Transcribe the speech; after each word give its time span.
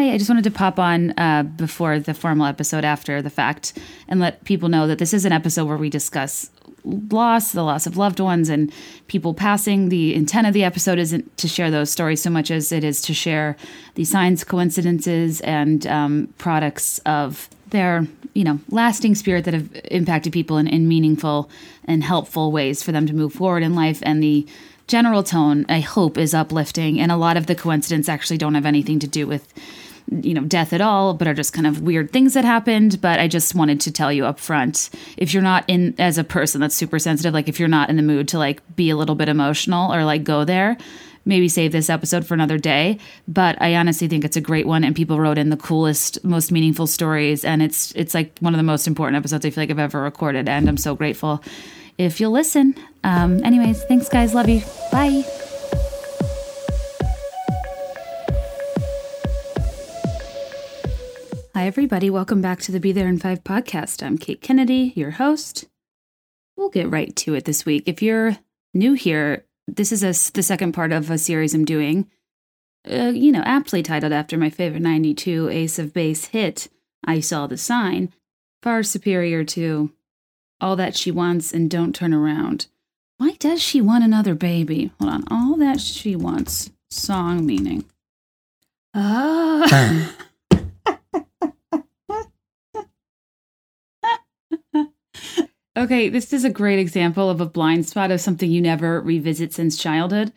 hi. 0.00 0.12
I 0.12 0.18
just 0.18 0.30
wanted 0.30 0.44
to 0.44 0.50
pop 0.50 0.78
on 0.78 1.12
uh, 1.18 1.42
before 1.42 1.98
the 1.98 2.14
formal 2.14 2.46
episode 2.46 2.84
after 2.84 3.20
the 3.20 3.30
fact 3.30 3.78
and 4.08 4.20
let 4.20 4.44
people 4.44 4.68
know 4.68 4.86
that 4.86 4.98
this 4.98 5.12
is 5.12 5.24
an 5.24 5.32
episode 5.32 5.66
where 5.66 5.76
we 5.76 5.90
discuss 5.90 6.50
loss, 6.84 7.52
the 7.52 7.62
loss 7.62 7.86
of 7.86 7.98
loved 7.98 8.20
ones, 8.20 8.48
and 8.48 8.72
people 9.08 9.34
passing. 9.34 9.90
The 9.90 10.14
intent 10.14 10.46
of 10.46 10.54
the 10.54 10.64
episode 10.64 10.98
isn't 10.98 11.36
to 11.36 11.48
share 11.48 11.70
those 11.70 11.90
stories 11.90 12.22
so 12.22 12.30
much 12.30 12.50
as 12.50 12.72
it 12.72 12.82
is 12.82 13.02
to 13.02 13.14
share 13.14 13.56
the 13.94 14.04
signs, 14.04 14.42
coincidences, 14.42 15.42
and 15.42 15.86
um, 15.86 16.32
products 16.38 17.00
of 17.04 17.48
their 17.68 18.06
you 18.32 18.42
know 18.42 18.58
lasting 18.70 19.14
spirit 19.14 19.44
that 19.44 19.54
have 19.54 19.68
impacted 19.90 20.32
people 20.32 20.56
in, 20.56 20.66
in 20.66 20.88
meaningful 20.88 21.50
and 21.84 22.02
helpful 22.02 22.50
ways 22.50 22.82
for 22.82 22.92
them 22.92 23.06
to 23.06 23.12
move 23.12 23.32
forward 23.32 23.62
in 23.62 23.74
life 23.74 24.00
and 24.02 24.22
the 24.22 24.46
general 24.90 25.22
tone, 25.22 25.64
I 25.68 25.80
hope, 25.80 26.18
is 26.18 26.34
uplifting. 26.34 26.98
And 27.00 27.12
a 27.12 27.16
lot 27.16 27.36
of 27.36 27.46
the 27.46 27.54
coincidence 27.54 28.08
actually 28.08 28.38
don't 28.38 28.56
have 28.56 28.66
anything 28.66 28.98
to 28.98 29.06
do 29.06 29.26
with, 29.26 29.54
you 30.10 30.34
know, 30.34 30.42
death 30.42 30.72
at 30.72 30.80
all, 30.80 31.14
but 31.14 31.28
are 31.28 31.34
just 31.34 31.52
kind 31.52 31.66
of 31.66 31.82
weird 31.82 32.12
things 32.12 32.34
that 32.34 32.44
happened. 32.44 33.00
But 33.00 33.20
I 33.20 33.28
just 33.28 33.54
wanted 33.54 33.80
to 33.82 33.92
tell 33.92 34.12
you 34.12 34.26
up 34.26 34.38
front 34.38 34.90
if 35.16 35.32
you're 35.32 35.42
not 35.42 35.64
in, 35.68 35.94
as 35.98 36.18
a 36.18 36.24
person 36.24 36.60
that's 36.60 36.74
super 36.74 36.98
sensitive, 36.98 37.32
like 37.32 37.48
if 37.48 37.58
you're 37.60 37.68
not 37.68 37.90
in 37.90 37.96
the 37.96 38.02
mood 38.02 38.28
to 38.28 38.38
like 38.38 38.60
be 38.76 38.90
a 38.90 38.96
little 38.96 39.14
bit 39.14 39.28
emotional 39.28 39.92
or 39.92 40.04
like 40.04 40.24
go 40.24 40.44
there, 40.44 40.76
maybe 41.24 41.48
save 41.48 41.72
this 41.72 41.90
episode 41.90 42.26
for 42.26 42.34
another 42.34 42.58
day. 42.58 42.98
But 43.28 43.60
I 43.60 43.76
honestly 43.76 44.08
think 44.08 44.24
it's 44.24 44.36
a 44.36 44.40
great 44.40 44.66
one, 44.66 44.84
and 44.84 44.96
people 44.96 45.20
wrote 45.20 45.38
in 45.38 45.50
the 45.50 45.56
coolest, 45.56 46.22
most 46.24 46.50
meaningful 46.50 46.86
stories, 46.86 47.44
and 47.44 47.62
it's 47.62 47.92
it's 47.94 48.14
like 48.14 48.38
one 48.40 48.54
of 48.54 48.58
the 48.58 48.64
most 48.64 48.86
important 48.86 49.16
episodes 49.16 49.44
I 49.44 49.50
feel 49.50 49.62
like 49.62 49.70
I've 49.70 49.78
ever 49.78 50.00
recorded, 50.00 50.48
and 50.48 50.68
I'm 50.68 50.76
so 50.76 50.94
grateful 50.94 51.42
if 51.98 52.20
you'll 52.20 52.32
listen. 52.32 52.74
Um, 53.04 53.44
anyways, 53.44 53.84
thanks, 53.84 54.08
guys. 54.08 54.34
Love 54.34 54.48
you. 54.48 54.62
Bye. 54.90 55.49
Hi, 61.52 61.66
everybody. 61.66 62.10
Welcome 62.10 62.40
back 62.40 62.60
to 62.60 62.72
the 62.72 62.78
Be 62.78 62.92
There 62.92 63.08
in 63.08 63.18
Five 63.18 63.42
podcast. 63.42 64.06
I'm 64.06 64.18
Kate 64.18 64.40
Kennedy, 64.40 64.92
your 64.94 65.10
host. 65.10 65.66
We'll 66.56 66.68
get 66.68 66.88
right 66.88 67.14
to 67.16 67.34
it 67.34 67.44
this 67.44 67.66
week. 67.66 67.82
If 67.86 68.00
you're 68.00 68.36
new 68.72 68.92
here, 68.92 69.44
this 69.66 69.90
is 69.90 70.04
a, 70.04 70.32
the 70.32 70.44
second 70.44 70.72
part 70.72 70.92
of 70.92 71.10
a 71.10 71.18
series 71.18 71.52
I'm 71.52 71.64
doing, 71.64 72.08
uh, 72.88 73.10
you 73.12 73.32
know, 73.32 73.42
aptly 73.44 73.82
titled 73.82 74.12
after 74.12 74.38
my 74.38 74.48
favorite 74.48 74.82
92 74.82 75.48
Ace 75.48 75.80
of 75.80 75.92
Base 75.92 76.26
hit, 76.26 76.68
I 77.04 77.18
Saw 77.18 77.48
the 77.48 77.58
Sign, 77.58 78.12
far 78.62 78.84
superior 78.84 79.42
to 79.46 79.90
all 80.60 80.76
that 80.76 80.94
she 80.94 81.10
wants 81.10 81.52
and 81.52 81.68
don't 81.68 81.96
turn 81.96 82.14
around. 82.14 82.68
Why 83.16 83.32
does 83.40 83.60
she 83.60 83.80
want 83.80 84.04
another 84.04 84.36
baby? 84.36 84.92
Hold 85.00 85.12
on. 85.12 85.24
All 85.28 85.56
that 85.56 85.80
she 85.80 86.14
wants. 86.14 86.70
Song 86.90 87.44
meaning. 87.44 87.86
Ah. 88.94 90.14
okay, 95.80 96.08
this 96.08 96.32
is 96.32 96.44
a 96.44 96.50
great 96.50 96.78
example 96.78 97.30
of 97.30 97.40
a 97.40 97.46
blind 97.46 97.86
spot 97.86 98.10
of 98.10 98.20
something 98.20 98.50
you 98.50 98.60
never 98.60 99.00
revisit 99.00 99.52
since 99.52 99.76
childhood. 99.76 100.32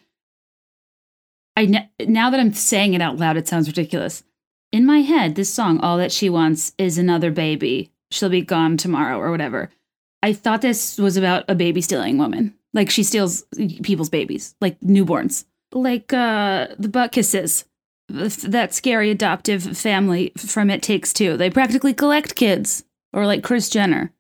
I 1.56 1.66
ne- 1.66 1.90
now 2.00 2.30
that 2.30 2.40
I'm 2.40 2.54
saying 2.54 2.94
it 2.94 3.02
out 3.02 3.18
loud, 3.18 3.38
it 3.38 3.48
sounds 3.48 3.68
ridiculous. 3.68 4.24
In 4.72 4.86
my 4.86 5.02
head, 5.02 5.36
this 5.36 5.54
song, 5.54 5.80
All 5.80 5.98
That 5.98 6.12
She 6.12 6.30
Wants 6.30 6.74
Is 6.78 6.98
Another 6.98 7.30
Baby. 7.30 7.92
She'll 8.10 8.30
be 8.30 8.42
gone 8.42 8.78
tomorrow 8.78 9.20
or 9.20 9.30
whatever. 9.30 9.70
I 10.24 10.34
thought 10.34 10.62
this 10.62 10.98
was 10.98 11.18
about 11.18 11.46
a 11.48 11.56
baby 11.56 11.82
stealing 11.82 12.18
woman. 12.18 12.56
Like 12.74 12.90
she 12.90 13.04
steals 13.04 13.44
people's 13.84 14.10
babies, 14.10 14.56
like 14.62 14.80
newborns. 14.80 15.46
Like 15.74 16.14
uh 16.14 16.68
the 16.80 16.88
Butkises. 16.88 17.66
That 18.10 18.74
scary 18.74 19.12
adoptive 19.12 19.78
family 19.78 20.32
from 20.38 20.70
It 20.70 20.82
Takes 20.82 21.14
Two. 21.14 21.38
They 21.38 21.50
practically 21.50 21.94
collect 21.94 22.36
kids. 22.36 22.84
Or 23.12 23.28
like 23.28 23.44
Kris 23.44 23.70
Jenner. 23.70 24.12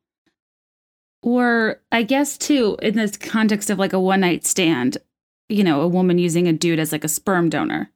Or 1.24 1.80
I 1.90 2.04
guess 2.04 2.38
too, 2.38 2.78
in 2.82 2.96
this 2.96 3.16
context 3.16 3.70
of 3.70 3.80
like 3.80 3.94
a 3.94 4.00
one 4.00 4.20
night 4.20 4.46
stand, 4.46 4.98
you 5.48 5.64
know, 5.64 5.82
a 5.82 5.88
woman 5.88 6.18
using 6.18 6.48
a 6.48 6.54
dude 6.54 6.80
as 6.80 6.92
like 6.92 7.06
a 7.06 7.10
sperm 7.10 7.50
donor. 7.50 7.90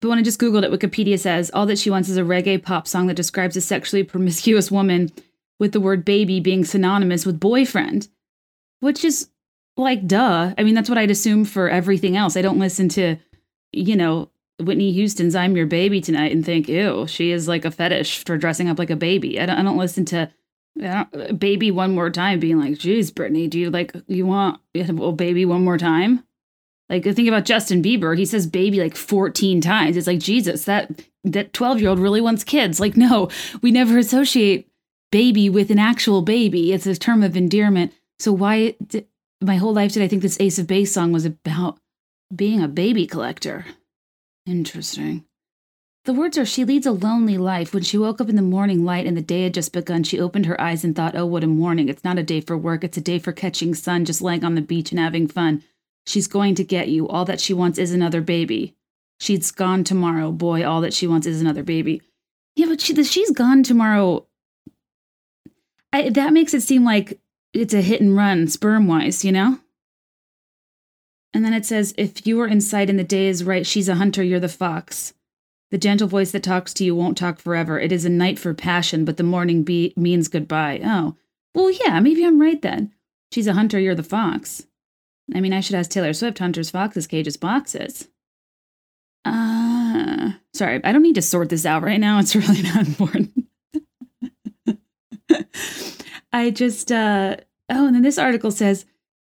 But 0.00 0.10
when 0.10 0.18
I 0.18 0.22
just 0.22 0.40
Googled 0.40 0.62
it, 0.62 0.70
Wikipedia 0.70 1.18
says 1.18 1.50
all 1.52 1.66
that 1.66 1.78
she 1.78 1.90
wants 1.90 2.08
is 2.08 2.16
a 2.16 2.22
reggae 2.22 2.62
pop 2.62 2.86
song 2.86 3.08
that 3.08 3.14
describes 3.14 3.56
a 3.56 3.60
sexually 3.60 4.04
promiscuous 4.04 4.70
woman 4.70 5.10
with 5.58 5.72
the 5.72 5.80
word 5.80 6.04
baby 6.04 6.38
being 6.38 6.64
synonymous 6.64 7.26
with 7.26 7.40
boyfriend, 7.40 8.08
which 8.78 9.04
is 9.04 9.28
like, 9.76 10.06
duh. 10.06 10.54
I 10.56 10.62
mean, 10.62 10.74
that's 10.74 10.88
what 10.88 10.98
I'd 10.98 11.10
assume 11.10 11.44
for 11.44 11.68
everything 11.68 12.16
else. 12.16 12.36
I 12.36 12.42
don't 12.42 12.60
listen 12.60 12.88
to, 12.90 13.16
you 13.72 13.96
know, 13.96 14.30
Whitney 14.60 14.92
Houston's 14.92 15.34
I'm 15.34 15.56
Your 15.56 15.66
Baby 15.66 16.00
Tonight 16.00 16.30
and 16.30 16.44
think, 16.44 16.68
ew, 16.68 17.08
she 17.08 17.32
is 17.32 17.48
like 17.48 17.64
a 17.64 17.72
fetish 17.72 18.22
for 18.24 18.36
dressing 18.36 18.68
up 18.68 18.78
like 18.78 18.90
a 18.90 18.96
baby. 18.96 19.40
I 19.40 19.46
don't, 19.46 19.58
I 19.58 19.62
don't 19.62 19.78
listen 19.78 20.04
to 20.06 20.30
don't, 20.76 21.38
baby 21.38 21.70
one 21.70 21.94
more 21.94 22.10
time 22.10 22.40
being 22.40 22.58
like, 22.58 22.78
geez, 22.78 23.10
Britney, 23.10 23.48
do 23.48 23.58
you 23.58 23.70
like, 23.70 23.94
you 24.06 24.26
want 24.26 24.60
well, 24.74 25.12
baby 25.12 25.44
one 25.44 25.64
more 25.64 25.78
time? 25.78 26.24
Like, 26.88 27.04
think 27.04 27.28
about 27.28 27.44
Justin 27.44 27.82
Bieber. 27.82 28.16
He 28.16 28.26
says 28.26 28.46
baby 28.46 28.80
like 28.80 28.96
14 28.96 29.60
times. 29.60 29.96
It's 29.96 30.06
like, 30.06 30.18
Jesus, 30.18 30.64
that 30.64 30.90
that 31.24 31.52
12 31.52 31.80
year 31.80 31.90
old 31.90 31.98
really 31.98 32.20
wants 32.20 32.44
kids. 32.44 32.80
Like, 32.80 32.96
no, 32.96 33.28
we 33.62 33.70
never 33.70 33.98
associate 33.98 34.68
baby 35.10 35.48
with 35.48 35.70
an 35.70 35.78
actual 35.78 36.22
baby. 36.22 36.72
It's 36.72 36.86
a 36.86 36.96
term 36.96 37.22
of 37.22 37.36
endearment. 37.36 37.92
So 38.18 38.32
why 38.32 38.76
did, 38.86 39.06
my 39.40 39.56
whole 39.56 39.72
life 39.72 39.92
did 39.92 40.02
I 40.02 40.08
think 40.08 40.22
this 40.22 40.40
Ace 40.40 40.58
of 40.58 40.66
Base 40.66 40.92
song 40.92 41.12
was 41.12 41.24
about 41.24 41.78
being 42.34 42.62
a 42.62 42.68
baby 42.68 43.06
collector? 43.06 43.64
Interesting. 44.46 45.24
The 46.04 46.12
words 46.12 46.36
are 46.36 46.44
She 46.44 46.64
leads 46.64 46.86
a 46.86 46.92
lonely 46.92 47.38
life. 47.38 47.72
When 47.72 47.82
she 47.82 47.98
woke 47.98 48.20
up 48.20 48.28
in 48.28 48.36
the 48.36 48.42
morning 48.42 48.84
light 48.84 49.06
and 49.06 49.16
the 49.16 49.22
day 49.22 49.44
had 49.44 49.54
just 49.54 49.72
begun, 49.72 50.02
she 50.02 50.20
opened 50.20 50.46
her 50.46 50.60
eyes 50.60 50.84
and 50.84 50.94
thought, 50.94 51.16
Oh, 51.16 51.26
what 51.26 51.44
a 51.44 51.46
morning. 51.46 51.88
It's 51.88 52.04
not 52.04 52.18
a 52.18 52.22
day 52.22 52.40
for 52.40 52.56
work. 52.56 52.84
It's 52.84 52.98
a 52.98 53.02
day 53.02 53.18
for 53.18 53.32
catching 53.32 53.74
sun, 53.74 54.04
just 54.04 54.22
laying 54.22 54.44
on 54.44 54.54
the 54.54 54.60
beach 54.60 54.90
and 54.90 55.00
having 55.00 55.26
fun. 55.26 55.62
She's 56.06 56.26
going 56.26 56.54
to 56.56 56.64
get 56.64 56.88
you. 56.88 57.08
All 57.08 57.24
that 57.24 57.40
she 57.40 57.54
wants 57.54 57.78
is 57.78 57.92
another 57.92 58.20
baby. 58.20 58.74
She's 59.18 59.50
gone 59.50 59.84
tomorrow. 59.84 60.30
Boy, 60.30 60.66
all 60.66 60.82
that 60.82 60.92
she 60.92 61.06
wants 61.06 61.26
is 61.26 61.40
another 61.40 61.62
baby. 61.62 62.02
Yeah, 62.56 62.66
but 62.66 62.80
she, 62.80 63.02
she's 63.04 63.30
gone 63.30 63.62
tomorrow 63.62 64.26
I, 65.94 66.10
that 66.10 66.32
makes 66.32 66.52
it 66.52 66.62
seem 66.64 66.84
like 66.84 67.20
it's 67.52 67.72
a 67.72 67.80
hit 67.80 68.00
and 68.00 68.16
run 68.16 68.48
sperm 68.48 68.88
wise, 68.88 69.24
you 69.24 69.30
know? 69.30 69.60
And 71.32 71.44
then 71.44 71.54
it 71.54 71.64
says, 71.64 71.94
if 71.96 72.26
you 72.26 72.40
are 72.40 72.48
in 72.48 72.60
sight 72.60 72.90
and 72.90 72.98
the 72.98 73.04
day 73.04 73.28
is 73.28 73.44
right, 73.44 73.64
she's 73.64 73.88
a 73.88 73.94
hunter, 73.94 74.20
you're 74.20 74.40
the 74.40 74.48
fox. 74.48 75.14
The 75.74 75.78
gentle 75.78 76.06
voice 76.06 76.30
that 76.30 76.44
talks 76.44 76.72
to 76.74 76.84
you 76.84 76.94
won't 76.94 77.18
talk 77.18 77.40
forever. 77.40 77.80
It 77.80 77.90
is 77.90 78.04
a 78.04 78.08
night 78.08 78.38
for 78.38 78.54
passion, 78.54 79.04
but 79.04 79.16
the 79.16 79.24
morning 79.24 79.64
be- 79.64 79.92
means 79.96 80.28
goodbye. 80.28 80.80
Oh, 80.84 81.16
well, 81.52 81.68
yeah, 81.68 81.98
maybe 81.98 82.24
I'm 82.24 82.40
right 82.40 82.62
then. 82.62 82.92
She's 83.32 83.48
a 83.48 83.54
hunter, 83.54 83.80
you're 83.80 83.96
the 83.96 84.04
fox. 84.04 84.68
I 85.34 85.40
mean, 85.40 85.52
I 85.52 85.58
should 85.58 85.74
ask 85.74 85.90
Taylor 85.90 86.12
Swift, 86.12 86.38
hunters, 86.38 86.70
foxes, 86.70 87.08
cages, 87.08 87.36
boxes. 87.36 88.06
Uh, 89.24 90.34
sorry, 90.52 90.80
I 90.84 90.92
don't 90.92 91.02
need 91.02 91.16
to 91.16 91.22
sort 91.22 91.48
this 91.48 91.66
out 91.66 91.82
right 91.82 91.98
now. 91.98 92.20
It's 92.20 92.36
really 92.36 92.62
not 92.62 92.86
important. 92.86 93.32
I 96.32 96.50
just, 96.50 96.92
uh, 96.92 97.38
oh, 97.68 97.86
and 97.88 97.96
then 97.96 98.02
this 98.02 98.18
article 98.18 98.52
says 98.52 98.84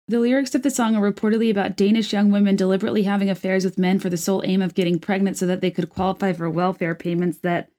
the 0.07 0.19
lyrics 0.19 0.55
of 0.55 0.61
the 0.61 0.71
song 0.71 0.95
are 0.95 1.11
reportedly 1.11 1.51
about 1.51 1.75
Danish 1.75 2.13
young 2.13 2.31
women 2.31 2.55
deliberately 2.55 3.03
having 3.03 3.29
affairs 3.29 3.65
with 3.65 3.77
men 3.77 3.99
for 3.99 4.09
the 4.09 4.17
sole 4.17 4.41
aim 4.45 4.61
of 4.61 4.73
getting 4.73 4.99
pregnant 4.99 5.37
so 5.37 5.45
that 5.45 5.59
they 5.59 5.71
could 5.71 5.89
qualify 5.89 6.31
for 6.31 6.49
welfare 6.49 6.95
payments 6.95 7.39
that 7.39 7.69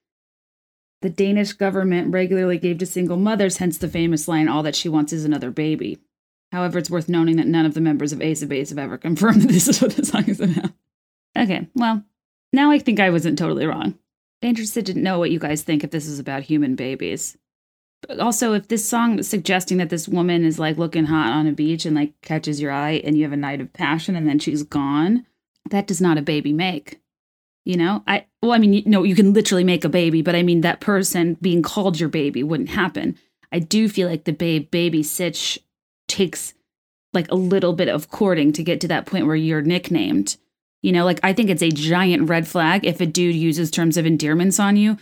the 1.00 1.08
Danish 1.08 1.52
government 1.52 2.12
regularly 2.12 2.58
gave 2.58 2.78
to 2.78 2.86
single 2.86 3.16
mothers, 3.16 3.58
hence 3.58 3.78
the 3.78 3.88
famous 3.88 4.28
line, 4.28 4.48
All 4.48 4.62
that 4.64 4.74
she 4.74 4.88
wants 4.88 5.12
is 5.12 5.24
another 5.24 5.50
baby. 5.50 5.98
However, 6.52 6.78
it's 6.78 6.90
worth 6.90 7.08
noting 7.08 7.36
that 7.36 7.46
none 7.46 7.64
of 7.64 7.74
the 7.74 7.80
members 7.80 8.12
of 8.12 8.20
Ace 8.20 8.42
of 8.42 8.48
Base 8.48 8.70
have 8.70 8.78
ever 8.78 8.98
confirmed 8.98 9.42
that 9.42 9.48
this 9.48 9.68
is 9.68 9.80
what 9.80 9.92
the 9.92 10.04
song 10.04 10.24
is 10.26 10.40
about. 10.40 10.72
Okay, 11.36 11.68
well, 11.74 12.02
now 12.52 12.70
I 12.70 12.78
think 12.78 13.00
I 13.00 13.10
wasn't 13.10 13.38
totally 13.38 13.64
wrong. 13.64 13.98
Interested 14.42 14.86
to 14.86 14.94
know 14.94 15.18
what 15.18 15.30
you 15.30 15.38
guys 15.38 15.62
think 15.62 15.82
if 15.82 15.90
this 15.90 16.06
is 16.06 16.18
about 16.18 16.42
human 16.42 16.74
babies 16.74 17.38
also 18.20 18.52
if 18.52 18.68
this 18.68 18.88
song 18.88 19.18
is 19.18 19.28
suggesting 19.28 19.78
that 19.78 19.90
this 19.90 20.08
woman 20.08 20.44
is 20.44 20.58
like 20.58 20.78
looking 20.78 21.06
hot 21.06 21.32
on 21.32 21.46
a 21.46 21.52
beach 21.52 21.84
and 21.84 21.96
like 21.96 22.20
catches 22.22 22.60
your 22.60 22.70
eye 22.70 23.02
and 23.04 23.16
you 23.16 23.24
have 23.24 23.32
a 23.32 23.36
night 23.36 23.60
of 23.60 23.72
passion 23.72 24.16
and 24.16 24.28
then 24.28 24.38
she's 24.38 24.62
gone 24.62 25.26
that 25.70 25.86
does 25.86 26.00
not 26.00 26.18
a 26.18 26.22
baby 26.22 26.52
make 26.52 27.00
you 27.64 27.76
know? 27.76 28.02
I 28.06 28.24
well 28.42 28.52
i 28.52 28.58
mean 28.58 28.72
you, 28.72 28.82
no 28.86 29.02
you 29.02 29.14
can 29.14 29.34
literally 29.34 29.62
make 29.62 29.84
a 29.84 29.90
baby 29.90 30.22
but 30.22 30.34
i 30.34 30.42
mean 30.42 30.62
that 30.62 30.80
person 30.80 31.36
being 31.40 31.62
called 31.62 32.00
your 32.00 32.08
baby 32.08 32.42
wouldn't 32.42 32.70
happen. 32.70 33.16
I 33.52 33.60
do 33.60 33.88
feel 33.88 34.08
like 34.08 34.24
the 34.24 34.32
babe 34.32 34.70
baby 34.70 35.02
sitch 35.02 35.58
takes 36.06 36.54
like 37.12 37.30
a 37.30 37.34
little 37.34 37.72
bit 37.72 37.88
of 37.88 38.10
courting 38.10 38.52
to 38.52 38.62
get 38.62 38.80
to 38.82 38.88
that 38.88 39.06
point 39.06 39.26
where 39.26 39.36
you're 39.36 39.62
nicknamed 39.62 40.36
you 40.80 40.92
know? 40.92 41.04
Like 41.04 41.20
i 41.22 41.32
think 41.32 41.50
it's 41.50 41.62
a 41.62 41.70
giant 41.70 42.28
red 42.28 42.48
flag 42.48 42.86
if 42.86 43.00
a 43.00 43.06
dude 43.06 43.36
uses 43.36 43.70
terms 43.70 43.96
of 43.98 44.06
endearments 44.06 44.58
on 44.58 44.76
you 44.76 44.96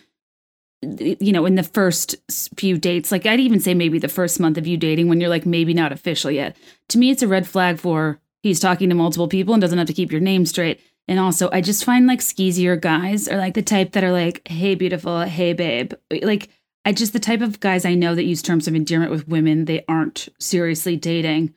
you 0.82 1.32
know, 1.32 1.46
in 1.46 1.54
the 1.54 1.62
first 1.62 2.16
few 2.56 2.78
dates, 2.78 3.10
like 3.10 3.26
I'd 3.26 3.40
even 3.40 3.60
say 3.60 3.74
maybe 3.74 3.98
the 3.98 4.08
first 4.08 4.38
month 4.40 4.58
of 4.58 4.66
you 4.66 4.76
dating 4.76 5.08
when 5.08 5.20
you're 5.20 5.30
like 5.30 5.46
maybe 5.46 5.74
not 5.74 5.92
official 5.92 6.30
yet. 6.30 6.56
To 6.88 6.98
me, 6.98 7.10
it's 7.10 7.22
a 7.22 7.28
red 7.28 7.48
flag 7.48 7.78
for 7.78 8.20
he's 8.42 8.60
talking 8.60 8.88
to 8.88 8.94
multiple 8.94 9.28
people 9.28 9.54
and 9.54 9.60
doesn't 9.60 9.78
have 9.78 9.86
to 9.86 9.92
keep 9.92 10.12
your 10.12 10.20
name 10.20 10.46
straight. 10.46 10.80
And 11.08 11.18
also, 11.18 11.48
I 11.52 11.60
just 11.60 11.84
find 11.84 12.06
like 12.06 12.20
skeezier 12.20 12.76
guys 12.76 13.28
are 13.28 13.38
like 13.38 13.54
the 13.54 13.62
type 13.62 13.92
that 13.92 14.04
are 14.04 14.12
like, 14.12 14.46
hey, 14.48 14.74
beautiful, 14.74 15.22
hey, 15.22 15.52
babe. 15.52 15.92
Like, 16.22 16.48
I 16.84 16.92
just, 16.92 17.12
the 17.12 17.20
type 17.20 17.40
of 17.40 17.60
guys 17.60 17.84
I 17.84 17.94
know 17.94 18.14
that 18.14 18.24
use 18.24 18.42
terms 18.42 18.68
of 18.68 18.74
endearment 18.74 19.10
with 19.10 19.28
women 19.28 19.64
they 19.64 19.84
aren't 19.88 20.28
seriously 20.38 20.96
dating 20.96 21.54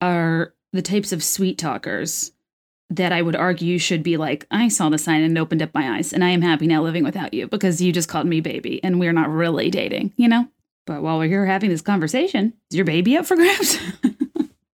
are 0.00 0.54
the 0.72 0.82
types 0.82 1.12
of 1.12 1.24
sweet 1.24 1.58
talkers 1.58 2.32
that 2.90 3.12
I 3.12 3.22
would 3.22 3.36
argue 3.36 3.78
should 3.78 4.02
be 4.02 4.16
like, 4.16 4.46
I 4.50 4.68
saw 4.68 4.88
the 4.88 4.98
sign 4.98 5.22
and 5.22 5.38
opened 5.38 5.62
up 5.62 5.72
my 5.72 5.96
eyes, 5.96 6.12
and 6.12 6.24
I 6.24 6.30
am 6.30 6.42
happy 6.42 6.66
now 6.66 6.82
living 6.82 7.04
without 7.04 7.32
you 7.32 7.46
because 7.46 7.80
you 7.80 7.92
just 7.92 8.08
called 8.08 8.26
me 8.26 8.40
baby 8.40 8.82
and 8.82 8.98
we're 8.98 9.12
not 9.12 9.30
really 9.30 9.70
dating, 9.70 10.12
you 10.16 10.28
know? 10.28 10.48
But 10.86 11.02
while 11.02 11.18
we're 11.18 11.28
here 11.28 11.46
having 11.46 11.70
this 11.70 11.82
conversation, 11.82 12.52
is 12.70 12.76
your 12.76 12.84
baby 12.84 13.16
up 13.16 13.26
for 13.26 13.36
grabs? 13.36 13.78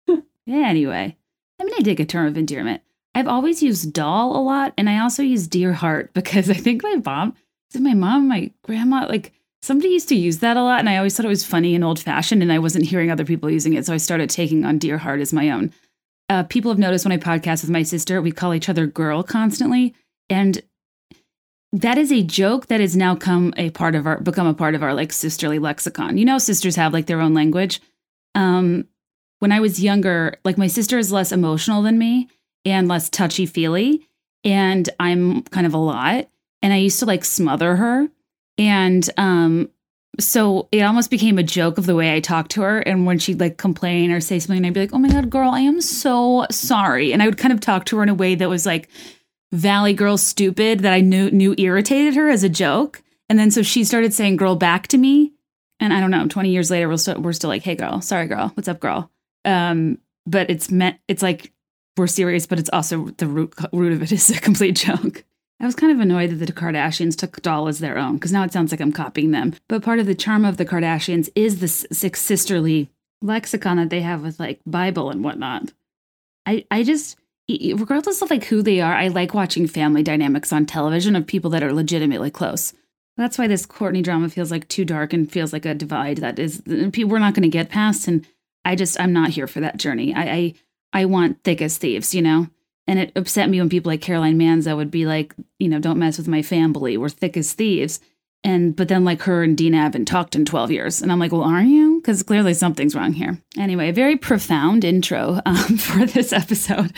yeah, 0.07 0.17
anyway, 0.67 1.15
I 1.59 1.63
mean, 1.63 1.73
I 1.77 1.81
dig 1.81 2.01
a 2.01 2.05
term 2.05 2.27
of 2.27 2.37
endearment. 2.37 2.81
I've 3.15 3.27
always 3.27 3.63
used 3.63 3.93
doll 3.93 4.35
a 4.35 4.41
lot, 4.41 4.73
and 4.77 4.89
I 4.89 4.99
also 4.99 5.23
use 5.23 5.47
dear 5.47 5.73
heart 5.73 6.13
because 6.13 6.49
I 6.49 6.55
think 6.55 6.83
my 6.83 6.95
mom, 7.03 7.35
my 7.79 7.93
mom, 7.93 8.27
my 8.27 8.51
grandma, 8.63 9.07
like 9.07 9.31
somebody 9.61 9.89
used 9.89 10.09
to 10.09 10.15
use 10.15 10.39
that 10.39 10.57
a 10.57 10.63
lot, 10.63 10.79
and 10.79 10.89
I 10.89 10.97
always 10.97 11.15
thought 11.15 11.25
it 11.25 11.29
was 11.29 11.45
funny 11.45 11.75
and 11.75 11.83
old 11.83 11.99
fashioned, 11.99 12.41
and 12.41 12.51
I 12.51 12.59
wasn't 12.59 12.87
hearing 12.87 13.09
other 13.09 13.25
people 13.25 13.49
using 13.49 13.73
it, 13.73 13.85
so 13.85 13.93
I 13.93 13.97
started 13.97 14.29
taking 14.29 14.65
on 14.65 14.79
dear 14.79 14.97
heart 14.97 15.21
as 15.21 15.31
my 15.31 15.49
own. 15.49 15.71
Uh, 16.31 16.43
people 16.43 16.71
have 16.71 16.79
noticed 16.79 17.03
when 17.03 17.11
I 17.11 17.17
podcast 17.17 17.61
with 17.61 17.69
my 17.69 17.83
sister, 17.83 18.21
we 18.21 18.31
call 18.31 18.53
each 18.53 18.69
other 18.69 18.87
girl 18.87 19.21
constantly, 19.21 19.93
and 20.29 20.61
that 21.73 21.97
is 21.97 22.09
a 22.09 22.23
joke 22.23 22.67
that 22.67 22.79
has 22.79 22.95
now 22.95 23.15
come 23.17 23.53
a 23.57 23.69
part 23.71 23.95
of 23.95 24.07
our 24.07 24.17
become 24.21 24.47
a 24.47 24.53
part 24.53 24.73
of 24.73 24.81
our 24.81 24.93
like 24.93 25.11
sisterly 25.11 25.59
lexicon. 25.59 26.17
You 26.17 26.23
know, 26.23 26.37
sisters 26.37 26.77
have 26.77 26.93
like 26.93 27.07
their 27.07 27.19
own 27.19 27.33
language. 27.33 27.81
Um, 28.33 28.87
when 29.39 29.51
I 29.51 29.59
was 29.59 29.83
younger, 29.83 30.37
like 30.45 30.57
my 30.57 30.67
sister 30.67 30.97
is 30.97 31.11
less 31.11 31.33
emotional 31.33 31.81
than 31.81 31.99
me 31.99 32.29
and 32.63 32.87
less 32.87 33.09
touchy 33.09 33.45
feely, 33.45 34.07
and 34.45 34.89
I'm 35.01 35.41
kind 35.43 35.67
of 35.67 35.73
a 35.73 35.77
lot. 35.77 36.29
And 36.61 36.71
I 36.71 36.77
used 36.77 36.99
to 36.99 37.05
like 37.05 37.25
smother 37.25 37.75
her, 37.75 38.07
and 38.57 39.09
um, 39.17 39.69
so 40.19 40.67
it 40.71 40.81
almost 40.81 41.09
became 41.09 41.37
a 41.37 41.43
joke 41.43 41.77
of 41.77 41.85
the 41.85 41.95
way 41.95 42.13
I 42.13 42.19
talked 42.19 42.51
to 42.51 42.61
her. 42.61 42.79
And 42.79 43.05
when 43.05 43.17
she'd 43.17 43.39
like 43.39 43.57
complain 43.57 44.11
or 44.11 44.19
say 44.19 44.39
something, 44.39 44.65
I'd 44.65 44.73
be 44.73 44.81
like, 44.81 44.93
"Oh 44.93 44.99
my 44.99 45.09
god, 45.09 45.29
girl, 45.29 45.51
I 45.51 45.61
am 45.61 45.81
so 45.81 46.45
sorry," 46.51 47.13
and 47.13 47.23
I 47.23 47.27
would 47.27 47.37
kind 47.37 47.53
of 47.53 47.59
talk 47.59 47.85
to 47.85 47.97
her 47.97 48.03
in 48.03 48.09
a 48.09 48.13
way 48.13 48.35
that 48.35 48.49
was 48.49 48.65
like 48.65 48.89
Valley 49.51 49.93
Girl 49.93 50.17
stupid 50.17 50.81
that 50.81 50.93
I 50.93 51.01
knew 51.01 51.31
knew 51.31 51.55
irritated 51.57 52.15
her 52.15 52.29
as 52.29 52.43
a 52.43 52.49
joke. 52.49 53.01
And 53.29 53.39
then 53.39 53.49
so 53.49 53.61
she 53.61 53.85
started 53.85 54.13
saying 54.13 54.35
girl 54.35 54.55
back 54.55 54.87
to 54.89 54.97
me. 54.97 55.31
And 55.79 55.93
I 55.93 55.99
don't 55.99 56.11
know, 56.11 56.27
20 56.27 56.49
years 56.49 56.69
later, 56.69 56.89
we're 56.89 56.97
still, 56.97 57.19
we're 57.19 57.33
still 57.33 57.49
like, 57.49 57.63
hey 57.63 57.75
girl, 57.75 58.01
sorry 58.01 58.27
girl, 58.27 58.51
what's 58.53 58.67
up 58.67 58.79
girl? 58.79 59.09
Um, 59.45 59.97
but 60.27 60.49
it's 60.49 60.69
meant, 60.69 60.97
it's 61.07 61.23
like 61.23 61.51
we're 61.97 62.07
serious, 62.07 62.45
but 62.45 62.59
it's 62.59 62.69
also 62.71 63.07
the 63.17 63.27
root, 63.27 63.53
root 63.73 63.93
of 63.93 64.03
it 64.03 64.11
is 64.11 64.29
a 64.29 64.39
complete 64.39 64.75
joke. 64.75 65.23
I 65.61 65.65
was 65.65 65.75
kind 65.75 65.93
of 65.93 65.99
annoyed 65.99 66.31
that 66.31 66.43
the 66.43 66.51
Kardashians 66.51 67.15
took 67.15 67.39
doll 67.43 67.67
as 67.67 67.77
their 67.79 67.97
own 67.99 68.15
because 68.15 68.31
now 68.31 68.43
it 68.43 68.51
sounds 68.51 68.71
like 68.71 68.81
I'm 68.81 68.91
copying 68.91 69.29
them. 69.29 69.53
But 69.67 69.83
part 69.83 69.99
of 69.99 70.07
the 70.07 70.15
charm 70.15 70.43
of 70.43 70.57
the 70.57 70.65
Kardashians 70.65 71.29
is 71.35 71.59
this 71.59 71.85
sisterly 71.91 72.89
lexicon 73.21 73.77
that 73.77 73.91
they 73.91 74.01
have 74.01 74.23
with 74.23 74.39
like 74.39 74.59
Bible 74.65 75.11
and 75.11 75.23
whatnot. 75.23 75.71
I, 76.47 76.65
I 76.71 76.81
just, 76.81 77.15
regardless 77.47 78.23
of 78.23 78.31
like 78.31 78.45
who 78.45 78.63
they 78.63 78.81
are, 78.81 78.95
I 78.95 79.09
like 79.09 79.35
watching 79.35 79.67
family 79.67 80.01
dynamics 80.01 80.51
on 80.51 80.65
television 80.65 81.15
of 81.15 81.27
people 81.27 81.51
that 81.51 81.61
are 81.61 81.73
legitimately 81.73 82.31
close. 82.31 82.73
That's 83.15 83.37
why 83.37 83.45
this 83.45 83.67
Kourtney 83.67 84.01
drama 84.01 84.29
feels 84.29 84.49
like 84.49 84.67
too 84.67 84.83
dark 84.83 85.13
and 85.13 85.31
feels 85.31 85.53
like 85.53 85.65
a 85.65 85.75
divide 85.75 86.17
that 86.17 86.39
is 86.39 86.63
uh, 86.67 86.89
we're 87.05 87.19
not 87.19 87.35
going 87.35 87.43
to 87.43 87.49
get 87.49 87.69
past. 87.69 88.07
And 88.07 88.25
I 88.65 88.75
just 88.75 88.99
I'm 88.99 89.13
not 89.13 89.29
here 89.29 89.45
for 89.45 89.59
that 89.59 89.77
journey. 89.77 90.11
I, 90.15 90.23
I 90.23 90.53
I 90.93 91.05
want 91.05 91.43
thick 91.43 91.61
as 91.61 91.77
thieves, 91.77 92.15
you 92.15 92.23
know. 92.23 92.47
And 92.87 92.99
it 92.99 93.11
upset 93.15 93.49
me 93.49 93.59
when 93.59 93.69
people 93.69 93.91
like 93.91 94.01
Caroline 94.01 94.39
Manzo 94.39 94.75
would 94.75 94.91
be 94.91 95.05
like, 95.05 95.33
you 95.59 95.69
know, 95.69 95.79
don't 95.79 95.99
mess 95.99 96.17
with 96.17 96.27
my 96.27 96.41
family. 96.41 96.97
We're 96.97 97.09
thick 97.09 97.37
as 97.37 97.53
thieves. 97.53 97.99
And 98.43 98.75
but 98.75 98.87
then 98.87 99.05
like 99.05 99.21
her 99.21 99.43
and 99.43 99.55
Dina 99.55 99.77
haven't 99.77 100.05
talked 100.05 100.35
in 100.35 100.45
12 100.45 100.71
years. 100.71 101.01
And 101.01 101.11
I'm 101.11 101.19
like, 101.19 101.31
well, 101.31 101.43
aren't 101.43 101.69
you? 101.69 102.01
Because 102.01 102.23
clearly 102.23 102.53
something's 102.53 102.95
wrong 102.95 103.13
here. 103.13 103.39
Anyway, 103.57 103.89
a 103.89 103.93
very 103.93 104.17
profound 104.17 104.83
intro 104.83 105.41
um, 105.45 105.55
for 105.77 106.05
this 106.05 106.33
episode. 106.33 106.91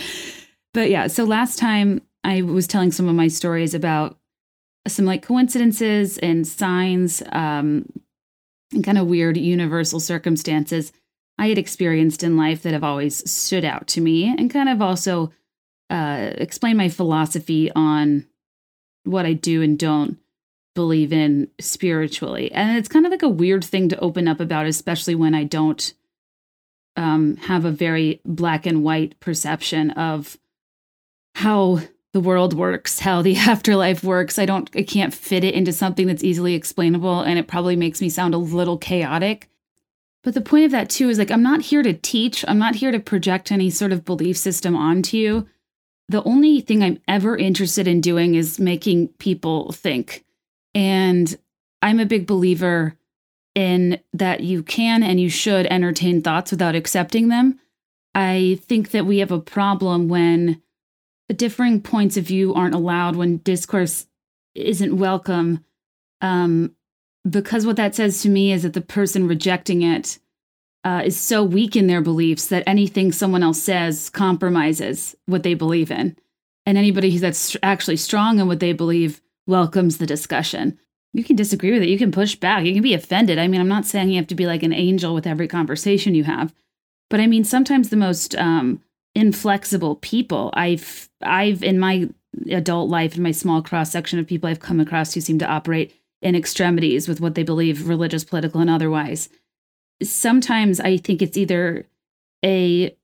But 0.73 0.89
yeah, 0.89 1.07
so 1.07 1.25
last 1.25 1.59
time 1.59 2.01
I 2.23 2.41
was 2.41 2.65
telling 2.65 2.91
some 2.91 3.09
of 3.09 3.15
my 3.15 3.27
stories 3.27 3.73
about 3.73 4.17
some 4.87 5.05
like 5.05 5.21
coincidences 5.21 6.17
and 6.17 6.47
signs 6.47 7.21
um, 7.31 7.85
and 8.71 8.83
kind 8.83 8.97
of 8.97 9.07
weird 9.07 9.37
universal 9.37 9.99
circumstances 9.99 10.91
I 11.37 11.47
had 11.47 11.57
experienced 11.57 12.23
in 12.23 12.37
life 12.37 12.63
that 12.63 12.73
have 12.73 12.83
always 12.83 13.29
stood 13.29 13.65
out 13.65 13.87
to 13.89 14.01
me 14.01 14.25
and 14.27 14.51
kind 14.51 14.69
of 14.69 14.81
also 14.81 15.31
uh, 15.89 16.31
explain 16.35 16.77
my 16.77 16.89
philosophy 16.89 17.71
on 17.75 18.25
what 19.03 19.25
I 19.25 19.33
do 19.33 19.61
and 19.61 19.77
don't 19.77 20.17
believe 20.75 21.13
in 21.13 21.49
spiritually. 21.59 22.51
And 22.51 22.77
it's 22.77 22.87
kind 22.87 23.05
of 23.05 23.11
like 23.11 23.23
a 23.23 23.29
weird 23.29 23.63
thing 23.63 23.89
to 23.89 23.99
open 23.99 24.27
up 24.27 24.39
about, 24.39 24.65
especially 24.65 25.15
when 25.15 25.35
I 25.35 25.43
don't 25.43 25.93
um, 26.95 27.37
have 27.37 27.65
a 27.65 27.71
very 27.71 28.21
black 28.25 28.65
and 28.65 28.83
white 28.83 29.19
perception 29.19 29.91
of 29.91 30.37
how 31.35 31.79
the 32.13 32.19
world 32.19 32.53
works, 32.53 32.99
how 32.99 33.21
the 33.21 33.35
afterlife 33.37 34.03
works. 34.03 34.37
I 34.39 34.45
don't 34.45 34.69
I 34.75 34.83
can't 34.83 35.13
fit 35.13 35.43
it 35.43 35.55
into 35.55 35.73
something 35.73 36.07
that's 36.07 36.23
easily 36.23 36.53
explainable 36.53 37.21
and 37.21 37.37
it 37.37 37.47
probably 37.47 37.75
makes 37.75 38.01
me 38.01 38.09
sound 38.09 38.33
a 38.33 38.39
little 38.39 38.77
chaotic. 38.77 39.49
But 40.23 40.35
the 40.35 40.41
point 40.41 40.65
of 40.65 40.71
that 40.71 40.89
too 40.89 41.09
is 41.09 41.19
like 41.19 41.31
I'm 41.31 41.43
not 41.43 41.61
here 41.63 41.83
to 41.83 41.93
teach, 41.93 42.45
I'm 42.47 42.59
not 42.59 42.75
here 42.75 42.91
to 42.91 42.99
project 42.99 43.51
any 43.51 43.69
sort 43.69 43.91
of 43.91 44.05
belief 44.05 44.37
system 44.37 44.75
onto 44.75 45.17
you. 45.17 45.47
The 46.13 46.23
only 46.25 46.61
thing 46.61 46.83
I'm 46.83 47.01
ever 47.07 47.35
interested 47.35 47.87
in 47.87 47.99
doing 47.99 48.35
is 48.35 48.59
making 48.59 49.07
people 49.17 49.71
think. 49.71 50.23
And 50.75 51.35
I'm 51.81 51.99
a 51.99 52.05
big 52.05 52.27
believer 52.27 52.95
in 53.55 53.99
that 54.13 54.41
you 54.41 54.61
can 54.61 55.01
and 55.01 55.19
you 55.19 55.27
should 55.27 55.65
entertain 55.65 56.21
thoughts 56.21 56.51
without 56.51 56.75
accepting 56.75 57.29
them. 57.29 57.59
I 58.13 58.59
think 58.61 58.91
that 58.91 59.07
we 59.07 59.17
have 59.17 59.31
a 59.31 59.39
problem 59.39 60.07
when 60.07 60.61
differing 61.35 61.81
points 61.81 62.15
of 62.15 62.25
view 62.25 62.53
aren't 62.53 62.75
allowed 62.75 63.15
when 63.15 63.37
discourse 63.37 64.05
isn't 64.53 64.95
welcome 64.95 65.65
um, 66.21 66.75
because 67.27 67.65
what 67.65 67.77
that 67.77 67.95
says 67.95 68.21
to 68.21 68.29
me 68.29 68.51
is 68.51 68.61
that 68.61 68.73
the 68.73 68.81
person 68.81 69.27
rejecting 69.27 69.81
it 69.81 70.19
uh, 70.83 71.03
is 71.05 71.19
so 71.19 71.43
weak 71.43 71.75
in 71.75 71.87
their 71.87 72.01
beliefs 72.01 72.47
that 72.47 72.63
anything 72.67 73.11
someone 73.11 73.43
else 73.43 73.61
says 73.61 74.09
compromises 74.09 75.15
what 75.25 75.43
they 75.43 75.53
believe 75.53 75.91
in. 75.91 76.15
And 76.65 76.77
anybody 76.77 77.17
that's 77.17 77.55
actually 77.63 77.97
strong 77.97 78.39
in 78.39 78.47
what 78.47 78.59
they 78.59 78.73
believe 78.73 79.21
welcomes 79.47 79.97
the 79.97 80.05
discussion. 80.05 80.77
You 81.13 81.23
can 81.23 81.35
disagree 81.35 81.71
with 81.71 81.83
it. 81.83 81.89
You 81.89 81.97
can 81.97 82.11
push 82.11 82.35
back. 82.35 82.65
You 82.65 82.73
can 82.73 82.81
be 82.81 82.93
offended. 82.93 83.37
I 83.37 83.47
mean 83.47 83.61
i'm 83.61 83.67
not 83.67 83.85
saying 83.85 84.09
you 84.09 84.17
have 84.17 84.27
to 84.27 84.35
be 84.35 84.47
like 84.47 84.63
an 84.63 84.73
angel 84.73 85.13
with 85.13 85.27
every 85.27 85.47
conversation 85.47 86.15
you 86.15 86.23
have. 86.23 86.53
But 87.09 87.19
i 87.19 87.27
mean 87.27 87.43
sometimes 87.43 87.89
the 87.89 87.97
most 87.97 88.35
um, 88.35 88.81
inflexible 89.15 89.97
people 89.97 90.49
I've 90.53 91.09
I've 91.21 91.63
in 91.63 91.79
my 91.79 92.09
adult 92.49 92.89
life 92.89 93.15
in 93.15 93.23
my 93.23 93.31
small 93.31 93.61
cross 93.61 93.91
section 93.91 94.19
of 94.19 94.27
people 94.27 94.49
I've 94.49 94.59
come 94.59 94.79
across 94.79 95.13
who 95.13 95.21
seem 95.21 95.37
to 95.39 95.47
operate 95.47 95.93
in 96.21 96.35
extremities 96.35 97.07
with 97.07 97.21
what 97.21 97.35
they 97.35 97.43
believe 97.43 97.87
religious 97.87 98.23
political 98.23 98.61
and 98.61 98.69
otherwise 98.69 99.29
sometimes 100.01 100.79
I 100.79 100.97
think 100.97 101.21
it's 101.21 101.37
either 101.37 101.87
a 102.43 102.95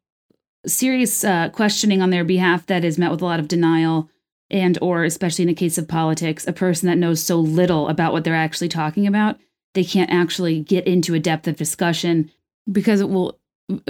serious 0.66 1.24
uh, 1.24 1.50
questioning 1.50 2.02
on 2.02 2.10
their 2.10 2.26
behalf 2.26 2.66
that 2.68 2.84
is 2.84 2.98
met 2.98 3.12
with 3.12 3.22
a 3.22 3.26
lot 3.26 3.40
of 3.40 3.48
denial 3.48 4.10
and 4.50 4.78
or 4.82 5.04
especially 5.04 5.44
in 5.44 5.50
a 5.50 5.54
case 5.54 5.78
of 5.78 5.88
politics 5.88 6.48
a 6.48 6.54
person 6.54 6.88
that 6.88 6.98
knows 6.98 7.24
so 7.24 7.40
little 7.40 7.88
about 7.88 8.12
what 8.12 8.24
they're 8.24 8.36
actually 8.36 8.68
talking 8.68 9.08
about 9.08 9.40
they 9.74 9.86
can't 9.86 10.12
actually 10.12 10.60
get 10.60 10.86
into 10.86 11.14
a 11.14 11.20
depth 11.20 11.48
of 11.48 11.56
discussion 11.56 12.30
because 12.70 13.00
it 13.00 13.10
will 13.10 13.40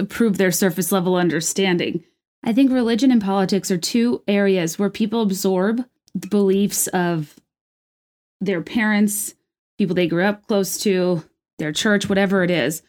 prove 0.08 0.38
their 0.38 0.52
surface 0.52 0.92
level 0.92 1.16
understanding 1.16 2.04
I 2.42 2.52
think 2.52 2.72
religion 2.72 3.10
and 3.10 3.20
politics 3.20 3.70
are 3.70 3.78
two 3.78 4.22
areas 4.26 4.78
where 4.78 4.90
people 4.90 5.22
absorb 5.22 5.84
the 6.14 6.26
beliefs 6.26 6.86
of 6.88 7.38
their 8.40 8.62
parents, 8.62 9.34
people 9.76 9.94
they 9.94 10.06
grew 10.06 10.24
up 10.24 10.46
close 10.46 10.78
to, 10.78 11.22
their 11.58 11.72
church, 11.72 12.08
whatever 12.08 12.42
it 12.42 12.50
is. 12.50 12.82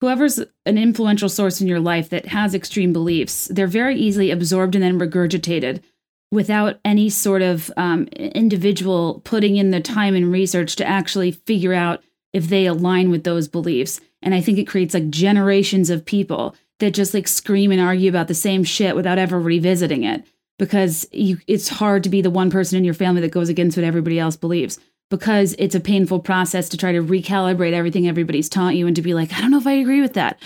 Whoever's 0.00 0.38
an 0.66 0.78
influential 0.78 1.28
source 1.28 1.60
in 1.60 1.68
your 1.68 1.80
life 1.80 2.10
that 2.10 2.26
has 2.26 2.54
extreme 2.54 2.92
beliefs, 2.92 3.48
they're 3.48 3.66
very 3.66 3.96
easily 3.96 4.30
absorbed 4.30 4.74
and 4.74 4.84
then 4.84 4.98
regurgitated 4.98 5.82
without 6.30 6.80
any 6.84 7.08
sort 7.08 7.42
of 7.42 7.70
um, 7.76 8.04
individual 8.08 9.20
putting 9.24 9.56
in 9.56 9.70
the 9.70 9.80
time 9.80 10.14
and 10.14 10.32
research 10.32 10.76
to 10.76 10.84
actually 10.84 11.30
figure 11.30 11.72
out 11.72 12.02
if 12.32 12.48
they 12.48 12.66
align 12.66 13.10
with 13.10 13.24
those 13.24 13.46
beliefs. 13.46 14.00
And 14.20 14.34
I 14.34 14.40
think 14.40 14.58
it 14.58 14.66
creates 14.66 14.94
like 14.94 15.10
generations 15.10 15.90
of 15.90 16.04
people 16.04 16.56
that 16.80 16.92
just 16.92 17.14
like 17.14 17.28
scream 17.28 17.70
and 17.70 17.80
argue 17.80 18.08
about 18.08 18.28
the 18.28 18.34
same 18.34 18.64
shit 18.64 18.96
without 18.96 19.18
ever 19.18 19.38
revisiting 19.38 20.02
it 20.02 20.26
because 20.58 21.06
you 21.12 21.38
it's 21.46 21.68
hard 21.68 22.02
to 22.04 22.10
be 22.10 22.20
the 22.20 22.30
one 22.30 22.50
person 22.50 22.76
in 22.76 22.84
your 22.84 22.94
family 22.94 23.20
that 23.20 23.30
goes 23.30 23.48
against 23.48 23.76
what 23.76 23.84
everybody 23.84 24.18
else 24.18 24.36
believes 24.36 24.78
because 25.10 25.54
it's 25.58 25.74
a 25.74 25.80
painful 25.80 26.20
process 26.20 26.68
to 26.68 26.76
try 26.76 26.92
to 26.92 27.02
recalibrate 27.02 27.72
everything 27.72 28.08
everybody's 28.08 28.48
taught 28.48 28.74
you 28.74 28.86
and 28.86 28.96
to 28.96 29.02
be 29.02 29.14
like 29.14 29.32
I 29.32 29.40
don't 29.40 29.50
know 29.50 29.58
if 29.58 29.66
I 29.66 29.72
agree 29.72 30.00
with 30.00 30.14
that. 30.14 30.40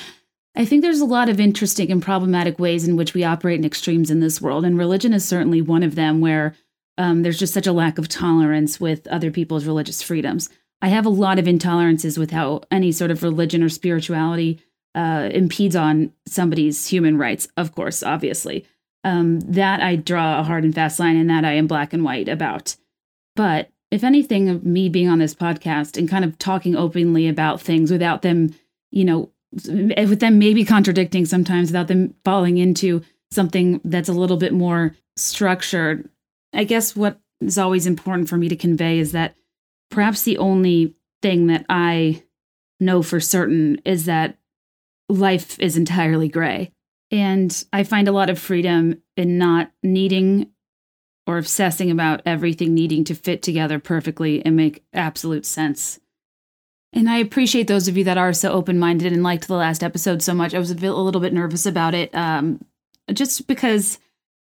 I 0.56 0.64
think 0.64 0.82
there's 0.82 1.00
a 1.00 1.04
lot 1.04 1.28
of 1.28 1.38
interesting 1.38 1.92
and 1.92 2.02
problematic 2.02 2.58
ways 2.58 2.86
in 2.86 2.96
which 2.96 3.14
we 3.14 3.22
operate 3.22 3.58
in 3.58 3.64
extremes 3.64 4.10
in 4.10 4.20
this 4.20 4.40
world, 4.40 4.64
and 4.64 4.76
religion 4.76 5.12
is 5.12 5.26
certainly 5.26 5.62
one 5.62 5.82
of 5.82 5.94
them 5.94 6.20
where 6.20 6.54
um, 6.96 7.22
there's 7.22 7.38
just 7.38 7.54
such 7.54 7.66
a 7.66 7.72
lack 7.72 7.96
of 7.96 8.08
tolerance 8.08 8.80
with 8.80 9.06
other 9.06 9.30
people's 9.30 9.66
religious 9.66 10.02
freedoms. 10.02 10.50
I 10.82 10.88
have 10.88 11.06
a 11.06 11.10
lot 11.10 11.38
of 11.38 11.46
intolerances 11.46 12.18
with 12.18 12.32
how 12.32 12.62
any 12.70 12.92
sort 12.92 13.10
of 13.10 13.22
religion 13.22 13.62
or 13.62 13.68
spirituality 13.68 14.60
uh, 14.94 15.28
impedes 15.32 15.76
on 15.76 16.12
somebody's 16.26 16.88
human 16.88 17.18
rights, 17.18 17.46
of 17.56 17.72
course, 17.72 18.02
obviously. 18.02 18.66
Um, 19.04 19.40
that 19.40 19.80
I 19.80 19.94
draw 19.96 20.40
a 20.40 20.42
hard 20.42 20.64
and 20.64 20.74
fast 20.74 20.98
line, 20.98 21.16
and 21.16 21.30
that 21.30 21.44
I 21.44 21.52
am 21.52 21.68
black 21.68 21.92
and 21.92 22.04
white 22.04 22.28
about. 22.28 22.76
But 23.36 23.70
if 23.90 24.04
anything, 24.04 24.48
of 24.48 24.64
me 24.64 24.88
being 24.88 25.08
on 25.08 25.18
this 25.18 25.34
podcast 25.34 25.96
and 25.96 26.08
kind 26.08 26.24
of 26.24 26.38
talking 26.38 26.76
openly 26.76 27.28
about 27.28 27.60
things 27.60 27.90
without 27.90 28.22
them, 28.22 28.54
you 28.90 29.04
know, 29.04 29.30
eh, 29.68 30.04
with 30.04 30.20
them 30.20 30.38
maybe 30.38 30.64
contradicting 30.64 31.24
sometimes 31.24 31.68
without 31.68 31.88
them 31.88 32.14
falling 32.24 32.58
into 32.58 33.02
something 33.30 33.80
that's 33.84 34.08
a 34.08 34.14
little 34.14 34.36
bit 34.36 34.52
more 34.52 34.94
structured. 35.16 36.08
I 36.52 36.64
guess 36.64 36.94
what 36.94 37.20
is 37.40 37.58
always 37.58 37.86
important 37.86 38.28
for 38.28 38.36
me 38.36 38.48
to 38.48 38.56
convey 38.56 38.98
is 38.98 39.12
that 39.12 39.36
perhaps 39.90 40.22
the 40.22 40.38
only 40.38 40.94
thing 41.22 41.46
that 41.46 41.64
I 41.68 42.22
know 42.80 43.02
for 43.02 43.20
certain 43.20 43.80
is 43.84 44.04
that 44.04 44.38
life 45.08 45.58
is 45.58 45.76
entirely 45.76 46.28
gray. 46.28 46.72
And 47.10 47.64
I 47.72 47.84
find 47.84 48.06
a 48.06 48.12
lot 48.12 48.28
of 48.28 48.38
freedom 48.38 49.02
in 49.16 49.38
not 49.38 49.72
needing 49.82 50.50
or 51.28 51.36
obsessing 51.36 51.90
about 51.90 52.22
everything 52.24 52.72
needing 52.72 53.04
to 53.04 53.14
fit 53.14 53.42
together 53.42 53.78
perfectly 53.78 54.42
and 54.46 54.56
make 54.56 54.82
absolute 54.94 55.44
sense. 55.44 56.00
And 56.94 57.06
I 57.08 57.18
appreciate 57.18 57.66
those 57.66 57.86
of 57.86 57.98
you 57.98 58.04
that 58.04 58.16
are 58.16 58.32
so 58.32 58.50
open 58.50 58.78
minded 58.78 59.12
and 59.12 59.22
liked 59.22 59.46
the 59.46 59.54
last 59.54 59.84
episode 59.84 60.22
so 60.22 60.32
much. 60.32 60.54
I 60.54 60.58
was 60.58 60.70
a, 60.70 60.74
bit, 60.74 60.90
a 60.90 60.94
little 60.94 61.20
bit 61.20 61.34
nervous 61.34 61.66
about 61.66 61.92
it, 61.92 62.14
um, 62.14 62.64
just 63.12 63.46
because 63.46 63.98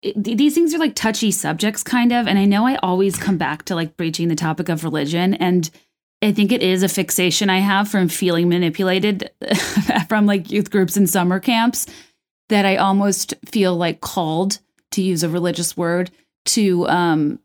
it, 0.01 0.25
these 0.25 0.55
things 0.55 0.73
are 0.73 0.79
like 0.79 0.95
touchy 0.95 1.31
subjects, 1.31 1.83
kind 1.83 2.11
of. 2.11 2.27
And 2.27 2.39
I 2.39 2.47
know 2.47 2.67
I 2.67 2.77
always 2.77 3.19
come 3.19 3.37
back 3.37 3.65
to 3.65 3.75
like 3.75 3.99
breaching 3.99 4.29
the 4.29 4.35
topic 4.35 4.71
of 4.71 4.83
religion. 4.83 5.35
And 5.35 5.69
I 6.23 6.33
think 6.33 6.53
it 6.53 6.63
is 6.63 6.83
a 6.83 6.89
fixation 6.89 7.51
I 7.51 7.59
have 7.59 7.91
from 7.91 8.09
feeling 8.09 8.49
manipulated 8.49 9.31
from 10.09 10.25
like 10.25 10.51
youth 10.51 10.71
groups 10.71 10.97
and 10.97 11.09
summer 11.09 11.39
camps 11.39 11.87
that 12.49 12.65
I 12.65 12.77
almost 12.77 13.35
feel 13.45 13.77
like 13.77 14.01
called 14.01 14.59
to 14.93 15.03
use 15.03 15.23
a 15.23 15.29
religious 15.29 15.77
word 15.77 16.11
to 16.45 16.89
um, 16.89 17.39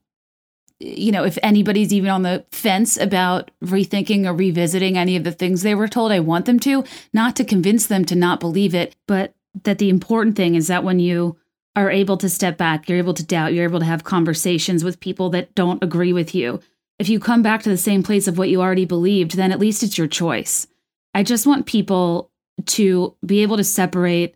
you 0.80 1.12
know, 1.12 1.24
if 1.24 1.38
anybody's 1.42 1.92
even 1.92 2.10
on 2.10 2.22
the 2.22 2.46
fence 2.52 2.98
about 2.98 3.50
rethinking 3.64 4.26
or 4.26 4.34
revisiting 4.34 4.98
any 4.98 5.16
of 5.16 5.24
the 5.24 5.32
things 5.32 5.62
they 5.62 5.76
were 5.76 5.88
told, 5.88 6.12
I 6.12 6.20
want 6.20 6.46
them 6.46 6.60
to, 6.62 6.84
not 7.14 7.36
to 7.38 7.44
convince 7.44 7.88
them 7.88 8.06
to 8.06 8.16
not 8.16 8.40
believe 8.40 8.76
it, 8.76 8.96
but 9.08 9.34
that 9.64 9.80
the 9.80 9.90
important 9.90 10.36
thing 10.36 10.56
is 10.56 10.68
that 10.68 10.84
when 10.84 11.00
you 11.00 11.38
are 11.76 11.90
able 11.90 12.18
to 12.18 12.30
step 12.30 12.58
back, 12.58 12.88
you're 12.88 12.98
able 12.98 13.14
to 13.16 13.26
doubt, 13.26 13.54
you're 13.54 13.64
able 13.64 13.80
to 13.80 13.86
have 13.86 14.04
conversations 14.04 14.84
with 14.84 15.00
people 15.00 15.30
that 15.32 15.54
don't 15.56 15.84
agree 15.84 16.14
with 16.14 16.36
you. 16.36 16.60
If 17.00 17.10
you 17.10 17.20
come 17.20 17.42
back 17.42 17.64
to 17.64 17.70
the 17.70 17.78
same 17.78 18.04
place 18.04 18.28
of 18.28 18.38
what 18.38 18.50
you 18.50 18.62
already 18.62 18.86
believed, 18.86 19.36
then 19.36 19.52
at 19.52 19.60
least 19.60 19.84
it's 19.84 19.98
your 19.98 20.08
choice. 20.08 20.68
I 21.14 21.24
just 21.24 21.48
want 21.48 21.66
people 21.66 22.32
to 22.66 23.16
be 23.26 23.42
able 23.42 23.58
to 23.58 23.64
separate 23.64 24.36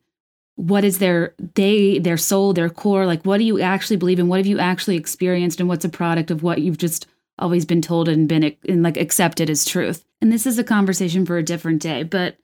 what 0.62 0.84
is 0.84 1.00
their 1.00 1.34
they 1.56 2.00
their 2.00 2.18
soul 2.18 2.54
their 2.54 2.70
core? 2.70 3.06
Like 3.06 3.24
what 3.24 3.38
do 3.38 3.44
you 3.44 3.60
actually 3.60 3.98
believe 3.98 4.20
in? 4.20 4.28
What 4.28 4.38
have 4.38 4.48
you 4.48 4.60
actually 4.60 4.98
experienced? 4.98 5.60
And 5.60 5.68
what's 5.68 5.86
a 5.86 5.90
product 5.90 6.32
of 6.32 6.44
what 6.44 6.62
you've 6.62 6.78
just 6.78 7.08
always 7.40 7.66
been 7.66 7.82
told 7.82 8.08
and 8.08 8.28
been 8.28 8.56
and 8.68 8.84
like 8.84 8.98
accepted 8.98 9.50
as 9.50 9.66
truth? 9.66 10.06
And 10.22 10.32
this 10.32 10.46
is 10.46 10.60
a 10.60 10.64
conversation 10.64 11.26
for 11.26 11.38
a 11.38 11.44
different 11.44 11.82
day 11.82 12.04
but 12.04 12.38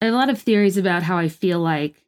a 0.00 0.10
lot 0.10 0.30
of 0.30 0.40
theories 0.40 0.76
about 0.76 1.02
how 1.02 1.18
i 1.18 1.28
feel 1.28 1.58
like 1.58 2.04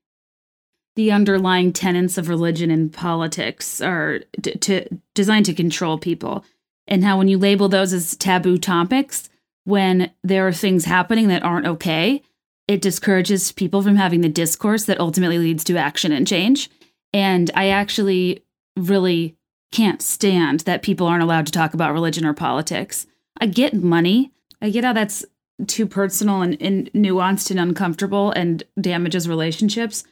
the 0.96 1.12
underlying 1.12 1.72
tenets 1.72 2.18
of 2.18 2.28
religion 2.28 2.70
and 2.70 2.92
politics 2.92 3.80
are 3.80 4.20
d- 4.40 4.54
to 4.56 4.86
designed 5.14 5.46
to 5.46 5.54
control 5.54 5.98
people 5.98 6.44
and 6.86 7.04
how 7.04 7.18
when 7.18 7.28
you 7.28 7.38
label 7.38 7.68
those 7.68 7.92
as 7.92 8.16
taboo 8.16 8.58
topics 8.58 9.28
when 9.64 10.10
there 10.22 10.46
are 10.46 10.52
things 10.52 10.84
happening 10.84 11.28
that 11.28 11.42
aren't 11.42 11.66
okay 11.66 12.22
it 12.70 12.80
discourages 12.80 13.50
people 13.50 13.82
from 13.82 13.96
having 13.96 14.20
the 14.20 14.28
discourse 14.28 14.84
that 14.84 15.00
ultimately 15.00 15.38
leads 15.38 15.64
to 15.64 15.76
action 15.76 16.12
and 16.12 16.24
change. 16.24 16.70
And 17.12 17.50
I 17.56 17.70
actually 17.70 18.44
really 18.76 19.36
can't 19.72 20.00
stand 20.00 20.60
that 20.60 20.82
people 20.82 21.08
aren't 21.08 21.24
allowed 21.24 21.46
to 21.46 21.52
talk 21.52 21.74
about 21.74 21.92
religion 21.92 22.24
or 22.24 22.32
politics. 22.32 23.08
I 23.40 23.46
get 23.46 23.74
money. 23.74 24.30
I 24.62 24.70
get 24.70 24.84
how 24.84 24.92
that's 24.92 25.24
too 25.66 25.84
personal 25.84 26.42
and, 26.42 26.62
and 26.62 26.88
nuanced 26.92 27.50
and 27.50 27.58
uncomfortable 27.58 28.30
and 28.30 28.62
damages 28.80 29.28
relationships. 29.28 30.04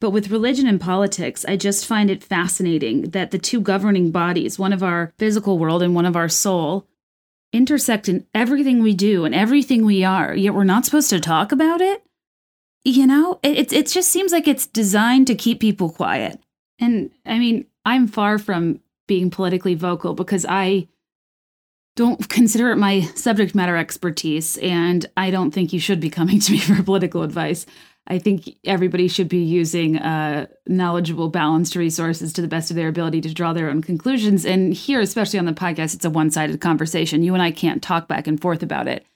But 0.00 0.10
with 0.10 0.30
religion 0.30 0.68
and 0.68 0.80
politics, 0.80 1.44
I 1.48 1.56
just 1.56 1.84
find 1.84 2.08
it 2.08 2.22
fascinating 2.22 3.10
that 3.10 3.32
the 3.32 3.38
two 3.38 3.60
governing 3.60 4.12
bodies, 4.12 4.60
one 4.60 4.72
of 4.72 4.84
our 4.84 5.12
physical 5.18 5.58
world 5.58 5.82
and 5.82 5.96
one 5.96 6.06
of 6.06 6.14
our 6.14 6.28
soul, 6.28 6.86
intersect 7.52 8.08
in 8.08 8.26
everything 8.34 8.82
we 8.82 8.94
do 8.94 9.24
and 9.24 9.34
everything 9.34 9.84
we 9.84 10.04
are, 10.04 10.34
yet 10.34 10.54
we're 10.54 10.64
not 10.64 10.84
supposed 10.84 11.10
to 11.10 11.20
talk 11.20 11.52
about 11.52 11.80
it? 11.80 12.02
You 12.84 13.06
know, 13.06 13.38
it, 13.42 13.58
it, 13.58 13.72
it 13.72 13.86
just 13.88 14.08
seems 14.08 14.32
like 14.32 14.48
it's 14.48 14.66
designed 14.66 15.26
to 15.26 15.34
keep 15.34 15.60
people 15.60 15.90
quiet. 15.90 16.40
And 16.78 17.10
I 17.26 17.38
mean, 17.38 17.66
I'm 17.84 18.06
far 18.06 18.38
from 18.38 18.80
being 19.06 19.30
politically 19.30 19.74
vocal 19.74 20.14
because 20.14 20.46
I 20.48 20.88
don't 21.96 22.28
consider 22.28 22.70
it 22.70 22.76
my 22.76 23.02
subject 23.14 23.54
matter 23.54 23.76
expertise. 23.76 24.56
And 24.58 25.04
I 25.16 25.30
don't 25.30 25.50
think 25.50 25.72
you 25.72 25.80
should 25.80 26.00
be 26.00 26.10
coming 26.10 26.40
to 26.40 26.52
me 26.52 26.58
for 26.60 26.82
political 26.82 27.22
advice. 27.22 27.66
I 28.10 28.18
think 28.18 28.56
everybody 28.64 29.06
should 29.06 29.28
be 29.28 29.44
using 29.44 29.96
uh, 29.96 30.46
knowledgeable, 30.66 31.28
balanced 31.28 31.76
resources 31.76 32.32
to 32.32 32.42
the 32.42 32.48
best 32.48 32.68
of 32.68 32.76
their 32.76 32.88
ability 32.88 33.20
to 33.20 33.32
draw 33.32 33.52
their 33.52 33.70
own 33.70 33.82
conclusions. 33.82 34.44
And 34.44 34.74
here, 34.74 35.00
especially 35.00 35.38
on 35.38 35.44
the 35.44 35.52
podcast, 35.52 35.94
it's 35.94 36.04
a 36.04 36.10
one 36.10 36.32
sided 36.32 36.60
conversation. 36.60 37.22
You 37.22 37.34
and 37.34 37.42
I 37.42 37.52
can't 37.52 37.80
talk 37.80 38.08
back 38.08 38.26
and 38.26 38.40
forth 38.40 38.64
about 38.64 38.88
it. 38.88 39.06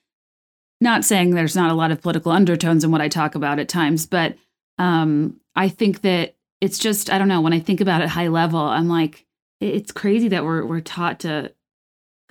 Not 0.80 1.04
saying 1.04 1.30
there's 1.30 1.56
not 1.56 1.72
a 1.72 1.74
lot 1.74 1.90
of 1.90 2.02
political 2.02 2.30
undertones 2.30 2.84
in 2.84 2.92
what 2.92 3.00
I 3.00 3.08
talk 3.08 3.34
about 3.34 3.58
at 3.58 3.68
times, 3.68 4.06
but 4.06 4.36
um, 4.78 5.40
I 5.56 5.68
think 5.68 6.02
that 6.02 6.36
it's 6.60 6.78
just, 6.78 7.10
I 7.10 7.18
don't 7.18 7.28
know, 7.28 7.40
when 7.40 7.52
I 7.52 7.58
think 7.58 7.80
about 7.80 8.00
it 8.00 8.08
high 8.08 8.28
level, 8.28 8.60
I'm 8.60 8.88
like, 8.88 9.26
it's 9.60 9.90
crazy 9.90 10.28
that 10.28 10.44
we're, 10.44 10.64
we're 10.64 10.80
taught 10.80 11.20
to 11.20 11.52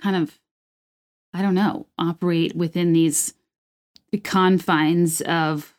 kind 0.00 0.16
of, 0.16 0.38
I 1.34 1.42
don't 1.42 1.54
know, 1.54 1.88
operate 1.98 2.56
within 2.56 2.94
these 2.94 3.34
confines 4.22 5.20
of 5.20 5.73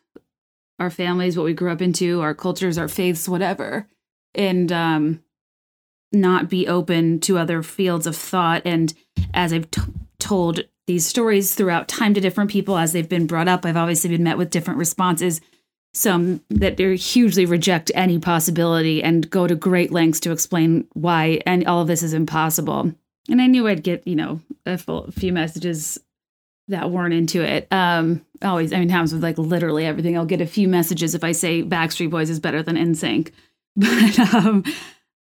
our 0.80 0.90
families, 0.90 1.38
what 1.38 1.46
we 1.46 1.54
grew 1.54 1.72
up 1.72 1.82
into, 1.82 2.22
our 2.22 2.34
cultures, 2.34 2.78
our 2.78 2.88
faiths, 2.88 3.30
whatever, 3.30 3.88
and 4.34 4.72
um, 4.72 5.24
not 6.12 6.50
be 6.50 6.68
open 6.68 7.20
to 7.22 7.38
other 7.38 7.64
fields 7.64 8.08
of 8.08 8.16
thought. 8.16 8.62
And 8.66 8.94
as 9.34 9.54
I've 9.54 9.72
t- 9.72 9.82
told 10.20 10.62
these 10.88 11.06
stories 11.06 11.56
throughout 11.56 11.88
time 11.88 12.14
to 12.14 12.22
different 12.22 12.52
people 12.52 12.78
as 12.78 12.94
they've 12.94 13.08
been 13.08 13.28
brought 13.28 13.48
up, 13.48 13.66
I've 13.66 13.78
obviously 13.78 14.10
been 14.10 14.24
met 14.24 14.38
with 14.38 14.50
different 14.50 14.80
responses. 14.80 15.42
Some 15.94 16.42
that 16.50 16.78
hugely 16.78 17.46
reject 17.46 17.90
any 17.96 18.20
possibility 18.20 19.02
and 19.02 19.30
go 19.30 19.48
to 19.48 19.56
great 19.56 19.92
lengths 19.92 20.20
to 20.22 20.32
explain 20.32 20.88
why 20.94 21.42
and 21.46 21.66
all 21.66 21.82
of 21.82 21.88
this 21.88 22.04
is 22.04 22.14
impossible. 22.14 22.94
And 23.30 23.42
I 23.42 23.48
knew 23.48 23.68
I'd 23.68 23.82
get, 23.82 24.06
you 24.06 24.16
know, 24.16 24.42
a 24.66 24.78
few 25.12 25.32
messages 25.32 25.98
that 26.68 26.90
weren't 26.90 27.14
into 27.14 27.42
it. 27.42 27.68
Um, 27.72 28.26
always, 28.42 28.74
I 28.74 28.80
mean, 28.80 28.90
happens 28.90 29.14
with 29.14 29.24
like 29.24 29.38
literally 29.38 29.86
everything. 29.86 30.18
I'll 30.18 30.26
get 30.26 30.42
a 30.42 30.48
few 30.48 30.68
messages 30.68 31.16
if 31.16 31.24
I 31.24 31.32
say 31.32 31.64
Backstreet 31.64 32.10
Boys 32.10 32.30
is 32.30 32.40
better 32.40 32.64
than 32.64 32.76
NSYNC. 32.76 33.32
But 33.78 34.34
um, 34.34 34.64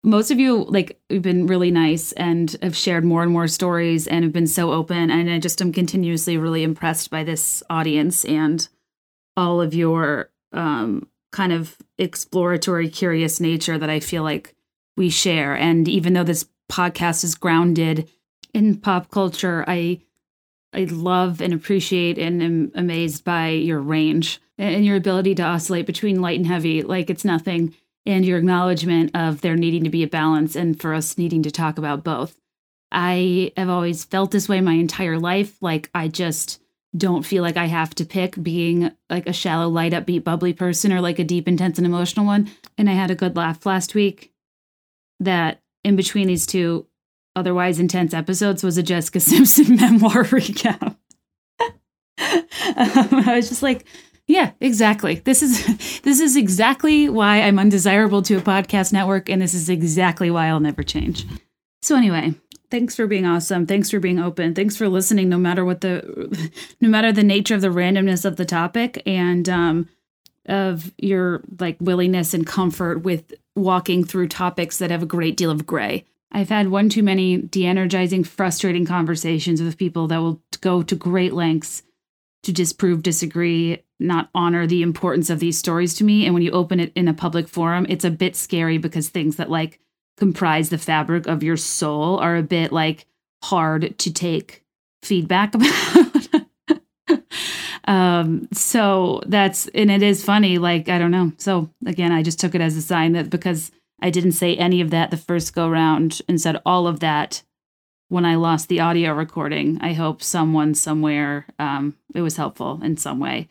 most 0.04 0.30
of 0.30 0.38
you 0.38 0.64
like 0.64 1.00
have 1.08 1.22
been 1.22 1.46
really 1.46 1.70
nice 1.70 2.12
and 2.12 2.54
have 2.60 2.76
shared 2.76 3.02
more 3.02 3.22
and 3.22 3.32
more 3.32 3.48
stories 3.48 4.06
and 4.06 4.24
have 4.24 4.32
been 4.32 4.46
so 4.46 4.72
open. 4.72 5.10
And 5.10 5.30
I 5.30 5.38
just 5.38 5.62
am 5.62 5.72
continuously 5.72 6.36
really 6.36 6.62
impressed 6.62 7.08
by 7.08 7.24
this 7.24 7.62
audience 7.70 8.26
and 8.26 8.68
all 9.38 9.62
of 9.62 9.72
your 9.72 10.30
um, 10.52 11.08
kind 11.30 11.52
of 11.52 11.78
exploratory, 11.98 12.90
curious 12.90 13.40
nature 13.40 13.78
that 13.78 13.88
I 13.88 14.00
feel 14.00 14.22
like 14.22 14.54
we 14.96 15.08
share. 15.08 15.56
And 15.56 15.88
even 15.88 16.12
though 16.12 16.24
this 16.24 16.46
podcast 16.70 17.24
is 17.24 17.34
grounded 17.34 18.10
in 18.52 18.76
pop 18.76 19.10
culture, 19.10 19.64
I 19.66 20.02
I 20.72 20.84
love 20.84 21.40
and 21.40 21.52
appreciate 21.52 22.18
and 22.18 22.42
am 22.42 22.72
amazed 22.74 23.24
by 23.24 23.50
your 23.50 23.80
range 23.80 24.40
and 24.58 24.84
your 24.84 24.96
ability 24.96 25.34
to 25.36 25.42
oscillate 25.42 25.86
between 25.86 26.22
light 26.22 26.38
and 26.38 26.46
heavy 26.46 26.82
like 26.82 27.10
it's 27.10 27.24
nothing, 27.24 27.74
and 28.06 28.24
your 28.24 28.38
acknowledgement 28.38 29.10
of 29.14 29.40
there 29.40 29.56
needing 29.56 29.84
to 29.84 29.90
be 29.90 30.02
a 30.02 30.08
balance 30.08 30.56
and 30.56 30.80
for 30.80 30.94
us 30.94 31.18
needing 31.18 31.42
to 31.42 31.50
talk 31.50 31.78
about 31.78 32.04
both. 32.04 32.36
I 32.90 33.52
have 33.56 33.68
always 33.68 34.04
felt 34.04 34.30
this 34.30 34.48
way 34.48 34.60
my 34.60 34.74
entire 34.74 35.18
life. 35.18 35.56
Like, 35.62 35.88
I 35.94 36.08
just 36.08 36.60
don't 36.96 37.24
feel 37.24 37.42
like 37.42 37.56
I 37.56 37.66
have 37.66 37.94
to 37.94 38.04
pick 38.04 38.40
being 38.42 38.92
like 39.08 39.26
a 39.26 39.32
shallow, 39.32 39.68
light, 39.68 39.92
upbeat, 39.92 40.24
bubbly 40.24 40.52
person 40.52 40.92
or 40.92 41.00
like 41.00 41.18
a 41.18 41.24
deep, 41.24 41.48
intense, 41.48 41.78
and 41.78 41.86
emotional 41.86 42.26
one. 42.26 42.50
And 42.76 42.90
I 42.90 42.92
had 42.92 43.10
a 43.10 43.14
good 43.14 43.34
laugh 43.34 43.64
last 43.64 43.94
week 43.94 44.32
that 45.20 45.62
in 45.84 45.96
between 45.96 46.28
these 46.28 46.44
two 46.44 46.86
otherwise 47.36 47.78
intense 47.78 48.14
episodes 48.14 48.62
was 48.62 48.78
a 48.78 48.82
Jessica 48.82 49.20
Simpson 49.30 49.76
memoir 49.76 50.24
recap. 50.24 50.96
um, 51.60 51.68
I 53.26 53.34
was 53.36 53.48
just 53.48 53.62
like, 53.62 53.86
Yeah, 54.26 54.52
exactly. 54.60 55.16
This 55.16 55.42
is 55.42 56.00
this 56.02 56.20
is 56.20 56.36
exactly 56.36 57.08
why 57.08 57.42
I'm 57.42 57.58
undesirable 57.58 58.22
to 58.22 58.36
a 58.36 58.40
podcast 58.40 58.92
network 58.92 59.28
and 59.28 59.40
this 59.42 59.54
is 59.54 59.68
exactly 59.68 60.30
why 60.30 60.48
I'll 60.48 60.60
never 60.60 60.82
change. 60.82 61.26
So 61.82 61.96
anyway, 61.96 62.34
thanks 62.70 62.94
for 62.94 63.06
being 63.06 63.26
awesome. 63.26 63.66
Thanks 63.66 63.90
for 63.90 63.98
being 63.98 64.18
open. 64.20 64.54
Thanks 64.54 64.76
for 64.76 64.88
listening 64.88 65.28
no 65.28 65.38
matter 65.38 65.64
what 65.64 65.80
the 65.80 66.48
no 66.80 66.88
matter 66.88 67.12
the 67.12 67.24
nature 67.24 67.54
of 67.54 67.60
the 67.60 67.68
randomness 67.68 68.24
of 68.24 68.36
the 68.36 68.44
topic 68.44 69.02
and 69.06 69.48
um 69.48 69.88
of 70.46 70.92
your 70.98 71.42
like 71.60 71.76
willingness 71.80 72.34
and 72.34 72.46
comfort 72.46 73.02
with 73.02 73.32
walking 73.54 74.04
through 74.04 74.26
topics 74.28 74.78
that 74.78 74.90
have 74.90 75.02
a 75.02 75.06
great 75.06 75.36
deal 75.36 75.50
of 75.50 75.66
gray. 75.66 76.04
I've 76.32 76.48
had 76.48 76.68
one 76.68 76.88
too 76.88 77.02
many 77.02 77.36
de-energizing, 77.36 78.24
frustrating 78.24 78.86
conversations 78.86 79.62
with 79.62 79.76
people 79.76 80.08
that 80.08 80.18
will 80.18 80.42
go 80.60 80.82
to 80.82 80.96
great 80.96 81.34
lengths 81.34 81.82
to 82.42 82.52
disprove, 82.52 83.02
disagree, 83.02 83.82
not 84.00 84.30
honor 84.34 84.66
the 84.66 84.82
importance 84.82 85.30
of 85.30 85.38
these 85.38 85.58
stories 85.58 85.94
to 85.94 86.04
me. 86.04 86.24
And 86.24 86.34
when 86.34 86.42
you 86.42 86.50
open 86.50 86.80
it 86.80 86.92
in 86.96 87.06
a 87.06 87.14
public 87.14 87.48
forum, 87.48 87.86
it's 87.88 88.04
a 88.04 88.10
bit 88.10 88.34
scary 88.34 88.78
because 88.78 89.08
things 89.08 89.36
that 89.36 89.50
like 89.50 89.78
comprise 90.16 90.70
the 90.70 90.78
fabric 90.78 91.26
of 91.26 91.42
your 91.42 91.56
soul 91.56 92.18
are 92.18 92.36
a 92.36 92.42
bit 92.42 92.72
like 92.72 93.06
hard 93.44 93.96
to 93.98 94.12
take 94.12 94.64
feedback 95.02 95.54
about. 97.08 97.18
um 97.84 98.48
so 98.52 99.20
that's 99.26 99.66
and 99.74 99.90
it 99.90 100.02
is 100.04 100.24
funny 100.24 100.56
like 100.58 100.88
i 100.88 100.98
don't 100.98 101.10
know 101.10 101.32
so 101.36 101.68
again 101.84 102.12
i 102.12 102.22
just 102.22 102.38
took 102.38 102.54
it 102.54 102.60
as 102.60 102.76
a 102.76 102.82
sign 102.82 103.12
that 103.12 103.28
because 103.28 103.72
i 104.02 104.10
didn't 104.10 104.32
say 104.32 104.54
any 104.56 104.80
of 104.80 104.90
that 104.90 105.10
the 105.10 105.16
first 105.16 105.54
go 105.54 105.68
round 105.68 106.20
and 106.28 106.40
said 106.40 106.60
all 106.66 106.86
of 106.86 107.00
that 107.00 107.42
when 108.08 108.24
i 108.26 108.34
lost 108.34 108.68
the 108.68 108.80
audio 108.80 109.12
recording. 109.12 109.78
I 109.80 109.94
hope 109.94 110.22
someone 110.22 110.74
somewhere 110.74 111.46
um 111.58 111.96
it 112.14 112.20
was 112.20 112.36
helpful 112.36 112.80
in 112.82 112.96
some 112.96 113.18
way. 113.20 113.48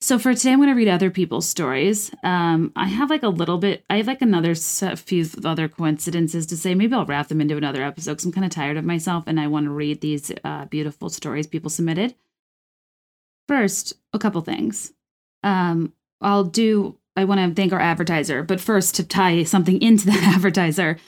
So 0.00 0.18
for 0.18 0.34
today 0.34 0.52
i'm 0.52 0.58
going 0.58 0.68
to 0.68 0.74
read 0.74 0.88
other 0.88 1.10
people's 1.10 1.48
stories. 1.48 2.10
Um 2.22 2.72
i 2.76 2.86
have 2.86 3.10
like 3.10 3.22
a 3.22 3.28
little 3.28 3.58
bit 3.58 3.84
i 3.90 3.98
have 3.98 4.06
like 4.06 4.22
another 4.22 4.54
few 4.54 5.26
other 5.44 5.68
coincidences 5.68 6.46
to 6.46 6.56
say. 6.56 6.74
Maybe 6.74 6.94
i'll 6.94 7.04
wrap 7.04 7.28
them 7.28 7.40
into 7.40 7.56
another 7.56 7.82
episode 7.82 8.12
because 8.12 8.24
i'm 8.24 8.32
kind 8.32 8.46
of 8.46 8.50
tired 8.52 8.78
of 8.78 8.84
myself 8.84 9.24
and 9.26 9.38
i 9.38 9.46
want 9.46 9.66
to 9.66 9.70
read 9.70 10.00
these 10.00 10.32
uh, 10.44 10.64
beautiful 10.66 11.10
stories 11.10 11.46
people 11.46 11.70
submitted. 11.70 12.14
First, 13.48 13.94
a 14.12 14.18
couple 14.18 14.40
things. 14.40 14.92
Um, 15.42 15.92
I'll 16.20 16.44
do, 16.44 16.98
I 17.16 17.24
want 17.24 17.40
to 17.40 17.54
thank 17.54 17.72
our 17.72 17.80
advertiser, 17.80 18.42
but 18.42 18.60
first 18.60 18.94
to 18.96 19.04
tie 19.04 19.44
something 19.44 19.80
into 19.80 20.06
that 20.06 20.22
advertiser, 20.36 20.98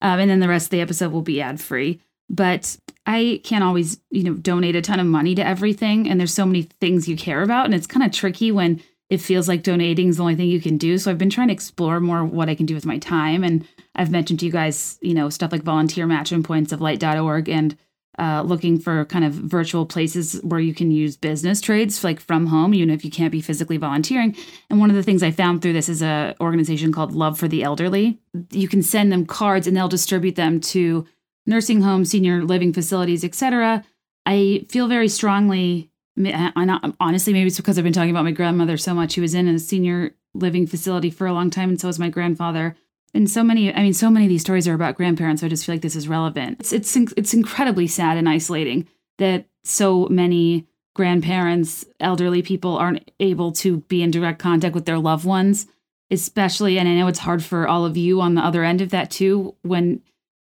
um, 0.00 0.20
and 0.20 0.30
then 0.30 0.40
the 0.40 0.48
rest 0.48 0.66
of 0.66 0.70
the 0.70 0.80
episode 0.80 1.12
will 1.12 1.22
be 1.22 1.40
ad 1.40 1.60
free. 1.60 2.00
But 2.30 2.76
I 3.06 3.40
can't 3.42 3.64
always, 3.64 4.00
you 4.10 4.22
know, 4.22 4.34
donate 4.34 4.76
a 4.76 4.82
ton 4.82 5.00
of 5.00 5.06
money 5.06 5.34
to 5.34 5.46
everything. 5.46 6.08
And 6.08 6.20
there's 6.20 6.34
so 6.34 6.44
many 6.44 6.62
things 6.62 7.08
you 7.08 7.16
care 7.16 7.42
about. 7.42 7.64
And 7.64 7.74
it's 7.74 7.86
kind 7.86 8.04
of 8.04 8.12
tricky 8.12 8.52
when 8.52 8.82
it 9.08 9.22
feels 9.22 9.48
like 9.48 9.62
donating 9.62 10.08
is 10.08 10.18
the 10.18 10.22
only 10.22 10.34
thing 10.34 10.48
you 10.48 10.60
can 10.60 10.76
do. 10.76 10.98
So 10.98 11.10
I've 11.10 11.18
been 11.18 11.30
trying 11.30 11.48
to 11.48 11.54
explore 11.54 12.00
more 12.00 12.24
what 12.24 12.50
I 12.50 12.54
can 12.54 12.66
do 12.66 12.74
with 12.74 12.84
my 12.84 12.98
time. 12.98 13.42
And 13.42 13.66
I've 13.94 14.10
mentioned 14.10 14.40
to 14.40 14.46
you 14.46 14.52
guys, 14.52 14.98
you 15.00 15.14
know, 15.14 15.30
stuff 15.30 15.52
like 15.52 15.62
volunteer 15.62 16.06
match 16.06 16.30
and 16.30 16.44
points 16.44 16.72
of 16.72 16.82
light.org 16.82 17.48
and 17.48 17.76
uh, 18.18 18.42
looking 18.42 18.78
for 18.78 19.04
kind 19.04 19.24
of 19.24 19.32
virtual 19.32 19.86
places 19.86 20.40
where 20.42 20.60
you 20.60 20.74
can 20.74 20.90
use 20.90 21.16
business 21.16 21.60
trades 21.60 22.02
like 22.02 22.20
from 22.20 22.46
home, 22.46 22.74
even 22.74 22.90
if 22.90 23.04
you 23.04 23.10
can't 23.10 23.32
be 23.32 23.40
physically 23.40 23.76
volunteering. 23.76 24.36
And 24.68 24.80
one 24.80 24.90
of 24.90 24.96
the 24.96 25.02
things 25.02 25.22
I 25.22 25.30
found 25.30 25.62
through 25.62 25.74
this 25.74 25.88
is 25.88 26.02
a 26.02 26.34
organization 26.40 26.92
called 26.92 27.12
Love 27.12 27.38
for 27.38 27.46
the 27.46 27.62
Elderly. 27.62 28.18
You 28.50 28.68
can 28.68 28.82
send 28.82 29.12
them 29.12 29.24
cards 29.24 29.66
and 29.66 29.76
they'll 29.76 29.88
distribute 29.88 30.34
them 30.34 30.60
to 30.62 31.06
nursing 31.46 31.82
homes, 31.82 32.10
senior 32.10 32.42
living 32.42 32.72
facilities, 32.72 33.24
etc. 33.24 33.84
I 34.26 34.66
feel 34.68 34.88
very 34.88 35.08
strongly. 35.08 35.90
I, 36.18 36.92
honestly, 36.98 37.32
maybe 37.32 37.46
it's 37.46 37.56
because 37.56 37.78
I've 37.78 37.84
been 37.84 37.92
talking 37.92 38.10
about 38.10 38.24
my 38.24 38.32
grandmother 38.32 38.76
so 38.76 38.94
much. 38.94 39.12
She 39.12 39.20
was 39.20 39.34
in 39.34 39.46
a 39.46 39.58
senior 39.58 40.14
living 40.34 40.66
facility 40.66 41.10
for 41.10 41.26
a 41.26 41.32
long 41.32 41.50
time, 41.50 41.70
and 41.70 41.80
so 41.80 41.86
was 41.86 41.98
my 41.98 42.10
grandfather 42.10 42.76
and 43.14 43.30
so 43.30 43.42
many 43.42 43.72
i 43.74 43.82
mean 43.82 43.94
so 43.94 44.10
many 44.10 44.26
of 44.26 44.28
these 44.28 44.40
stories 44.40 44.68
are 44.68 44.74
about 44.74 44.94
grandparents 44.94 45.40
so 45.40 45.46
i 45.46 45.50
just 45.50 45.64
feel 45.64 45.74
like 45.74 45.82
this 45.82 45.96
is 45.96 46.08
relevant. 46.08 46.58
It's 46.60 46.72
it's, 46.72 46.96
it's 47.16 47.34
incredibly 47.34 47.86
sad 47.86 48.16
and 48.16 48.28
isolating 48.28 48.88
that 49.18 49.46
so 49.64 50.06
many 50.06 50.66
grandparents 50.94 51.84
elderly 52.00 52.42
people 52.42 52.76
aren't 52.76 53.10
able 53.20 53.52
to 53.52 53.78
be 53.82 54.02
in 54.02 54.10
direct 54.10 54.38
contact 54.38 54.74
with 54.74 54.86
their 54.86 54.98
loved 54.98 55.24
ones 55.24 55.66
especially 56.10 56.78
and 56.78 56.88
i 56.88 56.94
know 56.94 57.06
it's 57.06 57.20
hard 57.20 57.44
for 57.44 57.68
all 57.68 57.84
of 57.84 57.96
you 57.96 58.20
on 58.20 58.34
the 58.34 58.40
other 58.42 58.64
end 58.64 58.80
of 58.80 58.90
that 58.90 59.10
too 59.10 59.54
when 59.62 60.00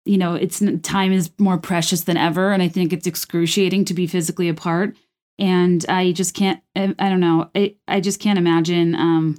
you 0.05 0.19
know 0.19 0.35
it's 0.35 0.63
time 0.83 1.13
is 1.13 1.31
more 1.39 1.59
precious 1.59 2.03
than 2.03 2.17
ever 2.17 2.53
and 2.53 2.63
i 2.63 2.69
think 2.69 2.93
it's 2.93 3.07
excruciating 3.07 3.85
to 3.85 3.95
be 3.95 4.07
physically 4.07 4.49
apart. 4.49 4.97
And 5.39 5.85
i 5.89 6.13
just 6.13 6.35
can't 6.35 6.63
i, 6.77 6.95
I 6.99 7.09
don't 7.09 7.21
know 7.21 7.51
I, 7.55 7.77
I 7.89 8.01
just 8.01 8.21
can't 8.21 8.39
imagine 8.39 8.95
um 8.95 9.39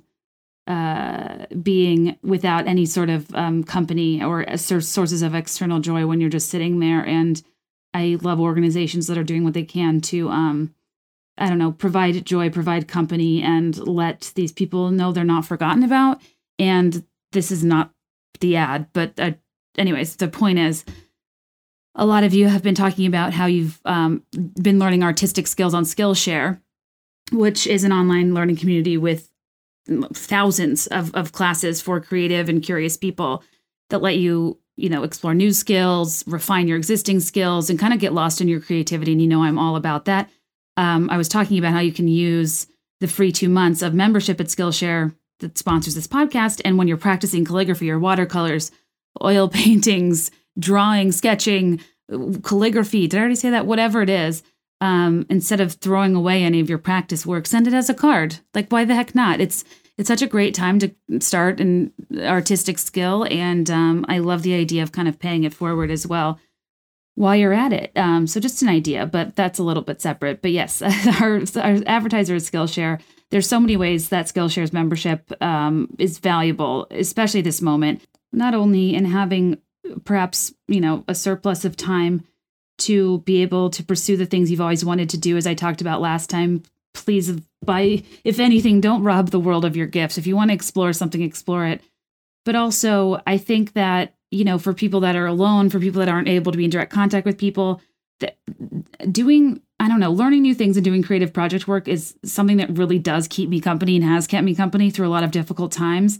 uh, 0.66 1.46
being 1.62 2.18
without 2.24 2.68
any 2.68 2.86
sort 2.86 3.10
of 3.10 3.34
um, 3.36 3.64
company 3.64 4.24
or 4.24 4.46
sources 4.58 5.22
of 5.22 5.36
external 5.36 5.80
joy 5.80 6.08
when 6.08 6.22
you're 6.22 6.30
just 6.30 6.50
sitting 6.50 6.80
there. 6.80 7.06
And 7.06 7.42
I 7.94 8.18
love 8.22 8.40
organizations 8.40 9.08
that 9.08 9.18
are 9.18 9.24
doing 9.24 9.44
what 9.44 9.54
they 9.54 9.64
can 9.64 10.00
to, 10.02 10.30
um, 10.30 10.74
I 11.38 11.50
don't 11.50 11.58
know, 11.58 11.72
provide 11.72 12.26
joy, 12.26 12.50
provide 12.50 12.88
company, 12.88 13.42
and 13.42 13.78
let 13.78 14.32
these 14.36 14.52
people 14.52 14.90
know 14.90 15.12
they're 15.12 15.26
not 15.26 15.46
forgotten 15.46 15.84
about. 15.84 16.22
And 16.58 17.04
this 17.34 17.52
is 17.52 17.64
not 17.64 17.92
the 18.40 18.56
ad, 18.56 18.88
but 18.94 19.20
uh, 19.20 19.32
anyways, 19.78 20.16
the 20.16 20.28
point 20.28 20.60
is. 20.60 20.86
A 21.96 22.08
lot 22.08 22.24
of 22.24 22.34
you 22.34 22.48
have 22.48 22.64
been 22.64 22.74
talking 22.74 23.06
about 23.06 23.34
how 23.34 23.46
you've 23.46 23.80
um, 23.86 24.24
been 24.60 24.80
learning 24.80 25.04
artistic 25.04 25.46
skills 25.46 25.76
on 25.76 25.84
Skillshare, 25.84 26.60
which 27.32 27.68
is 27.68 27.84
an 27.84 27.92
online 27.92 28.34
learning 28.34 28.56
community 28.56 28.98
with 28.98 29.30
thousands 30.14 30.88
of, 30.88 31.14
of 31.14 31.32
classes 31.32 31.82
for 31.82 32.00
creative 32.00 32.50
and 32.50 32.64
curious 32.64 32.98
people 32.98 33.44
that 33.90 34.02
let 34.02 34.18
you 34.18 34.58
you 34.76 34.90
know 34.90 35.04
explore 35.04 35.34
new 35.34 35.52
skills 35.52 36.26
refine 36.26 36.68
your 36.68 36.78
existing 36.78 37.20
skills 37.20 37.70
and 37.70 37.78
kind 37.78 37.94
of 37.94 38.00
get 38.00 38.14
lost 38.14 38.42
in 38.42 38.48
your 38.48 38.60
creativity 38.60 39.12
and 39.12 39.22
you 39.22 39.28
know 39.28 39.44
i'm 39.44 39.60
all 39.60 39.76
about 39.76 40.06
that. 40.06 40.30
Um, 40.78 41.10
i 41.10 41.18
was 41.18 41.28
talking 41.28 41.58
about 41.58 41.74
how 41.74 41.80
you 41.80 41.92
can 41.92 42.08
use 42.08 42.68
the 43.02 43.08
free 43.08 43.32
two 43.32 43.50
months 43.50 43.82
of 43.82 43.94
membership 43.94 44.40
at 44.40 44.48
skillshare 44.48 45.14
that 45.42 45.58
sponsors 45.58 45.96
this 45.96 46.08
podcast 46.08 46.62
and 46.64 46.78
when 46.78 46.88
you're 46.88 46.98
practicing 46.98 47.44
calligraphy 47.44 47.92
or 47.92 48.00
watercolors 48.00 48.72
oil 49.22 49.50
paintings 49.50 50.32
drawing 50.58 51.12
sketching 51.12 51.80
calligraphy 52.42 53.08
did 53.08 53.18
i 53.18 53.20
already 53.20 53.36
say 53.36 53.50
that? 53.50 53.66
Whatever 53.66 54.02
it 54.02 54.10
is 54.10 54.44
um, 54.84 55.26
instead 55.30 55.62
of 55.62 55.72
throwing 55.72 56.14
away 56.14 56.44
any 56.44 56.60
of 56.60 56.68
your 56.68 56.78
practice 56.78 57.26
work, 57.26 57.48
send 57.48 57.68
it 57.68 57.74
as 57.74 57.90
a 57.90 57.94
card. 57.94 58.40
Like, 58.54 58.70
why 58.70 58.84
the 58.84 58.96
heck 58.96 59.16
not? 59.16 59.40
It's 59.40 59.64
it's 59.98 60.08
such 60.10 60.22
a 60.22 60.28
great 60.28 60.54
time 60.54 60.80
to 60.80 60.92
start 61.20 61.62
an 61.62 61.94
artistic 62.18 62.78
skill, 62.78 63.26
and 63.32 63.70
um, 63.70 64.06
I 64.10 64.18
love 64.20 64.44
the 64.44 64.56
idea 64.56 64.84
of 64.84 64.92
kind 64.92 65.08
of 65.08 65.20
paying 65.20 65.46
it 65.46 65.54
forward 65.54 65.90
as 65.90 66.06
well 66.06 66.38
while 67.16 67.36
you're 67.36 67.54
at 67.54 67.72
it. 67.72 67.92
Um, 67.96 68.28
so 68.28 68.42
just 68.42 68.62
an 68.62 68.68
idea, 68.68 69.06
but 69.06 69.38
that's 69.38 69.60
a 69.60 69.64
little 69.64 69.84
bit 69.84 70.02
separate. 70.02 70.42
But 70.42 70.52
yes, 70.52 70.82
our, 71.22 71.42
our 71.62 71.80
advertiser 71.86 72.36
is 72.36 72.50
Skillshare. 72.50 73.00
There's 73.32 73.48
so 73.48 73.62
many 73.62 73.78
ways 73.78 74.10
that 74.10 74.26
Skillshare's 74.26 74.74
membership 74.74 75.32
um, 75.42 75.96
is 75.98 76.20
valuable, 76.20 76.88
especially 76.92 77.42
this 77.42 77.62
moment. 77.62 78.02
Not 78.34 78.54
only 78.54 78.96
in 78.96 79.06
having 79.06 79.60
perhaps 80.04 80.54
you 80.68 80.82
know 80.82 81.06
a 81.08 81.16
surplus 81.16 81.64
of 81.64 81.78
time 81.78 82.24
to 82.80 83.20
be 83.20 83.42
able 83.42 83.70
to 83.72 83.84
pursue 83.84 84.18
the 84.18 84.26
things 84.26 84.50
you've 84.50 84.62
always 84.62 84.86
wanted 84.86 85.10
to 85.12 85.18
do, 85.18 85.38
as 85.38 85.48
I 85.48 85.54
talked 85.54 85.82
about 85.82 86.02
last 86.02 86.30
time. 86.30 86.64
Please, 86.94 87.32
by 87.66 88.04
if 88.24 88.40
anything, 88.40 88.82
don't 88.82 89.04
rob 89.04 89.30
the 89.30 89.40
world 89.40 89.66
of 89.66 89.76
your 89.76 89.88
gifts. 89.88 90.18
If 90.18 90.28
you 90.28 90.36
want 90.36 90.50
to 90.50 90.56
explore 90.56 90.94
something, 90.94 91.22
explore 91.22 91.66
it. 91.66 91.82
But 92.46 92.56
also, 92.56 93.22
I 93.26 93.38
think 93.38 93.74
that 93.74 94.14
you 94.32 94.44
know, 94.44 94.58
for 94.58 94.74
people 94.74 95.02
that 95.02 95.16
are 95.16 95.28
alone, 95.28 95.70
for 95.70 95.80
people 95.80 96.00
that 96.00 96.10
aren't 96.10 96.28
able 96.28 96.52
to 96.52 96.58
be 96.58 96.64
in 96.64 96.72
direct 96.72 96.92
contact 96.92 97.26
with 97.26 97.38
people, 97.38 97.82
that 98.20 98.38
doing 99.12 99.62
I 99.80 99.88
don't 99.90 100.00
know, 100.00 100.12
learning 100.12 100.44
new 100.44 100.56
things 100.56 100.78
and 100.78 100.84
doing 100.84 101.04
creative 101.04 101.34
project 101.34 101.68
work 101.68 101.90
is 101.90 102.16
something 102.24 102.58
that 102.58 102.78
really 102.78 103.00
does 103.00 103.28
keep 103.28 103.50
me 103.50 103.60
company 103.60 103.98
and 103.98 104.06
has 104.06 104.28
kept 104.28 104.46
me 104.46 104.56
company 104.56 104.90
through 104.90 105.08
a 105.08 105.10
lot 105.10 105.24
of 105.24 105.32
difficult 105.32 105.74
times. 105.74 106.20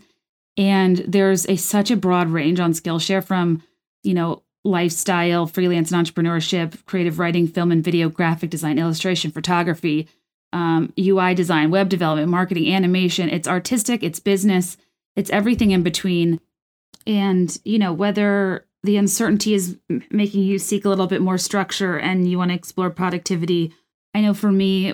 And 0.58 0.98
there's 1.08 1.48
a 1.48 1.56
such 1.56 1.90
a 1.90 1.96
broad 1.96 2.30
range 2.30 2.60
on 2.60 2.74
Skillshare 2.74 3.24
from, 3.24 3.64
you 4.04 4.14
know, 4.14 4.44
lifestyle, 4.64 5.46
freelance 5.46 5.92
and 5.92 6.06
entrepreneurship, 6.06 6.86
creative 6.86 7.20
writing, 7.20 7.48
film 7.48 7.72
and 7.72 7.84
video, 7.84 8.10
graphic 8.10 8.50
design, 8.50 8.80
illustration, 8.80 9.32
photography, 9.32 10.08
um, 10.54 10.94
UI 10.98 11.34
design, 11.34 11.72
web 11.72 11.90
development, 11.90 12.30
marketing, 12.30 12.74
animation. 12.74 13.30
It's 13.30 13.48
artistic, 13.48 14.04
it's 14.04 14.20
business, 14.20 14.78
it's 15.16 15.30
everything 15.32 15.72
in 15.72 15.84
between. 15.84 16.40
And, 17.06 17.58
you 17.66 17.80
know, 17.80 17.92
whether 17.92 18.66
the 18.84 18.98
uncertainty 18.98 19.54
is 19.54 19.78
making 20.10 20.44
you 20.44 20.60
seek 20.60 20.86
a 20.86 20.90
little 20.90 21.08
bit 21.08 21.22
more 21.22 21.38
structure 21.38 21.98
and 21.98 22.30
you 22.30 22.38
want 22.38 22.52
to 22.52 22.56
explore 22.56 22.90
productivity. 22.90 23.74
I 24.14 24.22
know 24.22 24.34
for 24.34 24.52
me, 24.52 24.94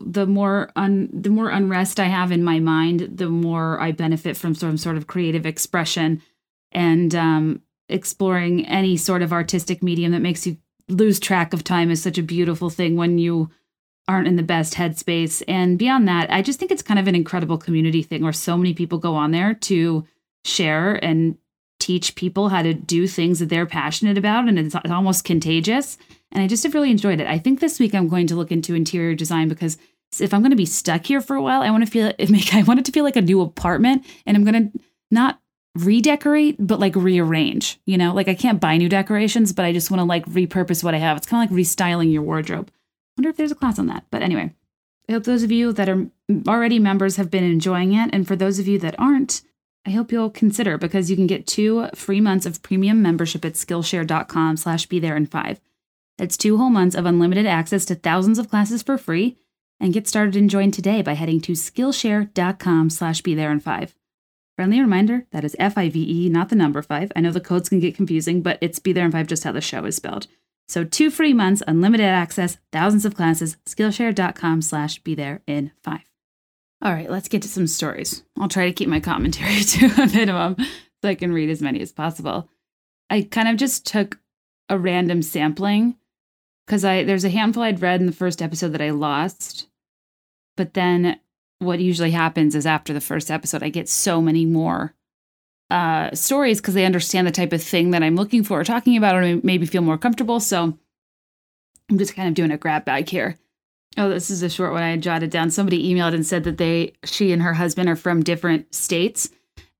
the 0.00 0.26
more 0.26 0.70
un, 0.74 1.10
the 1.12 1.30
more 1.30 1.50
unrest 1.50 2.00
I 2.00 2.04
have 2.04 2.32
in 2.32 2.42
my 2.42 2.60
mind, 2.60 3.08
the 3.18 3.28
more 3.28 3.78
I 3.80 3.92
benefit 3.92 4.36
from 4.36 4.54
some 4.54 4.76
sort 4.76 4.96
of 4.96 5.06
creative 5.06 5.46
expression. 5.46 6.22
And 6.72 7.14
um, 7.14 7.62
exploring 7.88 8.66
any 8.66 8.96
sort 8.96 9.22
of 9.22 9.32
artistic 9.32 9.82
medium 9.82 10.12
that 10.12 10.22
makes 10.22 10.46
you 10.46 10.56
lose 10.88 11.18
track 11.18 11.52
of 11.52 11.64
time 11.64 11.90
is 11.90 12.02
such 12.02 12.18
a 12.18 12.22
beautiful 12.22 12.70
thing 12.70 12.96
when 12.96 13.18
you 13.18 13.50
aren't 14.06 14.28
in 14.28 14.36
the 14.36 14.42
best 14.42 14.74
headspace. 14.74 15.42
And 15.48 15.78
beyond 15.78 16.06
that, 16.08 16.30
I 16.30 16.42
just 16.42 16.58
think 16.58 16.70
it's 16.70 16.82
kind 16.82 17.00
of 17.00 17.08
an 17.08 17.14
incredible 17.14 17.58
community 17.58 18.02
thing 18.02 18.22
where 18.22 18.32
so 18.32 18.56
many 18.56 18.74
people 18.74 18.98
go 18.98 19.14
on 19.14 19.30
there 19.30 19.54
to 19.54 20.06
share 20.44 21.02
and 21.02 21.38
teach 21.80 22.14
people 22.14 22.48
how 22.48 22.62
to 22.62 22.74
do 22.74 23.06
things 23.06 23.38
that 23.38 23.48
they're 23.48 23.66
passionate 23.66 24.18
about. 24.18 24.46
And 24.46 24.58
it's 24.58 24.74
almost 24.74 25.24
contagious. 25.24 25.96
And 26.32 26.42
I 26.42 26.46
just 26.46 26.64
have 26.64 26.74
really 26.74 26.90
enjoyed 26.90 27.20
it. 27.20 27.26
I 27.26 27.38
think 27.38 27.60
this 27.60 27.78
week 27.78 27.94
I'm 27.94 28.08
going 28.08 28.26
to 28.26 28.36
look 28.36 28.52
into 28.52 28.74
interior 28.74 29.14
design 29.14 29.48
because 29.48 29.78
if 30.20 30.32
I'm 30.32 30.42
going 30.42 30.50
to 30.50 30.56
be 30.56 30.66
stuck 30.66 31.06
here 31.06 31.20
for 31.20 31.34
a 31.34 31.42
while, 31.42 31.62
I 31.62 31.70
want 31.70 31.84
to 31.84 31.90
feel 31.90 32.12
it 32.18 32.30
make 32.30 32.54
I 32.54 32.62
want 32.62 32.80
it 32.80 32.86
to 32.86 32.92
feel 32.92 33.04
like 33.04 33.16
a 33.16 33.22
new 33.22 33.40
apartment 33.40 34.04
and 34.26 34.36
I'm 34.36 34.44
going 34.44 34.70
to 34.70 34.80
not 35.10 35.40
redecorate 35.74 36.56
but 36.58 36.80
like 36.80 36.94
rearrange, 36.94 37.80
you 37.84 37.98
know? 37.98 38.14
Like 38.14 38.28
I 38.28 38.34
can't 38.34 38.60
buy 38.60 38.76
new 38.76 38.88
decorations, 38.88 39.52
but 39.52 39.64
I 39.64 39.72
just 39.72 39.90
want 39.90 40.00
to 40.00 40.04
like 40.04 40.26
repurpose 40.26 40.84
what 40.84 40.94
I 40.94 40.98
have. 40.98 41.16
It's 41.16 41.26
kind 41.26 41.44
of 41.44 41.50
like 41.50 41.66
restyling 41.66 42.12
your 42.12 42.22
wardrobe. 42.22 42.70
wonder 43.16 43.30
if 43.30 43.36
there's 43.36 43.52
a 43.52 43.56
class 43.56 43.78
on 43.78 43.86
that. 43.88 44.04
But 44.10 44.22
anyway, 44.22 44.52
I 45.08 45.12
hope 45.12 45.24
those 45.24 45.42
of 45.42 45.52
you 45.52 45.72
that 45.72 45.88
are 45.88 46.06
already 46.48 46.78
members 46.78 47.16
have 47.16 47.30
been 47.30 47.44
enjoying 47.44 47.92
it 47.92 48.10
and 48.12 48.26
for 48.26 48.36
those 48.36 48.58
of 48.58 48.68
you 48.68 48.78
that 48.80 48.98
aren't, 48.98 49.42
I 49.86 49.90
hope 49.90 50.12
you'll 50.12 50.30
consider 50.30 50.78
because 50.78 51.10
you 51.10 51.16
can 51.16 51.26
get 51.26 51.46
two 51.46 51.88
free 51.94 52.20
months 52.20 52.46
of 52.46 52.62
premium 52.62 53.02
membership 53.02 53.44
at 53.44 53.52
skillshare.com 53.54 54.56
slash 54.56 54.86
be 54.86 54.98
there 54.98 55.16
in 55.16 55.26
five. 55.26 55.60
That's 56.16 56.36
two 56.36 56.56
whole 56.56 56.70
months 56.70 56.94
of 56.94 57.06
unlimited 57.06 57.46
access 57.46 57.84
to 57.86 57.94
thousands 57.94 58.38
of 58.38 58.48
classes 58.48 58.82
for 58.82 58.96
free 58.96 59.36
and 59.80 59.92
get 59.92 60.08
started 60.08 60.36
and 60.36 60.48
join 60.48 60.70
today 60.70 61.02
by 61.02 61.14
heading 61.14 61.40
to 61.42 61.52
skillshare.com 61.52 62.90
slash 62.90 63.20
be 63.20 63.34
there 63.34 63.50
in 63.50 63.60
five. 63.60 63.94
Friendly 64.56 64.80
reminder 64.80 65.26
that 65.32 65.44
is 65.44 65.56
F 65.58 65.76
I 65.76 65.88
V 65.88 66.26
E, 66.26 66.28
not 66.28 66.48
the 66.48 66.56
number 66.56 66.80
five. 66.80 67.10
I 67.16 67.20
know 67.20 67.32
the 67.32 67.40
codes 67.40 67.68
can 67.68 67.80
get 67.80 67.96
confusing, 67.96 68.40
but 68.40 68.58
it's 68.60 68.78
be 68.78 68.92
there 68.92 69.04
in 69.04 69.12
five 69.12 69.26
just 69.26 69.44
how 69.44 69.52
the 69.52 69.60
show 69.60 69.84
is 69.84 69.96
spelled. 69.96 70.28
So 70.68 70.84
two 70.84 71.10
free 71.10 71.34
months, 71.34 71.62
unlimited 71.66 72.06
access, 72.06 72.58
thousands 72.72 73.04
of 73.04 73.14
classes, 73.14 73.56
skillshare.com 73.66 74.62
slash 74.62 74.98
be 75.00 75.14
there 75.14 75.42
in 75.46 75.72
five. 75.82 76.04
All 76.80 76.92
right, 76.92 77.10
let's 77.10 77.28
get 77.28 77.42
to 77.42 77.48
some 77.48 77.66
stories. 77.66 78.24
I'll 78.38 78.48
try 78.48 78.66
to 78.66 78.72
keep 78.72 78.88
my 78.88 79.00
commentary 79.00 79.60
to 79.62 79.86
a 80.02 80.06
minimum 80.06 80.56
so 81.02 81.08
I 81.08 81.14
can 81.14 81.32
read 81.32 81.50
as 81.50 81.62
many 81.62 81.80
as 81.80 81.92
possible. 81.92 82.48
I 83.10 83.22
kind 83.22 83.48
of 83.48 83.56
just 83.56 83.86
took 83.86 84.18
a 84.68 84.78
random 84.78 85.20
sampling 85.22 85.96
because 86.66 86.84
I 86.84 87.04
there's 87.04 87.24
a 87.24 87.30
handful 87.30 87.62
I'd 87.62 87.82
read 87.82 88.00
in 88.00 88.06
the 88.06 88.12
first 88.12 88.40
episode 88.40 88.72
that 88.72 88.82
I 88.82 88.90
lost, 88.90 89.68
but 90.56 90.74
then 90.74 91.18
what 91.64 91.80
usually 91.80 92.10
happens 92.10 92.54
is 92.54 92.66
after 92.66 92.92
the 92.92 93.00
first 93.00 93.30
episode, 93.30 93.62
I 93.62 93.68
get 93.68 93.88
so 93.88 94.20
many 94.20 94.46
more 94.46 94.94
uh, 95.70 96.14
stories 96.14 96.60
because 96.60 96.74
they 96.74 96.86
understand 96.86 97.26
the 97.26 97.32
type 97.32 97.52
of 97.52 97.62
thing 97.62 97.90
that 97.90 98.02
I'm 98.02 98.16
looking 98.16 98.44
for 98.44 98.60
or 98.60 98.64
talking 98.64 98.96
about, 98.96 99.16
or 99.16 99.40
maybe 99.42 99.66
feel 99.66 99.82
more 99.82 99.98
comfortable. 99.98 100.40
So 100.40 100.78
I'm 101.90 101.98
just 101.98 102.14
kind 102.14 102.28
of 102.28 102.34
doing 102.34 102.50
a 102.50 102.56
grab 102.58 102.84
bag 102.84 103.08
here. 103.08 103.38
Oh, 103.96 104.08
this 104.08 104.30
is 104.30 104.42
a 104.42 104.50
short 104.50 104.72
one 104.72 104.82
I 104.82 104.96
jotted 104.96 105.30
down. 105.30 105.50
Somebody 105.50 105.92
emailed 105.92 106.14
and 106.14 106.26
said 106.26 106.44
that 106.44 106.58
they, 106.58 106.94
she 107.04 107.32
and 107.32 107.42
her 107.42 107.54
husband 107.54 107.88
are 107.88 107.96
from 107.96 108.22
different 108.22 108.74
states. 108.74 109.30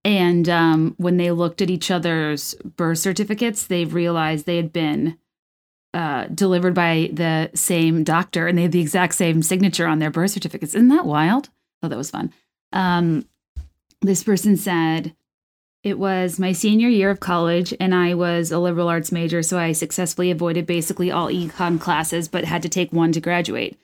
And 0.05 0.49
um, 0.49 0.95
when 0.99 1.17
they 1.17 1.31
looked 1.31 1.63
at 1.63 1.71
each 1.71 1.91
other's 1.91 2.55
birth 2.77 2.99
certificates, 2.99 3.67
they 3.67 3.85
realized 3.85 4.47
they 4.47 4.59
had 4.59 4.73
been 4.73 5.19
uh, 5.95 6.27
delivered 6.27 6.75
by 6.75 7.11
the 7.13 7.51
same 7.55 8.05
doctor 8.05 8.47
and 8.47 8.59
they 8.59 8.63
had 8.63 8.73
the 8.73 8.81
exact 8.81 9.15
same 9.15 9.43
signature 9.43 9.87
on 9.87 10.01
their 10.01 10.11
birth 10.11 10.33
certificates. 10.33 10.75
Isn't 10.75 10.89
that 10.89 11.07
wild? 11.07 11.51
Oh, 11.85 11.89
that 11.89 11.99
was 11.99 12.11
fun. 12.11 12.33
Um, 12.73 13.27
this 14.01 14.23
person 14.23 14.57
said, 14.57 15.15
it 15.83 15.99
was 15.99 16.39
my 16.39 16.53
senior 16.53 16.89
year 16.89 17.11
of 17.11 17.21
college, 17.21 17.75
and 17.79 17.95
I 17.95 18.15
was 18.15 18.51
a 18.51 18.59
liberal 18.59 18.89
arts 18.89 19.13
major, 19.13 19.43
so 19.43 19.59
I 19.59 19.73
successfully 19.73 20.31
avoided 20.31 20.67
basically 20.67 21.11
all 21.11 21.29
econ 21.29 21.79
classes, 21.79 22.27
but 22.27 22.45
had 22.45 22.63
to 22.63 22.71
take 22.71 22.91
one 22.91 23.13
to 23.13 23.21
graduate. 23.21 23.79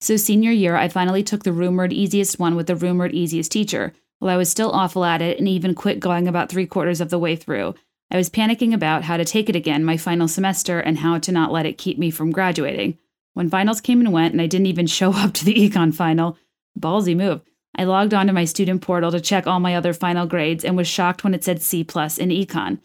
So, 0.00 0.16
senior 0.16 0.50
year, 0.50 0.76
I 0.76 0.88
finally 0.88 1.22
took 1.22 1.44
the 1.44 1.52
rumored 1.52 1.92
easiest 1.92 2.40
one 2.40 2.56
with 2.56 2.66
the 2.66 2.74
rumored 2.74 3.12
easiest 3.12 3.52
teacher. 3.52 3.92
While 4.18 4.34
I 4.34 4.36
was 4.36 4.50
still 4.50 4.72
awful 4.72 5.04
at 5.04 5.22
it 5.22 5.38
and 5.38 5.46
even 5.46 5.76
quit 5.76 6.00
going 6.00 6.26
about 6.26 6.48
three 6.48 6.66
quarters 6.66 7.00
of 7.00 7.10
the 7.10 7.20
way 7.20 7.36
through, 7.36 7.76
I 8.10 8.16
was 8.16 8.30
panicking 8.30 8.74
about 8.74 9.04
how 9.04 9.16
to 9.16 9.24
take 9.24 9.48
it 9.48 9.54
again 9.54 9.84
my 9.84 9.96
final 9.96 10.26
semester 10.26 10.80
and 10.80 10.98
how 10.98 11.18
to 11.18 11.30
not 11.30 11.52
let 11.52 11.66
it 11.66 11.78
keep 11.78 11.98
me 11.98 12.10
from 12.10 12.32
graduating. 12.32 12.98
When 13.34 13.48
finals 13.48 13.80
came 13.80 14.00
and 14.00 14.12
went, 14.12 14.32
and 14.32 14.42
I 14.42 14.48
didn't 14.48 14.66
even 14.66 14.86
show 14.88 15.12
up 15.12 15.34
to 15.34 15.44
the 15.44 15.54
econ 15.54 15.94
final, 15.94 16.36
ballsy 16.80 17.16
move. 17.16 17.42
I 17.74 17.84
logged 17.84 18.14
onto 18.14 18.32
my 18.32 18.44
student 18.44 18.82
portal 18.82 19.12
to 19.12 19.20
check 19.20 19.46
all 19.46 19.60
my 19.60 19.74
other 19.74 19.92
final 19.92 20.26
grades 20.26 20.64
and 20.64 20.76
was 20.76 20.88
shocked 20.88 21.22
when 21.22 21.34
it 21.34 21.44
said 21.44 21.62
C 21.62 21.84
plus 21.84 22.18
in 22.18 22.30
econ. 22.30 22.80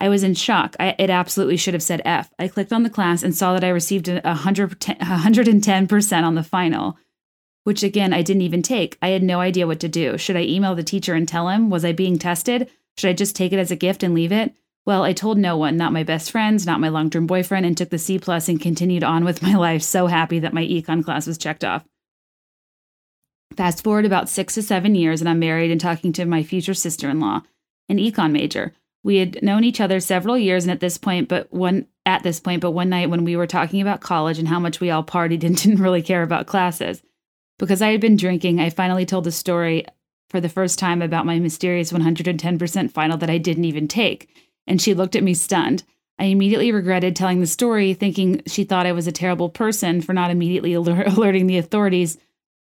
I 0.00 0.08
was 0.08 0.22
in 0.22 0.34
shock. 0.34 0.76
I, 0.80 0.94
it 0.98 1.10
absolutely 1.10 1.58
should 1.58 1.74
have 1.74 1.82
said 1.82 2.00
F. 2.06 2.30
I 2.38 2.48
clicked 2.48 2.72
on 2.72 2.82
the 2.82 2.90
class 2.90 3.22
and 3.22 3.36
saw 3.36 3.52
that 3.52 3.64
I 3.64 3.68
received 3.68 4.08
a 4.08 4.22
110% 4.22 6.22
on 6.22 6.34
the 6.34 6.42
final, 6.42 6.96
which 7.64 7.82
again, 7.82 8.14
I 8.14 8.22
didn't 8.22 8.42
even 8.42 8.62
take. 8.62 8.96
I 9.02 9.08
had 9.08 9.22
no 9.22 9.40
idea 9.40 9.66
what 9.66 9.80
to 9.80 9.88
do. 9.88 10.16
Should 10.16 10.36
I 10.36 10.42
email 10.42 10.74
the 10.74 10.82
teacher 10.82 11.14
and 11.14 11.28
tell 11.28 11.48
him? 11.48 11.68
Was 11.68 11.84
I 11.84 11.92
being 11.92 12.18
tested? 12.18 12.70
Should 12.96 13.10
I 13.10 13.12
just 13.12 13.36
take 13.36 13.52
it 13.52 13.58
as 13.58 13.70
a 13.70 13.76
gift 13.76 14.02
and 14.02 14.14
leave 14.14 14.32
it? 14.32 14.54
Well, 14.86 15.02
I 15.02 15.12
told 15.12 15.36
no 15.36 15.58
one, 15.58 15.76
not 15.76 15.92
my 15.92 16.02
best 16.02 16.30
friends, 16.30 16.64
not 16.64 16.80
my 16.80 16.88
long 16.88 17.10
term 17.10 17.26
boyfriend, 17.26 17.66
and 17.66 17.76
took 17.76 17.90
the 17.90 17.98
C 17.98 18.18
plus 18.18 18.48
and 18.48 18.58
continued 18.58 19.04
on 19.04 19.24
with 19.24 19.42
my 19.42 19.54
life, 19.54 19.82
so 19.82 20.06
happy 20.06 20.38
that 20.38 20.54
my 20.54 20.64
econ 20.64 21.04
class 21.04 21.26
was 21.26 21.36
checked 21.36 21.64
off. 21.64 21.84
Fast 23.56 23.84
forward 23.84 24.06
about 24.06 24.28
six 24.28 24.54
to 24.54 24.62
seven 24.62 24.94
years, 24.94 25.20
and 25.20 25.28
I'm 25.28 25.38
married 25.38 25.70
and 25.70 25.80
talking 25.80 26.12
to 26.14 26.24
my 26.24 26.42
future 26.42 26.74
sister 26.74 27.10
in 27.10 27.20
law, 27.20 27.42
an 27.88 27.98
econ 27.98 28.32
major. 28.32 28.72
We 29.02 29.16
had 29.16 29.42
known 29.42 29.64
each 29.64 29.80
other 29.80 30.00
several 30.00 30.38
years, 30.38 30.64
and 30.64 30.70
at 30.70 30.80
this 30.80 30.98
point, 30.98 31.28
but 31.28 31.52
one 31.52 31.86
at 32.06 32.22
this 32.22 32.40
point, 32.40 32.60
but 32.60 32.72
one 32.72 32.88
night 32.88 33.10
when 33.10 33.24
we 33.24 33.36
were 33.36 33.46
talking 33.46 33.80
about 33.80 34.00
college 34.00 34.38
and 34.38 34.48
how 34.48 34.60
much 34.60 34.80
we 34.80 34.90
all 34.90 35.04
partied 35.04 35.44
and 35.44 35.56
didn't 35.56 35.82
really 35.82 36.02
care 36.02 36.22
about 36.22 36.46
classes. 36.46 37.02
Because 37.58 37.82
I 37.82 37.90
had 37.90 38.00
been 38.00 38.16
drinking, 38.16 38.60
I 38.60 38.70
finally 38.70 39.04
told 39.04 39.24
the 39.24 39.32
story 39.32 39.84
for 40.30 40.40
the 40.40 40.48
first 40.48 40.78
time 40.78 41.02
about 41.02 41.26
my 41.26 41.38
mysterious 41.38 41.92
110% 41.92 42.90
final 42.90 43.18
that 43.18 43.30
I 43.30 43.38
didn't 43.38 43.64
even 43.64 43.88
take 43.88 44.30
and 44.70 44.80
she 44.80 44.94
looked 44.94 45.16
at 45.16 45.24
me 45.24 45.34
stunned. 45.34 45.82
I 46.18 46.24
immediately 46.24 46.70
regretted 46.70 47.16
telling 47.16 47.40
the 47.40 47.46
story, 47.46 47.92
thinking 47.92 48.42
she 48.46 48.64
thought 48.64 48.86
I 48.86 48.92
was 48.92 49.06
a 49.08 49.12
terrible 49.12 49.48
person 49.48 50.00
for 50.00 50.12
not 50.12 50.30
immediately 50.30 50.74
alert- 50.74 51.08
alerting 51.16 51.46
the 51.46 51.58
authorities. 51.58 52.18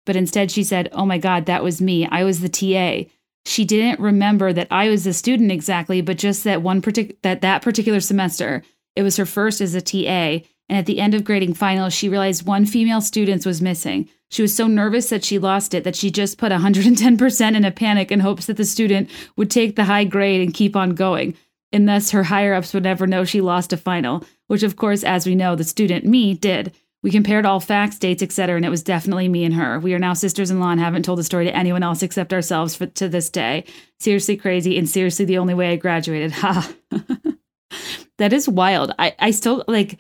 But 0.08 0.16
instead, 0.16 0.50
she 0.50 0.64
said, 0.64 0.90
Oh 0.94 1.06
my 1.06 1.20
God, 1.20 1.46
that 1.46 1.64
was 1.64 1.80
me. 1.80 2.08
I 2.08 2.24
was 2.24 2.40
the 2.40 2.50
TA. 2.50 3.08
She 3.46 3.64
didn't 3.64 4.00
remember 4.00 4.52
that 4.52 4.70
I 4.72 4.90
was 4.90 5.06
a 5.06 5.14
student 5.14 5.52
exactly, 5.52 6.02
but 6.02 6.18
just 6.18 6.44
that 6.46 6.64
one 6.64 6.82
partic- 6.82 7.18
that 7.22 7.42
that 7.42 7.62
particular 7.62 8.00
semester, 8.00 8.64
it 8.96 9.04
was 9.04 9.18
her 9.18 9.26
first 9.26 9.62
as 9.62 9.76
a 9.76 9.82
TA. 9.82 10.44
And 10.70 10.78
at 10.78 10.88
the 10.88 11.00
end 11.00 11.14
of 11.14 11.24
grading 11.24 11.54
finals, 11.54 11.94
she 11.94 12.10
realized 12.10 12.48
one 12.48 12.66
female 12.66 13.02
student 13.02 13.46
was 13.46 13.62
missing. 13.62 14.10
She 14.32 14.42
was 14.42 14.56
so 14.56 14.66
nervous 14.66 15.10
that 15.10 15.24
she 15.24 15.38
lost 15.38 15.76
it 15.76 15.84
that 15.84 15.96
she 15.96 16.10
just 16.10 16.40
put 16.40 16.52
110% 16.52 17.56
in 17.56 17.64
a 17.64 17.72
panic 17.72 18.12
in 18.12 18.20
hopes 18.20 18.48
that 18.48 18.58
the 18.58 18.66
student 18.66 19.10
would 19.38 19.52
take 19.52 19.76
the 19.76 19.86
high 19.86 20.04
grade 20.04 20.42
and 20.42 20.54
keep 20.54 20.76
on 20.76 20.96
going 20.96 21.36
and 21.72 21.88
thus 21.88 22.12
her 22.12 22.24
higher 22.24 22.54
ups 22.54 22.74
would 22.74 22.84
never 22.84 23.08
know 23.08 23.24
she 23.24 23.42
lost 23.42 23.74
a 23.74 23.78
final, 23.78 24.24
which, 24.48 24.64
of 24.64 24.76
course, 24.76 25.04
as 25.04 25.26
we 25.26 25.36
know, 25.36 25.56
the 25.56 25.64
student, 25.64 26.06
me, 26.06 26.34
did. 26.34 26.74
We 27.04 27.12
compared 27.12 27.46
all 27.46 27.60
facts, 27.60 28.00
dates, 28.00 28.24
etc., 28.24 28.56
and 28.56 28.66
it 28.66 28.70
was 28.70 28.84
definitely 28.84 29.30
me 29.30 29.44
and 29.44 29.54
her. 29.54 29.80
We 29.80 29.94
are 29.94 30.00
now 30.00 30.14
sisters 30.14 30.50
in 30.50 30.60
law 30.60 30.72
and 30.72 30.80
haven't 30.80 31.04
told 31.04 31.20
the 31.20 31.24
story 31.24 31.46
to 31.46 31.56
anyone 31.56 31.84
else 31.84 32.02
except 32.02 32.34
ourselves 32.34 32.76
for, 32.76 32.88
to 32.88 33.08
this 33.08 33.30
day. 33.30 33.66
Seriously 34.00 34.36
crazy, 34.36 34.78
and 34.78 34.90
seriously 34.90 35.26
the 35.26 35.38
only 35.38 35.54
way 35.54 35.72
I 35.72 35.76
graduated. 35.76 36.32
Ha. 36.32 36.74
that 38.18 38.34
is 38.34 38.50
wild. 38.50 38.94
I, 38.98 39.16
I 39.20 39.32
still 39.32 39.64
like 39.68 40.00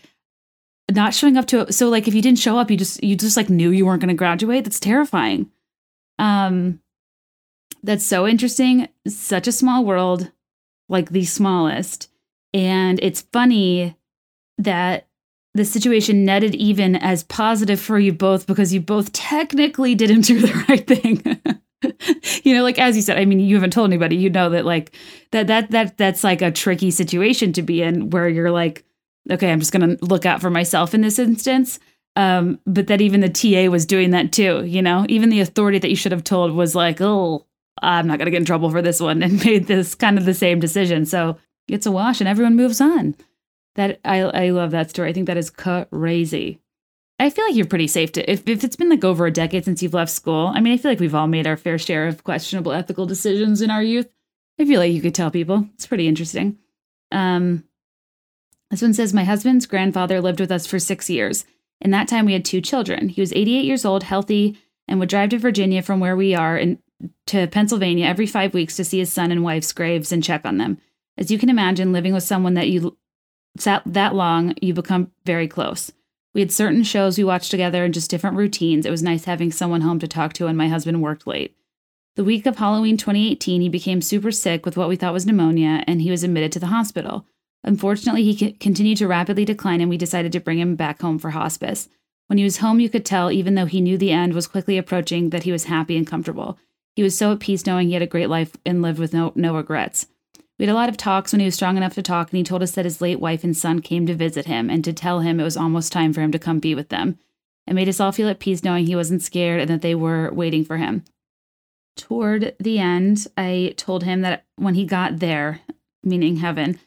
not 0.92 1.14
showing 1.14 1.38
up 1.38 1.46
to 1.48 1.62
it. 1.62 1.74
so 1.74 1.90
like 1.90 2.08
if 2.08 2.16
you 2.16 2.22
didn't 2.22 2.40
show 2.40 2.58
up, 2.58 2.72
you 2.72 2.78
just 2.78 3.04
you 3.04 3.16
just 3.16 3.38
like 3.38 3.50
knew 3.50 3.70
you 3.70 3.86
weren't 3.86 4.02
going 4.02 4.10
to 4.10 4.16
graduate. 4.16 4.64
That's 4.64 4.80
terrifying. 4.80 5.52
Um, 6.18 6.80
that's 7.84 8.06
so 8.06 8.28
interesting. 8.28 8.90
Such 9.08 9.48
a 9.48 9.52
small 9.52 9.86
world 9.86 10.32
like 10.90 11.10
the 11.10 11.26
smallest. 11.26 12.10
And 12.54 13.00
it's 13.02 13.22
funny 13.22 13.96
that 14.58 15.07
the 15.58 15.66
situation 15.66 16.26
netted 16.26 16.56
even 16.56 16.96
as 16.96 17.24
positive 17.24 17.80
for 17.80 18.00
you 18.00 18.14
both 18.14 18.48
because 18.48 18.74
you 18.74 18.80
both 18.80 19.12
technically 19.14 19.96
didn't 19.96 20.22
do 20.26 20.40
the 20.40 20.66
right 20.70 20.88
thing. 20.88 21.22
you 22.44 22.56
know, 22.56 22.64
like 22.64 22.80
as 22.80 22.96
you 22.96 23.02
said, 23.02 23.18
I 23.18 23.26
mean, 23.26 23.40
you 23.40 23.56
haven't 23.56 23.74
told 23.74 23.90
anybody, 23.90 24.16
you 24.16 24.30
know 24.30 24.50
that 24.50 24.66
like 24.66 24.94
that 25.32 25.48
that 25.48 25.72
that 25.72 25.98
that's 25.98 26.24
like 26.24 26.42
a 26.42 26.52
tricky 26.52 26.92
situation 26.92 27.54
to 27.54 27.62
be 27.62 27.82
in 27.82 28.10
where 28.10 28.30
you're 28.30 28.52
like, 28.52 28.84
okay, 29.30 29.52
I'm 29.52 29.60
just 29.60 29.72
gonna 29.72 29.98
look 30.02 30.26
out 30.26 30.42
for 30.42 30.50
myself 30.50 30.94
in 30.94 31.02
this 31.02 31.20
instance. 31.20 31.80
Um, 32.16 32.60
but 32.66 32.88
that 32.88 33.00
even 33.00 33.22
the 33.22 33.30
TA 33.30 33.70
was 33.70 33.86
doing 33.86 34.10
that 34.10 34.32
too, 34.32 34.66
you 34.66 34.82
know, 34.82 35.06
even 35.08 35.30
the 35.30 35.40
authority 35.40 35.78
that 35.78 35.90
you 35.90 35.96
should 35.96 36.12
have 36.12 36.24
told 36.24 36.52
was 36.52 36.74
like, 36.74 37.00
oh, 37.00 37.46
I'm 37.82 38.08
not 38.08 38.18
going 38.18 38.26
to 38.26 38.32
get 38.32 38.40
in 38.40 38.46
trouble 38.46 38.72
for 38.72 38.82
this 38.82 39.00
one 39.00 39.22
and 39.24 39.44
made 39.46 39.68
this 39.68 39.96
kind 39.96 40.18
of 40.18 40.26
the 40.26 40.34
same 40.34 40.60
decision. 40.60 41.06
So 41.06 41.38
it's 41.68 41.86
a 41.86 41.92
wash 41.92 42.20
and 42.20 42.28
everyone 42.28 42.56
moves 42.56 42.82
on. 42.82 43.16
That 43.78 44.00
I 44.04 44.20
I 44.20 44.50
love 44.50 44.72
that 44.72 44.90
story. 44.90 45.10
I 45.10 45.14
think 45.14 45.28
that 45.28 45.38
is 45.38 45.50
crazy. 45.50 46.60
I 47.20 47.30
feel 47.30 47.46
like 47.46 47.56
you're 47.56 47.66
pretty 47.66 47.88
safe 47.88 48.12
to 48.14 48.32
if, 48.32 48.48
if 48.48 48.64
it's 48.64 48.76
been 48.76 48.90
like 48.90 49.04
over 49.04 49.26
a 49.26 49.32
decade 49.32 49.66
since 49.66 49.82
you've 49.82 49.94
left 49.94 50.12
school. 50.12 50.52
I 50.54 50.60
mean, 50.60 50.74
I 50.74 50.78
feel 50.78 50.92
like 50.92 51.00
we've 51.00 51.16
all 51.16 51.28
made 51.28 51.48
our 51.48 51.58
fair 51.58 51.78
share 51.78 52.08
of 52.08 52.24
questionable 52.24 52.72
ethical 52.74 53.06
decisions 53.06 53.62
in 53.62 53.72
our 53.72 53.82
youth. 53.82 54.08
I 54.60 54.66
feel 54.66 54.80
like 54.80 54.92
you 54.92 55.02
could 55.02 55.16
tell 55.16 55.32
people. 55.32 55.68
It's 55.76 55.88
pretty 55.88 56.08
interesting. 56.08 56.58
Um, 57.12 57.64
this 58.70 58.82
one 58.82 58.94
says 58.94 59.14
my 59.14 59.24
husband's 59.24 59.66
grandfather 59.66 60.22
lived 60.22 60.40
with 60.40 60.52
us 60.52 60.68
for 60.68 60.80
six 60.80 61.10
years. 61.10 61.46
In 61.80 61.92
that 61.92 62.08
time, 62.08 62.26
we 62.26 62.34
had 62.34 62.44
two 62.44 62.62
children. 62.62 63.10
He 63.10 63.22
was 63.22 63.34
88 63.34 63.66
years 63.66 63.86
old, 63.86 64.04
healthy, 64.04 64.58
and 64.88 65.00
would 65.00 65.10
drive 65.10 65.30
to 65.30 65.38
Virginia 65.38 65.82
from 65.82 66.00
where 66.00 66.16
we 66.16 66.36
are 66.36 66.58
and 66.58 66.80
to 67.28 67.48
Pennsylvania 67.48 68.08
every 68.08 68.26
five 68.26 68.54
weeks 68.54 68.76
to 68.76 68.84
see 68.84 69.00
his 69.00 69.14
son 69.14 69.32
and 69.32 69.44
wife's 69.44 69.72
graves 69.72 70.12
and 70.12 70.24
check 70.24 70.46
on 70.46 70.58
them. 70.58 70.80
As 71.18 71.32
you 71.32 71.38
can 71.38 71.50
imagine, 71.50 71.94
living 71.94 72.14
with 72.14 72.24
someone 72.24 72.56
that 72.56 72.70
you 72.70 72.98
sat 73.62 73.84
that 73.86 74.16
long, 74.16 74.54
you 74.62 74.74
become 74.74 75.12
very 75.26 75.48
close. 75.48 75.92
We 76.34 76.42
had 76.42 76.52
certain 76.52 76.84
shows 76.84 77.18
we 77.18 77.24
watched 77.24 77.52
together 77.52 77.84
and 77.84 77.94
just 77.94 78.12
different 78.12 78.38
routines. 78.38 78.86
It 78.86 78.92
was 78.92 79.02
nice 79.02 79.26
having 79.26 79.52
someone 79.52 79.82
home 79.82 80.00
to 80.00 80.08
talk 80.08 80.34
to, 80.34 80.48
and 80.48 80.58
my 80.58 80.68
husband 80.68 81.02
worked 81.02 81.26
late. 81.26 81.56
The 82.16 82.24
week 82.24 82.46
of 82.46 82.58
Halloween 82.58 82.98
2018, 82.98 83.62
he 83.62 83.70
became 83.70 84.02
super 84.02 84.32
sick 84.32 84.66
with 84.66 84.78
what 84.78 84.90
we 84.90 84.96
thought 84.96 85.14
was 85.14 85.26
pneumonia, 85.26 85.84
and 85.88 86.02
he 86.02 86.12
was 86.12 86.24
admitted 86.24 86.52
to 86.54 86.60
the 86.60 86.68
hospital. 86.68 87.26
Unfortunately, 87.64 88.24
he 88.24 88.52
continued 88.54 88.98
to 88.98 89.08
rapidly 89.08 89.46
decline, 89.46 89.82
and 89.82 89.90
we 89.90 89.98
decided 89.98 90.32
to 90.32 90.40
bring 90.40 90.60
him 90.60 90.76
back 90.76 91.02
home 91.02 91.20
for 91.20 91.32
hospice. 91.32 91.90
When 92.28 92.38
he 92.38 92.44
was 92.44 92.58
home, 92.58 92.80
you 92.80 92.90
could 92.90 93.06
tell, 93.06 93.32
even 93.32 93.56
though 93.56 93.66
he 93.66 93.82
knew 93.82 93.98
the 93.98 94.12
end 94.12 94.34
was 94.34 94.48
quickly 94.48 94.78
approaching, 94.78 95.32
that 95.32 95.44
he 95.44 95.52
was 95.52 95.66
happy 95.66 95.98
and 95.98 96.06
comfortable. 96.06 96.58
He 96.96 97.04
was 97.04 97.18
so 97.18 97.32
at 97.32 97.40
peace 97.40 97.66
knowing 97.66 97.88
he 97.88 97.94
had 97.94 98.02
a 98.02 98.08
great 98.08 98.30
life 98.30 98.56
and 98.66 98.82
lived 98.82 99.00
with 99.00 99.14
no, 99.14 99.32
no 99.36 99.56
regrets. 99.56 100.08
We 100.58 100.66
had 100.66 100.72
a 100.72 100.76
lot 100.76 100.90
of 100.90 100.98
talks 100.98 101.32
when 101.32 101.40
he 101.40 101.46
was 101.46 101.56
strong 101.56 101.78
enough 101.78 101.94
to 101.96 102.02
talk, 102.02 102.32
and 102.32 102.38
he 102.38 102.44
told 102.44 102.64
us 102.64 102.72
that 102.72 102.86
his 102.86 103.02
late 103.02 103.20
wife 103.20 103.44
and 103.44 103.56
son 103.56 103.80
came 103.80 104.08
to 104.08 104.16
visit 104.16 104.48
him 104.48 104.70
and 104.70 104.84
to 104.84 104.94
tell 104.94 105.20
him 105.20 105.40
it 105.40 105.44
was 105.44 105.58
almost 105.58 105.92
time 105.92 106.14
for 106.14 106.22
him 106.22 106.32
to 106.32 106.40
come 106.40 106.60
be 106.60 106.74
with 106.74 106.90
them. 106.90 107.20
It 107.68 107.74
made 107.74 107.90
us 107.90 108.00
all 108.00 108.12
feel 108.12 108.30
at 108.30 108.40
peace 108.40 108.64
knowing 108.64 108.86
he 108.86 108.96
wasn't 108.96 109.22
scared 109.22 109.62
and 109.62 109.70
that 109.70 109.82
they 109.82 109.94
were 109.94 110.32
waiting 110.34 110.66
for 110.66 110.78
him. 110.78 111.04
Toward 111.96 112.56
the 112.60 112.80
end, 112.80 113.28
I 113.38 113.74
told 113.78 114.04
him 114.04 114.22
that 114.22 114.46
when 114.56 114.76
he 114.76 114.86
got 114.86 115.20
there, 115.20 115.62
meaning 116.04 116.38
heaven, 116.38 116.80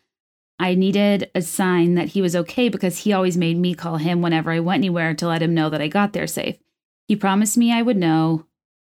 I 0.59 0.74
needed 0.74 1.30
a 1.35 1.42
sign 1.42 1.94
that 1.94 2.11
he 2.11 2.22
was 2.22 2.37
okay 2.37 2.68
because 2.68 2.98
he 2.98 3.12
always 3.12 3.37
made 3.37 3.56
me 3.56 3.74
call 3.74 3.96
him 3.96 4.20
whenever 4.20 4.50
I 4.50 4.61
went 4.61 4.80
anywhere 4.80 5.14
to 5.14 5.28
let 5.28 5.42
him 5.42 5.54
know 5.54 5.70
that 5.70 5.80
I 5.80 5.88
got 5.88 6.12
there 6.12 6.26
safe. 6.26 6.59
He 7.09 7.16
promised 7.16 7.56
me 7.56 7.72
I 7.72 7.83
would 7.83 7.96
know, 7.96 8.46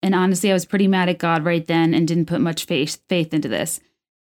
and 0.03 0.15
honestly, 0.15 0.51
I 0.51 0.55
was 0.55 0.67
pretty 0.67 0.89
mad 0.89 1.09
at 1.09 1.19
God 1.19 1.45
right 1.45 1.67
then 1.67 1.95
and 1.95 2.07
didn't 2.07 2.27
put 2.27 2.41
much 2.41 2.65
faith, 2.65 3.01
faith 3.09 3.33
into 3.33 3.49
this. 3.49 3.81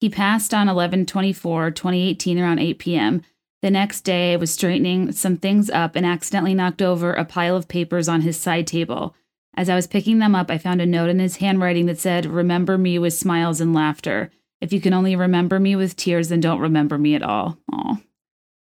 He 0.00 0.10
passed 0.10 0.52
on 0.52 0.68
11 0.68 1.06
24, 1.06 1.70
2018, 1.70 2.38
around 2.38 2.58
8 2.58 2.78
p.m. 2.78 3.22
The 3.62 3.70
next 3.70 4.02
day, 4.02 4.34
I 4.34 4.36
was 4.36 4.50
straightening 4.50 5.12
some 5.12 5.36
things 5.36 5.70
up 5.70 5.96
and 5.96 6.04
accidentally 6.04 6.54
knocked 6.54 6.82
over 6.82 7.12
a 7.12 7.24
pile 7.24 7.56
of 7.56 7.68
papers 7.68 8.08
on 8.08 8.20
his 8.20 8.36
side 8.36 8.66
table. 8.66 9.14
As 9.56 9.70
I 9.70 9.74
was 9.74 9.86
picking 9.86 10.18
them 10.18 10.34
up, 10.34 10.50
I 10.50 10.58
found 10.58 10.82
a 10.82 10.86
note 10.86 11.08
in 11.08 11.18
his 11.18 11.36
handwriting 11.36 11.86
that 11.86 11.98
said, 11.98 12.26
Remember 12.26 12.76
me 12.76 12.98
with 12.98 13.14
smiles 13.14 13.60
and 13.60 13.74
laughter. 13.74 14.30
If 14.60 14.72
you 14.72 14.80
can 14.80 14.92
only 14.92 15.16
remember 15.16 15.58
me 15.58 15.74
with 15.74 15.96
tears, 15.96 16.28
then 16.28 16.40
don't 16.40 16.60
remember 16.60 16.98
me 16.98 17.14
at 17.14 17.22
all. 17.22 17.58
Aw. 17.72 17.96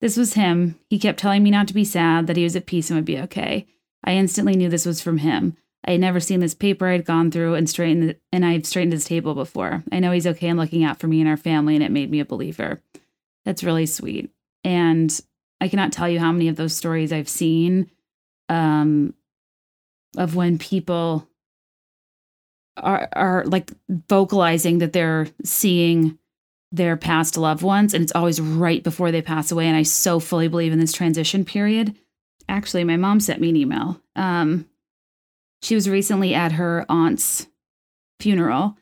This 0.00 0.16
was 0.16 0.34
him. 0.34 0.78
He 0.88 0.98
kept 0.98 1.20
telling 1.20 1.42
me 1.42 1.50
not 1.50 1.68
to 1.68 1.74
be 1.74 1.84
sad, 1.84 2.26
that 2.26 2.36
he 2.36 2.44
was 2.44 2.56
at 2.56 2.66
peace 2.66 2.90
and 2.90 2.98
would 2.98 3.04
be 3.04 3.18
okay. 3.20 3.66
I 4.02 4.14
instantly 4.14 4.56
knew 4.56 4.68
this 4.68 4.86
was 4.86 5.00
from 5.00 5.18
him. 5.18 5.56
I 5.84 5.92
had 5.92 6.00
never 6.00 6.20
seen 6.20 6.40
this 6.40 6.54
paper 6.54 6.86
I'd 6.86 7.06
gone 7.06 7.30
through 7.30 7.54
and 7.54 7.68
straightened 7.68 8.16
and 8.32 8.44
I've 8.44 8.66
straightened 8.66 8.92
his 8.92 9.04
table 9.04 9.34
before. 9.34 9.82
I 9.90 9.98
know 9.98 10.12
he's 10.12 10.26
okay 10.26 10.48
and 10.48 10.58
looking 10.58 10.84
out 10.84 10.98
for 10.98 11.06
me 11.06 11.20
and 11.20 11.28
our 11.28 11.36
family, 11.36 11.74
and 11.74 11.82
it 11.82 11.90
made 11.90 12.10
me 12.10 12.20
a 12.20 12.24
believer. 12.24 12.82
That's 13.44 13.64
really 13.64 13.86
sweet. 13.86 14.30
And 14.62 15.18
I 15.60 15.68
cannot 15.68 15.92
tell 15.92 16.08
you 16.08 16.20
how 16.20 16.32
many 16.32 16.48
of 16.48 16.56
those 16.56 16.76
stories 16.76 17.12
I've 17.12 17.28
seen 17.28 17.90
um, 18.48 19.14
of 20.16 20.36
when 20.36 20.58
people 20.58 21.26
are 22.76 23.08
are 23.12 23.44
like 23.46 23.70
vocalizing 23.88 24.78
that 24.78 24.92
they're 24.92 25.28
seeing 25.44 26.18
their 26.72 26.96
past 26.96 27.36
loved 27.36 27.62
ones 27.62 27.94
and 27.94 28.02
it's 28.02 28.14
always 28.14 28.40
right 28.40 28.82
before 28.82 29.10
they 29.10 29.20
pass 29.20 29.50
away 29.50 29.66
and 29.66 29.76
i 29.76 29.82
so 29.82 30.20
fully 30.20 30.46
believe 30.46 30.72
in 30.72 30.78
this 30.78 30.92
transition 30.92 31.44
period 31.44 31.94
actually 32.48 32.84
my 32.84 32.96
mom 32.96 33.18
sent 33.18 33.40
me 33.40 33.50
an 33.50 33.56
email 33.56 34.00
um, 34.14 34.66
she 35.62 35.74
was 35.74 35.88
recently 35.88 36.34
at 36.34 36.52
her 36.52 36.84
aunt's 36.88 37.46
funeral. 38.18 38.76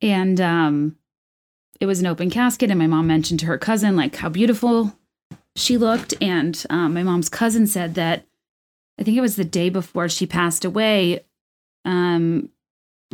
And 0.00 0.40
um, 0.40 0.96
it 1.80 1.86
was 1.86 2.00
an 2.00 2.06
open 2.06 2.30
casket 2.30 2.70
and 2.70 2.78
my 2.78 2.86
mom 2.86 3.06
mentioned 3.06 3.40
to 3.40 3.46
her 3.46 3.58
cousin 3.58 3.96
like 3.96 4.16
how 4.16 4.28
beautiful 4.28 4.96
she 5.56 5.76
looked. 5.76 6.14
And 6.20 6.64
um, 6.70 6.94
my 6.94 7.02
mom's 7.02 7.28
cousin 7.28 7.66
said 7.66 7.94
that 7.94 8.26
i 9.00 9.02
think 9.02 9.16
it 9.16 9.22
was 9.22 9.36
the 9.36 9.44
day 9.44 9.70
before 9.70 10.08
she 10.08 10.26
passed 10.26 10.66
away 10.66 11.24
um, 11.86 12.50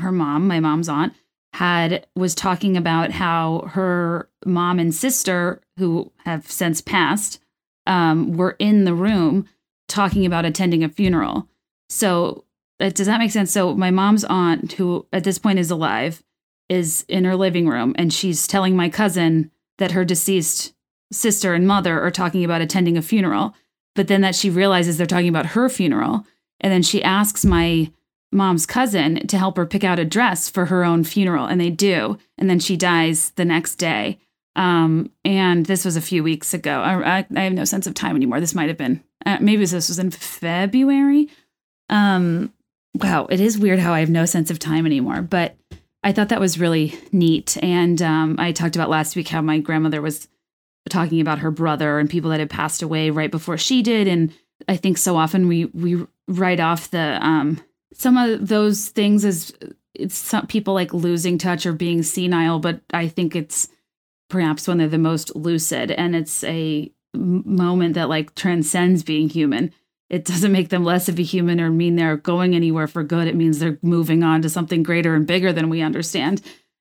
her 0.00 0.10
mom 0.10 0.48
my 0.48 0.58
mom's 0.58 0.88
aunt 0.88 1.14
had 1.54 2.06
was 2.14 2.34
talking 2.34 2.76
about 2.76 3.10
how 3.10 3.68
her 3.72 4.28
mom 4.44 4.78
and 4.78 4.94
sister 4.94 5.60
who 5.78 6.12
have 6.24 6.50
since 6.50 6.80
passed 6.80 7.40
um, 7.86 8.36
were 8.36 8.54
in 8.58 8.84
the 8.84 8.94
room 8.94 9.48
talking 9.88 10.26
about 10.26 10.44
attending 10.44 10.84
a 10.84 10.88
funeral. 10.88 11.48
So 11.88 12.44
does 12.78 13.06
that 13.06 13.18
make 13.18 13.30
sense? 13.30 13.50
So 13.52 13.74
my 13.74 13.90
mom's 13.90 14.24
aunt, 14.24 14.72
who 14.72 15.06
at 15.12 15.24
this 15.24 15.38
point 15.38 15.58
is 15.58 15.70
alive, 15.70 16.22
is 16.68 17.04
in 17.08 17.24
her 17.24 17.36
living 17.36 17.68
room 17.68 17.94
and 17.98 18.12
she's 18.12 18.46
telling 18.46 18.76
my 18.76 18.88
cousin 18.88 19.50
that 19.78 19.92
her 19.92 20.04
deceased 20.04 20.74
sister 21.10 21.54
and 21.54 21.66
mother 21.66 22.00
are 22.00 22.10
talking 22.10 22.44
about 22.44 22.60
attending 22.60 22.96
a 22.96 23.02
funeral, 23.02 23.54
but 23.94 24.08
then 24.08 24.20
that 24.20 24.34
she 24.34 24.50
realizes 24.50 24.96
they're 24.96 25.06
talking 25.06 25.28
about 25.28 25.46
her 25.46 25.68
funeral. 25.68 26.26
And 26.60 26.72
then 26.72 26.82
she 26.82 27.02
asks 27.02 27.44
my 27.44 27.90
mom's 28.30 28.66
cousin 28.66 29.26
to 29.26 29.38
help 29.38 29.56
her 29.56 29.66
pick 29.66 29.84
out 29.84 29.98
a 29.98 30.04
dress 30.04 30.50
for 30.50 30.66
her 30.66 30.84
own 30.84 31.04
funeral, 31.04 31.46
and 31.46 31.60
they 31.60 31.70
do. 31.70 32.18
And 32.36 32.50
then 32.50 32.58
she 32.58 32.76
dies 32.76 33.30
the 33.30 33.44
next 33.44 33.76
day. 33.76 34.18
Um, 34.56 35.10
and 35.24 35.66
this 35.66 35.84
was 35.84 35.96
a 35.96 36.02
few 36.02 36.22
weeks 36.22 36.52
ago. 36.52 36.80
I, 36.80 37.18
I, 37.18 37.26
I 37.34 37.42
have 37.42 37.52
no 37.52 37.64
sense 37.64 37.86
of 37.86 37.94
time 37.94 38.16
anymore. 38.16 38.40
This 38.40 38.54
might 38.54 38.68
have 38.68 38.76
been, 38.76 39.02
uh, 39.24 39.38
maybe 39.40 39.64
this 39.64 39.88
was 39.88 39.98
in 39.98 40.10
February. 40.10 41.28
Um, 41.88 42.52
wow, 42.94 43.26
it 43.30 43.40
is 43.40 43.58
weird 43.58 43.78
how 43.78 43.92
I 43.92 44.00
have 44.00 44.10
no 44.10 44.24
sense 44.24 44.50
of 44.50 44.58
time 44.58 44.86
anymore. 44.86 45.22
But 45.22 45.56
I 46.02 46.12
thought 46.12 46.28
that 46.30 46.40
was 46.40 46.60
really 46.60 46.98
neat. 47.12 47.56
And 47.62 48.00
um, 48.02 48.36
I 48.38 48.52
talked 48.52 48.76
about 48.76 48.90
last 48.90 49.16
week 49.16 49.28
how 49.28 49.42
my 49.42 49.58
grandmother 49.58 50.00
was 50.00 50.28
talking 50.88 51.20
about 51.20 51.40
her 51.40 51.50
brother 51.50 51.98
and 51.98 52.08
people 52.08 52.30
that 52.30 52.40
had 52.40 52.50
passed 52.50 52.82
away 52.82 53.10
right 53.10 53.30
before 53.30 53.58
she 53.58 53.82
did. 53.82 54.08
And 54.08 54.32
I 54.68 54.76
think 54.76 54.98
so 54.98 55.16
often 55.16 55.48
we 55.48 55.66
we 55.66 56.04
write 56.26 56.60
off 56.60 56.90
the 56.90 57.18
um, 57.24 57.60
some 57.94 58.16
of 58.16 58.48
those 58.48 58.88
things 58.88 59.24
as 59.24 59.52
it's 59.94 60.16
some 60.16 60.46
people 60.46 60.74
like 60.74 60.94
losing 60.94 61.38
touch 61.38 61.66
or 61.66 61.72
being 61.72 62.02
senile, 62.02 62.58
but 62.58 62.80
I 62.92 63.08
think 63.08 63.34
it's 63.34 63.68
perhaps 64.30 64.68
when 64.68 64.78
they're 64.78 64.88
the 64.88 64.98
most 64.98 65.34
lucid 65.34 65.90
and 65.90 66.14
it's 66.14 66.44
a 66.44 66.92
moment 67.14 67.94
that 67.94 68.08
like 68.08 68.34
transcends 68.34 69.02
being 69.02 69.28
human 69.28 69.72
it 70.10 70.24
doesn't 70.24 70.52
make 70.52 70.70
them 70.70 70.84
less 70.84 71.08
of 71.08 71.18
a 71.18 71.22
human 71.22 71.60
or 71.60 71.70
mean 71.70 71.96
they're 71.96 72.16
going 72.16 72.54
anywhere 72.54 72.86
for 72.86 73.02
good. 73.02 73.28
It 73.28 73.36
means 73.36 73.58
they're 73.58 73.78
moving 73.82 74.22
on 74.22 74.42
to 74.42 74.48
something 74.48 74.82
greater 74.82 75.14
and 75.14 75.26
bigger 75.26 75.52
than 75.52 75.68
we 75.68 75.82
understand. 75.82 76.40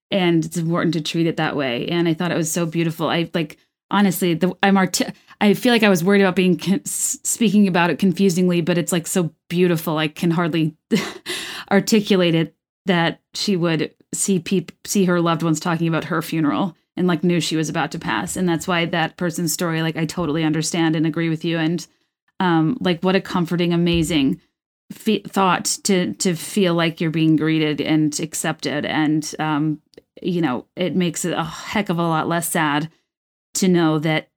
And 0.09 0.45
it's 0.45 0.57
important 0.57 0.93
to 0.93 1.01
treat 1.01 1.27
it 1.27 1.37
that 1.37 1.55
way. 1.55 1.87
And 1.87 2.07
I 2.07 2.13
thought 2.13 2.31
it 2.31 2.37
was 2.37 2.51
so 2.51 2.65
beautiful. 2.65 3.09
I 3.09 3.29
like, 3.33 3.57
honestly, 3.91 4.33
the, 4.33 4.55
I'm 4.63 4.77
art- 4.77 5.01
I 5.41 5.53
feel 5.53 5.73
like 5.73 5.83
I 5.83 5.89
was 5.89 6.03
worried 6.03 6.21
about 6.21 6.37
being 6.37 6.57
con- 6.57 6.85
speaking 6.85 7.67
about 7.67 7.89
it 7.89 7.99
confusingly, 7.99 8.61
but 8.61 8.77
it's 8.77 8.93
like 8.93 9.07
so 9.07 9.33
beautiful. 9.49 9.97
I 9.97 10.07
can 10.07 10.31
hardly 10.31 10.77
articulate 11.71 12.33
it 12.33 12.55
that 12.85 13.19
she 13.33 13.57
would 13.57 13.93
see 14.13 14.39
peop- 14.39 14.71
see 14.85 15.03
her 15.03 15.19
loved 15.19 15.43
ones 15.43 15.59
talking 15.59 15.89
about 15.89 16.05
her 16.05 16.21
funeral 16.21 16.77
and 16.95 17.07
like 17.07 17.23
knew 17.25 17.41
she 17.41 17.57
was 17.57 17.67
about 17.67 17.91
to 17.91 17.99
pass. 17.99 18.37
And 18.37 18.47
that's 18.47 18.67
why 18.67 18.85
that 18.85 19.17
person's 19.17 19.51
story, 19.51 19.81
like 19.81 19.97
I 19.97 20.05
totally 20.05 20.45
understand 20.45 20.95
and 20.95 21.05
agree 21.05 21.27
with 21.27 21.43
you. 21.43 21.57
And 21.57 21.85
um, 22.39 22.77
like 22.79 23.01
what 23.01 23.15
a 23.15 23.21
comforting, 23.21 23.73
amazing 23.73 24.41
thought 25.27 25.65
to 25.83 26.13
to 26.13 26.33
feel 26.35 26.73
like 26.73 27.01
you're 27.01 27.11
being 27.11 27.35
greeted 27.35 27.81
and 27.81 28.19
accepted, 28.19 28.85
and 28.85 29.35
um, 29.39 29.81
you 30.21 30.41
know, 30.41 30.65
it 30.75 30.95
makes 30.95 31.25
it 31.25 31.33
a 31.33 31.43
heck 31.43 31.89
of 31.89 31.99
a 31.99 32.03
lot 32.03 32.27
less 32.27 32.49
sad 32.49 32.89
to 33.55 33.67
know 33.67 33.99
that 33.99 34.29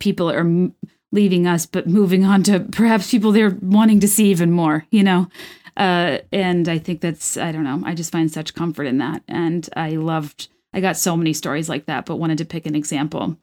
people 0.00 0.30
are 0.30 0.40
m- 0.40 0.74
leaving 1.12 1.46
us, 1.46 1.66
but 1.66 1.86
moving 1.86 2.24
on 2.24 2.42
to 2.44 2.60
perhaps 2.60 3.10
people 3.10 3.32
they're 3.32 3.56
wanting 3.60 4.00
to 4.00 4.08
see 4.08 4.30
even 4.30 4.50
more. 4.50 4.86
You 4.90 5.04
know. 5.04 5.28
Uh, 5.76 6.18
and 6.32 6.68
I 6.68 6.78
think 6.78 7.00
that's 7.00 7.36
I 7.36 7.52
don't 7.52 7.62
know. 7.62 7.82
I 7.84 7.94
just 7.94 8.10
find 8.10 8.30
such 8.30 8.54
comfort 8.54 8.84
in 8.84 8.98
that, 8.98 9.22
and 9.28 9.68
I 9.76 9.90
loved. 9.90 10.48
I 10.72 10.80
got 10.80 10.96
so 10.96 11.16
many 11.16 11.32
stories 11.32 11.68
like 11.68 11.86
that, 11.86 12.04
but 12.04 12.16
wanted 12.16 12.38
to 12.38 12.44
pick 12.44 12.66
an 12.66 12.74
example. 12.74 13.36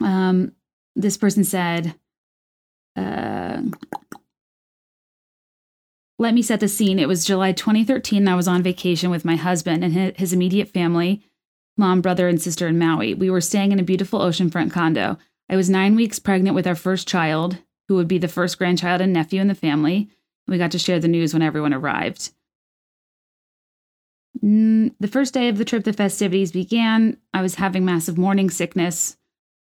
Um, 0.00 0.52
this 0.94 1.16
person 1.16 1.44
said, 1.44 1.94
uh, 2.98 3.62
let 6.18 6.34
me 6.34 6.42
set 6.42 6.60
the 6.60 6.68
scene. 6.68 6.98
It 6.98 7.08
was 7.08 7.24
July 7.24 7.52
2013. 7.52 8.26
I 8.26 8.34
was 8.34 8.48
on 8.48 8.62
vacation 8.62 9.10
with 9.10 9.24
my 9.24 9.36
husband 9.36 9.84
and 9.84 10.16
his 10.16 10.32
immediate 10.32 10.68
family 10.68 11.22
mom, 11.78 12.00
brother, 12.00 12.28
and 12.28 12.42
sister 12.42 12.66
in 12.66 12.78
Maui. 12.78 13.14
We 13.14 13.30
were 13.30 13.40
staying 13.40 13.72
in 13.72 13.78
a 13.78 13.84
beautiful 13.84 14.20
oceanfront 14.20 14.72
condo. 14.72 15.16
I 15.48 15.56
was 15.56 15.70
nine 15.70 15.94
weeks 15.94 16.18
pregnant 16.18 16.54
with 16.54 16.66
our 16.66 16.74
first 16.74 17.08
child, 17.08 17.58
who 17.86 17.94
would 17.94 18.08
be 18.08 18.18
the 18.18 18.28
first 18.28 18.58
grandchild 18.58 19.00
and 19.00 19.12
nephew 19.12 19.40
in 19.40 19.46
the 19.46 19.54
family. 19.54 20.10
We 20.46 20.58
got 20.58 20.72
to 20.72 20.78
share 20.78 20.98
the 20.98 21.08
news 21.08 21.32
when 21.32 21.42
everyone 21.42 21.72
arrived. 21.72 22.32
The 24.42 25.08
first 25.10 25.34
day 25.34 25.48
of 25.48 25.56
the 25.56 25.64
trip, 25.64 25.84
the 25.84 25.92
festivities 25.92 26.52
began. 26.52 27.16
I 27.32 27.42
was 27.42 27.56
having 27.56 27.84
massive 27.84 28.18
morning 28.18 28.50
sickness 28.50 29.16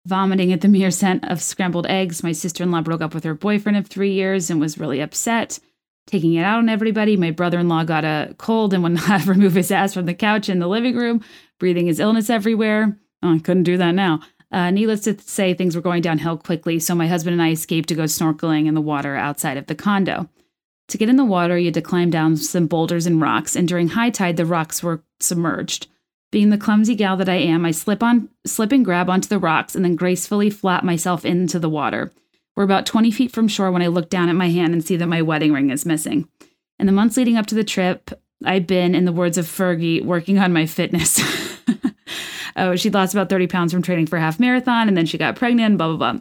vomiting 0.06 0.52
at 0.52 0.60
the 0.60 0.68
mere 0.68 0.90
scent 0.90 1.24
of 1.30 1.42
scrambled 1.42 1.86
eggs. 1.86 2.22
My 2.22 2.32
sister 2.32 2.62
in 2.62 2.70
law 2.70 2.80
broke 2.80 3.02
up 3.02 3.14
with 3.14 3.24
her 3.24 3.34
boyfriend 3.34 3.78
of 3.78 3.86
three 3.86 4.12
years 4.12 4.50
and 4.50 4.60
was 4.60 4.78
really 4.78 5.00
upset, 5.00 5.58
taking 6.06 6.34
it 6.34 6.42
out 6.42 6.58
on 6.58 6.68
everybody. 6.68 7.16
My 7.16 7.30
brother 7.30 7.58
in 7.58 7.68
law 7.68 7.84
got 7.84 8.04
a 8.04 8.34
cold 8.38 8.74
and 8.74 8.82
would 8.82 8.92
not 9.08 9.26
remove 9.26 9.54
his 9.54 9.70
ass 9.70 9.94
from 9.94 10.06
the 10.06 10.14
couch 10.14 10.48
in 10.48 10.58
the 10.58 10.68
living 10.68 10.96
room, 10.96 11.22
breathing 11.58 11.86
his 11.86 12.00
illness 12.00 12.30
everywhere. 12.30 12.98
Oh, 13.22 13.34
I 13.34 13.38
couldn't 13.38 13.62
do 13.62 13.76
that 13.76 13.92
now. 13.92 14.20
Uh, 14.50 14.70
needless 14.70 15.00
to 15.02 15.18
say, 15.18 15.54
things 15.54 15.74
were 15.74 15.82
going 15.82 16.02
downhill 16.02 16.36
quickly, 16.36 16.78
so 16.78 16.94
my 16.94 17.06
husband 17.06 17.32
and 17.32 17.42
I 17.42 17.52
escaped 17.52 17.88
to 17.88 17.94
go 17.94 18.04
snorkeling 18.04 18.66
in 18.66 18.74
the 18.74 18.82
water 18.82 19.16
outside 19.16 19.56
of 19.56 19.66
the 19.66 19.74
condo. 19.74 20.28
To 20.88 20.98
get 20.98 21.08
in 21.08 21.16
the 21.16 21.24
water, 21.24 21.56
you 21.56 21.66
had 21.66 21.74
to 21.74 21.82
climb 21.82 22.10
down 22.10 22.36
some 22.36 22.66
boulders 22.66 23.06
and 23.06 23.18
rocks, 23.18 23.56
and 23.56 23.66
during 23.66 23.88
high 23.88 24.10
tide, 24.10 24.36
the 24.36 24.44
rocks 24.44 24.82
were 24.82 25.02
submerged. 25.20 25.86
Being 26.32 26.48
the 26.48 26.58
clumsy 26.58 26.94
gal 26.94 27.16
that 27.18 27.28
I 27.28 27.34
am, 27.34 27.66
I 27.66 27.70
slip 27.72 28.02
on, 28.02 28.30
slip 28.46 28.72
and 28.72 28.84
grab 28.84 29.10
onto 29.10 29.28
the 29.28 29.38
rocks, 29.38 29.76
and 29.76 29.84
then 29.84 29.96
gracefully 29.96 30.48
flap 30.48 30.82
myself 30.82 31.26
into 31.26 31.58
the 31.58 31.68
water. 31.68 32.10
We're 32.56 32.64
about 32.64 32.86
20 32.86 33.10
feet 33.10 33.30
from 33.30 33.48
shore 33.48 33.70
when 33.70 33.82
I 33.82 33.88
look 33.88 34.08
down 34.08 34.30
at 34.30 34.34
my 34.34 34.48
hand 34.48 34.72
and 34.72 34.82
see 34.82 34.96
that 34.96 35.06
my 35.06 35.20
wedding 35.20 35.52
ring 35.52 35.70
is 35.70 35.84
missing. 35.84 36.26
In 36.78 36.86
the 36.86 36.92
months 36.92 37.18
leading 37.18 37.36
up 37.36 37.46
to 37.46 37.54
the 37.54 37.62
trip, 37.62 38.10
I've 38.44 38.66
been, 38.66 38.94
in 38.94 39.04
the 39.04 39.12
words 39.12 39.36
of 39.36 39.44
Fergie, 39.44 40.02
working 40.02 40.38
on 40.38 40.54
my 40.54 40.64
fitness. 40.64 41.20
oh, 42.56 42.76
she'd 42.76 42.94
lost 42.94 43.12
about 43.12 43.28
30 43.28 43.46
pounds 43.46 43.72
from 43.72 43.82
training 43.82 44.06
for 44.06 44.18
half 44.18 44.40
marathon, 44.40 44.88
and 44.88 44.96
then 44.96 45.06
she 45.06 45.18
got 45.18 45.36
pregnant, 45.36 45.76
blah, 45.76 45.94
blah, 45.94 46.12
blah. 46.12 46.20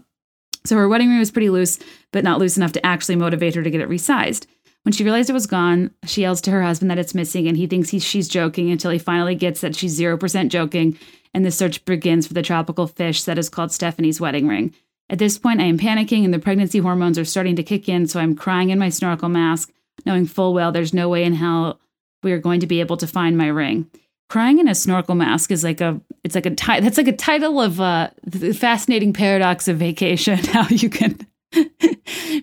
So 0.65 0.75
her 0.75 0.89
wedding 0.89 1.07
ring 1.07 1.19
was 1.19 1.31
pretty 1.31 1.49
loose, 1.49 1.79
but 2.11 2.25
not 2.25 2.37
loose 2.37 2.57
enough 2.57 2.73
to 2.73 2.85
actually 2.85 3.15
motivate 3.15 3.55
her 3.55 3.63
to 3.63 3.71
get 3.71 3.81
it 3.81 3.89
resized. 3.89 4.45
When 4.83 4.93
she 4.93 5.03
realized 5.03 5.29
it 5.29 5.33
was 5.33 5.47
gone, 5.47 5.91
she 6.05 6.21
yells 6.21 6.41
to 6.41 6.51
her 6.51 6.63
husband 6.63 6.89
that 6.89 6.97
it's 6.97 7.13
missing, 7.13 7.47
and 7.47 7.55
he 7.55 7.67
thinks 7.67 7.89
he's, 7.89 8.03
she's 8.03 8.27
joking 8.27 8.71
until 8.71 8.91
he 8.91 8.97
finally 8.97 9.35
gets 9.35 9.61
that 9.61 9.75
she's 9.75 9.99
0% 9.99 10.49
joking, 10.49 10.97
and 11.33 11.45
the 11.45 11.51
search 11.51 11.85
begins 11.85 12.27
for 12.27 12.33
the 12.33 12.41
tropical 12.41 12.87
fish 12.87 13.23
that 13.23 13.37
is 13.37 13.49
called 13.49 13.71
Stephanie's 13.71 14.19
wedding 14.19 14.47
ring. 14.47 14.73
At 15.09 15.19
this 15.19 15.37
point, 15.37 15.61
I 15.61 15.65
am 15.65 15.77
panicking, 15.77 16.25
and 16.25 16.33
the 16.33 16.39
pregnancy 16.39 16.79
hormones 16.79 17.19
are 17.19 17.25
starting 17.25 17.55
to 17.57 17.63
kick 17.63 17.87
in, 17.87 18.07
so 18.07 18.19
I'm 18.19 18.35
crying 18.35 18.69
in 18.69 18.79
my 18.79 18.89
snorkel 18.89 19.29
mask, 19.29 19.71
knowing 20.05 20.25
full 20.25 20.53
well 20.53 20.71
there's 20.71 20.93
no 20.93 21.09
way 21.09 21.23
in 21.23 21.33
hell 21.33 21.79
we 22.23 22.31
are 22.31 22.39
going 22.39 22.59
to 22.61 22.67
be 22.67 22.79
able 22.79 22.97
to 22.97 23.07
find 23.07 23.37
my 23.37 23.47
ring. 23.47 23.89
Crying 24.29 24.59
in 24.59 24.67
a 24.67 24.75
snorkel 24.75 25.15
mask 25.15 25.51
is 25.51 25.63
like 25.63 25.81
a 25.81 25.99
it's 26.23 26.35
like 26.35 26.45
a 26.45 26.55
ti- 26.55 26.79
that's 26.79 26.97
like 26.97 27.09
a 27.09 27.15
title 27.15 27.59
of 27.59 27.81
uh, 27.81 28.09
the 28.23 28.53
fascinating 28.53 29.11
paradox 29.11 29.67
of 29.67 29.77
vacation. 29.77 30.37
How 30.45 30.65
you 30.69 30.89
can 30.89 31.19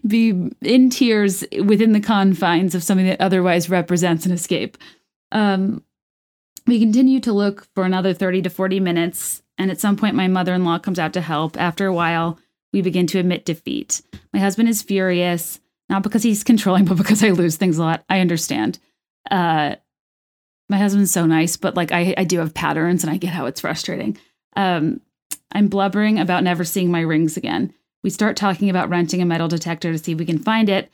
be 0.06 0.50
in 0.62 0.90
tears 0.90 1.44
within 1.64 1.92
the 1.92 2.00
confines 2.00 2.74
of 2.74 2.82
something 2.82 3.06
that 3.06 3.20
otherwise 3.20 3.70
represents 3.70 4.26
an 4.26 4.32
escape. 4.32 4.76
Um, 5.32 5.82
we 6.66 6.78
continue 6.78 7.20
to 7.20 7.32
look 7.32 7.66
for 7.74 7.84
another 7.84 8.12
30 8.12 8.42
to 8.42 8.50
40 8.50 8.80
minutes, 8.80 9.42
and 9.56 9.70
at 9.70 9.80
some 9.80 9.96
point, 9.96 10.14
my 10.14 10.28
mother 10.28 10.54
in 10.54 10.64
law 10.64 10.78
comes 10.78 10.98
out 10.98 11.14
to 11.14 11.20
help. 11.20 11.58
After 11.58 11.86
a 11.86 11.94
while, 11.94 12.38
we 12.72 12.82
begin 12.82 13.06
to 13.08 13.18
admit 13.18 13.44
defeat. 13.44 14.02
My 14.32 14.40
husband 14.40 14.68
is 14.68 14.82
furious, 14.82 15.60
not 15.88 16.02
because 16.02 16.22
he's 16.22 16.44
controlling, 16.44 16.84
but 16.84 16.98
because 16.98 17.22
I 17.24 17.30
lose 17.30 17.56
things 17.56 17.78
a 17.78 17.82
lot. 17.82 18.04
I 18.08 18.20
understand. 18.20 18.78
Uh, 19.30 19.76
my 20.68 20.78
husband's 20.78 21.10
so 21.10 21.24
nice, 21.24 21.56
but 21.56 21.76
like 21.76 21.92
I, 21.92 22.14
I 22.16 22.24
do 22.24 22.38
have 22.38 22.52
patterns 22.52 23.02
and 23.02 23.10
I 23.10 23.16
get 23.16 23.32
how 23.32 23.46
it's 23.46 23.62
frustrating. 23.62 24.18
Um, 24.54 25.00
I'm 25.52 25.68
blubbering 25.68 26.18
about 26.18 26.44
never 26.44 26.64
seeing 26.64 26.90
my 26.90 27.00
rings 27.00 27.36
again. 27.36 27.72
We 28.02 28.10
start 28.10 28.36
talking 28.36 28.70
about 28.70 28.88
renting 28.88 29.20
a 29.20 29.26
metal 29.26 29.48
detector 29.48 29.92
to 29.92 29.98
see 29.98 30.12
if 30.12 30.18
we 30.18 30.24
can 30.24 30.38
find 30.38 30.68
it. 30.68 30.90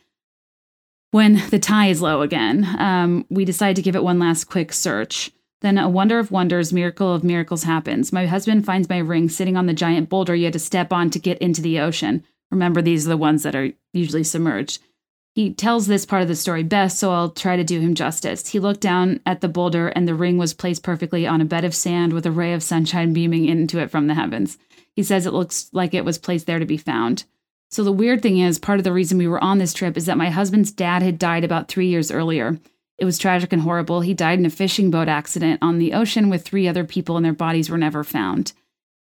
When 1.10 1.42
the 1.50 1.58
tie 1.58 1.86
is 1.86 2.02
low 2.02 2.22
again, 2.22 2.64
um, 2.78 3.24
we 3.28 3.44
decide 3.44 3.76
to 3.76 3.82
give 3.82 3.94
it 3.94 4.02
one 4.02 4.18
last 4.18 4.44
quick 4.44 4.72
search. 4.72 5.30
Then 5.60 5.78
a 5.78 5.88
wonder 5.88 6.18
of 6.18 6.30
wonders, 6.30 6.72
miracle 6.72 7.14
of 7.14 7.24
miracles 7.24 7.62
happens. 7.62 8.12
My 8.12 8.26
husband 8.26 8.66
finds 8.66 8.88
my 8.88 8.98
ring 8.98 9.28
sitting 9.28 9.56
on 9.56 9.66
the 9.66 9.72
giant 9.72 10.08
boulder 10.08 10.34
you 10.34 10.44
had 10.44 10.52
to 10.54 10.58
step 10.58 10.92
on 10.92 11.10
to 11.10 11.18
get 11.18 11.38
into 11.38 11.62
the 11.62 11.78
ocean. 11.78 12.24
Remember, 12.50 12.82
these 12.82 13.06
are 13.06 13.10
the 13.10 13.16
ones 13.16 13.44
that 13.44 13.54
are 13.54 13.70
usually 13.92 14.24
submerged. 14.24 14.80
He 15.34 15.52
tells 15.52 15.86
this 15.86 16.06
part 16.06 16.22
of 16.22 16.28
the 16.28 16.36
story 16.36 16.62
best, 16.62 16.98
so 16.98 17.12
I'll 17.12 17.30
try 17.30 17.56
to 17.56 17.64
do 17.64 17.80
him 17.80 17.94
justice. 17.94 18.48
He 18.48 18.60
looked 18.60 18.80
down 18.80 19.20
at 19.26 19.40
the 19.40 19.48
boulder, 19.48 19.88
and 19.88 20.06
the 20.06 20.14
ring 20.14 20.36
was 20.36 20.54
placed 20.54 20.82
perfectly 20.82 21.26
on 21.26 21.40
a 21.40 21.44
bed 21.44 21.64
of 21.64 21.74
sand 21.74 22.12
with 22.12 22.24
a 22.26 22.30
ray 22.30 22.52
of 22.52 22.62
sunshine 22.62 23.12
beaming 23.12 23.46
into 23.46 23.78
it 23.78 23.90
from 23.90 24.06
the 24.06 24.14
heavens. 24.14 24.58
He 24.94 25.02
says 25.02 25.26
it 25.26 25.33
looks 25.33 25.68
like 25.72 25.94
it 25.94 26.04
was 26.04 26.18
placed 26.18 26.46
there 26.46 26.59
to 26.59 26.66
be 26.66 26.76
found. 26.76 27.24
So 27.70 27.83
the 27.83 27.92
weird 27.92 28.22
thing 28.22 28.38
is, 28.38 28.59
part 28.59 28.78
of 28.78 28.85
the 28.85 28.92
reason 28.92 29.18
we 29.18 29.26
were 29.26 29.42
on 29.42 29.59
this 29.59 29.74
trip 29.74 29.96
is 29.96 30.07
that 30.07 30.16
my 30.16 30.30
husband's 30.30 30.70
dad 30.70 31.02
had 31.02 31.18
died 31.18 31.42
about 31.42 31.68
three 31.68 31.88
years 31.88 32.11
earlier. 32.11 32.59
It 32.98 33.04
was 33.04 33.18
tragic 33.18 33.52
and 33.52 33.62
horrible. 33.62 34.00
He 34.00 34.14
died 34.14 34.38
in 34.38 34.46
a 34.46 34.50
fishing 34.50 34.90
boat 34.90 35.09
accident 35.09 35.59
on 35.61 35.78
the 35.78 35.92
ocean 35.92 36.30
with 36.30 36.44
three 36.44 36.68
other 36.68 36.85
people, 36.85 37.16
and 37.16 37.24
their 37.24 37.33
bodies 37.33 37.68
were 37.68 37.78
never 37.78 38.04
found. 38.04 38.52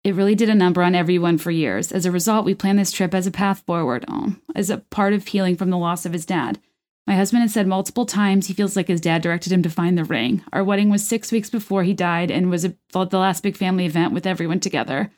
It 0.03 0.15
really 0.15 0.35
did 0.35 0.49
a 0.49 0.55
number 0.55 0.83
on 0.83 0.95
everyone 0.95 1.39
for 1.39 1.51
years. 1.51 1.91
As 1.91 2.05
a 2.05 2.11
result, 2.11 2.45
we 2.45 2.53
planned 2.53 2.79
this 2.79 2.91
trip 2.91 3.13
as 3.13 3.27
a 3.27 3.31
path 3.31 3.63
forward, 3.65 4.05
oh, 4.07 4.35
as 4.55 4.69
a 4.69 4.77
part 4.77 5.13
of 5.13 5.27
healing 5.27 5.55
from 5.57 5.71
the 5.71 5.77
loss 5.77 6.05
of 6.05 6.13
his 6.13 6.25
dad. 6.25 6.59
My 7.07 7.15
husband 7.15 7.41
had 7.41 7.49
said 7.49 7.65
multiple 7.65 8.05
times 8.05 8.45
he 8.45 8.53
feels 8.53 8.75
like 8.75 8.87
his 8.87 9.01
dad 9.01 9.23
directed 9.23 9.51
him 9.51 9.63
to 9.63 9.69
find 9.69 9.97
the 9.97 10.03
ring. 10.03 10.43
Our 10.53 10.63
wedding 10.63 10.91
was 10.91 11.05
six 11.05 11.31
weeks 11.31 11.49
before 11.49 11.83
he 11.83 11.93
died 11.95 12.29
and 12.29 12.51
was 12.51 12.65
a, 12.65 12.75
the 12.93 13.17
last 13.17 13.41
big 13.41 13.57
family 13.57 13.87
event 13.87 14.13
with 14.13 14.27
everyone 14.27 14.59
together. 14.59 15.11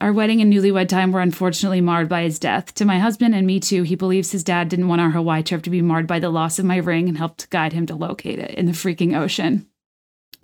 Our 0.00 0.12
wedding 0.12 0.40
and 0.40 0.52
newlywed 0.52 0.88
time 0.88 1.12
were 1.12 1.20
unfortunately 1.20 1.80
marred 1.80 2.08
by 2.08 2.22
his 2.22 2.38
death. 2.38 2.74
To 2.74 2.84
my 2.84 2.98
husband 2.98 3.34
and 3.34 3.46
me 3.46 3.60
too, 3.60 3.84
he 3.84 3.94
believes 3.94 4.32
his 4.32 4.44
dad 4.44 4.68
didn't 4.68 4.88
want 4.88 5.00
our 5.00 5.10
Hawaii 5.10 5.42
trip 5.42 5.62
to 5.62 5.70
be 5.70 5.80
marred 5.80 6.06
by 6.06 6.18
the 6.18 6.30
loss 6.30 6.58
of 6.58 6.64
my 6.64 6.76
ring 6.76 7.08
and 7.08 7.16
helped 7.16 7.48
guide 7.50 7.72
him 7.72 7.86
to 7.86 7.94
locate 7.94 8.38
it 8.38 8.50
in 8.52 8.66
the 8.66 8.72
freaking 8.72 9.16
ocean. 9.16 9.66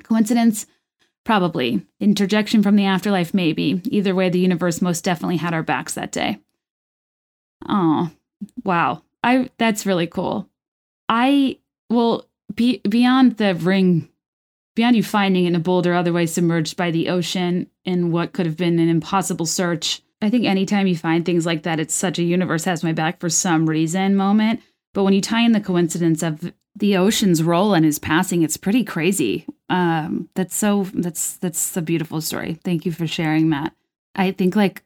Coincidence? 0.03 0.67
Probably. 1.25 1.87
Interjection 1.99 2.63
from 2.63 2.77
the 2.77 2.87
afterlife? 2.87 3.35
Maybe. 3.35 3.83
Either 3.85 4.15
way, 4.15 4.31
the 4.31 4.39
universe 4.39 4.81
most 4.81 5.05
definitely 5.05 5.37
had 5.37 5.53
our 5.53 5.63
backs 5.63 5.95
that 5.95 6.13
day. 6.13 6.39
Oh, 7.69 8.11
wow. 8.65 9.03
I 9.23 9.51
that's 9.59 9.85
really 9.85 10.07
cool. 10.07 10.49
I 11.09 11.59
well, 11.91 12.27
be, 12.55 12.79
beyond 12.89 13.37
the 13.37 13.55
ring 13.55 14.09
Beyond 14.81 14.97
you 14.97 15.03
finding 15.03 15.45
in 15.45 15.55
a 15.55 15.61
boulder 15.61 15.93
otherwise 15.93 16.33
submerged 16.33 16.75
by 16.75 16.91
the 16.91 17.11
ocean 17.11 17.67
in 17.85 18.13
what 18.13 18.33
could 18.33 18.47
have 18.47 18.57
been 18.57 18.79
an 18.79 18.89
impossible 18.89 19.45
search, 19.45 20.01
I 20.23 20.31
think 20.31 20.47
anytime 20.47 20.87
you 20.87 20.97
find 20.97 21.23
things 21.23 21.45
like 21.45 21.65
that, 21.65 21.79
it's 21.79 21.93
such 21.93 22.19
a 22.19 22.23
universe 22.23 22.65
has 22.65 22.83
my 22.83 22.95
back 22.95 23.21
for 23.21 23.29
some 23.29 23.69
reason 23.69 24.17
moment. 24.17 24.63
But 24.95 25.03
when 25.05 25.13
you 25.13 25.21
tie 25.21 25.43
in 25.43 25.53
the 25.53 25.61
coincidence 25.61 26.23
of 26.23 26.55
the 26.75 26.97
ocean's 26.97 27.43
role 27.43 27.75
in 27.75 27.85
his 27.85 27.99
passing, 27.99 28.43
it's 28.43 28.57
pretty 28.57 28.83
crazy. 28.83 29.45
Um, 29.69 30.31
that's 30.35 30.57
so 30.57 30.85
that's 30.95 31.37
that's 31.37 31.77
a 31.77 31.83
beautiful 31.83 32.23
story. 32.23 32.55
Thank 32.65 32.87
you 32.87 32.93
for 32.93 33.07
sharing, 33.07 33.51
Matt. 33.51 33.75
I 34.15 34.33
think 34.33 34.57
like 34.57 34.83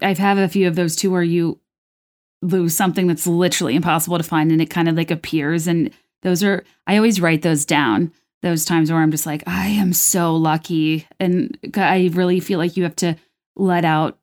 I've 0.00 0.18
had 0.18 0.38
a 0.38 0.48
few 0.48 0.68
of 0.68 0.76
those 0.76 0.94
too 0.94 1.10
where 1.10 1.24
you 1.24 1.58
lose 2.40 2.76
something 2.76 3.08
that's 3.08 3.26
literally 3.26 3.74
impossible 3.74 4.16
to 4.16 4.22
find 4.22 4.52
and 4.52 4.62
it 4.62 4.70
kind 4.70 4.88
of 4.88 4.94
like 4.94 5.10
appears 5.10 5.66
and 5.66 5.90
those 6.22 6.44
are 6.44 6.62
I 6.86 6.94
always 6.98 7.20
write 7.20 7.42
those 7.42 7.64
down 7.64 8.12
those 8.44 8.66
times 8.66 8.92
where 8.92 9.00
I'm 9.00 9.10
just 9.10 9.24
like, 9.24 9.42
I 9.46 9.68
am 9.68 9.94
so 9.94 10.36
lucky. 10.36 11.06
And 11.18 11.58
I 11.76 12.10
really 12.12 12.40
feel 12.40 12.58
like 12.58 12.76
you 12.76 12.82
have 12.82 12.96
to 12.96 13.16
let 13.56 13.86
out, 13.86 14.18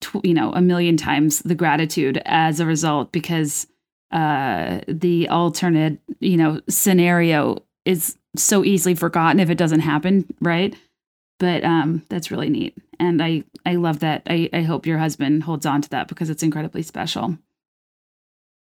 tw- 0.00 0.24
you 0.24 0.32
know, 0.32 0.52
a 0.52 0.60
million 0.60 0.96
times 0.96 1.40
the 1.40 1.56
gratitude 1.56 2.22
as 2.24 2.60
a 2.60 2.66
result 2.66 3.10
because 3.10 3.66
uh, 4.12 4.80
the 4.86 5.28
alternate, 5.28 5.98
you 6.20 6.36
know, 6.36 6.60
scenario 6.68 7.64
is 7.84 8.16
so 8.36 8.64
easily 8.64 8.94
forgotten 8.94 9.40
if 9.40 9.50
it 9.50 9.58
doesn't 9.58 9.80
happen, 9.80 10.32
right? 10.40 10.76
But 11.40 11.64
um, 11.64 12.04
that's 12.08 12.30
really 12.30 12.50
neat. 12.50 12.78
And 13.00 13.20
I, 13.20 13.42
I 13.66 13.74
love 13.74 13.98
that. 14.00 14.22
I, 14.26 14.48
I 14.52 14.62
hope 14.62 14.86
your 14.86 14.98
husband 14.98 15.42
holds 15.42 15.66
on 15.66 15.82
to 15.82 15.90
that 15.90 16.06
because 16.06 16.30
it's 16.30 16.44
incredibly 16.44 16.82
special. 16.82 17.36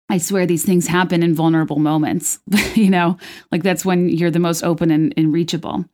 I 0.09 0.17
swear 0.17 0.45
these 0.45 0.65
things 0.65 0.87
happen 0.87 1.23
in 1.23 1.33
vulnerable 1.33 1.79
moments. 1.79 2.39
you 2.75 2.89
know, 2.89 3.17
like 3.51 3.63
that's 3.63 3.85
when 3.85 4.09
you're 4.09 4.31
the 4.31 4.39
most 4.39 4.63
open 4.63 4.91
and, 4.91 5.13
and 5.17 5.33
reachable. 5.33 5.85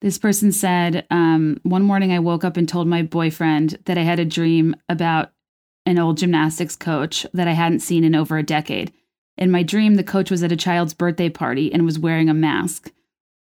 This 0.00 0.18
person 0.18 0.52
said, 0.52 1.06
um, 1.10 1.60
One 1.64 1.82
morning 1.82 2.12
I 2.12 2.20
woke 2.20 2.44
up 2.44 2.56
and 2.56 2.68
told 2.68 2.86
my 2.86 3.02
boyfriend 3.02 3.78
that 3.86 3.98
I 3.98 4.02
had 4.02 4.20
a 4.20 4.24
dream 4.24 4.76
about 4.88 5.32
an 5.86 5.98
old 5.98 6.18
gymnastics 6.18 6.76
coach 6.76 7.26
that 7.32 7.48
I 7.48 7.52
hadn't 7.52 7.80
seen 7.80 8.04
in 8.04 8.14
over 8.14 8.38
a 8.38 8.42
decade. 8.42 8.92
In 9.36 9.50
my 9.50 9.62
dream, 9.62 9.94
the 9.94 10.04
coach 10.04 10.30
was 10.30 10.42
at 10.42 10.52
a 10.52 10.56
child's 10.56 10.94
birthday 10.94 11.28
party 11.28 11.72
and 11.72 11.84
was 11.84 11.98
wearing 11.98 12.28
a 12.28 12.34
mask. 12.34 12.92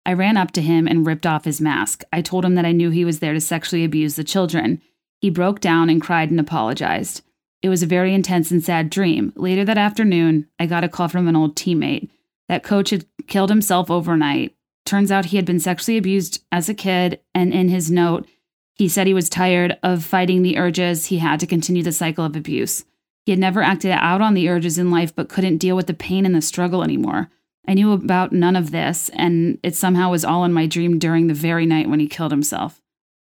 I 0.05 0.13
ran 0.13 0.37
up 0.37 0.51
to 0.51 0.61
him 0.61 0.87
and 0.87 1.05
ripped 1.05 1.25
off 1.25 1.45
his 1.45 1.59
mask. 1.59 2.03
I 2.13 2.21
told 2.21 2.45
him 2.45 2.55
that 2.55 2.65
I 2.65 2.71
knew 2.71 2.89
he 2.89 3.03
was 3.03 3.19
there 3.19 3.33
to 3.33 3.41
sexually 3.41 3.83
abuse 3.83 4.15
the 4.15 4.23
children. 4.23 4.81
He 5.19 5.29
broke 5.29 5.59
down 5.59 5.89
and 5.89 6.01
cried 6.01 6.31
and 6.31 6.39
apologized. 6.39 7.23
It 7.67 7.69
was 7.69 7.83
a 7.83 7.85
very 7.85 8.13
intense 8.13 8.49
and 8.49 8.63
sad 8.63 8.89
dream. 8.89 9.33
Later 9.35 9.65
that 9.65 9.77
afternoon, 9.77 10.47
I 10.57 10.67
got 10.67 10.85
a 10.85 10.87
call 10.87 11.09
from 11.09 11.27
an 11.27 11.35
old 11.35 11.57
teammate. 11.57 12.09
That 12.47 12.63
coach 12.63 12.91
had 12.91 13.05
killed 13.27 13.49
himself 13.49 13.91
overnight. 13.91 14.55
Turns 14.85 15.11
out 15.11 15.25
he 15.25 15.35
had 15.35 15.45
been 15.45 15.59
sexually 15.59 15.97
abused 15.97 16.45
as 16.49 16.69
a 16.69 16.73
kid, 16.73 17.19
and 17.35 17.51
in 17.51 17.67
his 17.67 17.91
note, 17.91 18.25
he 18.73 18.87
said 18.87 19.05
he 19.05 19.13
was 19.13 19.27
tired 19.27 19.77
of 19.83 20.05
fighting 20.05 20.43
the 20.43 20.57
urges 20.57 21.07
he 21.07 21.17
had 21.17 21.41
to 21.41 21.45
continue 21.45 21.83
the 21.83 21.91
cycle 21.91 22.23
of 22.23 22.37
abuse. 22.37 22.85
He 23.25 23.33
had 23.33 23.39
never 23.39 23.61
acted 23.61 23.91
out 23.91 24.21
on 24.21 24.33
the 24.33 24.47
urges 24.47 24.77
in 24.77 24.89
life, 24.89 25.13
but 25.13 25.27
couldn't 25.27 25.57
deal 25.57 25.75
with 25.75 25.87
the 25.87 25.93
pain 25.93 26.25
and 26.25 26.33
the 26.33 26.41
struggle 26.41 26.83
anymore. 26.83 27.29
I 27.67 27.73
knew 27.73 27.91
about 27.91 28.31
none 28.31 28.55
of 28.55 28.71
this, 28.71 29.09
and 29.09 29.59
it 29.61 29.75
somehow 29.75 30.11
was 30.11 30.23
all 30.23 30.45
in 30.45 30.53
my 30.53 30.67
dream 30.67 30.99
during 30.99 31.27
the 31.27 31.33
very 31.33 31.65
night 31.65 31.89
when 31.89 31.99
he 31.99 32.07
killed 32.07 32.31
himself. 32.31 32.81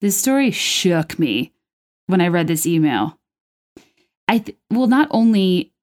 This 0.01 0.17
story 0.17 0.51
shook 0.51 1.17
me. 1.17 1.51
when 2.05 2.21
I 2.21 2.27
read 2.27 2.45
this 2.45 2.67
email. 2.67 3.18
I 4.29 4.37
th- 4.37 4.57
well, 4.69 4.85
not 4.85 5.07
only 5.09 5.73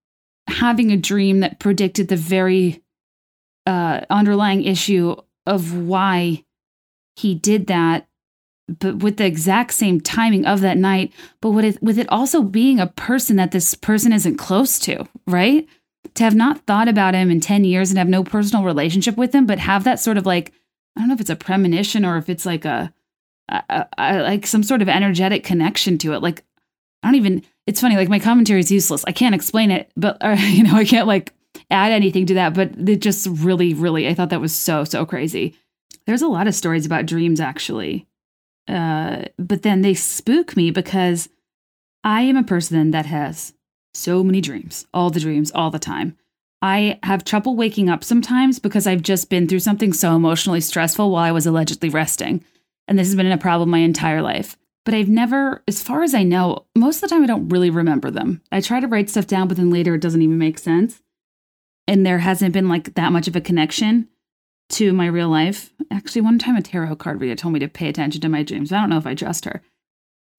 having 0.47 0.93
a 0.93 0.97
dream 0.97 1.41
that 1.41 1.59
predicted 1.59 2.07
the 2.07 2.17
very 2.17 2.81
uh, 3.67 4.03
underlying 4.09 4.63
issue 4.63 5.17
of 5.47 5.77
why 5.77 6.45
he 7.17 7.35
did 7.35 7.67
that, 7.67 8.07
but 8.69 8.99
with 8.99 9.17
the 9.17 9.27
exact 9.27 9.75
same 9.75 10.01
timing 10.01 10.47
of 10.47 10.61
that 10.61 10.77
night, 10.77 11.13
but 11.41 11.51
with 11.51 11.65
it, 11.65 11.83
with 11.83 11.99
it 11.99 12.09
also 12.09 12.41
being 12.41 12.79
a 12.79 12.87
person 12.87 13.35
that 13.37 13.51
this 13.51 13.75
person 13.75 14.13
isn't 14.13 14.37
close 14.37 14.79
to, 14.79 15.05
right? 15.27 15.69
To 16.15 16.23
have 16.23 16.37
not 16.37 16.67
thought 16.67 16.87
about 16.87 17.15
him 17.15 17.33
in 17.33 17.41
10 17.41 17.65
years 17.65 17.91
and 17.91 17.99
have 17.99 18.09
no 18.09 18.23
personal 18.23 18.65
relationship 18.65 19.17
with 19.17 19.35
him, 19.35 19.47
but 19.47 19.59
have 19.59 19.83
that 19.85 19.99
sort 19.99 20.19
of 20.19 20.25
like, 20.27 20.53
I 20.97 21.01
don't 21.01 21.09
know 21.09 21.15
if 21.15 21.21
it's 21.21 21.31
a 21.31 21.37
premonition 21.37 22.05
or 22.05 22.17
if 22.17 22.29
it's 22.29 22.47
like 22.47 22.65
a, 22.65 22.95
a, 23.49 23.87
a 23.99 24.23
like 24.23 24.47
some 24.47 24.63
sort 24.63 24.83
of 24.83 24.89
energetic 24.89 25.43
connection 25.43 25.99
to 25.99 26.13
it. 26.13 26.23
Like, 26.23 26.45
I 27.03 27.09
don't 27.09 27.17
even, 27.17 27.43
it's 27.67 27.81
funny, 27.81 27.97
like 27.97 28.09
my 28.09 28.19
commentary 28.19 28.61
is 28.61 28.71
useless. 28.71 29.05
I 29.07 29.13
can't 29.13 29.35
explain 29.35 29.71
it, 29.71 29.91
but, 29.97 30.17
or, 30.25 30.35
you 30.35 30.63
know, 30.63 30.75
I 30.75 30.85
can't 30.85 31.07
like 31.07 31.33
add 31.71 31.93
anything 31.93 32.27
to 32.27 32.35
that, 32.35 32.55
but 32.55 32.73
it 32.89 33.01
just 33.01 33.27
really, 33.31 33.75
really, 33.75 34.09
I 34.09 34.15
thought 34.15 34.31
that 34.31 34.41
was 34.41 34.55
so, 34.55 34.85
so 34.85 35.07
crazy. 35.07 35.57
There's 36.07 36.23
a 36.23 36.29
lot 36.29 36.47
of 36.47 36.55
stories 36.55 36.87
about 36.87 37.07
dreams 37.07 37.41
actually. 37.41 38.07
Uh, 38.69 39.23
but 39.39 39.63
then 39.63 39.83
they 39.83 39.95
spook 39.95 40.57
me 40.57 40.71
because 40.71 41.29
I 42.03 42.23
am 42.23 42.37
a 42.37 42.43
person 42.43 42.91
that 42.91 43.07
has 43.07 43.55
so 43.95 44.23
many 44.23 44.41
dreams, 44.41 44.87
all 44.93 45.11
the 45.11 45.21
dreams, 45.21 45.51
all 45.53 45.71
the 45.71 45.79
time. 45.79 46.17
I 46.63 46.99
have 47.03 47.25
trouble 47.25 47.57
waking 47.57 47.89
up 47.89 48.03
sometimes 48.03 48.59
because 48.59 48.87
I've 48.87 49.03
just 49.03 49.31
been 49.31 49.47
through 49.47 49.61
something 49.61 49.93
so 49.93 50.17
emotionally 50.17 50.61
stressful 50.61 51.11
while 51.11 51.23
I 51.23 51.33
was 51.33 51.47
allegedly 51.47 51.89
resting. 51.89 52.45
And 52.89 52.99
this 52.99 53.09
has 53.09 53.17
been 53.17 53.31
a 53.31 53.39
problem 53.39 53.71
my 53.71 53.79
entire 53.79 54.23
life. 54.23 54.57
But 54.87 54.95
I've 54.95 55.09
never, 55.09 55.65
as 55.67 55.83
far 55.83 56.05
as 56.05 56.15
I 56.15 56.23
know, 56.23 56.65
most 56.77 56.97
of 56.97 57.01
the 57.03 57.09
time 57.09 57.25
I 57.25 57.27
don't 57.27 57.49
really 57.49 57.71
remember 57.71 58.09
them. 58.09 58.41
I 58.53 58.61
try 58.61 58.79
to 58.79 58.87
write 58.87 59.11
stuff 59.11 59.27
down, 59.27 59.49
but 59.49 59.57
then 59.57 59.69
later 59.69 59.97
it 59.97 60.01
doesn't 60.01 60.23
even 60.23 60.39
make 60.39 60.59
sense. 60.59 61.03
And 61.89 62.07
there 62.07 62.21
hasn't 62.21 62.55
been 62.55 62.69
like 62.69 62.95
that 62.95 63.11
much 63.11 63.27
of 63.27 63.35
a 63.35 63.41
connection 63.41 64.09
to 64.71 64.93
my 64.93 65.07
real 65.07 65.29
life. 65.29 65.73
Actually, 65.91 66.21
one 66.21 66.39
time 66.39 66.57
a 66.57 66.63
tarot 66.63 66.97
card 66.97 67.21
reader 67.21 67.35
told 67.35 67.53
me 67.53 67.61
to 67.61 67.69
pay 67.69 67.89
attention 67.89 68.21
to 68.21 68.29
my 68.29 68.45
dreams. 68.45 68.73
I 68.73 68.81
don't 68.81 68.89
know 68.89 68.97
if 68.97 69.09
I 69.09 69.17
trust 69.17 69.45
her. 69.45 69.61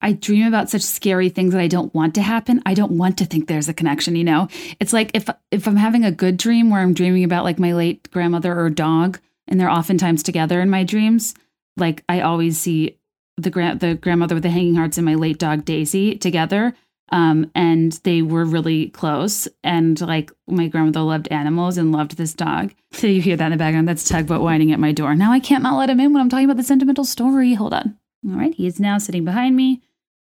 I 0.02 0.14
dream 0.14 0.48
about 0.48 0.70
such 0.70 0.82
scary 0.82 1.28
things 1.28 1.52
that 1.52 1.62
I 1.62 1.68
don't 1.68 1.94
want 1.94 2.16
to 2.16 2.22
happen. 2.22 2.62
I 2.66 2.74
don't 2.74 2.94
want 2.94 3.18
to 3.18 3.26
think 3.26 3.48
there's 3.48 3.68
a 3.68 3.74
connection, 3.74 4.16
you 4.16 4.24
know? 4.24 4.48
It's 4.80 4.94
like 4.94 5.12
if 5.14 5.30
if 5.52 5.68
I'm 5.68 5.76
having 5.76 6.06
a 6.06 6.12
good 6.12 6.38
dream 6.38 6.70
where 6.70 6.80
I'm 6.80 6.94
dreaming 6.94 7.26
about 7.26 7.44
like 7.44 7.60
my 7.60 7.74
late 7.74 8.10
grandmother 8.12 8.58
or 8.58 8.70
dog 8.70 9.20
and 9.46 9.60
they're 9.60 9.70
oftentimes 9.70 10.24
together 10.24 10.62
in 10.62 10.70
my 10.70 10.86
dreams, 10.86 11.34
like 11.76 12.06
I 12.08 12.22
always 12.22 12.58
see 12.58 12.98
the 13.38 13.50
grand 13.50 13.80
the 13.80 13.96
grandmother 13.96 14.36
with 14.36 14.44
the 14.44 14.50
hanging 14.50 14.76
hearts 14.76 14.98
and 14.98 15.06
my 15.06 15.16
late 15.16 15.40
dog 15.40 15.66
Daisy 15.66 16.16
together 16.16 16.74
um, 17.10 17.50
and 17.56 17.94
they 18.04 18.22
were 18.22 18.46
really 18.46 18.90
close. 18.90 19.48
And 19.64 20.00
like 20.02 20.32
my 20.48 20.68
grandmother 20.68 21.02
loved 21.02 21.28
animals 21.30 21.78
and 21.78 21.92
loved 21.92 22.18
this 22.18 22.34
dog. 22.34 22.74
So 22.92 23.08
you 23.08 23.22
hear 23.22 23.38
that 23.38 23.46
in 23.46 23.52
the 23.52 23.58
background. 23.58 23.88
That's 23.88 24.08
Tugboat 24.08 24.42
whining 24.42 24.72
at 24.72 24.80
my 24.80 24.92
door. 24.92 25.16
Now 25.16 25.32
I 25.32 25.40
can't 25.40 25.64
not 25.64 25.78
let 25.78 25.90
him 25.90 26.00
in 26.00 26.14
when 26.14 26.22
I'm 26.22 26.30
talking 26.30 26.46
about 26.46 26.58
the 26.58 26.64
sentimental 26.64 27.06
story. 27.06 27.54
Hold 27.54 27.74
on. 27.74 27.98
All 28.28 28.36
right, 28.36 28.54
he 28.54 28.66
is 28.66 28.80
now 28.80 28.98
sitting 28.98 29.24
behind 29.24 29.56
me. 29.56 29.82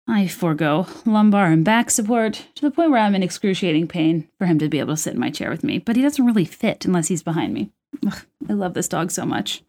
I 0.08 0.28
forego 0.28 0.88
lumbar 1.06 1.46
and 1.46 1.64
back 1.64 1.90
support 1.90 2.46
to 2.56 2.62
the 2.62 2.72
point 2.72 2.90
where 2.90 3.00
I'm 3.00 3.16
in 3.16 3.24
excruciating 3.24 3.88
pain 3.88 4.28
for 4.38 4.48
him 4.48 4.60
to 4.60 4.68
be 4.68 4.80
able 4.80 4.94
to 4.94 4.98
sit 4.98 5.14
in 5.14 5.20
my 5.20 5.30
chair 5.30 5.50
with 5.50 5.64
me, 5.64 5.78
but 5.80 5.96
he 5.96 6.02
doesn't 6.02 6.26
really 6.26 6.46
fit 6.46 6.84
unless 6.86 7.08
he's 7.08 7.24
behind 7.24 7.54
me. 7.54 7.72
Ugh, 8.06 8.20
I 8.50 8.54
love 8.54 8.74
this 8.74 8.88
dog 8.88 9.12
so 9.12 9.26
much. 9.26 9.64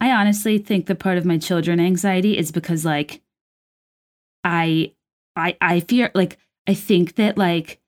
I 0.00 0.10
honestly 0.10 0.58
think 0.58 0.86
the 0.86 0.94
part 0.94 1.18
of 1.18 1.24
my 1.24 1.38
children 1.38 1.80
anxiety 1.80 2.36
is 2.36 2.52
because 2.52 2.84
like 2.84 3.22
I 4.44 4.92
I 5.34 5.56
I 5.60 5.80
fear 5.80 6.10
like 6.14 6.38
I 6.66 6.74
think 6.74 7.16
that 7.16 7.38
like 7.38 7.80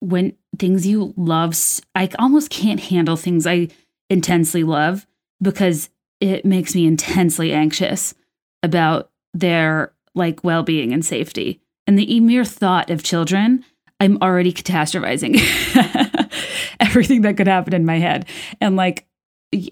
when 0.00 0.34
things 0.58 0.86
you 0.86 1.14
love, 1.16 1.56
I 1.94 2.08
almost 2.18 2.50
can't 2.50 2.80
handle 2.80 3.16
things 3.16 3.46
I 3.46 3.68
intensely 4.08 4.64
love 4.64 5.06
because 5.42 5.90
it 6.20 6.44
makes 6.44 6.74
me 6.74 6.86
intensely 6.86 7.52
anxious 7.52 8.14
about 8.62 9.10
their 9.32 9.92
like 10.14 10.44
well-being 10.44 10.92
and 10.92 11.04
safety. 11.04 11.60
And 11.86 11.98
the 11.98 12.20
mere 12.20 12.44
thought 12.44 12.90
of 12.90 13.02
children, 13.02 13.64
I'm 14.00 14.18
already 14.22 14.52
catastrophizing 14.52 15.36
everything 16.80 17.22
that 17.22 17.36
could 17.36 17.46
happen 17.46 17.74
in 17.74 17.84
my 17.84 17.98
head. 17.98 18.26
And 18.60 18.76
like 18.76 19.06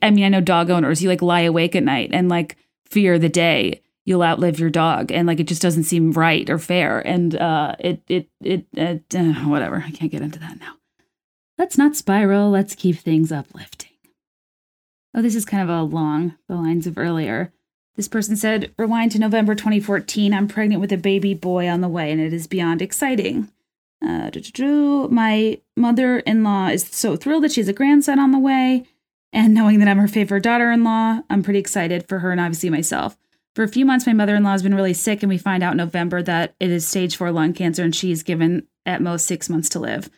I 0.03 0.11
mean, 0.11 0.25
I 0.25 0.29
know 0.29 0.41
dog 0.41 0.71
owners, 0.71 1.03
you 1.03 1.09
like 1.09 1.23
lie 1.23 1.43
awake 1.43 1.77
at 1.77 1.85
night 1.85 2.11
and 2.13 2.29
like 2.29 2.57
fear 2.85 3.19
the 3.19 3.29
day 3.29 3.83
you'll 4.09 4.23
outlive 4.23 4.59
your 4.59 4.71
dog 4.71 5.13
and 5.13 5.29
like 5.29 5.39
it 5.39 5.47
just 5.47 5.61
doesn't 5.61 5.85
seem 5.85 6.13
right 6.13 6.49
or 6.49 6.59
fair 6.59 7.07
and 7.07 7.37
uh 7.37 7.77
it 7.79 8.01
it 8.09 8.27
it, 8.41 8.67
it 8.73 9.15
uh, 9.15 9.35
whatever 9.47 9.85
i 9.87 9.91
can't 9.91 10.11
get 10.11 10.23
into 10.23 10.39
that 10.39 10.59
now. 10.59 10.77
Let's 11.59 11.77
not 11.77 11.95
spiral 11.95 12.49
let's 12.49 12.75
keep 12.75 12.97
things 12.97 13.31
uplifting. 13.31 13.91
Oh 15.15 15.21
this 15.21 15.35
is 15.35 15.45
kind 15.45 15.63
of 15.63 15.69
a 15.69 15.83
long 15.83 16.37
the 16.49 16.55
lines 16.57 16.87
of 16.87 16.97
earlier. 16.97 17.53
This 17.97 18.09
person 18.09 18.35
said 18.35 18.73
rewind 18.79 19.13
to 19.13 19.19
november 19.19 19.55
2014 19.55 20.33
i'm 20.33 20.49
pregnant 20.49 20.81
with 20.81 20.93
a 20.93 20.97
baby 20.97 21.35
boy 21.35 21.69
on 21.69 21.83
the 21.83 21.89
way 21.89 22.11
and 22.11 22.21
it 22.21 22.33
is 22.33 22.47
beyond 22.47 22.81
exciting. 22.81 23.51
Uh, 24.01 24.31
my 25.11 25.61
mother-in-law 25.77 26.69
is 26.69 26.87
so 26.87 27.17
thrilled 27.17 27.43
that 27.43 27.53
she 27.53 27.61
has 27.61 27.69
a 27.69 27.75
grandson 27.75 28.19
on 28.19 28.31
the 28.31 28.39
way 28.39 28.87
and 29.33 29.55
knowing 29.55 29.79
that 29.79 29.89
i'm 29.89 29.99
her 29.99 30.09
favorite 30.09 30.43
daughter-in-law 30.43 31.21
i'm 31.31 31.43
pretty 31.43 31.59
excited 31.59 32.09
for 32.09 32.21
her 32.21 32.31
and 32.31 32.41
obviously 32.41 32.71
myself 32.71 33.17
for 33.59 33.65
a 33.65 33.69
few 33.69 33.85
months, 33.85 34.07
my 34.07 34.13
mother 34.13 34.37
in 34.37 34.45
law 34.45 34.53
has 34.53 34.63
been 34.63 34.77
really 34.77 34.95
sick, 34.95 35.21
and 35.21 35.29
we 35.29 35.37
find 35.37 35.65
out 35.65 35.73
in 35.73 35.79
November 35.79 36.23
that 36.23 36.55
it 36.61 36.71
is 36.71 36.87
stage 36.87 37.17
four 37.17 37.33
lung 37.33 37.53
cancer 37.53 37.83
and 37.83 37.93
she's 37.93 38.23
given 38.23 38.69
at 38.87 39.03
most 39.03 39.27
six 39.27 39.49
months 39.49 39.69
to 39.71 39.81
live. 39.81 40.09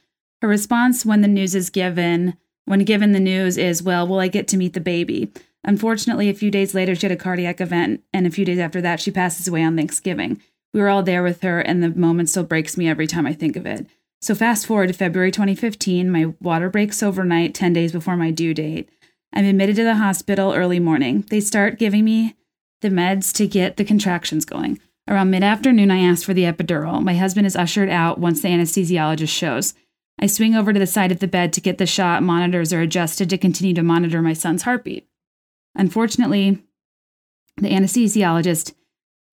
Her 0.43 0.49
response 0.49 1.07
when 1.07 1.23
the 1.23 1.27
news 1.27 1.55
is 1.55 1.71
given, 1.71 2.37
when 2.67 2.85
given 2.85 3.13
the 3.13 3.19
news, 3.19 3.57
is, 3.57 3.83
Well, 3.83 4.07
will 4.07 4.19
I 4.19 4.29
get 4.29 4.47
to 4.49 4.59
meet 4.59 4.75
the 4.75 4.81
baby? 4.81 5.33
Unfortunately, 5.65 6.29
a 6.29 6.35
few 6.35 6.51
days 6.51 6.75
later, 6.75 6.95
she 6.95 7.07
had 7.07 7.13
a 7.13 7.17
cardiac 7.17 7.63
event, 7.63 8.03
and 8.13 8.27
a 8.27 8.31
few 8.31 8.45
days 8.45 8.59
after 8.59 8.83
that, 8.83 9.01
she 9.01 9.11
passes 9.11 9.49
away 9.49 9.63
on 9.63 9.75
Thanksgiving. 9.75 10.39
We 10.75 10.81
were 10.81 10.91
all 10.91 11.03
there 11.03 11.23
with 11.23 11.41
her, 11.41 11.61
and 11.61 11.83
the 11.83 11.89
moment 11.89 12.29
still 12.29 12.45
breaks 12.45 12.77
me 12.77 12.91
every 12.91 13.07
time 13.07 13.27
I 13.27 13.33
think 13.33 13.57
of 13.57 13.65
it. 13.65 13.87
So, 14.21 14.35
fast 14.35 14.67
forward 14.67 14.89
to 14.89 14.93
February 14.93 15.31
2015, 15.31 16.11
my 16.11 16.35
water 16.43 16.69
breaks 16.69 17.03
overnight, 17.03 17.55
10 17.55 17.73
days 17.73 17.93
before 17.93 18.19
my 18.19 18.31
due 18.31 18.53
date. 18.53 18.91
I'm 19.33 19.45
admitted 19.45 19.77
to 19.77 19.85
the 19.85 19.97
hospital 19.97 20.53
early 20.53 20.81
morning. 20.81 21.25
They 21.31 21.41
start 21.41 21.79
giving 21.79 22.05
me 22.05 22.37
the 22.83 22.89
meds 22.89 23.33
to 23.35 23.47
get 23.47 23.77
the 23.77 23.85
contractions 23.85 24.45
going. 24.45 24.81
Around 25.09 25.31
mid 25.31 25.43
afternoon, 25.43 25.91
I 25.91 26.01
ask 26.01 26.25
for 26.25 26.35
the 26.35 26.45
epidural. 26.45 27.03
My 27.03 27.15
husband 27.15 27.47
is 27.47 27.57
ushered 27.57 27.89
out 27.89 28.19
once 28.19 28.43
the 28.43 28.49
anesthesiologist 28.49 29.29
shows. 29.29 29.75
I 30.21 30.27
swing 30.27 30.55
over 30.55 30.73
to 30.73 30.79
the 30.79 30.87
side 30.87 31.11
of 31.13 31.21
the 31.21 31.27
bed 31.27 31.53
to 31.55 31.61
get 31.61 31.79
the 31.79 31.87
shot. 31.87 32.23
Monitors 32.23 32.73
are 32.73 32.81
adjusted 32.81 33.31
to 33.31 33.39
continue 33.39 33.75
to 33.75 33.83
monitor 33.83 34.21
my 34.21 34.35
son's 34.35 34.63
heartbeat. 34.63 35.09
Unfortunately, 35.75 36.63
the 37.57 37.71
anesthesiologist 37.71 38.75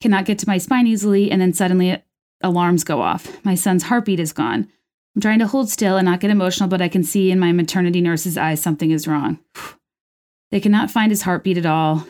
cannot 0.02 0.26
get 0.26 0.40
to 0.40 0.48
my 0.48 0.58
spine 0.58 0.88
easily, 0.88 1.32
and 1.32 1.42
then 1.42 1.54
suddenly 1.54 1.92
uh, 1.92 1.98
alarms 2.42 2.84
go 2.84 3.02
off. 3.02 3.44
My 3.44 3.56
son's 3.56 3.84
heartbeat 3.84 4.20
is 4.20 4.34
gone. 4.34 4.68
I'm 5.16 5.22
trying 5.22 5.40
to 5.40 5.48
hold 5.48 5.70
still 5.70 5.98
and 5.98 6.06
not 6.06 6.20
get 6.20 6.30
emotional, 6.30 6.70
but 6.70 6.82
I 6.82 6.90
can 6.90 7.04
see 7.04 7.32
in 7.32 7.40
my 7.40 7.52
maternity 7.52 8.02
nurse's 8.02 8.38
eyes 8.38 8.62
something 8.62 8.92
is 8.92 9.08
wrong. 9.08 9.40
They 10.52 10.60
cannot 10.60 10.92
find 10.92 11.12
his 11.12 11.24
heartbeat 11.24 11.58
at 11.58 11.66
all 11.66 12.08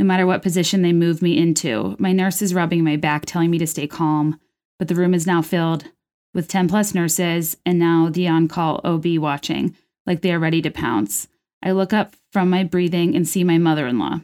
no 0.00 0.06
matter 0.06 0.26
what 0.26 0.42
position 0.42 0.80
they 0.80 0.94
move 0.94 1.20
me 1.20 1.36
into. 1.36 1.94
My 1.98 2.10
nurse 2.10 2.40
is 2.40 2.54
rubbing 2.54 2.82
my 2.82 2.96
back, 2.96 3.26
telling 3.26 3.50
me 3.50 3.58
to 3.58 3.66
stay 3.66 3.86
calm, 3.86 4.40
but 4.78 4.88
the 4.88 4.94
room 4.94 5.12
is 5.12 5.26
now 5.26 5.42
filled 5.42 5.84
with 6.32 6.48
10 6.48 6.68
plus 6.68 6.94
nurses 6.94 7.58
and 7.66 7.78
now 7.78 8.08
the 8.08 8.26
on 8.26 8.48
call 8.48 8.80
OB 8.82 9.04
watching, 9.18 9.76
like 10.06 10.22
they 10.22 10.32
are 10.32 10.38
ready 10.38 10.62
to 10.62 10.70
pounce. 10.70 11.28
I 11.62 11.72
look 11.72 11.92
up 11.92 12.16
from 12.32 12.48
my 12.48 12.64
breathing 12.64 13.14
and 13.14 13.28
see 13.28 13.44
my 13.44 13.58
mother 13.58 13.86
in 13.86 13.98
law. 13.98 14.20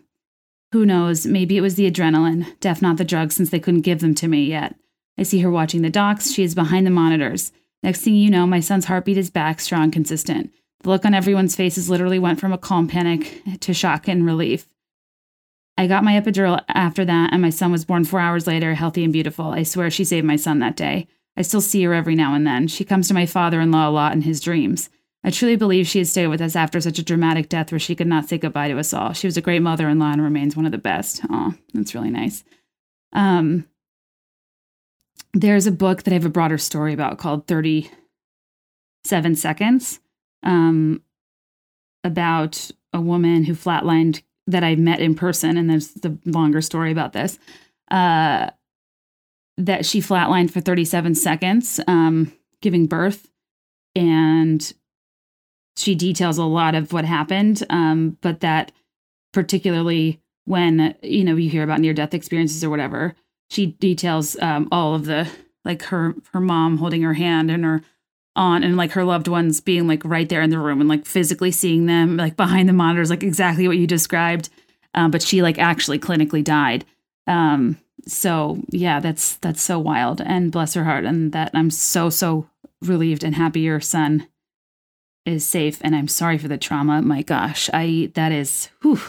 Who 0.73 0.87
knows, 0.87 1.27
maybe 1.27 1.59
it 1.59 1.62
was 1.62 1.75
the 1.75 1.91
adrenaline, 1.91 2.59
def 2.61 2.81
not 2.81 2.97
the 2.97 3.05
drugs 3.05 3.37
since 3.37 3.51
they 3.51 3.61
couldn't 3.61 3.83
give 3.83 4.01
them 4.01 4.14
to 4.14 4.29
me 4.29 4.45
yet. 4.45 4.77
I 5.19 5.25
see 5.25 5.41
her 5.41 5.51
watching 5.51 5.83
the 5.83 5.91
docs. 5.91 6.33
She 6.33 6.43
is 6.43 6.55
behind 6.55 6.87
the 6.87 6.91
monitors. 6.91 7.53
Next 7.83 8.01
thing 8.01 8.14
you 8.14 8.31
know, 8.31 8.47
my 8.47 8.61
son's 8.61 8.87
heartbeat 8.87 9.19
is 9.19 9.29
back, 9.29 9.61
strong, 9.61 9.91
consistent. 9.91 10.55
The 10.81 10.91
look 10.91 11.05
on 11.05 11.14
everyone's 11.14 11.57
faces 11.57 11.91
literally 11.91 12.18
went 12.18 12.41
from 12.41 12.53
a 12.53 12.59
calm 12.59 12.89
panic 12.89 13.43
to 13.61 13.74
shock 13.74 14.09
and 14.09 14.24
relief. 14.24 14.68
I 15.79 15.87
got 15.87 16.05
my 16.05 16.12
epidural 16.12 16.64
after 16.68 17.05
that, 17.05 17.33
and 17.33 17.43
my 17.43 17.51
son 17.51 17.70
was 17.70 17.85
born 17.85 18.05
four 18.05 18.20
hours 18.20 18.47
later, 18.47 18.74
healthy 18.74 19.05
and 19.05 19.12
beautiful. 19.12 19.47
I 19.47 19.62
swear 19.62 19.91
she 19.91 20.05
saved 20.05 20.27
my 20.27 20.37
son 20.37 20.59
that 20.61 20.77
day. 20.77 21.07
I 21.37 21.43
still 21.43 21.61
see 21.61 21.83
her 21.83 21.93
every 21.93 22.14
now 22.14 22.35
and 22.35 22.47
then. 22.47 22.66
She 22.66 22.85
comes 22.85 23.09
to 23.09 23.14
my 23.14 23.27
father 23.27 23.61
in 23.61 23.70
law 23.70 23.89
a 23.89 23.91
lot 23.91 24.14
in 24.14 24.22
his 24.22 24.41
dreams. 24.41 24.89
I 25.22 25.31
truly 25.31 25.57
believe 25.57 25.87
she 25.87 25.99
had 25.99 26.07
stayed 26.07 26.29
with 26.29 26.41
us 26.41 26.57
after 26.57 26.81
such 26.81 26.99
a 26.99 27.05
dramatic 27.05 27.49
death 27.49 27.72
where 27.72 27.79
she 27.79 27.95
could 27.95 28.07
not 28.07 28.29
say 28.29 28.39
goodbye 28.39 28.68
to 28.68 28.79
us 28.79 28.95
all. 28.95 29.12
She 29.12 29.27
was 29.27 29.37
a 29.37 29.43
great 29.43 29.61
mother 29.61 29.89
in 29.89 29.99
law 29.99 30.12
and 30.12 30.22
remains 30.22 30.57
one 30.57 30.66
of 30.66 30.72
the 30.72 30.79
best. 30.79 31.20
Oh, 31.29 31.53
that's 31.74 31.95
really 31.95 32.11
nice. 32.11 32.45
Um, 33.12 33.66
there's 35.35 35.66
a 35.66 35.72
book 35.72 36.05
that 36.05 36.12
I 36.12 36.14
have 36.14 36.24
a 36.24 36.31
broader 36.31 36.59
story 36.59 36.93
about 36.93 37.18
called 37.18 37.47
37 37.49 39.35
Seconds 39.35 40.01
um, 40.43 41.03
about 42.05 42.70
a 42.93 43.01
woman 43.01 43.45
who 43.45 43.55
flatlined 43.55 44.22
that 44.47 44.62
I 44.62 44.76
met 44.76 45.01
in 45.01 45.14
person, 45.14 45.57
and 45.57 45.68
there's 45.68 45.89
the 45.93 46.16
longer 46.24 46.61
story 46.61 46.93
about 46.93 47.12
this. 47.12 47.39
Uh, 47.91 48.51
that 49.59 49.87
she 49.87 50.01
flatlined 50.01 50.51
for 50.51 50.61
37 50.61 51.14
seconds, 51.14 51.80
um, 51.89 52.32
giving 52.61 52.87
birth, 52.87 53.30
and 53.95 54.72
she 55.76 55.95
details 55.95 56.39
a 56.39 56.45
lot 56.45 56.74
of 56.74 56.93
what 56.93 57.05
happened. 57.05 57.64
Um, 57.70 58.18
but 58.20 58.41
that 58.41 58.72
particularly 59.32 60.20
when 60.45 60.95
you 61.03 61.24
know 61.24 61.37
you 61.37 61.51
hear 61.51 61.62
about 61.62 61.80
near 61.80 61.93
death 61.93 62.14
experiences 62.14 62.62
or 62.62 62.70
whatever, 62.70 63.14
she 63.51 63.66
details 63.66 64.37
um, 64.41 64.68
all 64.70 64.95
of 64.95 65.07
the 65.07 65.28
like 65.64 65.82
her 65.84 66.14
her 66.32 66.41
mom 66.41 66.78
holding 66.78 67.03
her 67.03 67.14
hand 67.14 67.51
and 67.51 67.64
her 67.64 67.82
aunt 68.37 68.64
and 68.64 68.76
like 68.76 68.93
her 68.93 69.05
loved 69.05 69.28
ones 69.28 69.61
being 69.61 69.87
like 69.87 70.05
right 70.05 70.28
there 70.28 70.43
in 70.43 70.51
the 70.51 70.59
room 70.59 70.80
and 70.80 70.89
like 70.89 71.07
physically 71.07 71.51
seeing 71.51 71.87
them 71.87 72.16
like 72.16 72.37
behind 72.37 72.68
the 72.68 72.72
monitors, 72.72 73.11
like 73.11 73.22
exactly 73.22 73.66
what 73.66 73.78
you 73.78 73.87
described. 73.87 74.49
Um, 74.95 75.11
but 75.11 75.22
she 75.22 75.43
like 75.43 75.59
actually 75.59 75.99
clinically 75.99 76.45
died. 76.45 76.84
Um, 77.26 77.78
so 78.07 78.62
yeah, 78.70 79.01
that's 79.01 79.37
that's 79.37 79.61
so 79.61 79.78
wild 79.78 80.20
and 80.20 80.53
bless 80.53 80.74
her 80.74 80.84
heart. 80.84 81.05
And 81.05 81.32
that 81.32 81.51
I'm 81.55 81.70
so 81.70 82.11
so 82.11 82.49
relieved 82.82 83.24
and 83.24 83.34
happy 83.34 83.61
your 83.61 83.80
son 83.80 84.28
is 85.24 85.47
safe. 85.47 85.78
And 85.80 85.95
I'm 85.97 86.09
sorry 86.09 86.39
for 86.39 86.49
the 86.49 86.59
trauma. 86.59 87.03
My 87.03 87.22
gosh, 87.22 87.68
I 87.72 88.12
that 88.14 88.32
is 88.32 88.68
whew. 88.82 89.01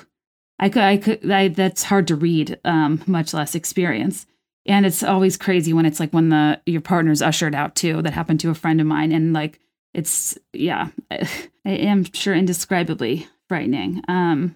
I 0.60 0.70
could 0.70 0.82
I 0.82 0.98
could 0.98 1.32
I, 1.32 1.48
that's 1.50 1.84
hard 1.84 2.08
to 2.08 2.16
read, 2.16 2.60
um, 2.66 3.04
much 3.06 3.34
less 3.34 3.54
experience. 3.54 4.26
And 4.68 4.86
it's 4.86 5.04
always 5.04 5.38
crazy 5.38 5.74
when 5.74 5.86
it's 5.86 6.00
like 6.00 6.12
when 6.12 6.30
the 6.30 6.62
your 6.66 6.82
partner's 6.82 7.22
ushered 7.22 7.56
out 7.56 7.76
too. 7.76 8.02
That 8.02 8.14
happened 8.14 8.40
to 8.42 8.50
a 8.50 8.56
friend 8.56 8.82
of 8.82 8.88
mine, 8.88 9.12
and 9.12 9.34
like 9.34 9.60
it's 9.94 10.38
yeah, 10.54 10.90
I 11.12 11.28
am 11.66 12.04
sure 12.12 12.34
indescribably 12.34 13.28
frightening. 13.48 14.04
Um, 14.08 14.56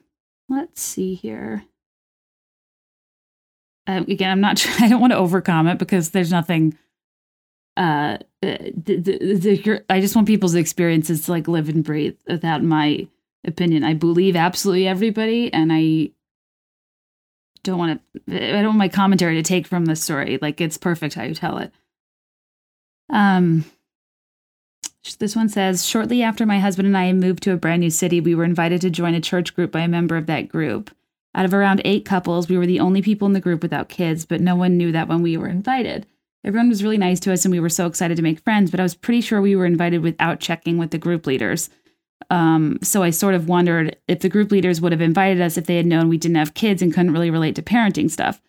let's 0.49 0.81
see 0.81 1.13
here. 1.13 1.63
Uh, 3.87 4.03
again, 4.07 4.31
I'm 4.31 4.41
not. 4.41 4.65
I 4.79 4.87
don't 4.87 5.01
want 5.01 5.11
to 5.11 5.17
overcome 5.17 5.67
it 5.67 5.77
because 5.77 6.09
there's 6.11 6.31
nothing. 6.31 6.77
Uh, 7.77 8.17
the, 8.41 8.73
the, 8.75 9.37
the, 9.37 9.85
I 9.89 10.01
just 10.01 10.15
want 10.15 10.27
people's 10.27 10.55
experiences 10.55 11.25
to 11.25 11.31
like 11.31 11.47
live 11.47 11.69
and 11.69 11.83
breathe 11.83 12.17
without 12.27 12.63
my 12.63 13.07
opinion. 13.45 13.83
I 13.83 13.93
believe 13.93 14.35
absolutely 14.35 14.87
everybody, 14.87 15.51
and 15.53 15.71
I 15.71 16.11
don't 17.63 17.77
want 17.77 18.01
to. 18.27 18.35
I 18.35 18.61
don't 18.61 18.67
want 18.67 18.77
my 18.77 18.89
commentary 18.89 19.35
to 19.35 19.43
take 19.43 19.67
from 19.67 19.85
the 19.85 19.95
story. 19.95 20.39
Like 20.41 20.61
it's 20.61 20.77
perfect 20.77 21.15
how 21.15 21.23
you 21.23 21.35
tell 21.35 21.57
it. 21.57 21.71
Um, 23.09 23.65
this 25.19 25.35
one 25.35 25.49
says 25.49 25.85
Shortly 25.85 26.23
after 26.23 26.45
my 26.45 26.59
husband 26.59 26.87
and 26.87 26.97
I 26.97 27.11
moved 27.13 27.43
to 27.43 27.53
a 27.53 27.57
brand 27.57 27.81
new 27.81 27.89
city, 27.89 28.21
we 28.21 28.35
were 28.35 28.43
invited 28.43 28.81
to 28.81 28.89
join 28.89 29.13
a 29.13 29.21
church 29.21 29.55
group 29.55 29.71
by 29.71 29.81
a 29.81 29.87
member 29.87 30.17
of 30.17 30.27
that 30.27 30.47
group. 30.47 30.91
Out 31.33 31.45
of 31.45 31.53
around 31.53 31.81
eight 31.85 32.05
couples, 32.05 32.49
we 32.49 32.57
were 32.57 32.65
the 32.65 32.79
only 32.79 33.01
people 33.01 33.25
in 33.25 33.33
the 33.33 33.39
group 33.39 33.61
without 33.61 33.89
kids, 33.89 34.25
but 34.25 34.41
no 34.41 34.55
one 34.55 34.77
knew 34.77 34.91
that 34.91 35.07
when 35.07 35.21
we 35.21 35.37
were 35.37 35.47
invited. 35.47 36.05
Everyone 36.43 36.69
was 36.69 36.83
really 36.83 36.97
nice 36.97 37.19
to 37.21 37.31
us 37.31 37.45
and 37.45 37.51
we 37.51 37.59
were 37.59 37.69
so 37.69 37.85
excited 37.85 38.17
to 38.17 38.23
make 38.23 38.39
friends, 38.39 38.71
but 38.71 38.79
I 38.79 38.83
was 38.83 38.95
pretty 38.95 39.21
sure 39.21 39.41
we 39.41 39.55
were 39.55 39.65
invited 39.65 40.01
without 40.01 40.39
checking 40.39 40.77
with 40.77 40.91
the 40.91 40.97
group 40.97 41.25
leaders. 41.25 41.69
Um, 42.29 42.79
so 42.81 43.03
I 43.03 43.09
sort 43.09 43.33
of 43.33 43.47
wondered 43.47 43.97
if 44.07 44.19
the 44.19 44.29
group 44.29 44.51
leaders 44.51 44.79
would 44.81 44.91
have 44.91 45.01
invited 45.01 45.41
us 45.41 45.57
if 45.57 45.65
they 45.65 45.77
had 45.77 45.85
known 45.85 46.09
we 46.09 46.17
didn't 46.17 46.37
have 46.37 46.53
kids 46.53 46.81
and 46.81 46.93
couldn't 46.93 47.13
really 47.13 47.31
relate 47.31 47.55
to 47.55 47.61
parenting 47.61 48.09
stuff. 48.09 48.41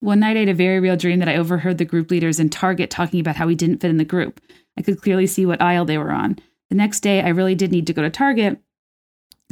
One 0.00 0.20
night 0.20 0.36
I 0.36 0.40
had 0.40 0.48
a 0.48 0.54
very 0.54 0.78
real 0.78 0.96
dream 0.96 1.18
that 1.18 1.28
I 1.28 1.36
overheard 1.36 1.78
the 1.78 1.84
group 1.84 2.10
leaders 2.10 2.38
in 2.38 2.50
Target 2.50 2.90
talking 2.90 3.20
about 3.20 3.36
how 3.36 3.46
we 3.46 3.54
didn't 3.54 3.78
fit 3.78 3.90
in 3.90 3.96
the 3.96 4.04
group. 4.04 4.40
I 4.76 4.82
could 4.82 5.02
clearly 5.02 5.26
see 5.26 5.44
what 5.44 5.60
aisle 5.60 5.84
they 5.84 5.98
were 5.98 6.12
on. 6.12 6.38
The 6.70 6.76
next 6.76 7.00
day, 7.00 7.20
I 7.20 7.28
really 7.28 7.54
did 7.54 7.72
need 7.72 7.86
to 7.88 7.92
go 7.92 8.02
to 8.02 8.10
Target, 8.10 8.60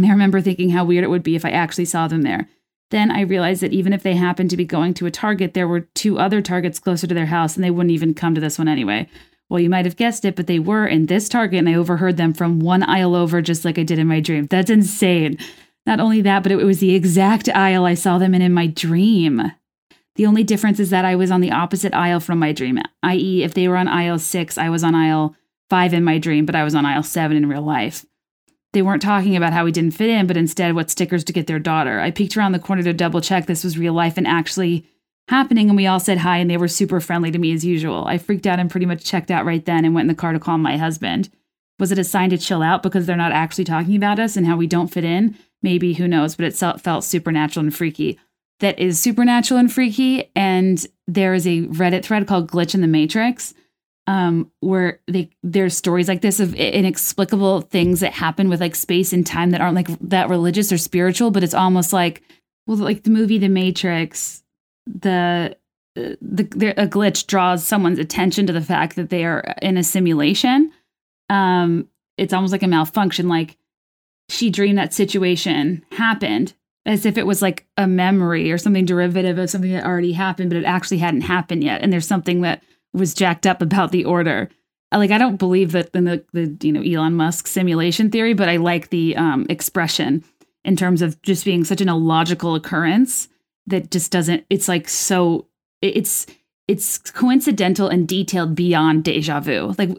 I 0.05 0.11
remember 0.11 0.41
thinking 0.41 0.71
how 0.71 0.85
weird 0.85 1.05
it 1.05 1.11
would 1.11 1.23
be 1.23 1.37
if 1.37 1.45
I 1.45 1.51
actually 1.51 1.87
saw 1.87 2.07
them 2.07 2.23
there. 2.23 2.49
Then 2.91 3.11
I 3.11 3.23
realized 3.23 3.63
that 3.63 3.73
even 3.73 3.93
if 3.93 4.03
they 4.03 4.15
happened 4.15 4.51
to 4.51 4.57
be 4.57 4.65
going 4.65 4.95
to 4.95 5.07
a 5.07 5.11
Target, 5.11 5.55
there 5.55 5.67
were 5.67 5.81
two 5.95 6.19
other 6.19 6.43
Targets 6.43 6.79
closer 6.79 7.07
to 7.07 7.15
their 7.15 7.27
house, 7.27 7.57
and 7.57 7.65
they 7.65 7.71
wouldn't 7.71 7.93
even 7.93 8.15
come 8.15 8.35
to 8.35 8.41
this 8.41 8.59
one 8.59 8.69
anyway. 8.69 9.09
Well, 9.49 9.61
you 9.61 9.71
might 9.71 9.85
have 9.85 9.97
guessed 9.97 10.25
it, 10.25 10.35
but 10.35 10.49
they 10.49 10.59
were 10.59 10.87
in 10.87 11.07
this 11.07 11.29
Target, 11.29 11.61
and 11.61 11.69
I 11.69 11.75
overheard 11.75 12.17
them 12.17 12.33
from 12.33 12.59
one 12.59 12.83
aisle 12.83 13.15
over, 13.15 13.41
just 13.41 13.65
like 13.65 13.79
I 13.79 13.85
did 13.85 13.99
in 13.99 14.09
my 14.09 14.21
dream. 14.21 14.47
That's 14.47 14.71
insane. 14.71 15.39
Not 15.87 16.01
only 16.01 16.21
that, 16.23 16.43
but 16.43 16.51
it 16.51 16.57
was 16.57 16.81
the 16.81 16.95
exact 16.95 17.49
aisle 17.51 17.85
I 17.85 17.95
saw 17.95 18.19
them 18.19 18.35
in 18.35 18.43
in 18.43 18.53
my 18.53 18.67
dream. 18.67 19.53
The 20.17 20.27
only 20.27 20.43
difference 20.43 20.81
is 20.81 20.91
that 20.91 21.05
I 21.05 21.15
was 21.15 21.31
on 21.31 21.43
the 21.43 21.53
opposite 21.53 21.95
aisle 21.95 22.21
from 22.21 22.39
my 22.39 22.53
dream, 22.53 22.81
i.e., 23.03 23.45
if 23.45 23.55
they 23.55 23.69
were 23.69 23.77
on 23.77 23.87
aisle 23.87 24.19
six, 24.19 24.59
I 24.59 24.69
was 24.69 24.83
on 24.83 24.95
aisle 24.95 25.37
five 25.71 25.93
in 25.93 26.03
my 26.03 26.19
dream, 26.19 26.47
but 26.47 26.57
I 26.57 26.65
was 26.65 26.75
on 26.75 26.87
aisle 26.87 27.03
seven 27.03 27.37
in 27.37 27.49
real 27.49 27.63
life. 27.63 28.05
They 28.73 28.83
weren't 28.83 29.03
talking 29.03 29.37
about 29.37 29.53
how 29.53 29.65
we 29.65 29.73
didn't 29.73 29.95
fit 29.95 30.11
in, 30.11 30.27
but 30.27 30.37
instead 30.37 30.75
what 30.75 30.91
stickers 30.91 31.23
to 31.25 31.33
get 31.33 31.47
their 31.47 31.59
daughter. 31.59 32.01
I 32.01 32.11
peeked 32.11 32.37
around 32.37 32.53
the 32.53 32.59
corner 32.59 32.83
to 32.83 32.93
double 32.93 33.21
check 33.21 33.47
this 33.47 33.65
was 33.65 33.79
real 33.79 33.93
life 33.93 34.17
and 34.17 34.27
actually 34.27 34.89
happening 35.29 35.69
and 35.69 35.77
we 35.77 35.87
all 35.87 36.01
said 36.01 36.19
hi 36.19 36.39
and 36.39 36.49
they 36.49 36.57
were 36.57 36.69
super 36.69 37.01
friendly 37.01 37.31
to 37.31 37.39
me 37.39 37.53
as 37.53 37.65
usual. 37.65 38.05
I 38.07 38.19
freaked 38.19 38.47
out 38.47 38.59
and 38.59 38.71
pretty 38.71 38.87
much 38.87 39.05
checked 39.05 39.31
out 39.31 39.45
right 39.45 39.65
then 39.65 39.85
and 39.85 39.95
went 39.95 40.05
in 40.05 40.15
the 40.15 40.21
car 40.21 40.33
to 40.33 40.41
call 40.41 40.59
my 40.59 40.77
husband. 40.77 41.29
Was 41.79 41.93
it 41.93 41.99
a 41.99 42.05
sign 42.05 42.31
to 42.31 42.39
chill 42.39 42.63
out 42.63 42.83
because 42.83 43.07
they're 43.07 43.17
not 43.17 43.33
actually 43.33 43.65
talking 43.65 43.97
about 43.97 44.19
us 44.19 44.37
and 44.37 44.47
how 44.47 44.57
we 44.57 44.67
don't 44.67 44.89
fit 44.89 45.05
in? 45.05 45.37
Maybe, 45.63 45.95
who 45.95 46.09
knows, 46.09 46.37
but 46.37 46.47
it 46.47 46.81
felt 46.81 47.05
supernatural 47.05 47.65
and 47.65 47.75
freaky. 47.75 48.19
That 48.61 48.79
is 48.79 48.99
supernatural 49.01 49.61
and 49.61 49.71
freaky. 49.71 50.31
And 50.35 50.85
there 51.07 51.35
is 51.35 51.47
a 51.47 51.63
Reddit 51.63 52.05
thread 52.05 52.27
called 52.27 52.51
Glitch 52.51 52.75
in 52.75 52.81
the 52.81 52.87
Matrix, 52.87 53.53
um, 54.07 54.51
where 54.61 55.01
they 55.09 55.31
there's 55.43 55.77
stories 55.77 56.09
like 56.09 56.23
this 56.23 56.41
of 56.41 56.55
inexplicable 56.55 57.63
things 57.63 58.01
that 58.01 58.13
happen 58.13 58.49
with 58.49 58.61
like 58.61 58.75
space 58.75 59.13
and 59.13 59.27
time 59.27 59.51
that 59.51 59.61
aren't 59.61 59.75
like 59.75 59.89
that 60.01 60.29
religious 60.29 60.73
or 60.73 60.79
spiritual, 60.79 61.31
but 61.31 61.43
it's 61.43 61.55
almost 61.55 61.93
like 61.93 62.23
well, 62.67 62.79
like 62.79 63.03
the 63.03 63.11
movie 63.11 63.39
The 63.39 63.49
Matrix 63.49 64.43
the 64.87 65.57
the, 65.95 66.43
the 66.55 66.69
a 66.81 66.87
glitch 66.87 67.27
draws 67.27 67.65
someone's 67.65 67.99
attention 67.99 68.47
to 68.47 68.53
the 68.53 68.61
fact 68.61 68.97
that 68.97 69.11
they 69.11 69.25
are 69.25 69.55
in 69.63 69.77
a 69.77 69.83
simulation. 69.83 70.71
Um, 71.31 71.89
it's 72.19 72.33
almost 72.33 72.53
like 72.53 72.63
a 72.63 72.69
malfunction. 72.69 73.29
Like 73.29 73.57
she 74.29 74.51
dreamed 74.51 74.79
that 74.79 74.95
situation 74.95 75.85
happened 75.93 76.55
as 76.85 77.05
if 77.05 77.19
it 77.19 77.27
was 77.27 77.43
like 77.43 77.67
a 77.77 77.87
memory 77.87 78.53
or 78.53 78.59
something 78.59 78.85
derivative 78.85 79.39
of 79.39 79.51
something 79.51 79.73
that 79.73 79.85
already 79.85 80.13
happened, 80.13 80.51
but 80.51 80.59
it 80.59 80.65
actually 80.65 80.99
hadn't 80.99 81.23
happened 81.23 81.65
yet. 81.65 81.83
And 81.83 81.93
there's 81.93 82.07
something 82.07 82.43
that 82.43 82.63
was 82.93 83.15
jacked 83.15 83.47
up 83.47 83.61
about 83.61 83.91
the 83.91 84.05
order. 84.05 84.49
Like 84.93 85.11
I 85.11 85.19
don't 85.19 85.37
believe 85.37 85.73
that 85.73 85.91
in 85.95 86.05
the, 86.05 86.25
the 86.33 86.57
you 86.67 86.73
know 86.73 86.81
Elon 86.81 87.15
Musk 87.15 87.47
simulation 87.47 88.11
theory, 88.11 88.35
but 88.35 88.49
I 88.49 88.57
like 88.57 88.91
the 88.91 89.17
um, 89.17 89.47
expression 89.49 90.25
in 90.65 90.77
terms 90.77 91.03
of 91.03 91.21
just 91.23 91.45
being 91.45 91.65
such 91.65 91.81
an 91.81 91.89
illogical 91.89 92.55
occurrence 92.55 93.29
that 93.67 93.91
just 93.91 94.13
doesn't 94.13 94.45
it's 94.51 94.69
like 94.69 94.89
so 94.89 95.47
it's 95.83 96.27
it's 96.69 96.99
coincidental 96.99 97.89
and 97.89 98.09
detailed 98.09 98.55
beyond 98.55 99.05
deja 99.05 99.41
vu. 99.41 99.75
Like 99.79 99.91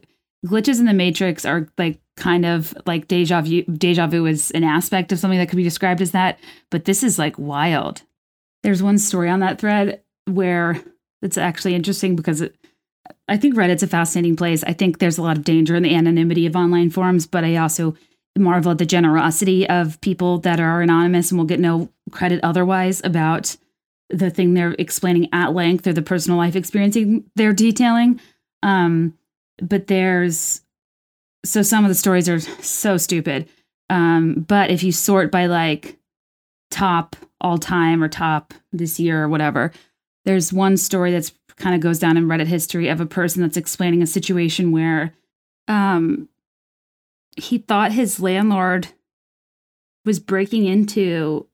glitches 0.46 0.80
in 0.80 0.86
the 0.86 0.94
matrix 0.94 1.46
are 1.46 1.68
like 1.78 2.00
kind 2.16 2.46
of 2.46 2.74
like 2.86 3.08
deja 3.08 3.42
vu 3.42 3.64
deja 3.64 4.08
vu 4.08 4.26
is 4.26 4.52
an 4.52 4.64
aspect 4.64 5.12
of 5.12 5.20
something 5.20 5.38
that 5.38 5.50
could 5.50 5.58
be 5.58 5.64
described 5.64 6.02
as 6.02 6.12
that 6.12 6.40
but 6.70 6.86
this 6.86 7.04
is 7.04 7.20
like 7.20 7.38
wild. 7.38 8.02
There's 8.64 8.84
one 8.84 8.98
story 8.98 9.30
on 9.30 9.40
that 9.42 9.60
thread 9.60 10.02
where 10.26 10.82
it's 11.22 11.38
actually 11.38 11.76
interesting 11.76 12.16
because 12.16 12.42
it, 12.42 12.56
i 13.28 13.38
think 13.38 13.56
reddit's 13.56 13.84
a 13.84 13.88
fascinating 13.88 14.36
place. 14.36 14.64
I 14.64 14.74
think 14.74 15.00
there's 15.00 15.18
a 15.18 15.24
lot 15.24 15.38
of 15.38 15.44
danger 15.44 15.76
in 15.76 15.84
the 15.84 15.96
anonymity 15.96 16.46
of 16.46 16.56
online 16.56 16.90
forums 16.90 17.26
but 17.26 17.44
i 17.44 17.56
also 17.56 17.96
marvel 18.40 18.72
at 18.72 18.78
the 18.78 18.86
generosity 18.86 19.68
of 19.70 20.00
people 20.02 20.40
that 20.40 20.60
are 20.60 20.82
anonymous 20.82 21.32
and 21.32 21.38
will 21.38 21.46
get 21.46 21.60
no 21.60 21.90
credit 22.12 22.40
otherwise 22.44 23.02
about 23.04 23.56
the 24.10 24.30
thing 24.30 24.54
they're 24.54 24.76
explaining 24.80 25.28
at 25.34 25.54
length 25.54 25.86
or 25.86 25.94
the 25.94 26.02
personal 26.02 26.38
life 26.38 26.56
experiencing 26.56 27.24
they're 27.36 27.54
detailing. 27.54 28.20
Um, 28.64 29.14
but 29.62 29.88
there's 29.88 30.62
so 31.46 31.62
some 31.62 31.86
of 31.86 31.90
the 31.90 31.96
stories 31.96 32.30
are 32.30 32.40
so 32.40 32.98
stupid. 32.98 33.48
Um, 33.90 34.46
but 34.48 34.70
if 34.70 34.84
you 34.84 34.92
sort 34.92 35.32
by 35.32 35.46
like 35.46 35.98
top 36.70 37.16
all 37.40 37.58
time 37.58 38.04
or 38.04 38.10
top 38.10 38.54
this 38.72 39.00
year 39.00 39.24
or 39.24 39.30
whatever, 39.30 39.72
there's 40.26 40.52
one 40.52 40.78
story 40.78 41.12
that's 41.12 41.32
kind 41.56 41.74
of 41.76 41.82
goes 41.82 42.00
down 42.00 42.18
in 42.18 42.28
Reddit 42.28 42.48
history 42.48 42.88
of 42.90 43.02
a 43.02 43.06
person 43.06 43.42
that's 43.42 43.58
explaining 43.58 44.02
a 44.02 44.08
situation 44.08 44.72
where 44.72 45.14
um, 45.68 46.30
he 47.38 47.58
thought 47.60 47.92
his 47.92 48.20
landlord 48.20 48.90
was 50.06 50.20
breaking 50.20 50.66
into 50.66 51.48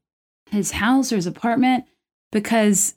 his 0.50 0.72
house 0.72 1.12
or 1.12 1.16
his 1.16 1.28
apartment 1.28 1.86
because 2.32 2.96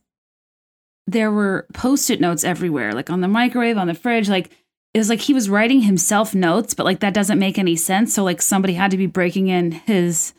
there 1.07 1.31
were 1.31 1.67
post-it 1.73 2.21
notes 2.21 2.45
everywhere, 2.45 2.93
like 2.93 3.11
on 3.11 3.21
the 3.21 3.29
microwave, 3.29 3.79
on 3.79 3.87
the 3.87 3.95
fridge, 3.95 4.29
like 4.29 4.51
it 4.93 4.99
was 4.99 5.09
like 5.09 5.21
he 5.21 5.35
was 5.35 5.51
writing 5.51 5.83
himself 5.83 6.35
notes, 6.35 6.75
but 6.75 6.87
like 6.87 7.01
that 7.01 7.15
doesn't 7.15 7.39
make 7.39 7.59
any 7.59 7.77
sense. 7.77 8.15
So 8.15 8.25
like 8.25 8.41
somebody 8.41 8.75
had 8.75 8.91
to 8.91 8.97
be 8.97 9.07
breaking 9.07 9.49
in 9.49 9.73
his 9.73 10.33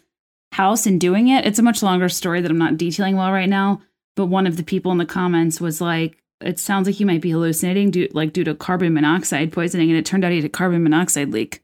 house 0.54 0.86
and 0.86 1.00
doing 1.00 1.28
it. 1.28 1.46
It's 1.46 1.60
a 1.60 1.64
much 1.64 1.84
longer 1.84 2.10
story 2.10 2.42
that 2.42 2.50
I'm 2.50 2.58
not 2.58 2.78
detailing 2.78 3.16
well 3.16 3.32
right 3.32 3.50
now. 3.50 3.82
But 4.16 4.26
one 4.26 4.48
of 4.48 4.58
the 4.58 4.64
people 4.64 4.92
in 4.92 4.98
the 4.98 5.06
comments 5.06 5.62
was 5.62 5.80
like, 5.80 6.18
it 6.42 6.58
sounds 6.58 6.88
like 6.88 6.96
he 6.96 7.06
might 7.06 7.22
be 7.22 7.32
hallucinating 7.32 7.92
due 7.92 8.10
like 8.14 8.34
due 8.34 8.44
to 8.44 8.56
carbon 8.56 8.94
monoxide 8.94 9.52
poisoning, 9.52 9.90
and 9.90 9.98
it 9.98 10.06
turned 10.06 10.26
out 10.26 10.32
he 10.32 10.38
had 10.38 10.46
a 10.46 10.50
carbon 10.50 10.84
monoxide 10.84 11.32
leak. 11.32 11.62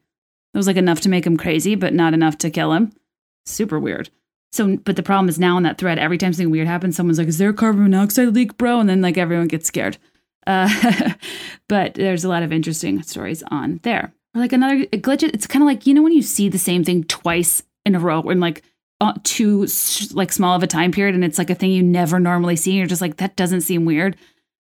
It 0.54 0.56
was 0.56 0.68
like 0.68 0.76
enough 0.76 1.00
to 1.00 1.08
make 1.08 1.26
him 1.26 1.36
crazy, 1.36 1.74
but 1.74 1.92
not 1.92 2.14
enough 2.14 2.38
to 2.38 2.50
kill 2.50 2.72
him. 2.72 2.92
Super 3.44 3.78
weird. 3.78 4.08
So, 4.52 4.76
but 4.76 4.94
the 4.94 5.02
problem 5.02 5.28
is 5.28 5.38
now 5.38 5.56
in 5.56 5.64
that 5.64 5.78
thread, 5.78 5.98
every 5.98 6.16
time 6.16 6.32
something 6.32 6.50
weird 6.50 6.68
happens, 6.68 6.96
someone's 6.96 7.18
like, 7.18 7.26
"Is 7.26 7.38
there 7.38 7.48
a 7.50 7.54
carbon 7.54 7.82
monoxide 7.82 8.28
leak, 8.28 8.56
bro?" 8.56 8.78
And 8.78 8.88
then 8.88 9.02
like 9.02 9.18
everyone 9.18 9.48
gets 9.48 9.66
scared. 9.66 9.98
Uh, 10.46 11.14
but 11.68 11.94
there's 11.94 12.24
a 12.24 12.28
lot 12.28 12.42
of 12.42 12.52
interesting 12.52 13.02
stories 13.02 13.42
on 13.50 13.80
there. 13.82 14.12
Or 14.34 14.40
like 14.40 14.52
another 14.52 14.84
glitch, 14.86 15.22
it's 15.22 15.46
kind 15.46 15.62
of 15.62 15.66
like, 15.66 15.86
you 15.86 15.94
know, 15.94 16.02
when 16.02 16.12
you 16.12 16.22
see 16.22 16.48
the 16.48 16.58
same 16.58 16.84
thing 16.84 17.04
twice 17.04 17.62
in 17.84 17.94
a 17.94 18.00
row 18.00 18.20
in 18.22 18.40
like 18.40 18.62
uh, 19.00 19.14
too 19.22 19.66
like 20.12 20.32
small 20.32 20.56
of 20.56 20.62
a 20.62 20.66
time 20.66 20.92
period 20.92 21.14
and 21.14 21.24
it's 21.24 21.38
like 21.38 21.50
a 21.50 21.54
thing 21.54 21.70
you 21.70 21.82
never 21.82 22.18
normally 22.18 22.56
see 22.56 22.72
and 22.72 22.78
you're 22.78 22.86
just 22.86 23.02
like, 23.02 23.16
that 23.16 23.36
doesn't 23.36 23.62
seem 23.62 23.84
weird. 23.84 24.16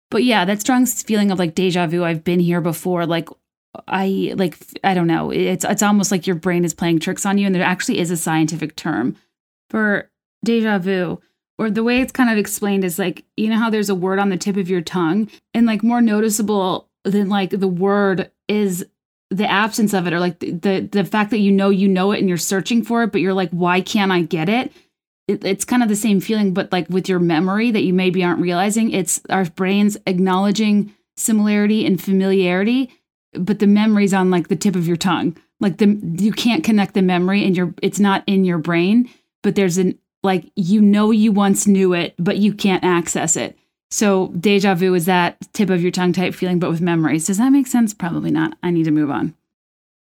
But 0.09 0.23
yeah, 0.23 0.45
that 0.45 0.61
strong 0.61 0.85
feeling 0.85 1.31
of 1.31 1.39
like 1.39 1.55
deja 1.55 1.87
vu, 1.87 2.03
I've 2.03 2.23
been 2.23 2.39
here 2.39 2.61
before. 2.61 3.05
Like 3.05 3.29
I 3.87 4.33
like 4.35 4.57
I 4.83 4.93
don't 4.93 5.07
know. 5.07 5.31
It's 5.31 5.65
it's 5.65 5.83
almost 5.83 6.11
like 6.11 6.27
your 6.27 6.35
brain 6.35 6.65
is 6.65 6.73
playing 6.73 6.99
tricks 6.99 7.25
on 7.25 7.37
you 7.37 7.45
and 7.45 7.55
there 7.55 7.63
actually 7.63 7.99
is 7.99 8.11
a 8.11 8.17
scientific 8.17 8.75
term 8.75 9.15
for 9.69 10.09
deja 10.43 10.79
vu 10.79 11.19
or 11.57 11.69
the 11.69 11.83
way 11.83 12.01
it's 12.01 12.11
kind 12.11 12.29
of 12.29 12.37
explained 12.37 12.83
is 12.83 12.99
like 12.99 13.25
you 13.35 13.49
know 13.49 13.57
how 13.57 13.69
there's 13.69 13.89
a 13.89 13.95
word 13.95 14.19
on 14.19 14.29
the 14.29 14.37
tip 14.37 14.57
of 14.57 14.69
your 14.69 14.81
tongue 14.81 15.29
and 15.53 15.65
like 15.65 15.83
more 15.83 16.01
noticeable 16.01 16.89
than 17.03 17.29
like 17.29 17.49
the 17.49 17.67
word 17.67 18.31
is 18.47 18.85
the 19.29 19.49
absence 19.49 19.93
of 19.93 20.07
it 20.07 20.13
or 20.13 20.19
like 20.19 20.39
the, 20.39 20.51
the, 20.51 20.79
the 20.91 21.03
fact 21.03 21.31
that 21.31 21.39
you 21.39 21.51
know 21.51 21.69
you 21.69 21.87
know 21.87 22.11
it 22.11 22.19
and 22.19 22.29
you're 22.29 22.37
searching 22.37 22.83
for 22.83 23.03
it 23.03 23.11
but 23.11 23.21
you're 23.21 23.33
like 23.33 23.49
why 23.51 23.81
can't 23.81 24.11
i 24.11 24.21
get 24.21 24.47
it? 24.47 24.71
it 25.27 25.43
it's 25.43 25.65
kind 25.65 25.83
of 25.83 25.89
the 25.89 25.95
same 25.95 26.19
feeling 26.19 26.53
but 26.53 26.71
like 26.71 26.87
with 26.89 27.09
your 27.09 27.19
memory 27.19 27.71
that 27.71 27.83
you 27.83 27.93
maybe 27.93 28.23
aren't 28.23 28.39
realizing 28.39 28.91
it's 28.91 29.19
our 29.29 29.45
brains 29.45 29.97
acknowledging 30.05 30.93
similarity 31.17 31.85
and 31.85 32.01
familiarity 32.01 32.91
but 33.39 33.59
the 33.59 33.67
memory's 33.67 34.13
on 34.13 34.29
like 34.29 34.47
the 34.47 34.55
tip 34.55 34.75
of 34.75 34.87
your 34.87 34.97
tongue. 34.97 35.37
Like 35.59 35.77
the 35.77 35.99
you 36.19 36.31
can't 36.31 36.63
connect 36.63 36.93
the 36.93 37.01
memory 37.01 37.43
and 37.45 37.55
you're 37.55 37.73
it's 37.81 37.99
not 37.99 38.23
in 38.27 38.45
your 38.45 38.57
brain 38.57 39.09
but 39.41 39.55
there's 39.55 39.77
an 39.77 39.97
like 40.23 40.51
you 40.55 40.81
know 40.81 41.11
you 41.11 41.31
once 41.31 41.67
knew 41.67 41.93
it 41.93 42.13
but 42.19 42.37
you 42.37 42.53
can't 42.53 42.83
access 42.83 43.35
it. 43.35 43.57
So 43.89 44.27
deja 44.39 44.75
vu 44.75 44.93
is 44.93 45.05
that 45.05 45.37
tip 45.53 45.69
of 45.69 45.81
your 45.81 45.91
tongue 45.91 46.13
type 46.13 46.33
feeling 46.33 46.59
but 46.59 46.69
with 46.69 46.81
memories. 46.81 47.25
Does 47.25 47.37
that 47.37 47.51
make 47.51 47.67
sense? 47.67 47.93
Probably 47.93 48.31
not. 48.31 48.57
I 48.61 48.71
need 48.71 48.83
to 48.83 48.91
move 48.91 49.09
on. 49.09 49.35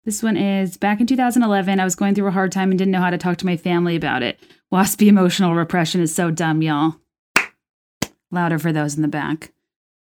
This 0.05 0.23
one 0.23 0.37
is 0.37 0.77
back 0.77 0.99
in 0.99 1.07
2011 1.07 1.79
i 1.79 1.83
was 1.83 1.95
going 1.95 2.15
through 2.15 2.27
a 2.27 2.31
hard 2.31 2.51
time 2.51 2.71
and 2.71 2.79
didn't 2.79 2.91
know 2.91 3.01
how 3.01 3.11
to 3.11 3.17
talk 3.17 3.37
to 3.37 3.45
my 3.45 3.57
family 3.57 3.95
about 3.95 4.23
it. 4.23 4.39
Waspy 4.73 5.07
emotional 5.07 5.55
repression 5.55 6.01
is 6.01 6.13
so 6.13 6.31
dumb 6.31 6.61
y'all. 6.61 6.95
Louder 8.31 8.59
for 8.59 8.71
those 8.71 8.95
in 8.95 9.01
the 9.01 9.07
back 9.07 9.51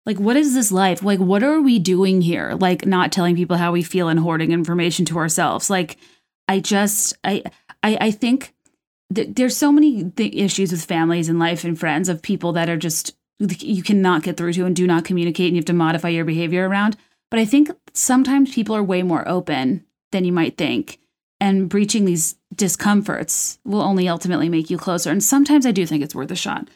like 0.06 0.18
what 0.18 0.36
is 0.36 0.54
this 0.54 0.70
life? 0.70 1.02
Like 1.02 1.18
what 1.18 1.42
are 1.42 1.60
we 1.60 1.78
doing 1.78 2.20
here? 2.20 2.54
Like 2.54 2.86
not 2.86 3.12
telling 3.12 3.36
people 3.36 3.56
how 3.56 3.72
we 3.72 3.82
feel 3.82 4.08
and 4.08 4.20
hoarding 4.20 4.52
information 4.52 5.04
to 5.06 5.18
ourselves. 5.18 5.70
Like 5.70 5.96
i 6.48 6.60
just 6.60 7.16
i 7.24 7.42
i, 7.82 7.96
I 8.00 8.10
think 8.10 8.54
that 9.10 9.36
there's 9.36 9.56
so 9.56 9.70
many 9.70 10.10
th- 10.10 10.34
issues 10.34 10.72
with 10.72 10.84
families 10.84 11.28
and 11.28 11.38
life 11.38 11.64
and 11.64 11.78
friends 11.78 12.08
of 12.08 12.22
people 12.22 12.52
that 12.52 12.68
are 12.68 12.76
just 12.76 13.16
you 13.38 13.82
cannot 13.82 14.22
get 14.22 14.36
through 14.36 14.52
to 14.54 14.64
and 14.64 14.76
do 14.76 14.86
not 14.86 15.04
communicate 15.04 15.48
and 15.48 15.56
you 15.56 15.60
have 15.60 15.66
to 15.66 15.72
modify 15.72 16.08
your 16.08 16.24
behavior 16.24 16.68
around. 16.68 16.96
But 17.30 17.40
i 17.40 17.44
think 17.44 17.70
sometimes 17.92 18.54
people 18.54 18.76
are 18.76 18.82
way 18.82 19.02
more 19.02 19.26
open 19.28 19.84
than 20.12 20.24
you 20.24 20.32
might 20.32 20.56
think. 20.56 21.00
And 21.40 21.68
breaching 21.68 22.04
these 22.04 22.36
discomforts 22.54 23.58
will 23.64 23.82
only 23.82 24.08
ultimately 24.08 24.48
make 24.48 24.70
you 24.70 24.78
closer. 24.78 25.10
And 25.10 25.22
sometimes 25.22 25.66
i 25.66 25.72
do 25.72 25.86
think 25.86 26.02
it's 26.02 26.14
worth 26.14 26.30
a 26.30 26.36
shot 26.36 26.68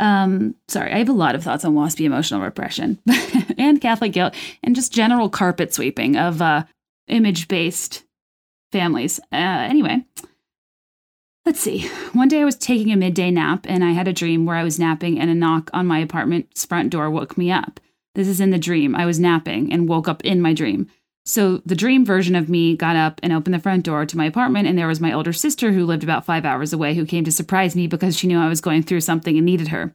um, 0.00 0.54
sorry, 0.66 0.92
I 0.92 0.98
have 0.98 1.10
a 1.10 1.12
lot 1.12 1.34
of 1.34 1.44
thoughts 1.44 1.64
on 1.64 1.74
waspy 1.74 2.06
emotional 2.06 2.40
repression 2.40 2.98
and 3.58 3.80
Catholic 3.80 4.12
guilt 4.12 4.34
and 4.62 4.74
just 4.74 4.92
general 4.92 5.28
carpet 5.28 5.74
sweeping 5.74 6.16
of 6.16 6.40
uh, 6.40 6.64
image 7.08 7.48
based 7.48 8.02
families. 8.72 9.20
Uh, 9.30 9.36
anyway, 9.36 10.02
let's 11.44 11.60
see. 11.60 11.86
One 12.14 12.28
day 12.28 12.40
I 12.40 12.46
was 12.46 12.56
taking 12.56 12.90
a 12.90 12.96
midday 12.96 13.30
nap 13.30 13.66
and 13.68 13.84
I 13.84 13.90
had 13.90 14.08
a 14.08 14.12
dream 14.12 14.46
where 14.46 14.56
I 14.56 14.64
was 14.64 14.78
napping 14.78 15.20
and 15.20 15.30
a 15.30 15.34
knock 15.34 15.68
on 15.74 15.86
my 15.86 15.98
apartment's 15.98 16.64
front 16.64 16.90
door 16.90 17.10
woke 17.10 17.36
me 17.36 17.52
up. 17.52 17.78
This 18.14 18.26
is 18.26 18.40
in 18.40 18.50
the 18.50 18.58
dream. 18.58 18.96
I 18.96 19.04
was 19.04 19.20
napping 19.20 19.70
and 19.70 19.88
woke 19.88 20.08
up 20.08 20.24
in 20.24 20.40
my 20.40 20.54
dream. 20.54 20.88
So 21.30 21.62
the 21.64 21.76
dream 21.76 22.04
version 22.04 22.34
of 22.34 22.48
me 22.48 22.76
got 22.76 22.96
up 22.96 23.20
and 23.22 23.32
opened 23.32 23.54
the 23.54 23.60
front 23.60 23.84
door 23.84 24.04
to 24.04 24.16
my 24.16 24.24
apartment, 24.24 24.66
and 24.66 24.76
there 24.76 24.88
was 24.88 24.98
my 24.98 25.12
older 25.12 25.32
sister 25.32 25.70
who 25.70 25.86
lived 25.86 26.02
about 26.02 26.24
five 26.24 26.44
hours 26.44 26.72
away 26.72 26.96
who 26.96 27.06
came 27.06 27.22
to 27.22 27.30
surprise 27.30 27.76
me 27.76 27.86
because 27.86 28.18
she 28.18 28.26
knew 28.26 28.36
I 28.36 28.48
was 28.48 28.60
going 28.60 28.82
through 28.82 29.02
something 29.02 29.36
and 29.36 29.46
needed 29.46 29.68
her. 29.68 29.94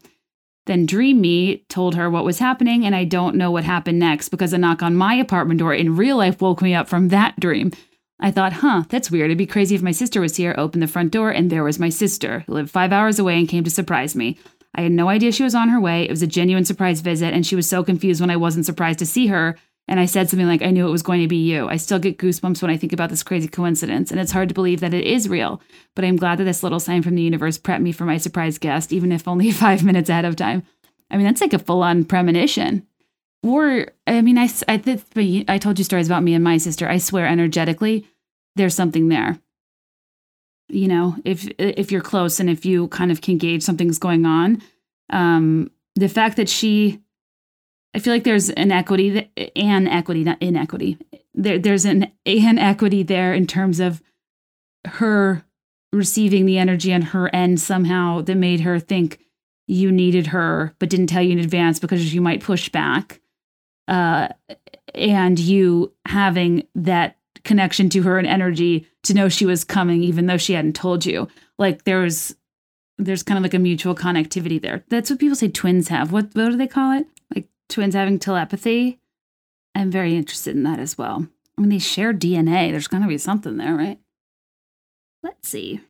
Then 0.66 0.86
Dream 0.86 1.20
Me 1.20 1.66
told 1.68 1.96
her 1.96 2.10
what 2.10 2.24
was 2.24 2.40
happening, 2.40 2.86
and 2.86 2.96
I 2.96 3.04
don't 3.04 3.36
know 3.36 3.52
what 3.52 3.66
happened 3.66 4.00
next 4.00 4.30
because 4.30 4.54
a 4.54 4.58
knock 4.58 4.82
on 4.82 4.96
my 4.96 5.16
apartment 5.16 5.60
door 5.60 5.74
in 5.74 5.98
real 5.98 6.16
life 6.16 6.42
woke 6.42 6.62
me 6.62 6.74
up 6.74 6.88
from 6.88 7.10
that 7.10 7.38
dream. 7.38 7.74
I 8.18 8.32
thought, 8.32 8.54
huh, 8.54 8.86
that's 8.88 9.12
weird. 9.12 9.26
It'd 9.26 9.38
be 9.38 9.46
crazy 9.46 9.76
if 9.76 9.82
my 9.82 9.92
sister 9.92 10.22
was 10.22 10.38
here, 10.38 10.56
opened 10.58 10.84
the 10.84 10.88
front 10.88 11.12
door, 11.12 11.32
and 11.32 11.50
there 11.50 11.66
was 11.66 11.80
my 11.80 11.90
sister, 11.90 12.46
who 12.48 12.54
lived 12.54 12.72
five 12.72 12.94
hours 12.94 13.20
away 13.20 13.38
and 13.38 13.50
came 13.50 13.66
to 13.66 13.70
surprise 13.70 14.16
me. 14.16 14.38
I 14.74 14.84
had 14.84 14.94
no 14.94 15.10
idea 15.10 15.34
she 15.34 15.44
was 15.44 15.54
on 15.54 15.68
her 15.68 15.82
way. 15.82 16.04
It 16.04 16.12
was 16.12 16.22
a 16.22 16.28
genuine 16.28 16.64
surprise 16.64 17.02
visit, 17.02 17.34
and 17.34 17.46
she 17.46 17.58
was 17.58 17.68
so 17.68 17.84
confused 17.84 18.22
when 18.22 18.30
I 18.30 18.38
wasn't 18.38 18.66
surprised 18.66 19.00
to 19.00 19.06
see 19.06 19.28
her 19.28 19.58
and 19.88 20.00
I 20.00 20.06
said 20.06 20.30
something 20.30 20.48
like, 20.48 20.64
I 20.64 20.72
knew 20.72 20.88
it 20.88 20.92
was 20.92 21.04
going 21.04 21.22
to 21.22 21.28
be 21.28 21.38
you. 21.38 21.68
I 21.68 21.78
still 21.78 22.00
get 22.00 22.18
goosebumps 22.18 22.62
when 22.62 22.72
I 22.72 22.78
think 22.78 22.92
about 22.92 23.10
this 23.10 23.22
crazy 23.22 23.48
coincidence, 23.48 24.10
and 24.10 24.20
it's 24.20 24.32
hard 24.32 24.50
to 24.50 24.56
believe 24.56 24.80
that 24.80 24.96
it 24.96 25.06
is 25.06 25.30
real. 25.30 25.62
But 25.94 26.06
I'm 26.06 26.16
glad 26.16 26.40
that 26.40 26.46
this 26.46 26.64
little 26.64 26.80
sign 26.80 27.04
from 27.04 27.16
the 27.16 27.22
universe 27.22 27.60
prepped 27.60 27.82
me 27.82 27.92
for 27.92 28.06
my 28.06 28.18
surprise 28.18 28.58
guest, 28.58 28.92
even 28.92 29.12
if 29.12 29.28
only 29.28 29.52
five 29.52 29.84
minutes 29.84 30.10
ahead 30.10 30.26
of 30.26 30.36
time. 30.36 30.64
I 31.12 31.18
mean, 31.18 31.26
that's 31.26 31.42
like 31.42 31.54
a 31.54 31.60
full 31.60 31.84
on 31.84 32.04
premonition. 32.04 32.88
Or, 33.44 33.88
I 34.08 34.22
mean, 34.22 34.40
I, 34.40 34.50
I, 34.68 34.82
I 35.48 35.58
told 35.60 35.78
you 35.78 35.86
stories 35.86 36.08
about 36.08 36.24
me 36.24 36.34
and 36.34 36.44
my 36.44 36.58
sister. 36.58 36.90
I 36.90 36.98
swear, 36.98 37.28
energetically, 37.28 38.08
there's 38.56 38.74
something 38.74 39.10
there. 39.10 39.40
You 40.68 40.88
know, 40.88 41.16
if 41.24 41.48
if 41.60 41.92
you're 41.92 42.02
close 42.02 42.40
and 42.40 42.50
if 42.50 42.66
you 42.66 42.88
kind 42.88 43.12
of 43.12 43.22
can 43.22 43.38
gauge 43.38 43.62
something's 43.62 44.00
going 44.00 44.26
on, 44.26 44.64
um, 45.12 45.70
the 45.94 46.10
fact 46.10 46.38
that 46.38 46.50
she 46.50 47.02
I 47.96 48.00
feel 48.00 48.14
like 48.14 48.26
there's 48.26 48.50
an 48.50 48.74
equity, 48.74 49.32
an 49.56 49.88
equity, 49.88 50.26
not 50.26 50.42
inequity. 50.42 50.98
There, 51.34 51.58
there's 51.58 51.86
an 51.86 52.12
an 52.26 52.60
equity 52.60 53.04
there 53.04 53.34
in 53.34 53.48
terms 53.48 53.80
of 53.80 54.04
her 54.86 55.46
receiving 55.94 56.46
the 56.46 56.58
energy 56.58 56.94
on 56.94 57.02
her 57.02 57.34
end 57.34 57.62
somehow 57.62 58.20
that 58.22 58.36
made 58.36 58.60
her 58.60 58.80
think 58.80 59.20
you 59.68 59.94
needed 59.94 60.28
her, 60.28 60.76
but 60.78 60.90
didn't 60.90 61.08
tell 61.08 61.22
you 61.22 61.32
in 61.32 61.40
advance 61.40 61.80
because 61.80 62.14
you 62.14 62.20
might 62.20 62.44
push 62.44 62.68
back. 62.68 63.22
Uh, 63.88 64.28
and 64.94 65.40
you 65.40 65.94
having 66.06 66.68
that 66.76 67.18
connection 67.46 67.90
to 67.90 68.04
her 68.04 68.18
and 68.18 68.28
energy 68.28 68.88
to 69.04 69.14
know 69.14 69.30
she 69.30 69.46
was 69.46 69.64
coming, 69.64 70.04
even 70.04 70.26
though 70.26 70.38
she 70.38 70.54
hadn't 70.54 70.76
told 70.76 71.06
you. 71.06 71.30
Like 71.58 71.86
there 71.86 72.00
was, 72.00 72.36
there's 72.98 73.24
kind 73.24 73.38
of 73.38 73.44
like 73.44 73.54
a 73.54 73.60
mutual 73.60 73.96
connectivity 73.96 74.62
there. 74.62 74.84
That's 74.90 75.10
what 75.10 75.20
people 75.20 75.36
say 75.36 75.48
twins 75.48 75.88
have. 75.88 76.12
What 76.12 76.26
what 76.34 76.50
do 76.50 76.58
they 76.58 76.68
call 76.68 76.92
it? 76.98 77.08
Twins 77.70 77.96
having 77.96 78.20
telepathy. 78.20 79.00
I'm 79.74 79.92
very 79.92 80.16
interested 80.16 80.56
in 80.56 80.64
that 80.64 80.80
as 80.80 80.98
well. 80.98 81.28
I 81.58 81.62
mean, 81.62 81.70
they 81.70 81.80
share 81.80 82.14
DNA. 82.14 82.72
There's 82.72 82.88
going 82.88 83.04
to 83.04 83.10
be 83.10 83.18
something 83.18 83.58
there, 83.58 83.76
right? 83.76 84.00
Let's 85.24 85.50
see. 85.50 85.82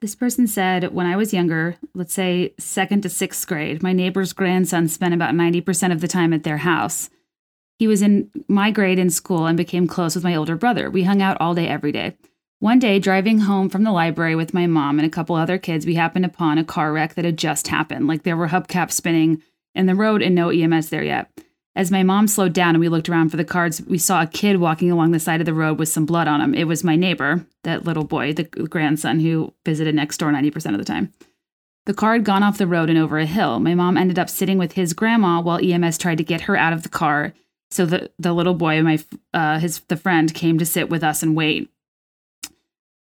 This 0.00 0.14
person 0.16 0.48
said, 0.48 0.92
when 0.92 1.06
I 1.06 1.16
was 1.16 1.32
younger, 1.32 1.76
let's 1.94 2.12
say 2.12 2.54
second 2.58 3.02
to 3.02 3.08
sixth 3.08 3.46
grade, 3.46 3.82
my 3.82 3.92
neighbor's 3.92 4.32
grandson 4.32 4.88
spent 4.88 5.14
about 5.14 5.34
90% 5.34 5.92
of 5.92 6.00
the 6.00 6.08
time 6.08 6.32
at 6.32 6.42
their 6.42 6.58
house. 6.58 7.08
He 7.78 7.86
was 7.86 8.02
in 8.02 8.30
my 8.48 8.70
grade 8.70 8.98
in 8.98 9.10
school 9.10 9.46
and 9.46 9.56
became 9.56 9.86
close 9.86 10.14
with 10.14 10.24
my 10.24 10.34
older 10.34 10.56
brother. 10.56 10.90
We 10.90 11.04
hung 11.04 11.22
out 11.22 11.40
all 11.40 11.54
day, 11.54 11.68
every 11.68 11.92
day. 11.92 12.16
One 12.58 12.78
day, 12.78 12.98
driving 12.98 13.40
home 13.40 13.68
from 13.68 13.82
the 13.82 13.90
library 13.90 14.36
with 14.36 14.54
my 14.54 14.66
mom 14.66 14.98
and 14.98 15.06
a 15.06 15.10
couple 15.10 15.34
other 15.34 15.58
kids, 15.58 15.86
we 15.86 15.94
happened 15.94 16.24
upon 16.24 16.58
a 16.58 16.64
car 16.64 16.92
wreck 16.92 17.14
that 17.14 17.24
had 17.24 17.36
just 17.36 17.68
happened. 17.68 18.06
Like 18.06 18.22
there 18.22 18.36
were 18.36 18.48
hubcaps 18.48 18.92
spinning 18.92 19.42
in 19.74 19.86
the 19.86 19.94
road 19.94 20.22
and 20.22 20.34
no 20.34 20.50
EMS 20.50 20.88
there 20.90 21.04
yet. 21.04 21.30
As 21.74 21.90
my 21.90 22.02
mom 22.02 22.28
slowed 22.28 22.52
down 22.52 22.74
and 22.74 22.80
we 22.80 22.90
looked 22.90 23.08
around 23.08 23.30
for 23.30 23.38
the 23.38 23.44
cards, 23.44 23.80
we 23.82 23.96
saw 23.96 24.22
a 24.22 24.26
kid 24.26 24.58
walking 24.58 24.90
along 24.90 25.12
the 25.12 25.20
side 25.20 25.40
of 25.40 25.46
the 25.46 25.54
road 25.54 25.78
with 25.78 25.88
some 25.88 26.04
blood 26.04 26.28
on 26.28 26.42
him. 26.42 26.54
It 26.54 26.64
was 26.64 26.84
my 26.84 26.96
neighbor, 26.96 27.46
that 27.64 27.84
little 27.84 28.04
boy, 28.04 28.34
the 28.34 28.44
grandson 28.44 29.20
who 29.20 29.54
visited 29.64 29.94
next 29.94 30.18
door 30.18 30.30
90% 30.30 30.72
of 30.72 30.78
the 30.78 30.84
time. 30.84 31.12
The 31.86 31.94
car 31.94 32.12
had 32.12 32.24
gone 32.24 32.42
off 32.42 32.58
the 32.58 32.66
road 32.66 32.90
and 32.90 32.98
over 32.98 33.18
a 33.18 33.26
hill. 33.26 33.58
My 33.58 33.74
mom 33.74 33.96
ended 33.96 34.18
up 34.18 34.28
sitting 34.28 34.58
with 34.58 34.72
his 34.72 34.92
grandma 34.92 35.40
while 35.40 35.58
EMS 35.62 35.98
tried 35.98 36.18
to 36.18 36.24
get 36.24 36.42
her 36.42 36.56
out 36.56 36.72
of 36.72 36.82
the 36.82 36.88
car. 36.88 37.32
So 37.70 37.86
the, 37.86 38.10
the 38.18 38.34
little 38.34 38.54
boy, 38.54 38.82
my 38.82 38.98
uh, 39.32 39.58
his 39.58 39.80
the 39.88 39.96
friend, 39.96 40.32
came 40.32 40.58
to 40.58 40.66
sit 40.66 40.90
with 40.90 41.02
us 41.02 41.22
and 41.22 41.34
wait. 41.34 41.70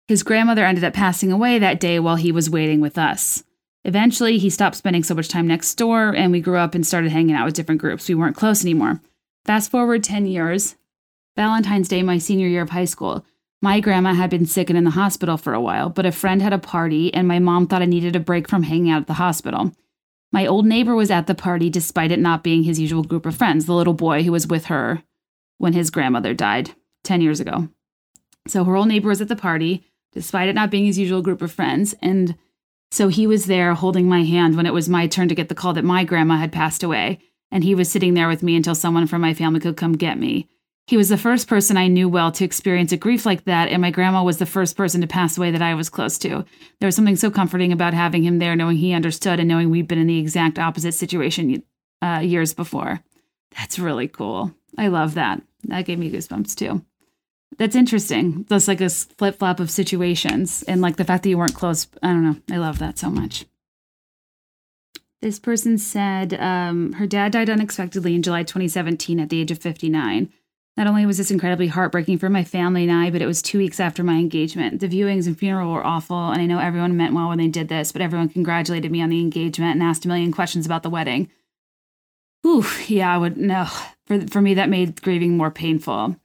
His 0.07 0.23
grandmother 0.23 0.65
ended 0.65 0.85
up 0.85 0.95
passing 0.95 1.31
away 1.31 1.59
that 1.59 1.81
day 1.81 1.99
while 1.99 2.17
he 2.17 2.33
was 2.33 2.49
waiting 2.49 2.81
with 2.81 2.97
us. 2.97 3.45
Eventually, 3.85 4.39
he 4.39 4.51
stopped 4.51 4.77
spending 4.77 5.03
so 5.03 5.15
much 5.15 5.29
time 5.29 5.47
next 5.47 5.75
door, 5.75 6.15
and 6.15 6.33
we 6.33 6.41
grew 6.41 6.57
up 6.57 6.75
and 6.75 6.87
started 6.87 7.13
hanging 7.13 7.35
out 7.35 7.47
with 7.47 7.55
different 7.55 7.81
groups. 7.81 8.09
We 8.09 8.15
weren't 8.15 8.37
close 8.37 8.63
anymore. 8.63 9.01
Fast 9.45 9.71
forward 9.71 10.05
10 10.05 10.27
years, 10.27 10.77
Valentine's 11.37 11.89
Day, 11.89 12.03
my 12.03 12.19
senior 12.19 12.47
year 12.47 12.63
of 12.63 12.71
high 12.71 12.85
school. 12.85 13.25
My 13.63 13.81
grandma 13.81 14.15
had 14.15 14.31
been 14.31 14.47
sick 14.47 14.71
and 14.71 14.79
in 14.79 14.85
the 14.85 14.91
hospital 14.91 15.37
for 15.37 15.55
a 15.55 15.61
while, 15.61 15.89
but 15.89 16.07
a 16.07 16.13
friend 16.13 16.43
had 16.43 16.53
a 16.53 16.59
party, 16.59 17.13
and 17.13 17.27
my 17.27 17.39
mom 17.39 17.67
thought 17.67 17.83
I 17.83 17.87
needed 17.87 18.17
a 18.17 18.21
break 18.21 18.49
from 18.49 18.65
hanging 18.65 18.91
out 18.91 19.03
at 19.03 19.07
the 19.07 19.15
hospital. 19.15 19.73
My 20.33 20.47
old 20.47 20.67
neighbor 20.67 20.95
was 20.95 21.11
at 21.11 21.27
the 21.27 21.35
party 21.35 21.71
despite 21.71 22.13
it 22.13 22.19
not 22.19 22.43
being 22.43 22.63
his 22.63 22.79
usual 22.79 23.03
group 23.03 23.27
of 23.27 23.35
friends, 23.35 23.67
the 23.67 23.75
little 23.75 23.95
boy 23.95 24.23
who 24.23 24.33
was 24.33 24.47
with 24.47 24.67
her 24.67 25.03
when 25.59 25.73
his 25.73 25.91
grandmother 25.91 26.33
died 26.35 26.71
10 27.05 27.21
years 27.21 27.41
ago. 27.41 27.69
So 28.47 28.65
her 28.65 28.77
old 28.77 28.89
neighbor 28.89 29.09
was 29.09 29.21
at 29.21 29.29
the 29.29 29.37
party 29.37 29.87
despite 30.13 30.49
it 30.49 30.55
not 30.55 30.71
being 30.71 30.87
his 30.87 30.99
usual 30.99 31.23
group 31.23 31.41
of 31.41 31.53
friends, 31.53 31.95
and 32.03 32.37
so 32.91 33.09
he 33.09 33.27
was 33.27 33.47
there 33.47 33.75
holding 33.75 34.09
my 34.09 34.25
hand 34.25 34.57
when 34.57 34.67
it 34.67 34.75
was 34.75 34.89
my 34.89 35.07
turn 35.07 35.29
to 35.29 35.35
get 35.35 35.49
the 35.49 35.55
call 35.55 35.73
that 35.75 35.85
my 35.85 36.05
grandma 36.05 36.37
had 36.37 36.53
passed 36.53 36.83
away. 36.83 37.19
and 37.53 37.65
he 37.65 37.75
was 37.75 37.91
sitting 37.91 38.15
there 38.15 38.29
with 38.29 38.43
me 38.45 38.55
until 38.55 38.77
someone 38.77 39.09
from 39.09 39.21
my 39.21 39.35
family 39.35 39.59
could 39.59 39.77
come 39.77 39.95
get 39.95 40.19
me. 40.19 40.49
He 40.87 40.97
was 40.97 41.09
the 41.09 41.17
first 41.17 41.49
person 41.49 41.77
I 41.77 41.87
knew 41.89 42.09
well 42.09 42.33
to 42.33 42.45
experience 42.45 42.93
a 42.93 42.97
grief 42.97 43.27
like 43.27 43.45
that, 43.45 43.69
and 43.69 43.81
my 43.83 43.91
grandma 43.91 44.23
was 44.23 44.39
the 44.39 44.47
first 44.47 44.77
person 44.77 45.01
to 45.01 45.07
pass 45.07 45.37
away 45.37 45.51
that 45.51 45.63
I 45.63 45.75
was 45.75 45.89
close 45.89 46.19
to. 46.19 46.45
There 46.79 46.87
was 46.87 46.97
something 46.97 47.17
so 47.17 47.31
comforting 47.31 47.73
about 47.73 47.95
having 47.95 48.23
him 48.23 48.39
there, 48.39 48.57
knowing 48.57 48.77
he 48.77 48.93
understood 48.93 49.39
and 49.39 49.49
knowing 49.49 49.71
we'd 49.71 49.89
been 49.89 49.99
in 49.99 50.07
the 50.07 50.19
exact 50.19 50.59
opposite 50.59 50.95
situation 50.95 51.63
uh, 52.03 52.21
years 52.25 52.55
before. 52.55 53.01
That's 53.57 53.79
really 53.79 54.09
cool. 54.09 54.53
I 54.79 54.89
love 54.89 55.15
that. 55.15 55.43
That 55.65 55.85
gave 55.87 55.99
me 55.99 56.11
goosebumps 56.11 56.55
too. 56.55 56.85
That's 57.59 57.77
interesting. 57.77 58.47
That's 58.49 58.69
like 58.69 58.81
a 58.81 58.89
flip 58.89 59.39
flop 59.39 59.61
of 59.61 59.71
situations, 59.71 60.63
and 60.67 60.81
like 60.81 60.97
the 60.97 61.05
fact 61.05 61.25
that 61.25 61.29
you 61.29 61.39
weren't 61.39 61.55
close. 61.55 61.87
I 62.03 62.09
don't 62.09 62.25
know. 62.25 62.37
I 62.51 62.59
love 62.59 62.79
that 62.79 62.99
so 62.99 63.11
much. 63.11 63.45
This 65.21 65.39
person 65.39 65.77
said 65.77 66.35
um, 66.35 66.95
her 66.95 67.07
dad 67.07 67.33
died 67.33 67.51
unexpectedly 67.51 68.15
in 68.15 68.23
July 68.23 68.43
2017 68.43 69.21
at 69.21 69.29
the 69.29 69.41
age 69.41 69.51
of 69.51 69.59
59. 69.59 70.33
Not 70.77 70.87
only 70.87 71.05
was 71.05 71.19
this 71.19 71.31
incredibly 71.31 71.67
heartbreaking 71.67 72.17
for 72.19 72.31
my 72.31 72.43
family 72.43 72.85
and 72.85 72.93
I, 72.93 73.11
but 73.11 73.21
it 73.21 73.27
was 73.27 73.43
two 73.43 73.59
weeks 73.59 73.81
after 73.81 74.03
my 74.03 74.15
engagement. 74.15 74.81
The 74.81 74.89
viewings 74.89 75.27
and 75.27 75.39
funeral 75.39 75.73
were 75.73 75.85
awful, 75.85 76.31
and 76.31 76.41
I 76.41 76.47
know 76.47 76.59
everyone 76.59 76.97
meant 76.97 77.13
well 77.13 77.29
when 77.29 77.37
they 77.37 77.49
did 77.49 77.69
this, 77.69 77.93
but 77.93 78.01
everyone 78.01 78.31
congratulated 78.31 78.91
me 78.91 79.03
on 79.03 79.11
the 79.11 79.21
engagement 79.21 79.75
and 79.75 79.83
asked 79.83 80.07
a 80.07 80.09
million 80.09 80.33
questions 80.33 80.65
about 80.65 80.83
the 80.83 80.89
wedding. 80.89 81.29
Ooh, 82.47 82.65
yeah, 82.87 83.15
I 83.15 83.19
would 83.19 83.37
no. 83.37 83.69
For 84.07 84.27
for 84.27 84.41
me, 84.41 84.55
that 84.55 84.71
made 84.71 85.03
grieving 85.03 85.37
more 85.37 85.51
painful. 85.51 86.17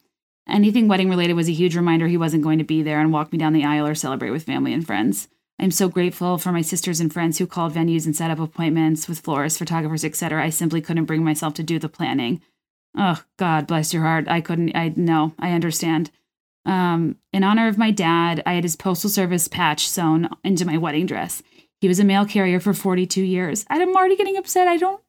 Anything 0.47 0.87
wedding 0.87 1.09
related 1.09 1.33
was 1.33 1.49
a 1.49 1.53
huge 1.53 1.75
reminder 1.75 2.07
he 2.07 2.17
wasn't 2.17 2.43
going 2.43 2.59
to 2.59 2.63
be 2.63 2.83
there 2.83 2.99
and 2.99 3.11
walk 3.11 3.31
me 3.31 3.37
down 3.37 3.53
the 3.53 3.65
aisle 3.65 3.87
or 3.87 3.95
celebrate 3.95 4.29
with 4.31 4.43
family 4.43 4.73
and 4.73 4.85
friends. 4.85 5.27
I'm 5.59 5.71
so 5.71 5.87
grateful 5.87 6.37
for 6.37 6.51
my 6.51 6.61
sisters 6.61 6.99
and 6.99 7.11
friends 7.11 7.37
who 7.37 7.47
called 7.47 7.73
venues 7.73 8.05
and 8.05 8.15
set 8.15 8.29
up 8.29 8.39
appointments 8.39 9.07
with 9.07 9.21
florists, 9.21 9.57
photographers, 9.57 10.03
etc. 10.03 10.43
I 10.43 10.49
simply 10.49 10.81
couldn't 10.81 11.05
bring 11.05 11.23
myself 11.23 11.53
to 11.55 11.63
do 11.63 11.79
the 11.79 11.89
planning. 11.89 12.41
Oh, 12.97 13.21
God 13.37 13.67
bless 13.67 13.93
your 13.93 14.03
heart. 14.03 14.27
I 14.27 14.41
couldn't, 14.41 14.75
I 14.75 14.93
know, 14.95 15.33
I 15.39 15.51
understand. 15.51 16.11
Um, 16.65 17.17
in 17.31 17.43
honor 17.43 17.67
of 17.67 17.77
my 17.77 17.91
dad, 17.91 18.41
I 18.45 18.53
had 18.53 18.63
his 18.63 18.75
postal 18.75 19.09
service 19.09 19.47
patch 19.47 19.87
sewn 19.87 20.29
into 20.43 20.65
my 20.65 20.77
wedding 20.77 21.05
dress. 21.05 21.41
He 21.79 21.87
was 21.87 21.99
a 21.99 22.05
mail 22.05 22.25
carrier 22.25 22.59
for 22.59 22.73
42 22.73 23.21
years. 23.21 23.65
I'm 23.69 23.95
already 23.95 24.15
getting 24.15 24.37
upset. 24.37 24.67
I 24.67 24.77
don't. 24.77 25.01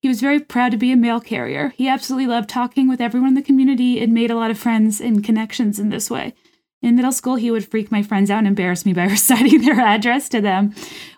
He 0.00 0.08
was 0.08 0.20
very 0.20 0.40
proud 0.40 0.72
to 0.72 0.76
be 0.76 0.92
a 0.92 0.96
mail 0.96 1.20
carrier. 1.20 1.72
He 1.76 1.88
absolutely 1.88 2.26
loved 2.26 2.48
talking 2.48 2.88
with 2.88 3.00
everyone 3.00 3.30
in 3.30 3.34
the 3.34 3.42
community 3.42 4.00
and 4.00 4.12
made 4.12 4.30
a 4.30 4.36
lot 4.36 4.50
of 4.50 4.58
friends 4.58 5.00
and 5.00 5.24
connections 5.24 5.78
in 5.78 5.88
this 5.88 6.10
way. 6.10 6.34
In 6.82 6.94
middle 6.94 7.12
school, 7.12 7.36
he 7.36 7.50
would 7.50 7.68
freak 7.68 7.90
my 7.90 8.02
friends 8.02 8.30
out 8.30 8.38
and 8.38 8.46
embarrass 8.46 8.84
me 8.86 8.92
by 8.94 9.04
reciting 9.04 9.62
their 9.62 9.80
address 9.80 10.28
to 10.30 10.40
them 10.40 10.74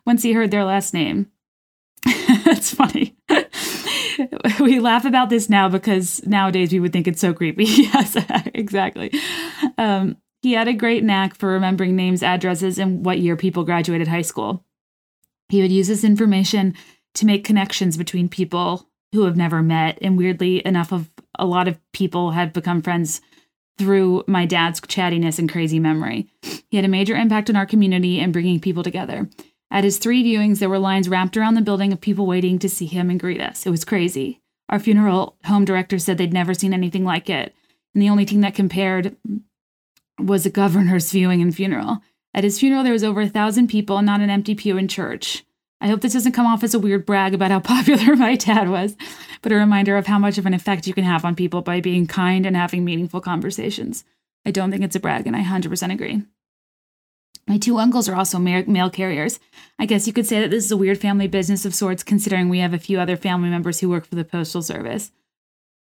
once 0.07 0.22
he 0.22 0.33
heard 0.33 0.51
their 0.51 0.64
last 0.64 0.95
name. 0.95 1.31
That's 2.45 2.72
funny. 2.72 3.16
we 4.61 4.81
laugh 4.81 5.05
about 5.05 5.31
this 5.31 5.49
now 5.49 5.68
because 5.68 6.24
nowadays 6.26 6.72
we 6.72 6.81
would 6.81 6.93
think 6.93 7.09
it's 7.09 7.20
so 7.20 7.35
creepy. 7.35 7.64
yes, 7.64 8.16
exactly. 8.55 9.12
Um, 9.76 10.16
he 10.43 10.53
had 10.53 10.68
a 10.68 10.72
great 10.72 11.05
knack 11.05 11.35
for 11.35 11.49
remembering 11.51 11.97
names, 11.97 12.22
addresses, 12.22 12.79
and 12.79 13.05
what 13.05 13.18
year 13.18 13.37
people 13.37 13.64
graduated 13.64 14.09
high 14.09 14.22
school. 14.22 14.64
He 15.49 15.62
would 15.62 15.72
use 15.72 15.89
this 15.89 16.05
information 16.05 16.74
to 17.19 17.27
make 17.27 17.45
connections 17.45 17.97
between 17.97 18.29
people 18.29 18.89
who 19.12 19.25
have 19.25 19.37
never 19.37 19.62
met. 19.62 19.99
And 20.03 20.16
weirdly 20.16 20.64
enough, 20.66 20.93
of 20.93 21.11
a 21.39 21.47
lot 21.47 21.69
of 21.69 21.79
people 21.93 22.33
had 22.33 22.53
become 22.53 22.83
friends 22.83 23.21
through 23.79 24.25
my 24.27 24.45
dad's 24.45 24.81
chattiness 24.81 25.39
and 25.39 25.51
crazy 25.51 25.79
memory. 25.79 26.29
He 26.69 26.77
had 26.77 26.85
a 26.85 26.89
major 26.89 27.14
impact 27.14 27.49
on 27.49 27.57
our 27.57 27.66
community 27.66 28.21
and 28.21 28.33
bringing 28.33 28.61
people 28.61 28.83
together. 28.83 29.29
At 29.71 29.85
his 29.85 29.99
three 29.99 30.25
viewings, 30.25 30.59
there 30.59 30.69
were 30.69 30.79
lines 30.79 31.09
wrapped 31.09 31.37
around 31.37 31.55
the 31.55 31.62
building 31.62 31.93
of 31.93 32.01
people 32.01 32.27
waiting 32.27 32.59
to 32.59 32.69
see 32.69 32.87
him 32.87 33.11
and 33.11 33.21
greet 33.21 33.41
us. 33.41 33.66
It 33.66 33.71
was 33.71 33.85
crazy. 33.85 34.41
Our 34.69 34.79
funeral 34.79 35.37
home 35.45 35.64
director 35.64 35.99
said 35.99 36.19
they'd 36.19 36.33
never 36.33 36.55
seen 36.55 36.75
anything 36.75 37.05
like 37.05 37.31
it. 37.31 37.55
And 37.95 38.03
the 38.03 38.09
only 38.09 38.25
thing 38.25 38.41
that 38.41 38.55
compared 38.55 39.16
was 40.19 40.45
a 40.45 40.51
governor's 40.51 41.11
viewing 41.11 41.41
and 41.41 41.55
funeral. 41.55 41.99
At 42.35 42.45
his 42.45 42.59
funeral, 42.59 42.83
there 42.83 42.93
was 42.93 43.05
over 43.05 43.23
a 43.23 43.29
thousand 43.29 43.69
people 43.69 43.99
and 43.99 44.07
not 44.07 44.21
an 44.21 44.31
empty 44.31 44.55
pew 44.55 44.77
in 44.77 44.89
church. 44.89 45.45
I 45.81 45.89
hope 45.89 46.01
this 46.01 46.12
doesn't 46.12 46.33
come 46.33 46.47
off 46.47 46.64
as 46.64 46.74
a 46.74 46.79
weird 46.79 47.07
brag 47.07 47.35
about 47.35 47.51
how 47.51 47.61
popular 47.61 48.16
my 48.16 48.35
dad 48.35 48.68
was, 48.68 48.97
but 49.43 49.53
a 49.53 49.57
reminder 49.57 49.97
of 49.97 50.07
how 50.07 50.18
much 50.18 50.39
of 50.39 50.47
an 50.47 50.55
effect 50.55 50.87
you 50.87 50.95
can 50.95 51.05
have 51.05 51.24
on 51.24 51.37
people 51.37 51.62
by 51.62 51.81
being 51.81 52.07
kind 52.07 52.47
and 52.47 52.57
having 52.57 52.85
meaningful 52.85 53.20
conversations. 53.20 54.05
I 54.45 54.51
don't 54.51 54.70
think 54.70 54.83
it's 54.83 54.97
a 54.97 55.01
brag, 55.01 55.26
and 55.26 55.37
I 55.37 55.43
100% 55.43 55.93
agree. 55.93 56.22
My 57.47 57.57
two 57.57 57.79
uncles 57.79 58.09
are 58.09 58.14
also 58.14 58.39
mail 58.39 58.91
carriers. 58.91 59.41
I 59.79 59.87
guess 59.87 60.07
you 60.07 60.12
could 60.12 60.26
say 60.26 60.41
that 60.41 60.51
this 60.51 60.64
is 60.64 60.70
a 60.70 60.76
weird 60.76 60.99
family 60.99 61.29
business 61.29 61.64
of 61.64 61.74
sorts, 61.74 62.03
considering 62.03 62.49
we 62.49 62.59
have 62.59 62.74
a 62.74 62.79
few 62.79 63.01
other 63.01 63.16
family 63.16 63.49
members 63.49 63.81
who 63.81 63.89
work 63.89 64.05
for 64.05 64.16
the 64.16 64.24
Postal 64.24 64.61
Service. 64.61 65.12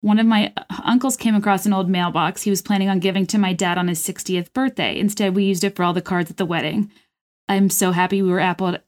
One 0.01 0.19
of 0.19 0.27
my 0.27 0.53
uh, 0.57 0.63
uncles 0.85 1.19
came 1.19 1.35
across 1.35 1.67
an 1.67 1.75
old 1.75 1.91
mailbox 1.91 2.43
he 2.43 2.51
was 2.51 2.63
planning 2.63 2.89
on 2.89 3.01
giving 3.01 3.27
to 3.27 3.39
my 3.39 3.53
dad 3.53 3.77
on 3.77 3.89
his 3.89 4.01
60th 4.01 4.53
birthday. 4.55 4.99
Instead, 4.99 5.35
we 5.35 5.45
used 5.45 5.63
it 5.63 5.77
for 5.77 5.83
all 5.83 5.93
the 5.93 6.01
cards 6.01 6.31
at 6.31 6.39
the 6.39 6.47
wedding. 6.47 6.91
I'm 7.49 7.69
so 7.69 7.93
happy 7.93 8.23
we 8.23 8.31
were 8.31 8.41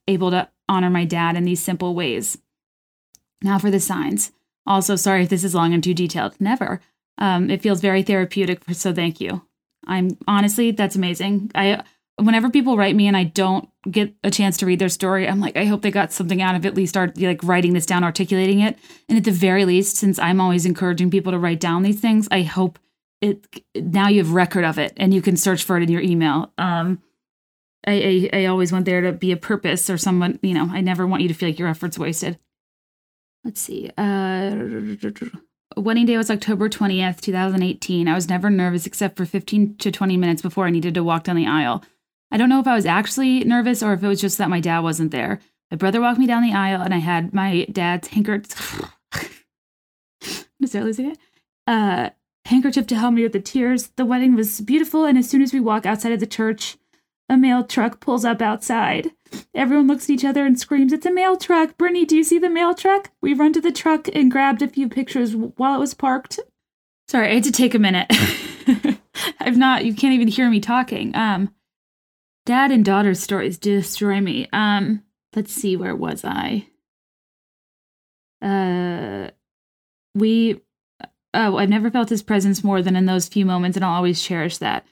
able 0.07 0.30
to 0.30 0.48
honor 0.73 0.91
my 0.91 1.05
dad 1.05 1.37
in 1.37 1.45
these 1.45 1.62
simple 1.62 1.95
ways. 1.95 2.39
Now 3.43 3.59
for 3.59 3.70
the 3.70 3.81
signs. 3.81 4.33
Also, 4.66 4.97
sorry 4.97 5.25
if 5.25 5.29
this 5.29 5.45
is 5.45 5.55
long 5.55 5.75
and 5.75 5.83
too 5.83 5.95
detailed. 5.95 6.35
Never. 6.41 6.81
Um, 7.18 7.51
it 7.51 7.62
feels 7.62 7.81
very 7.81 8.03
therapeutic, 8.03 8.62
so 8.73 8.93
thank 8.93 9.20
you. 9.20 9.43
I'm 9.87 10.16
honestly, 10.27 10.70
that's 10.70 10.97
amazing. 10.97 11.51
I 11.55 11.83
whenever 12.16 12.51
people 12.51 12.77
write 12.77 12.95
me 12.95 13.07
and 13.07 13.16
I 13.16 13.25
don't 13.25 13.68
get 13.91 14.14
a 14.23 14.31
chance 14.31 14.57
to 14.59 14.66
read 14.66 14.79
their 14.79 14.89
story, 14.89 15.27
I'm 15.29 15.41
like, 15.41 15.57
I 15.57 15.64
hope 15.64 15.83
they 15.83 15.91
got 15.91 16.12
something 16.12 16.43
out 16.43 16.55
of 16.55 16.64
it, 16.64 16.68
at 16.68 16.75
least 16.75 16.97
art, 16.97 17.18
like 17.18 17.43
writing 17.43 17.73
this 17.73 17.87
down, 17.87 18.05
articulating 18.05 18.61
it. 18.61 18.79
And 19.09 19.18
at 19.18 19.25
the 19.25 19.33
very 19.33 19.64
least, 19.64 19.97
since 19.97 20.18
I'm 20.18 20.41
always 20.41 20.66
encouraging 20.66 21.11
people 21.11 21.33
to 21.33 21.39
write 21.39 21.61
down 21.61 21.83
these 21.83 22.01
things, 22.01 22.29
I 22.31 22.43
hope 22.43 22.79
it 23.20 23.47
now 23.77 24.09
you 24.09 24.18
have 24.18 24.33
record 24.33 24.64
of 24.64 24.79
it 24.79 24.93
and 24.97 25.14
you 25.14 25.23
can 25.23 25.37
search 25.37 25.64
for 25.64 25.77
it 25.77 25.83
in 25.83 25.91
your 25.91 26.03
email. 26.03 26.53
Um, 26.59 27.03
I, 27.87 28.28
I, 28.33 28.41
I 28.41 28.47
always 28.47 28.72
want 28.72 28.85
there 28.85 29.01
to 29.01 29.12
be 29.12 29.33
a 29.33 29.37
purpose 29.37 29.91
or 29.91 29.99
someone, 29.99 30.39
you 30.43 30.55
know, 30.55 30.68
I 30.70 30.80
never 30.80 31.07
want 31.07 31.22
you 31.22 31.28
to 31.28 31.35
feel 31.35 31.49
like 31.49 31.59
your 31.59 31.68
effort's 31.68 31.99
wasted. 31.99 32.39
Let's 33.45 33.61
see. 33.61 33.91
Uh, 33.99 34.55
wedding 35.76 36.07
day 36.07 36.16
was 36.16 36.30
October 36.30 36.68
20th, 36.68 37.20
2018. 37.20 38.07
I 38.07 38.14
was 38.14 38.28
never 38.28 38.51
nervous 38.51 38.87
except 38.87 39.16
for 39.16 39.24
15 39.24 39.76
to 39.78 39.91
20 39.91 40.16
minutes 40.16 40.43
before 40.43 40.66
I 40.66 40.70
needed 40.70 40.95
to 40.95 41.05
walk 41.05 41.24
down 41.24 41.37
the 41.37 41.47
aisle. 41.47 41.85
I 42.30 42.37
don't 42.37 42.49
know 42.49 42.61
if 42.61 42.66
I 42.66 42.74
was 42.74 42.87
actually 42.87 43.45
nervous 43.45 43.83
or 43.83 43.93
if 43.93 44.03
it 44.03 44.09
was 44.09 44.20
just 44.20 44.39
that 44.39 44.49
my 44.49 44.61
dad 44.61 44.80
wasn't 44.80 45.11
there. 45.11 45.41
My 45.70 45.76
brother 45.76 46.01
walked 46.01 46.18
me 46.18 46.26
down 46.26 46.43
the 46.43 46.55
aisle 46.55 46.83
and 46.83 46.95
I 46.95 46.99
had 46.99 47.35
my 47.35 47.66
dad's 47.70 48.09
handkerchief. 48.09 48.83
start 50.72 50.85
losing 50.85 51.11
it. 51.11 51.18
Uh, 51.66 52.11
handkerchief 52.47 52.87
to 52.89 52.97
help 52.97 53.14
me 53.14 53.22
with 53.22 53.33
the 53.33 53.41
tears. 53.41 53.89
The 53.97 54.05
wedding 54.05 54.35
was 54.35 54.61
beautiful, 54.61 55.05
and 55.05 55.18
as 55.18 55.28
soon 55.28 55.43
as 55.43 55.53
we 55.53 55.61
walk 55.61 55.87
outside 55.87 56.12
of 56.12 56.20
the 56.20 56.26
church, 56.26 56.76
a 57.29 57.37
mail 57.37 57.64
truck 57.64 58.01
pulls 58.01 58.25
up 58.25 58.43
outside. 58.43 59.11
Everyone 59.55 59.87
looks 59.87 60.05
at 60.05 60.11
each 60.11 60.25
other 60.25 60.45
and 60.45 60.59
screams, 60.59 60.93
It's 60.93 61.07
a 61.07 61.12
mail 61.12 61.37
truck! 61.37 61.77
Brittany, 61.79 62.05
do 62.05 62.16
you 62.16 62.25
see 62.25 62.39
the 62.39 62.51
mail 62.51 62.75
truck? 62.75 63.11
We 63.20 63.35
run 63.35 63.53
to 63.55 63.61
the 63.61 63.73
truck 63.73 64.09
and 64.14 64.31
grabbed 64.31 64.62
a 64.62 64.68
few 64.68 64.89
pictures 64.89 65.35
while 65.35 65.75
it 65.75 65.81
was 65.81 65.95
parked. 65.95 66.39
Sorry, 67.09 67.31
I 67.31 67.35
had 67.35 67.45
to 67.45 67.53
take 67.53 67.75
a 67.75 67.79
minute. 67.79 68.07
I've 69.41 69.57
not, 69.57 69.85
you 69.85 69.95
can't 69.95 70.14
even 70.14 70.29
hear 70.29 70.49
me 70.51 70.61
talking. 70.61 71.14
Um, 71.16 71.55
Dad 72.45 72.73
and 72.73 72.85
daughter 72.85 73.14
stories 73.14 73.59
destroy 73.59 74.20
me. 74.20 74.49
Um, 74.53 75.03
let's 75.35 75.53
see, 75.53 75.77
where 75.77 75.95
was 75.95 76.25
I? 76.25 76.66
Uh, 78.41 79.31
we. 80.14 80.61
Oh, 81.35 81.57
I've 81.57 81.68
never 81.68 81.91
felt 81.91 82.11
his 82.11 82.23
presence 82.23 82.62
more 82.62 82.83
than 82.83 82.97
in 82.97 83.07
those 83.07 83.29
few 83.29 83.47
moments, 83.47 83.77
and 83.77 83.85
I'll 83.85 83.95
always 83.95 84.23
cherish 84.23 84.59
that. 84.59 84.85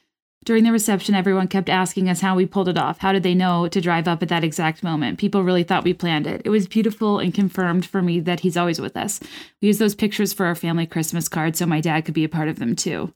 During 0.43 0.63
the 0.63 0.71
reception, 0.71 1.13
everyone 1.13 1.47
kept 1.47 1.69
asking 1.69 2.09
us 2.09 2.21
how 2.21 2.35
we 2.35 2.47
pulled 2.47 2.67
it 2.67 2.77
off. 2.77 2.97
How 2.97 3.11
did 3.11 3.21
they 3.21 3.35
know 3.35 3.67
to 3.67 3.79
drive 3.79 4.07
up 4.07 4.23
at 4.23 4.29
that 4.29 4.43
exact 4.43 4.81
moment? 4.81 5.19
People 5.19 5.43
really 5.43 5.63
thought 5.63 5.83
we 5.83 5.93
planned 5.93 6.25
it. 6.25 6.41
It 6.43 6.49
was 6.49 6.67
beautiful 6.67 7.19
and 7.19 7.33
confirmed 7.33 7.85
for 7.85 8.01
me 8.01 8.19
that 8.21 8.39
he's 8.39 8.57
always 8.57 8.81
with 8.81 8.97
us. 8.97 9.19
We 9.61 9.67
used 9.67 9.79
those 9.79 9.93
pictures 9.93 10.33
for 10.33 10.47
our 10.47 10.55
family 10.55 10.87
Christmas 10.87 11.29
card 11.29 11.55
so 11.55 11.67
my 11.67 11.79
dad 11.79 12.05
could 12.05 12.15
be 12.15 12.23
a 12.23 12.29
part 12.29 12.47
of 12.47 12.57
them 12.57 12.75
too. 12.75 13.13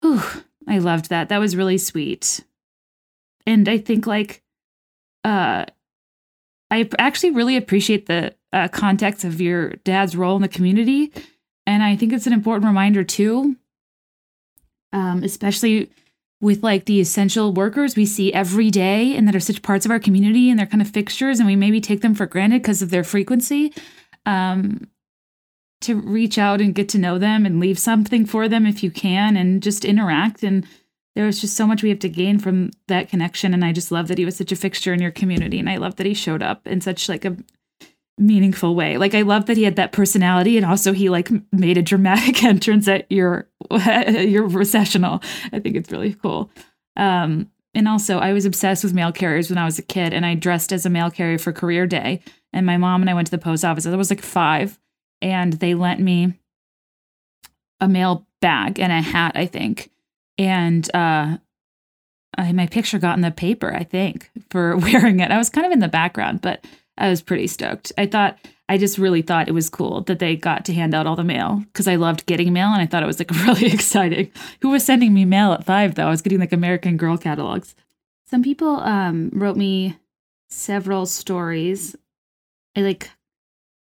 Whew, 0.00 0.22
I 0.66 0.78
loved 0.78 1.10
that. 1.10 1.28
That 1.28 1.40
was 1.40 1.56
really 1.56 1.76
sweet 1.76 2.42
and 3.46 3.68
I 3.68 3.78
think 3.78 4.06
like 4.06 4.42
uh 5.24 5.66
I 6.72 6.88
actually 6.98 7.32
really 7.32 7.56
appreciate 7.56 8.06
the 8.06 8.34
uh, 8.52 8.68
context 8.68 9.24
of 9.24 9.40
your 9.40 9.70
dad's 9.82 10.16
role 10.16 10.36
in 10.36 10.42
the 10.42 10.48
community, 10.48 11.12
and 11.66 11.82
I 11.82 11.96
think 11.96 12.12
it's 12.12 12.28
an 12.28 12.32
important 12.32 12.66
reminder 12.66 13.02
too, 13.02 13.56
um, 14.92 15.24
especially 15.24 15.90
with 16.40 16.62
like 16.62 16.86
the 16.86 17.00
essential 17.00 17.52
workers 17.52 17.96
we 17.96 18.06
see 18.06 18.32
every 18.32 18.70
day 18.70 19.14
and 19.14 19.28
that 19.28 19.36
are 19.36 19.40
such 19.40 19.62
parts 19.62 19.84
of 19.84 19.90
our 19.90 19.98
community 19.98 20.48
and 20.48 20.58
they're 20.58 20.66
kind 20.66 20.82
of 20.82 20.88
fixtures, 20.88 21.38
and 21.38 21.46
we 21.46 21.56
maybe 21.56 21.80
take 21.80 22.00
them 22.00 22.14
for 22.14 22.26
granted 22.26 22.62
because 22.62 22.82
of 22.82 22.90
their 22.90 23.04
frequency. 23.04 23.72
Um, 24.26 24.88
to 25.82 25.94
reach 25.94 26.36
out 26.36 26.60
and 26.60 26.74
get 26.74 26.90
to 26.90 26.98
know 26.98 27.18
them 27.18 27.46
and 27.46 27.58
leave 27.58 27.78
something 27.78 28.26
for 28.26 28.48
them 28.48 28.66
if 28.66 28.82
you 28.82 28.90
can, 28.90 29.36
and 29.36 29.62
just 29.62 29.84
interact 29.84 30.42
and 30.42 30.66
there's 31.14 31.40
just 31.40 31.56
so 31.56 31.66
much 31.66 31.82
we 31.82 31.88
have 31.88 31.98
to 31.98 32.08
gain 32.08 32.38
from 32.38 32.70
that 32.88 33.08
connection 33.08 33.52
and 33.52 33.64
i 33.64 33.72
just 33.72 33.92
love 33.92 34.08
that 34.08 34.18
he 34.18 34.24
was 34.24 34.36
such 34.36 34.52
a 34.52 34.56
fixture 34.56 34.92
in 34.92 35.02
your 35.02 35.10
community 35.10 35.58
and 35.58 35.68
i 35.68 35.76
love 35.76 35.96
that 35.96 36.06
he 36.06 36.14
showed 36.14 36.42
up 36.42 36.66
in 36.66 36.80
such 36.80 37.08
like 37.08 37.24
a 37.24 37.36
meaningful 38.20 38.74
way. 38.74 38.98
Like 38.98 39.14
I 39.14 39.22
love 39.22 39.46
that 39.46 39.56
he 39.56 39.62
had 39.62 39.76
that 39.76 39.92
personality 39.92 40.56
and 40.56 40.66
also 40.66 40.92
he 40.92 41.08
like 41.08 41.30
made 41.52 41.78
a 41.78 41.82
dramatic 41.82 42.42
entrance 42.44 42.86
at 42.86 43.10
your 43.10 43.48
your 43.70 44.46
recessional. 44.46 45.22
I 45.52 45.58
think 45.58 45.76
it's 45.76 45.90
really 45.90 46.14
cool. 46.14 46.50
Um 46.96 47.50
and 47.74 47.88
also 47.88 48.18
I 48.18 48.32
was 48.32 48.44
obsessed 48.44 48.84
with 48.84 48.94
mail 48.94 49.12
carriers 49.12 49.48
when 49.48 49.58
I 49.58 49.64
was 49.64 49.78
a 49.78 49.82
kid 49.82 50.12
and 50.12 50.26
I 50.26 50.34
dressed 50.34 50.72
as 50.72 50.84
a 50.84 50.90
mail 50.90 51.10
carrier 51.10 51.38
for 51.38 51.52
career 51.52 51.86
day 51.86 52.20
and 52.52 52.66
my 52.66 52.76
mom 52.76 53.00
and 53.00 53.10
I 53.10 53.14
went 53.14 53.26
to 53.28 53.30
the 53.30 53.38
post 53.38 53.64
office. 53.64 53.86
I 53.86 53.94
was 53.96 54.10
like 54.10 54.22
5 54.22 54.78
and 55.22 55.54
they 55.54 55.74
lent 55.74 56.00
me 56.00 56.34
a 57.80 57.88
mail 57.88 58.26
bag 58.40 58.78
and 58.78 58.92
a 58.92 59.00
hat, 59.00 59.32
I 59.34 59.46
think. 59.46 59.90
And 60.36 60.88
uh 60.94 61.38
I, 62.38 62.52
my 62.52 62.66
picture 62.66 62.98
got 62.98 63.16
in 63.16 63.22
the 63.22 63.30
paper, 63.30 63.74
I 63.74 63.84
think, 63.84 64.30
for 64.50 64.76
wearing 64.76 65.20
it. 65.20 65.30
I 65.30 65.38
was 65.38 65.50
kind 65.50 65.66
of 65.66 65.72
in 65.72 65.80
the 65.80 65.88
background, 65.88 66.40
but 66.40 66.64
I 66.98 67.08
was 67.08 67.22
pretty 67.22 67.46
stoked. 67.46 67.92
I 67.96 68.06
thought 68.06 68.38
I 68.68 68.78
just 68.78 68.98
really 68.98 69.22
thought 69.22 69.48
it 69.48 69.52
was 69.52 69.68
cool 69.68 70.02
that 70.02 70.20
they 70.20 70.36
got 70.36 70.64
to 70.66 70.74
hand 70.74 70.94
out 70.94 71.06
all 71.06 71.16
the 71.16 71.24
mail 71.24 71.62
because 71.66 71.88
I 71.88 71.96
loved 71.96 72.26
getting 72.26 72.52
mail 72.52 72.68
and 72.68 72.80
I 72.80 72.86
thought 72.86 73.02
it 73.02 73.06
was 73.06 73.18
like 73.18 73.30
really 73.44 73.66
exciting. 73.66 74.30
Who 74.62 74.70
was 74.70 74.84
sending 74.84 75.12
me 75.12 75.24
mail 75.24 75.52
at 75.52 75.64
five 75.64 75.96
though? 75.96 76.06
I 76.06 76.10
was 76.10 76.22
getting 76.22 76.38
like 76.38 76.52
American 76.52 76.96
Girl 76.96 77.18
catalogs. 77.18 77.74
Some 78.26 78.44
people 78.44 78.76
um, 78.76 79.30
wrote 79.32 79.56
me 79.56 79.96
several 80.50 81.06
stories. 81.06 81.96
I 82.76 82.82
like 82.82 83.10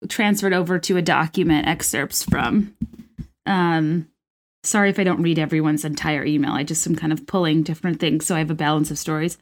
transferred 0.10 0.54
over 0.54 0.80
to 0.80 0.98
a 0.98 1.04
document 1.04 1.68
excerpts 1.68 2.24
from. 2.24 2.76
Um, 3.46 4.08
sorry 4.64 4.90
if 4.90 4.98
I 4.98 5.04
don't 5.04 5.22
read 5.22 5.38
everyone's 5.38 5.86
entire 5.86 6.26
email. 6.26 6.54
I 6.54 6.64
just 6.64 6.88
am 6.88 6.96
kind 6.96 7.14
of 7.14 7.28
pulling 7.28 7.64
different 7.64 8.00
things 8.00 8.26
so 8.26 8.36
I 8.36 8.40
have 8.40 8.50
a 8.50 8.56
balance 8.56 8.90
of 8.90 8.98
stories. 8.98 9.38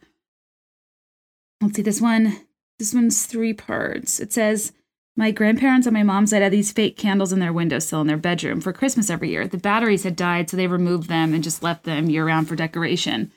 Let's 1.62 1.76
see 1.76 1.82
this 1.82 2.00
one. 2.02 2.38
This 2.82 2.92
one's 2.92 3.26
three 3.26 3.52
parts. 3.52 4.18
It 4.18 4.32
says, 4.32 4.72
My 5.14 5.30
grandparents 5.30 5.86
on 5.86 5.92
my 5.92 6.02
mom's 6.02 6.30
side 6.30 6.42
had 6.42 6.52
these 6.52 6.72
fake 6.72 6.96
candles 6.96 7.32
in 7.32 7.38
their 7.38 7.52
windowsill 7.52 8.00
in 8.00 8.08
their 8.08 8.16
bedroom 8.16 8.60
for 8.60 8.72
Christmas 8.72 9.08
every 9.08 9.30
year. 9.30 9.46
The 9.46 9.56
batteries 9.56 10.02
had 10.02 10.16
died, 10.16 10.50
so 10.50 10.56
they 10.56 10.66
removed 10.66 11.08
them 11.08 11.32
and 11.32 11.44
just 11.44 11.62
left 11.62 11.84
them 11.84 12.10
year 12.10 12.26
round 12.26 12.48
for 12.48 12.56
decoration. 12.56 13.30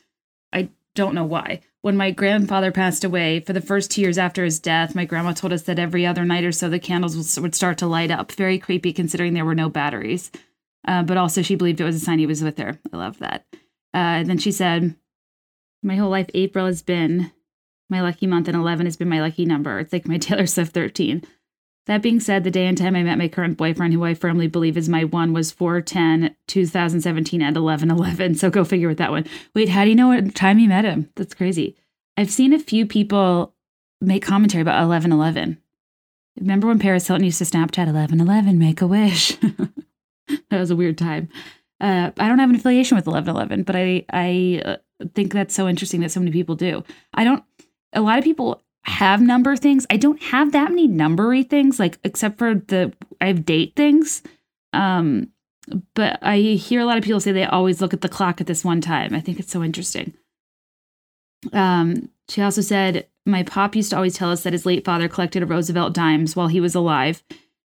I 0.51 0.69
don't 0.95 1.13
know 1.13 1.25
why. 1.25 1.61
When 1.83 1.95
my 1.95 2.09
grandfather 2.09 2.71
passed 2.71 3.03
away, 3.03 3.39
for 3.39 3.53
the 3.53 3.61
first 3.61 3.91
two 3.91 4.01
years 4.01 4.17
after 4.17 4.43
his 4.43 4.59
death, 4.59 4.95
my 4.95 5.05
grandma 5.05 5.33
told 5.33 5.53
us 5.53 5.61
that 5.61 5.77
every 5.77 6.07
other 6.07 6.25
night 6.25 6.43
or 6.43 6.51
so 6.51 6.67
the 6.67 6.79
candles 6.79 7.39
would 7.39 7.53
start 7.53 7.77
to 7.77 7.85
light 7.85 8.09
up. 8.09 8.31
Very 8.31 8.57
creepy 8.57 8.93
considering 8.93 9.35
there 9.35 9.45
were 9.45 9.53
no 9.53 9.69
batteries. 9.69 10.31
Uh, 10.87 11.03
but 11.03 11.17
also, 11.17 11.43
she 11.43 11.53
believed 11.53 11.79
it 11.79 11.83
was 11.83 11.97
a 11.97 11.99
sign 11.99 12.17
he 12.17 12.25
was 12.25 12.41
with 12.41 12.57
her. 12.57 12.79
I 12.91 12.97
love 12.97 13.19
that. 13.19 13.45
Uh, 13.93 14.17
and 14.17 14.27
then 14.27 14.39
she 14.39 14.51
said, 14.51 14.95
My 15.83 15.97
whole 15.97 16.09
life, 16.09 16.31
April 16.33 16.65
has 16.65 16.81
been 16.81 17.31
my 17.89 18.01
lucky 18.01 18.27
month, 18.27 18.47
and 18.47 18.57
11 18.57 18.85
has 18.85 18.97
been 18.97 19.09
my 19.09 19.21
lucky 19.21 19.45
number. 19.45 19.79
It's 19.79 19.93
like 19.93 20.07
my 20.07 20.17
Taylor 20.19 20.47
Swift 20.47 20.73
13. 20.73 21.23
That 21.87 22.01
being 22.01 22.19
said, 22.19 22.43
the 22.43 22.51
day 22.51 22.65
and 22.65 22.75
time 22.75 22.95
I 22.95 23.03
met 23.03 23.19
my 23.19 23.27
current 23.27 23.57
boyfriend, 23.57 23.93
who 23.93 24.03
I 24.03 24.15
firmly 24.15 24.47
believe 24.47 24.75
is 24.75 24.89
my 24.89 25.03
one, 25.03 25.33
was 25.33 25.51
410 25.51 26.35
2017 26.47 27.41
at 27.43 27.55
11 27.55 27.91
11. 27.91 28.35
So 28.35 28.49
go 28.49 28.63
figure 28.63 28.87
with 28.87 28.97
that 28.97 29.11
one. 29.11 29.25
Wait, 29.53 29.69
how 29.69 29.83
do 29.83 29.91
you 29.91 29.95
know 29.95 30.07
what 30.07 30.33
time 30.33 30.57
you 30.57 30.67
met 30.67 30.85
him? 30.85 31.11
That's 31.15 31.35
crazy. 31.35 31.75
I've 32.17 32.31
seen 32.31 32.53
a 32.53 32.59
few 32.59 32.87
people 32.87 33.53
make 34.01 34.25
commentary 34.25 34.63
about 34.63 34.83
11 34.83 35.11
11. 35.11 35.61
Remember 36.39 36.67
when 36.67 36.79
Paris 36.79 37.07
Hilton 37.07 37.23
used 37.23 37.37
to 37.37 37.43
Snapchat 37.43 37.87
11 37.87 38.19
11, 38.19 38.57
make 38.57 38.81
a 38.81 38.87
wish? 38.87 39.35
that 40.27 40.59
was 40.59 40.71
a 40.71 40.75
weird 40.75 40.97
time. 40.97 41.29
Uh, 41.79 42.11
I 42.17 42.27
don't 42.27 42.39
have 42.39 42.49
an 42.49 42.55
affiliation 42.55 42.95
with 42.95 43.05
1111, 43.05 43.63
but 43.63 43.75
I 43.75 44.05
I 44.09 44.61
uh, 44.65 44.77
think 45.13 45.33
that's 45.33 45.53
so 45.53 45.67
interesting 45.67 46.01
that 46.01 46.11
so 46.11 46.19
many 46.19 46.31
people 46.31 46.55
do. 46.55 46.83
I 47.13 47.23
don't. 47.23 47.43
A 47.95 48.01
lot 48.01 48.17
of 48.17 48.23
people 48.23 48.61
have 48.83 49.21
number 49.21 49.55
things. 49.55 49.87
I 49.89 49.97
don't 49.97 50.21
have 50.21 50.51
that 50.51 50.69
many 50.69 50.87
numbery 50.87 51.47
things, 51.49 51.79
like 51.79 51.97
except 52.03 52.37
for 52.37 52.55
the 52.55 52.93
I 53.19 53.27
have 53.27 53.45
date 53.45 53.73
things. 53.75 54.21
Um, 54.73 55.29
but 55.95 56.19
I 56.21 56.37
hear 56.37 56.81
a 56.81 56.85
lot 56.85 56.97
of 56.97 57.03
people 57.03 57.19
say 57.19 57.31
they 57.31 57.45
always 57.45 57.81
look 57.81 57.93
at 57.93 58.01
the 58.01 58.09
clock 58.09 58.39
at 58.39 58.47
this 58.47 58.63
one 58.63 58.81
time. 58.81 59.15
I 59.15 59.21
think 59.21 59.39
it's 59.39 59.51
so 59.51 59.63
interesting. 59.63 60.13
Um, 61.53 62.09
she 62.29 62.41
also 62.41 62.61
said, 62.61 63.07
My 63.25 63.41
pop 63.41 63.75
used 63.75 63.89
to 63.89 63.95
always 63.95 64.15
tell 64.15 64.31
us 64.31 64.43
that 64.43 64.53
his 64.53 64.65
late 64.65 64.85
father 64.85 65.07
collected 65.07 65.47
Roosevelt 65.49 65.93
dimes 65.93 66.35
while 66.35 66.47
he 66.47 66.59
was 66.59 66.75
alive 66.75 67.23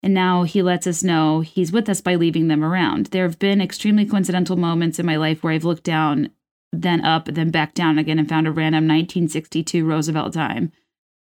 and 0.02 0.14
now 0.14 0.44
he 0.44 0.62
lets 0.62 0.86
us 0.86 1.02
know 1.02 1.40
he's 1.40 1.72
with 1.72 1.88
us 1.88 2.00
by 2.00 2.14
leaving 2.14 2.48
them 2.48 2.64
around. 2.64 3.06
There 3.06 3.24
have 3.24 3.38
been 3.38 3.60
extremely 3.60 4.06
coincidental 4.06 4.56
moments 4.56 4.98
in 4.98 5.06
my 5.06 5.16
life 5.16 5.42
where 5.42 5.52
I've 5.52 5.64
looked 5.64 5.84
down, 5.84 6.30
then 6.72 7.04
up, 7.04 7.26
then 7.26 7.50
back 7.50 7.74
down 7.74 7.98
again 7.98 8.18
and 8.18 8.28
found 8.28 8.46
a 8.46 8.52
random 8.52 8.84
1962 8.84 9.84
Roosevelt 9.84 10.32
dime 10.32 10.72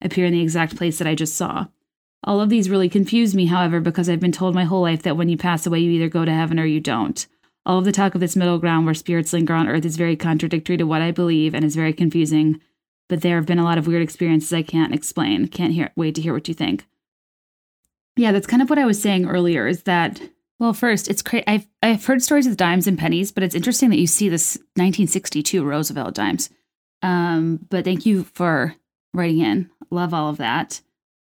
appear 0.03 0.27
in 0.27 0.33
the 0.33 0.43
exact 0.43 0.77
place 0.77 0.99
that 0.99 1.07
I 1.07 1.15
just 1.15 1.35
saw. 1.35 1.67
All 2.25 2.41
of 2.41 2.49
these 2.49 2.69
really 2.69 2.89
confuse 2.89 3.35
me, 3.35 3.47
however, 3.47 3.81
because 3.81 4.09
I've 4.09 4.21
been 4.21 4.33
told 4.33 4.55
my 4.55 4.65
whole 4.65 4.83
life 4.83 5.03
that 5.03 5.17
when 5.17 5.29
you 5.29 5.37
pass 5.37 5.67
away, 5.67 5.79
you 5.79 5.93
either 5.93 6.09
go 6.09 6.25
to 6.25 6.33
heaven 6.33 6.59
or 6.59 6.67
you 6.67 6.81
don't. 6.81 7.27
All 7.65 7.79
of 7.79 7.85
the 7.85 7.93
talk 7.93 8.15
of 8.15 8.21
this 8.21 8.37
middle 8.37 8.59
ground 8.59 8.85
where 8.85 8.95
spirits 8.95 9.33
linger 9.33 9.55
on 9.55 9.69
earth 9.69 9.85
is 9.85 9.97
very 9.97 10.17
contradictory 10.17 10.77
to 10.77 10.85
what 10.85 11.03
I 11.03 11.11
believe 11.11 11.55
and 11.55 11.65
is 11.65 11.77
very 11.77 11.93
confusing. 11.93 12.61
But 13.09 13.23
there 13.23 13.37
have 13.37 13.47
been 13.47 13.59
a 13.59 13.65
lot 13.65 13.79
of 13.79 13.87
weird 13.87 14.03
experiences 14.03 14.53
I 14.53 14.63
can't 14.63 14.95
explain. 14.95 15.49
Can't 15.49 15.73
hear 15.73 15.91
wait 15.97 16.15
to 16.17 16.23
hear 16.23 16.33
what 16.33 16.49
you 16.49 16.55
think. 16.55 16.87
Yeah, 18.17 18.33
that's 18.33 18.47
kind 18.47 18.63
of 18.63 18.71
what 18.71 18.79
I 18.79 18.87
was 18.87 19.01
saying 19.01 19.27
earlier 19.27 19.67
is 19.67 19.83
that 19.83 20.21
well, 20.59 20.73
first, 20.73 21.09
it's 21.09 21.23
crazy. 21.23 21.45
I've 21.47 21.67
I've 21.83 22.05
heard 22.05 22.23
stories 22.23 22.47
with 22.47 22.57
dimes 22.57 22.87
and 22.87 22.99
pennies, 22.99 23.31
but 23.31 23.43
it's 23.43 23.55
interesting 23.55 23.91
that 23.91 23.99
you 23.99 24.07
see 24.07 24.29
this 24.29 24.57
1962 24.75 25.65
Roosevelt 25.65 26.15
dimes. 26.15 26.49
Um, 27.03 27.61
but 27.69 27.85
thank 27.85 28.07
you 28.07 28.25
for 28.25 28.75
writing 29.13 29.41
in. 29.41 29.71
Love 29.91 30.15
all 30.15 30.31
of 30.31 30.39
that. 30.39 30.81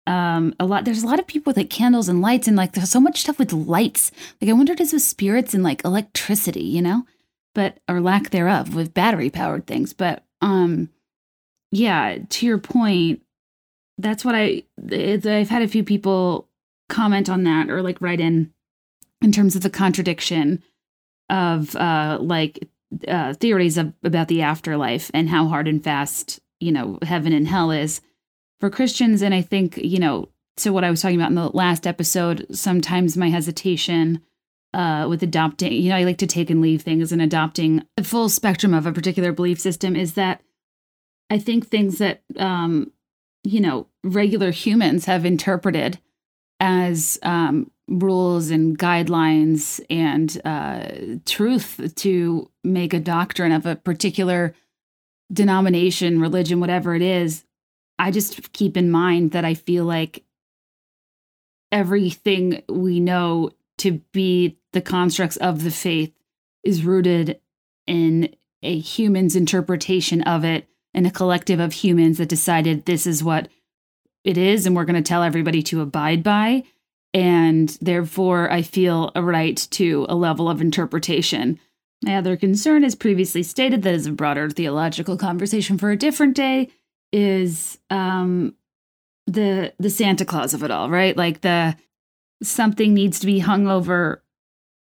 Um, 0.07 0.55
a 0.61 0.66
lot. 0.66 0.85
There's 0.85 1.03
a 1.03 1.07
lot 1.07 1.18
of 1.18 1.27
people 1.27 1.51
with 1.51 1.57
like 1.57 1.70
candles 1.70 2.09
and 2.09 2.22
lights, 2.22 2.47
and 2.47 2.57
like 2.57 2.72
there's 2.72 2.91
so 2.91 3.01
much 3.01 3.20
stuff 3.20 3.39
with 3.39 3.53
lights. 3.53 4.12
Like 4.41 4.49
I 4.49 4.53
wonder 4.53 4.72
if 4.72 4.81
it's 4.81 4.93
with 4.93 5.03
spirits 5.03 5.55
and 5.55 5.64
like 5.64 5.85
electricity, 5.85 6.62
you 6.62 6.81
know, 6.81 7.05
but 7.53 7.81
or 7.89 8.01
lack 8.01 8.31
thereof 8.31 8.77
with 8.77 8.95
battery 8.95 9.31
powered 9.31 9.66
things. 9.66 9.93
But 9.93 10.24
um, 10.41 10.91
yeah, 11.72 12.18
to 12.29 12.47
your 12.47 12.59
point, 12.59 13.22
that's 13.99 14.24
what 14.24 14.37
I. 14.37 14.62
I've 14.81 15.49
had 15.49 15.62
a 15.62 15.68
few 15.68 15.83
people 15.83 16.49
comment 16.89 17.29
on 17.29 17.43
that 17.43 17.68
or 17.68 17.83
like 17.83 18.01
write 18.01 18.20
in 18.20 18.53
in 19.22 19.32
terms 19.32 19.56
of 19.56 19.62
the 19.62 19.70
contradiction 19.70 20.62
of 21.28 21.74
uh 21.76 22.18
like 22.20 22.68
uh 23.08 23.34
theories 23.34 23.76
of, 23.76 23.92
about 24.04 24.28
the 24.28 24.42
afterlife 24.42 25.10
and 25.12 25.28
how 25.28 25.46
hard 25.48 25.66
and 25.66 25.82
fast 25.82 26.40
you 26.60 26.70
know 26.70 26.98
heaven 27.02 27.32
and 27.32 27.48
hell 27.48 27.70
is 27.70 28.00
for 28.60 28.70
christians. 28.70 29.22
And 29.22 29.34
i 29.34 29.42
think 29.42 29.76
you 29.76 29.98
know 29.98 30.28
to 30.58 30.72
what 30.72 30.84
i 30.84 30.90
was 30.90 31.02
talking 31.02 31.18
about 31.18 31.30
in 31.30 31.34
the 31.34 31.48
last 31.48 31.86
episode 31.86 32.46
sometimes 32.52 33.16
my 33.16 33.28
hesitation 33.28 34.22
uh, 34.76 35.06
with 35.08 35.22
adopting, 35.22 35.72
you 35.72 35.88
know, 35.88 35.96
I 35.96 36.04
like 36.04 36.18
to 36.18 36.26
take 36.26 36.50
and 36.50 36.60
leave 36.60 36.82
things 36.82 37.10
and 37.10 37.22
adopting 37.22 37.82
the 37.96 38.04
full 38.04 38.28
spectrum 38.28 38.74
of 38.74 38.86
a 38.86 38.92
particular 38.92 39.32
belief 39.32 39.58
system 39.58 39.96
is 39.96 40.14
that 40.14 40.42
I 41.30 41.38
think 41.38 41.66
things 41.66 41.96
that, 41.98 42.22
um, 42.36 42.92
you 43.42 43.60
know, 43.60 43.86
regular 44.04 44.50
humans 44.50 45.06
have 45.06 45.24
interpreted 45.24 45.98
as 46.60 47.18
um, 47.22 47.70
rules 47.89 48.51
and 48.51 48.78
guidelines 48.78 49.80
and 49.89 50.41
uh, 50.45 51.20
truth 51.24 51.95
to 51.97 52.51
make 52.64 52.93
a 52.93 53.01
doctrine 53.01 53.53
of 53.53 53.66
a 53.66 53.76
particular 53.76 54.55
denomination, 55.32 56.20
religion, 56.20 56.61
whatever 56.61 56.95
it 56.95 57.03
is. 57.03 57.45
I 57.99 58.11
just 58.11 58.53
keep 58.53 58.76
in 58.76 58.91
mind 58.91 59.32
that 59.32 59.45
I 59.45 59.55
feel 59.55 59.84
like 59.84 60.24
everything 61.72 62.62
we 62.68 63.01
know 63.01 63.51
to 63.78 64.01
be 64.12 64.59
the 64.72 64.80
constructs 64.80 65.37
of 65.37 65.62
the 65.62 65.70
faith 65.70 66.12
is 66.64 66.84
rooted 66.84 67.41
in 67.87 68.34
a 68.62 68.78
human's 68.78 69.37
interpretation 69.37 70.22
of 70.22 70.45
it 70.45 70.68
and 70.93 71.07
a 71.07 71.11
collective 71.11 71.61
of 71.61 71.72
humans 71.72 72.18
that 72.18 72.28
decided 72.28 72.84
this 72.84 73.07
is 73.07 73.22
what 73.22 73.49
it 74.24 74.37
is 74.37 74.66
and 74.66 74.74
we're 74.74 74.84
going 74.84 75.03
to 75.03 75.09
tell 75.09 75.22
everybody 75.22 75.62
to 75.62 75.80
abide 75.80 76.22
by. 76.22 76.64
And 77.16 77.70
therefore, 77.80 78.52
I 78.52 78.60
feel 78.60 79.10
a 79.14 79.22
right 79.22 79.56
to 79.70 80.04
a 80.06 80.14
level 80.14 80.50
of 80.50 80.60
interpretation. 80.60 81.58
My 82.04 82.16
other 82.16 82.36
concern, 82.36 82.84
as 82.84 82.94
previously 82.94 83.42
stated, 83.42 83.82
that 83.84 83.94
is 83.94 84.06
a 84.06 84.12
broader 84.12 84.50
theological 84.50 85.16
conversation 85.16 85.78
for 85.78 85.90
a 85.90 85.96
different 85.96 86.36
day, 86.36 86.68
is 87.14 87.78
um, 87.88 88.54
the 89.26 89.72
the 89.78 89.88
Santa 89.88 90.26
Claus 90.26 90.52
of 90.52 90.62
it 90.62 90.70
all, 90.70 90.90
right? 90.90 91.16
Like 91.16 91.40
the 91.40 91.74
something 92.42 92.92
needs 92.92 93.18
to 93.20 93.26
be 93.26 93.38
hung 93.38 93.66
over 93.66 94.22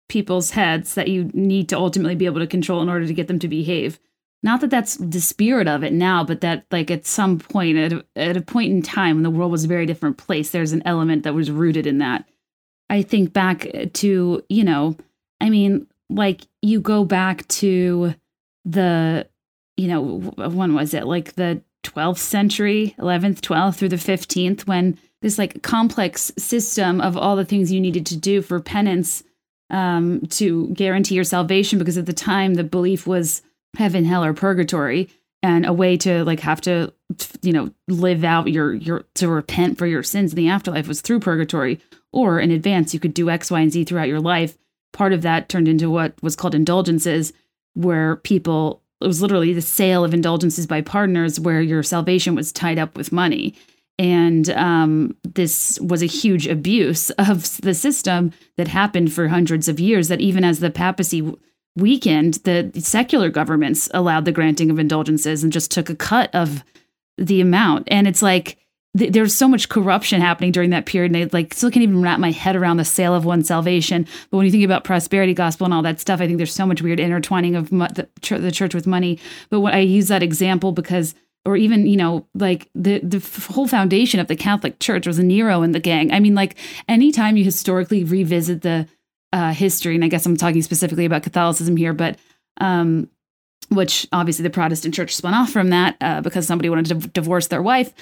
people's 0.10 0.52
heads 0.52 0.96
that 0.96 1.08
you 1.08 1.32
need 1.34 1.70
to 1.70 1.78
ultimately 1.78 2.16
be 2.16 2.26
able 2.26 2.42
to 2.42 2.48
control 2.48 2.82
in 2.82 2.90
order 2.90 3.08
to 3.08 3.14
get 3.14 3.30
them 3.30 3.40
to 3.40 3.48
behave 3.48 3.98
not 4.42 4.62
that 4.62 4.70
that's 4.70 4.96
the 4.98 5.20
spirit 5.20 5.68
of 5.68 5.84
it 5.84 5.92
now, 5.92 6.24
but 6.24 6.42
that 6.42 6.66
like 6.72 6.90
at 6.90 7.06
some 7.06 7.40
point, 7.40 7.78
at 7.78 7.94
a, 7.94 8.06
at 8.16 8.38
a 8.38 8.42
point 8.42 8.72
in 8.72 8.82
time 8.82 9.18
when 9.18 9.24
the 9.24 9.30
world 9.30 9.52
was 9.52 9.66
a 9.66 9.70
very 9.70 9.86
different 9.86 10.18
place, 10.18 10.52
there's 10.52 10.72
an 10.72 10.84
element 10.86 11.24
that 11.24 11.34
was 11.34 11.52
rooted 11.52 11.86
in 11.86 11.98
that. 11.98 12.26
I 12.90 13.02
think 13.02 13.34
back 13.34 13.68
to, 13.94 14.44
you 14.50 14.64
know, 14.64 14.96
I 15.42 15.50
mean, 15.50 15.88
like 16.10 16.42
you 16.62 16.80
go 16.80 17.04
back 17.04 17.48
to 17.50 18.16
the, 18.66 19.28
you 19.78 19.88
know, 19.88 20.04
when 20.04 20.74
was 20.74 20.94
it? 20.94 21.06
Like 21.06 21.34
the 21.34 21.62
12th 21.84 22.18
century, 22.18 22.96
11th, 22.98 23.42
12th 23.42 23.76
through 23.76 23.90
the 23.90 23.96
15th, 23.96 24.68
when 24.68 24.98
this 25.22 25.38
like 25.38 25.62
complex 25.62 26.32
system 26.38 27.02
of 27.02 27.18
all 27.18 27.36
the 27.36 27.46
things 27.46 27.72
you 27.72 27.82
needed 27.82 28.06
to 28.08 28.18
do 28.18 28.42
for 28.42 28.60
penance 28.60 29.24
um, 29.70 30.22
to 30.28 30.68
guarantee 30.70 31.16
your 31.16 31.24
salvation 31.24 31.78
because 31.78 31.98
at 31.98 32.06
the 32.06 32.14
time 32.14 32.56
the 32.56 32.64
belief 32.64 33.06
was 33.06 33.42
heaven, 33.78 34.06
hell, 34.06 34.24
or 34.24 34.34
purgatory, 34.34 35.10
and 35.42 35.66
a 35.66 35.74
way 35.74 35.98
to 35.98 36.24
like 36.26 36.42
have 36.42 36.62
to 36.62 36.94
you 37.42 37.54
know 37.54 37.72
live 37.88 38.24
out 38.24 38.52
your 38.52 38.74
your 38.74 39.06
to 39.16 39.28
repent 39.28 39.78
for 39.78 39.88
your 39.88 40.04
sins 40.04 40.34
in 40.34 40.36
the 40.36 40.50
afterlife 40.50 40.88
was 40.88 41.02
through 41.02 41.20
purgatory 41.20 41.80
or 42.12 42.40
in 42.40 42.52
advance 42.52 42.94
you 42.94 43.00
could 43.00 43.14
do 43.14 43.30
x 43.30 43.50
y 43.50 43.62
and 43.62 43.72
z 43.72 43.84
throughout 43.84 44.08
your 44.08 44.20
life. 44.20 44.58
Part 44.92 45.14
of 45.14 45.22
that 45.22 45.50
turned 45.50 45.68
into 45.68 45.90
what 45.90 46.22
was 46.22 46.36
called 46.36 46.56
indulgences 46.56 47.34
where 47.74 48.18
people 48.18 48.82
it 49.02 49.08
was 49.08 49.22
literally 49.22 49.54
the 49.54 49.62
sale 49.62 50.04
of 50.04 50.14
indulgences 50.14 50.68
by 50.68 50.82
pardoners 50.82 51.40
where 51.40 51.62
your 51.62 51.84
salvation 51.84 52.36
was 52.36 52.52
tied 52.52 52.78
up 52.78 52.98
with 52.98 53.12
money. 53.12 53.56
And 53.98 54.50
um, 54.52 55.16
this 55.24 55.80
was 55.82 56.02
a 56.02 56.08
huge 56.08 56.48
abuse 56.48 57.10
of 57.12 57.60
the 57.62 57.74
system 57.74 58.32
that 58.58 58.68
happened 58.68 59.14
for 59.14 59.28
hundreds 59.28 59.68
of 59.68 59.80
years 59.80 60.08
that 60.08 60.22
even 60.22 60.44
as 60.44 60.60
the 60.60 60.70
papacy 60.70 61.34
weakened 61.76 62.36
the 62.46 62.72
secular 62.80 63.30
governments 63.30 63.90
allowed 63.94 64.26
the 64.26 64.32
granting 64.32 64.70
of 64.70 64.80
indulgences 64.80 65.44
and 65.44 65.54
just 65.54 65.72
took 65.72 65.90
a 65.90 65.96
cut 65.96 66.34
of 66.34 66.64
the 67.18 67.42
amount. 67.42 67.88
And 67.92 68.08
it's 68.08 68.22
like 68.22 68.58
th- 68.98 69.12
there's 69.12 69.36
so 69.36 69.48
much 69.48 69.70
corruption 69.70 70.22
happening 70.22 70.52
during 70.52 70.72
that 70.72 70.86
period 70.86 71.14
and 71.14 71.24
i 71.24 71.30
like 71.32 71.54
still 71.54 71.72
can't 71.72 71.84
even 71.84 72.02
wrap 72.02 72.20
my 72.20 72.32
head 72.32 72.56
around 72.56 72.78
the 72.78 72.86
sale 72.86 73.14
of 73.14 73.26
one's 73.26 73.48
salvation. 73.48 74.06
But 74.30 74.38
when 74.38 74.46
you 74.46 74.52
think 74.52 74.66
about 74.66 74.84
prosperity 74.84 75.34
gospel 75.34 75.66
and 75.66 75.74
all 75.74 75.82
that 75.84 76.00
stuff 76.00 76.22
i 76.22 76.26
think 76.26 76.38
there's 76.38 76.54
so 76.54 76.66
much 76.66 76.82
weird 76.82 77.00
intertwining 77.00 77.56
of 77.56 77.70
the, 77.70 78.08
ch- 78.22 78.30
the 78.30 78.52
church 78.52 78.74
with 78.74 78.88
money. 78.88 79.20
But 79.50 79.62
when 79.62 79.74
i 79.74 79.80
use 79.80 80.08
that 80.08 80.24
example 80.24 80.72
because 80.72 81.14
or 81.46 81.56
even 81.56 81.88
you 81.88 81.98
know 81.98 82.28
like 82.34 82.70
the 82.76 83.00
the 83.00 83.20
whole 83.54 83.68
foundation 83.68 84.20
of 84.20 84.28
the 84.28 84.36
catholic 84.36 84.80
church 84.80 85.08
was 85.08 85.20
a 85.20 85.24
nero 85.24 85.62
and 85.62 85.74
the 85.76 85.80
gang. 85.80 86.12
I 86.12 86.20
mean 86.20 86.36
like 86.36 86.58
anytime 86.88 87.38
you 87.38 87.44
historically 87.44 88.04
revisit 88.04 88.62
the 88.62 88.88
uh, 89.34 89.54
history 89.54 89.96
and 89.96 90.04
i 90.04 90.08
guess 90.08 90.26
i'm 90.26 90.38
talking 90.38 90.62
specifically 90.62 91.06
about 91.06 91.24
catholicism 91.24 91.78
here 91.78 91.94
but 91.94 92.18
um 92.62 93.10
which 93.70 94.08
obviously 94.12 94.44
the 94.44 94.50
protestant 94.50 94.94
church 94.94 95.16
spun 95.16 95.34
off 95.34 95.52
from 95.52 95.70
that 95.70 95.96
uh, 96.02 96.22
because 96.22 96.48
somebody 96.48 96.70
wanted 96.70 96.88
to 96.88 97.08
divorce 97.10 97.48
their 97.48 97.62
wife. 97.62 97.94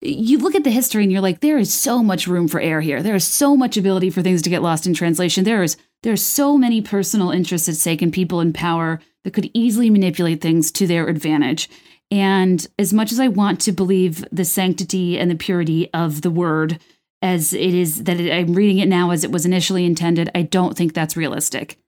You 0.00 0.38
look 0.38 0.54
at 0.54 0.62
the 0.62 0.70
history 0.70 1.02
and 1.02 1.10
you're 1.10 1.20
like 1.20 1.40
there 1.40 1.58
is 1.58 1.74
so 1.74 2.02
much 2.02 2.28
room 2.28 2.46
for 2.46 2.60
error 2.60 2.80
here. 2.80 3.02
There 3.02 3.16
is 3.16 3.26
so 3.26 3.56
much 3.56 3.76
ability 3.76 4.10
for 4.10 4.22
things 4.22 4.42
to 4.42 4.50
get 4.50 4.62
lost 4.62 4.86
in 4.86 4.94
translation. 4.94 5.44
There 5.44 5.62
is 5.62 5.76
there's 6.04 6.22
so 6.22 6.56
many 6.56 6.80
personal 6.80 7.32
interests 7.32 7.68
at 7.68 7.74
stake 7.74 8.00
and 8.00 8.12
people 8.12 8.40
in 8.40 8.52
power 8.52 9.00
that 9.24 9.34
could 9.34 9.50
easily 9.54 9.90
manipulate 9.90 10.40
things 10.40 10.70
to 10.72 10.86
their 10.86 11.08
advantage. 11.08 11.68
And 12.12 12.64
as 12.78 12.94
much 12.94 13.10
as 13.10 13.18
I 13.18 13.26
want 13.26 13.60
to 13.62 13.72
believe 13.72 14.24
the 14.30 14.44
sanctity 14.44 15.18
and 15.18 15.28
the 15.28 15.34
purity 15.34 15.92
of 15.92 16.22
the 16.22 16.30
word 16.30 16.78
as 17.22 17.52
it 17.52 17.74
is 17.74 18.04
that 18.04 18.20
it, 18.20 18.32
I'm 18.32 18.54
reading 18.54 18.78
it 18.78 18.88
now 18.88 19.10
as 19.10 19.24
it 19.24 19.32
was 19.32 19.44
initially 19.44 19.84
intended, 19.84 20.30
I 20.34 20.42
don't 20.42 20.76
think 20.76 20.94
that's 20.94 21.16
realistic. 21.16 21.78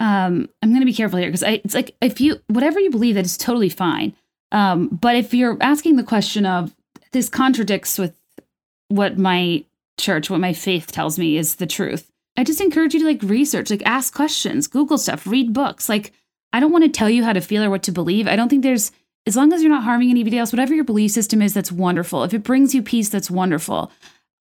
Um, 0.00 0.48
I'm 0.62 0.70
going 0.70 0.80
to 0.80 0.86
be 0.86 0.94
careful 0.94 1.18
here 1.18 1.28
because 1.28 1.42
it's 1.42 1.74
like 1.74 1.94
if 2.00 2.20
you 2.20 2.40
whatever 2.46 2.78
you 2.78 2.90
believe 2.90 3.16
that 3.16 3.24
is 3.24 3.36
totally 3.36 3.68
fine. 3.68 4.14
Um, 4.52 4.88
but 4.88 5.16
if 5.16 5.34
you're 5.34 5.58
asking 5.60 5.96
the 5.96 6.02
question 6.02 6.46
of 6.46 6.74
this 7.12 7.28
contradicts 7.28 7.98
with 7.98 8.14
what 8.88 9.18
my 9.18 9.64
church, 9.98 10.30
what 10.30 10.40
my 10.40 10.52
faith 10.52 10.92
tells 10.92 11.18
me 11.18 11.36
is 11.36 11.56
the 11.56 11.66
truth, 11.66 12.10
I 12.36 12.44
just 12.44 12.60
encourage 12.60 12.94
you 12.94 13.00
to 13.00 13.06
like 13.06 13.22
research, 13.22 13.70
like 13.70 13.82
ask 13.84 14.14
questions, 14.14 14.68
Google 14.68 14.98
stuff, 14.98 15.26
read 15.26 15.52
books. 15.52 15.88
Like 15.88 16.12
I 16.52 16.60
don't 16.60 16.72
want 16.72 16.84
to 16.84 16.90
tell 16.90 17.10
you 17.10 17.24
how 17.24 17.32
to 17.32 17.40
feel 17.40 17.64
or 17.64 17.70
what 17.70 17.82
to 17.84 17.92
believe. 17.92 18.28
I 18.28 18.36
don't 18.36 18.48
think 18.48 18.62
there's 18.62 18.92
as 19.26 19.36
long 19.36 19.52
as 19.52 19.62
you're 19.62 19.70
not 19.70 19.82
harming 19.82 20.10
anybody 20.10 20.38
else, 20.38 20.52
whatever 20.52 20.74
your 20.74 20.84
belief 20.84 21.10
system 21.10 21.42
is, 21.42 21.52
that's 21.52 21.70
wonderful. 21.70 22.24
If 22.24 22.32
it 22.32 22.42
brings 22.42 22.74
you 22.74 22.82
peace, 22.82 23.10
that's 23.10 23.30
wonderful. 23.30 23.92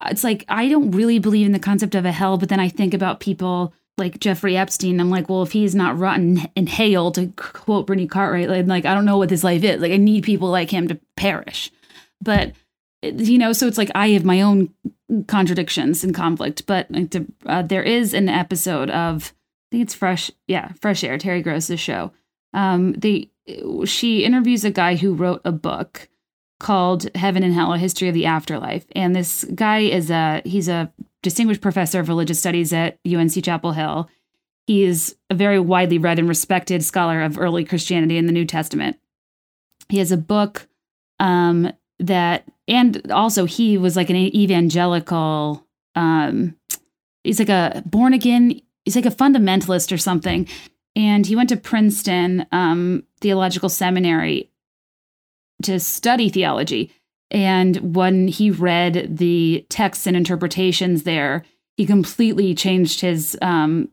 It's 0.05 0.23
like 0.23 0.45
I 0.47 0.69
don't 0.69 0.91
really 0.91 1.19
believe 1.19 1.45
in 1.45 1.53
the 1.53 1.59
concept 1.59 1.95
of 1.95 2.05
a 2.05 2.11
hell, 2.11 2.37
but 2.37 2.49
then 2.49 2.59
I 2.59 2.69
think 2.69 2.93
about 2.93 3.19
people 3.19 3.73
like 3.97 4.19
Jeffrey 4.19 4.55
Epstein. 4.55 4.99
I'm 4.99 5.09
like, 5.09 5.27
well, 5.27 5.41
if 5.41 5.51
he's 5.51 5.73
not 5.73 5.97
rotten 5.97 6.41
in 6.55 6.67
hell, 6.67 7.11
to 7.13 7.27
quote 7.35 7.87
Brittany 7.87 8.07
Cartwright, 8.07 8.49
like, 8.49 8.67
like 8.67 8.85
I 8.85 8.93
don't 8.93 9.05
know 9.05 9.17
what 9.17 9.29
this 9.29 9.43
life 9.43 9.63
is. 9.63 9.81
Like 9.81 9.91
I 9.91 9.97
need 9.97 10.23
people 10.23 10.49
like 10.49 10.69
him 10.69 10.87
to 10.87 10.99
perish. 11.15 11.71
But 12.21 12.53
you 13.01 13.37
know, 13.37 13.53
so 13.53 13.67
it's 13.67 13.77
like 13.77 13.91
I 13.95 14.09
have 14.09 14.25
my 14.25 14.41
own 14.41 14.69
contradictions 15.27 16.03
and 16.03 16.13
conflict. 16.13 16.65
But 16.65 16.87
uh, 17.45 17.63
there 17.63 17.83
is 17.83 18.13
an 18.13 18.29
episode 18.29 18.89
of 18.89 19.33
I 19.69 19.69
think 19.71 19.83
it's 19.83 19.95
Fresh, 19.95 20.31
yeah, 20.47 20.71
Fresh 20.81 21.03
Air, 21.03 21.17
Terry 21.17 21.41
Gross's 21.41 21.79
show. 21.79 22.11
Um, 22.53 22.93
they 22.93 23.29
she 23.85 24.23
interviews 24.23 24.63
a 24.63 24.71
guy 24.71 24.95
who 24.95 25.13
wrote 25.13 25.41
a 25.43 25.51
book 25.51 26.09
called 26.59 27.07
Heaven 27.15 27.43
and 27.43 27.53
Hell: 27.53 27.73
A 27.73 27.77
History 27.77 28.07
of 28.07 28.13
the 28.13 28.25
Afterlife. 28.25 28.85
And 28.93 29.15
this 29.15 29.43
guy 29.55 29.79
is 29.79 30.09
a 30.09 30.41
he's 30.45 30.67
a 30.67 30.91
distinguished 31.23 31.61
professor 31.61 31.99
of 31.99 32.07
religious 32.07 32.39
studies 32.39 32.73
at 32.73 32.99
UNC 33.07 33.43
Chapel 33.43 33.73
Hill. 33.73 34.09
He 34.65 34.83
is 34.83 35.15
a 35.29 35.35
very 35.35 35.59
widely 35.59 35.97
read 35.97 36.19
and 36.19 36.27
respected 36.27 36.83
scholar 36.83 37.21
of 37.21 37.39
early 37.39 37.63
Christianity 37.63 38.17
and 38.17 38.27
the 38.27 38.33
New 38.33 38.45
Testament. 38.45 38.97
He 39.89 39.99
has 39.99 40.11
a 40.11 40.17
book 40.17 40.67
um, 41.19 41.71
that, 41.99 42.43
and 42.67 43.09
also 43.11 43.45
he 43.45 43.77
was 43.77 43.95
like 43.95 44.09
an 44.09 44.17
evangelical. 44.17 45.65
Um, 45.95 46.57
he's 47.23 47.39
like 47.39 47.49
a 47.49 47.81
born 47.85 48.13
again. 48.13 48.61
He's 48.83 48.95
like 48.95 49.05
a 49.05 49.09
fundamentalist 49.09 49.91
or 49.91 49.97
something 49.97 50.47
and 50.97 51.27
he 51.27 51.35
went 51.35 51.49
to 51.49 51.57
Princeton 51.57 52.47
um, 52.51 53.03
Theological 53.21 53.69
Seminary 53.69 54.49
to 55.63 55.79
study 55.79 56.29
theology. 56.29 56.91
And 57.29 57.95
when 57.95 58.27
he 58.27 58.51
read 58.51 59.17
the 59.17 59.65
texts 59.69 60.07
and 60.07 60.15
interpretations 60.15 61.03
there, 61.03 61.43
he 61.75 61.85
completely 61.85 62.55
changed 62.55 63.01
his 63.01 63.37
um, 63.41 63.89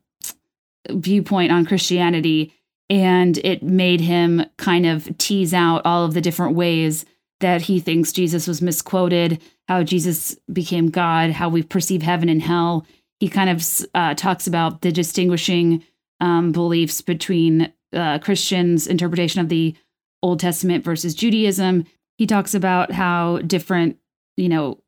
viewpoint 0.91 1.53
on 1.53 1.67
Christianity. 1.67 2.55
And 2.91 3.39
it 3.39 3.62
made 3.62 4.01
him 4.01 4.45
kind 4.57 4.87
of 4.87 5.17
tease 5.19 5.55
out 5.55 5.83
all 5.85 6.05
of 6.05 6.15
the 6.15 6.21
different 6.21 6.55
ways 6.55 7.05
that 7.41 7.62
he 7.62 7.81
thinks 7.81 8.12
Jesus 8.12 8.47
was 8.47 8.62
misquoted, 8.62 9.43
how 9.69 9.83
Jesus 9.83 10.37
became 10.53 10.91
God, 10.91 11.31
how 11.31 11.49
we 11.49 11.62
perceive 11.62 12.03
heaven 12.03 12.29
and 12.29 12.43
hell. 12.43 12.87
He 13.21 13.29
kind 13.29 13.51
of 13.51 13.67
uh, 13.95 14.15
talks 14.15 14.47
about 14.47 14.83
the 14.83 14.93
distinguishing 14.93 15.83
um, 16.21 16.53
beliefs 16.53 17.01
between 17.01 17.73
uh, 17.93 18.19
Christians' 18.19 18.87
interpretation 18.87 19.41
of 19.41 19.49
the 19.49 19.75
Old 20.25 20.41
Testament 20.41 20.83
versus 20.83 21.14
Judaism. 21.14 21.85
He 22.16 22.27
talks 22.27 22.55
about 22.55 22.91
how 22.91 23.39
different, 23.39 23.99
you 24.39 24.49
know, 24.49 24.81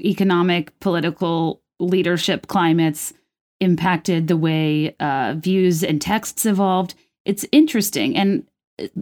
economic, 0.00 0.78
political 0.80 1.62
leadership 1.78 2.48
climates 2.48 3.14
impacted 3.60 4.26
the 4.26 4.36
way 4.36 4.96
uh, 4.98 5.36
views 5.38 5.84
and 5.84 6.02
texts 6.02 6.44
evolved. 6.44 6.96
It's 7.24 7.46
interesting, 7.52 8.16
and 8.16 8.46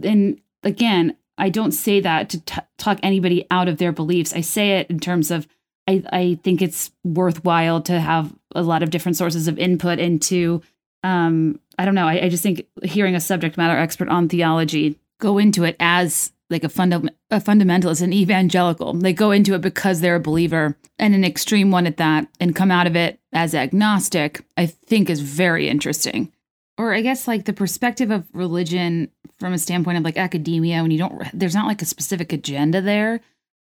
and 0.03 0.39
again, 0.61 1.17
I 1.39 1.49
don't 1.49 1.71
say 1.71 2.01
that 2.01 2.29
to 2.29 2.41
t- 2.41 2.61
talk 2.77 2.99
anybody 3.01 3.47
out 3.49 3.67
of 3.67 3.79
their 3.79 3.91
beliefs. 3.91 4.33
I 4.35 4.41
say 4.41 4.77
it 4.77 4.89
in 4.91 4.99
terms 4.99 5.31
of 5.31 5.47
I, 5.87 6.03
I 6.11 6.39
think 6.43 6.61
it's 6.61 6.91
worthwhile 7.03 7.81
to 7.83 7.99
have 7.99 8.31
a 8.53 8.61
lot 8.61 8.83
of 8.83 8.91
different 8.91 9.17
sources 9.17 9.47
of 9.47 9.57
input 9.57 9.97
into 9.97 10.61
um, 11.03 11.59
I 11.79 11.85
don't 11.85 11.95
know. 11.95 12.07
I, 12.07 12.25
I, 12.25 12.29
just 12.29 12.43
think 12.43 12.65
hearing 12.83 13.15
a 13.15 13.19
subject 13.19 13.55
matter 13.55 13.77
expert 13.77 14.09
on 14.09 14.27
theology 14.27 14.99
go 15.19 15.37
into 15.37 15.63
it 15.63 15.75
as 15.79 16.31
like 16.49 16.63
a, 16.63 16.69
funda- 16.69 17.09
a 17.29 17.39
fundamentalist, 17.39 18.01
an 18.01 18.13
evangelical. 18.13 18.93
They 18.93 19.13
go 19.13 19.31
into 19.31 19.53
it 19.53 19.61
because 19.61 19.99
they're 19.99 20.15
a 20.15 20.19
believer 20.19 20.77
and 20.97 21.13
an 21.13 21.25
extreme 21.25 21.71
one 21.71 21.85
at 21.85 21.97
that, 21.97 22.27
and 22.39 22.55
come 22.55 22.71
out 22.71 22.87
of 22.87 22.95
it 22.95 23.19
as 23.33 23.53
agnostic. 23.53 24.43
I 24.55 24.65
think 24.65 25.09
is 25.09 25.19
very 25.19 25.69
interesting. 25.69 26.31
Or 26.77 26.93
I 26.93 27.01
guess 27.01 27.27
like 27.27 27.45
the 27.45 27.53
perspective 27.53 28.11
of 28.11 28.25
religion 28.33 29.11
from 29.39 29.53
a 29.53 29.59
standpoint 29.59 29.97
of 29.97 30.03
like 30.03 30.17
academia, 30.17 30.81
when 30.81 30.91
you 30.91 30.97
don't, 30.97 31.23
there's 31.33 31.55
not 31.55 31.67
like 31.67 31.81
a 31.81 31.85
specific 31.85 32.33
agenda 32.33 32.81
there, 32.81 33.19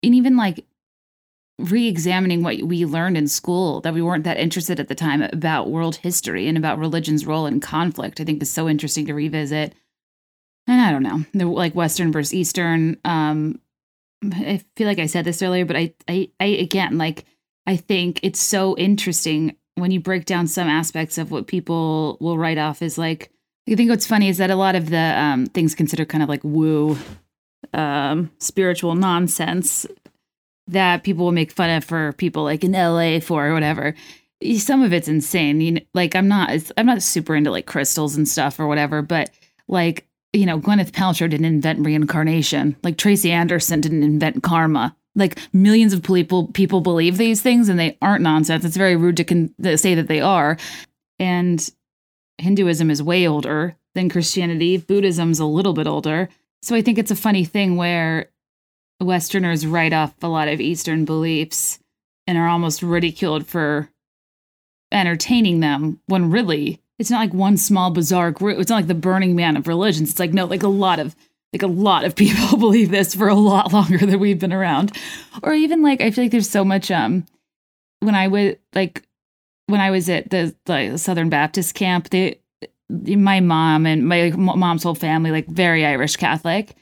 and 0.03 0.15
even 0.15 0.37
like 0.37 0.65
re-examining 1.59 2.43
what 2.43 2.63
we 2.63 2.85
learned 2.85 3.17
in 3.17 3.27
school 3.27 3.81
that 3.81 3.93
we 3.93 4.01
weren't 4.01 4.25
that 4.25 4.39
interested 4.39 4.79
at 4.79 4.89
the 4.89 4.95
time 4.95 5.23
about 5.23 5.71
world 5.71 5.97
history 5.97 6.47
and 6.47 6.57
about 6.57 6.79
religion's 6.79 7.27
role 7.27 7.47
in 7.47 7.59
conflict 7.59 8.21
i 8.21 8.25
think 8.25 8.41
is 8.41 8.49
so 8.49 8.69
interesting 8.69 9.05
to 9.05 9.13
revisit 9.13 9.75
and 10.69 10.81
i 10.81 10.93
don't 10.93 11.03
know 11.03 11.25
the 11.35 11.47
like 11.47 11.75
western 11.75 12.13
versus 12.13 12.35
eastern 12.35 12.97
um 13.05 13.61
i 14.33 14.63
feel 14.77 14.87
like 14.87 14.99
i 14.99 15.07
said 15.07 15.25
this 15.25 15.43
earlier 15.43 15.65
but 15.65 15.77
i 15.77 15.93
i, 16.09 16.29
I 16.39 16.47
again 16.47 16.99
like 16.99 17.25
i 17.67 17.77
think 17.77 18.21
it's 18.23 18.41
so 18.41 18.77
interesting 18.77 19.57
when 19.75 19.91
you 19.91 20.01
break 20.01 20.25
down 20.25 20.47
some 20.47 20.69
aspects 20.69 21.19
of 21.19 21.31
what 21.31 21.47
people 21.47 22.17
will 22.21 22.39
write 22.39 22.59
off 22.59 22.83
as 22.83 22.99
like 22.99 23.31
i 23.69 23.75
think 23.75 23.91
what's 23.91 24.07
funny 24.07 24.29
is 24.29 24.39
that 24.39 24.51
a 24.51 24.57
lot 24.57 24.77
of 24.77 24.91
the 24.91 24.97
um, 24.97 25.47
things 25.47 25.75
considered 25.75 26.09
kind 26.09 26.23
of 26.23 26.29
like 26.29 26.45
woo 26.45 26.97
um, 27.75 28.31
spiritual 28.39 28.95
nonsense 28.95 29.87
that 30.69 31.03
people 31.03 31.25
will 31.25 31.33
make 31.33 31.51
fun 31.51 31.71
of 31.71 31.85
for 31.85 32.13
people 32.15 32.45
like 32.45 32.63
in 32.63 32.73
LA 32.73 33.21
for 33.21 33.49
or 33.49 33.55
whatever. 33.55 33.95
Some 34.57 34.83
of 34.83 34.93
it's 34.93 35.09
insane. 35.09 35.61
You 35.61 35.73
know, 35.73 35.81
like 35.95 36.15
I'm 36.15 36.29
not 36.29 36.51
I'm 36.77 36.87
not 36.87 37.03
super 37.03 37.35
into 37.35 37.51
like 37.51 37.67
crystals 37.67 38.17
and 38.17 38.29
stuff 38.29 38.61
or 38.61 38.69
whatever, 38.69 39.03
but 39.03 39.31
like 39.67 40.07
you 40.33 40.47
know, 40.47 40.59
Gwyneth 40.61 40.91
Paltrow 40.93 41.29
didn't 41.29 41.47
invent 41.47 41.85
reincarnation. 41.85 42.77
Like 42.83 42.99
Tracy 42.99 43.33
Anderson 43.33 43.81
didn't 43.81 44.03
invent 44.03 44.43
karma. 44.43 44.95
Like 45.15 45.39
millions 45.53 45.93
of 45.93 46.03
people 46.03 46.49
people 46.49 46.81
believe 46.81 47.17
these 47.17 47.43
things 47.43 47.69
and 47.69 47.79
they 47.79 47.97
aren't 48.03 48.23
nonsense. 48.23 48.65
It's 48.65 48.77
very 48.77 48.95
rude 48.95 49.17
to, 49.17 49.25
con- 49.25 49.55
say 49.77 49.95
that 49.95 50.09
they 50.09 50.21
are. 50.21 50.57
And 51.19 51.69
Hinduism 52.39 52.91
is 52.91 53.03
way 53.03 53.27
older 53.27 53.77
than 53.95 54.09
Christianity. 54.09 54.77
Buddhism's 54.77 55.41
a 55.41 55.45
little 55.45 55.73
bit 55.73 55.87
older. 55.87 56.29
So 56.63 56.77
I 56.77 56.83
think 56.83 56.99
it's 56.99 57.11
a 57.11 57.17
funny 57.17 57.45
thing 57.45 57.77
where 57.77 58.31
Westerners 59.01 59.67
write 59.67 59.93
off 59.93 60.15
a 60.23 60.29
lot 60.29 60.49
of 60.49 60.61
Eastern 60.61 61.05
beliefs 61.05 61.79
and 62.27 62.37
are 62.37 62.49
almost 62.49 62.83
ridiculed 62.83 63.47
for 63.47 63.89
entertaining 64.93 65.61
them 65.61 66.01
when 66.07 66.31
really 66.31 66.81
it's 66.99 67.11
not 67.11 67.21
like 67.21 67.35
one 67.35 67.57
small 67.57 67.91
bizarre 67.91 68.31
group. 68.31 68.59
It's 68.59 68.71
not 68.71 68.77
like 68.77 68.87
the 68.87 68.95
Burning 68.95 69.37
Man 69.37 69.57
of 69.57 69.69
religions. 69.69 70.11
It's 70.11 70.19
like 70.19 70.33
no, 70.33 70.45
like 70.47 70.63
a 70.63 70.69
lot 70.69 70.99
of 70.99 71.15
like 71.53 71.63
a 71.63 71.69
lot 71.69 72.05
of 72.05 72.17
people 72.17 72.59
believe 72.59 72.91
this 72.91 73.15
for 73.15 73.29
a 73.29 73.35
lot 73.35 73.73
longer 73.73 73.99
than 73.99 74.19
we've 74.19 74.39
been 74.39 74.53
around. 74.53 74.97
Or 75.43 75.53
even 75.53 75.83
like 75.83 76.01
I 76.01 76.11
feel 76.11 76.25
like 76.25 76.33
there's 76.33 76.51
so 76.51 76.65
much 76.65 76.91
um 76.91 77.27
when 78.01 78.15
I 78.15 78.29
was 78.29 78.55
like 78.75 79.05
when 79.67 79.81
I 79.81 79.91
was 79.91 80.09
at 80.09 80.31
the 80.31 80.55
like 80.67 80.99
Southern 80.99 81.29
Baptist 81.29 81.75
camp, 81.75 82.11
they 82.11 82.41
my 82.91 83.41
mom 83.41 83.87
and 83.87 84.09
my 84.09 84.31
mom's 84.31 84.83
whole 84.83 84.95
family 84.95 85.31
like 85.31 85.47
very 85.47 85.85
Irish 85.85 86.17
Catholic 86.17 86.75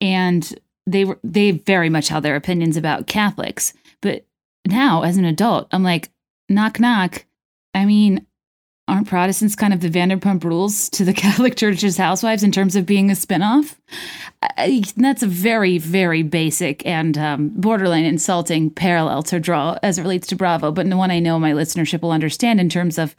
and 0.00 0.54
they 0.86 1.04
were 1.04 1.18
they 1.24 1.52
very 1.52 1.88
much 1.88 2.08
held 2.08 2.24
their 2.24 2.36
opinions 2.36 2.76
about 2.76 3.06
Catholics. 3.06 3.72
But 4.02 4.26
now 4.66 5.02
as 5.02 5.16
an 5.16 5.24
adult, 5.24 5.68
I'm 5.72 5.82
like 5.82 6.10
knock 6.48 6.78
knock. 6.78 7.24
I 7.72 7.86
mean, 7.86 8.26
aren't 8.86 9.08
Protestants 9.08 9.56
kind 9.56 9.72
of 9.72 9.80
the 9.80 9.90
Vanderpump 9.90 10.44
Rules 10.44 10.88
to 10.90 11.04
the 11.04 11.12
Catholic 11.14 11.56
Church's 11.56 11.96
housewives 11.96 12.42
in 12.42 12.52
terms 12.52 12.76
of 12.76 12.86
being 12.86 13.10
a 13.10 13.14
spinoff? 13.14 13.76
I, 14.42 14.84
that's 14.96 15.22
a 15.22 15.26
very, 15.26 15.78
very 15.78 16.22
basic 16.22 16.84
and 16.86 17.16
um, 17.16 17.48
borderline 17.54 18.04
insulting 18.04 18.70
parallel 18.70 19.22
to 19.24 19.40
draw 19.40 19.78
as 19.82 19.98
it 19.98 20.02
relates 20.02 20.26
to 20.28 20.36
Bravo, 20.36 20.70
but 20.70 20.88
the 20.88 20.96
one 20.96 21.10
I 21.10 21.18
know 21.18 21.38
my 21.38 21.52
listenership 21.52 22.02
will 22.02 22.12
understand 22.12 22.60
in 22.60 22.68
terms 22.68 22.98
of 22.98 23.16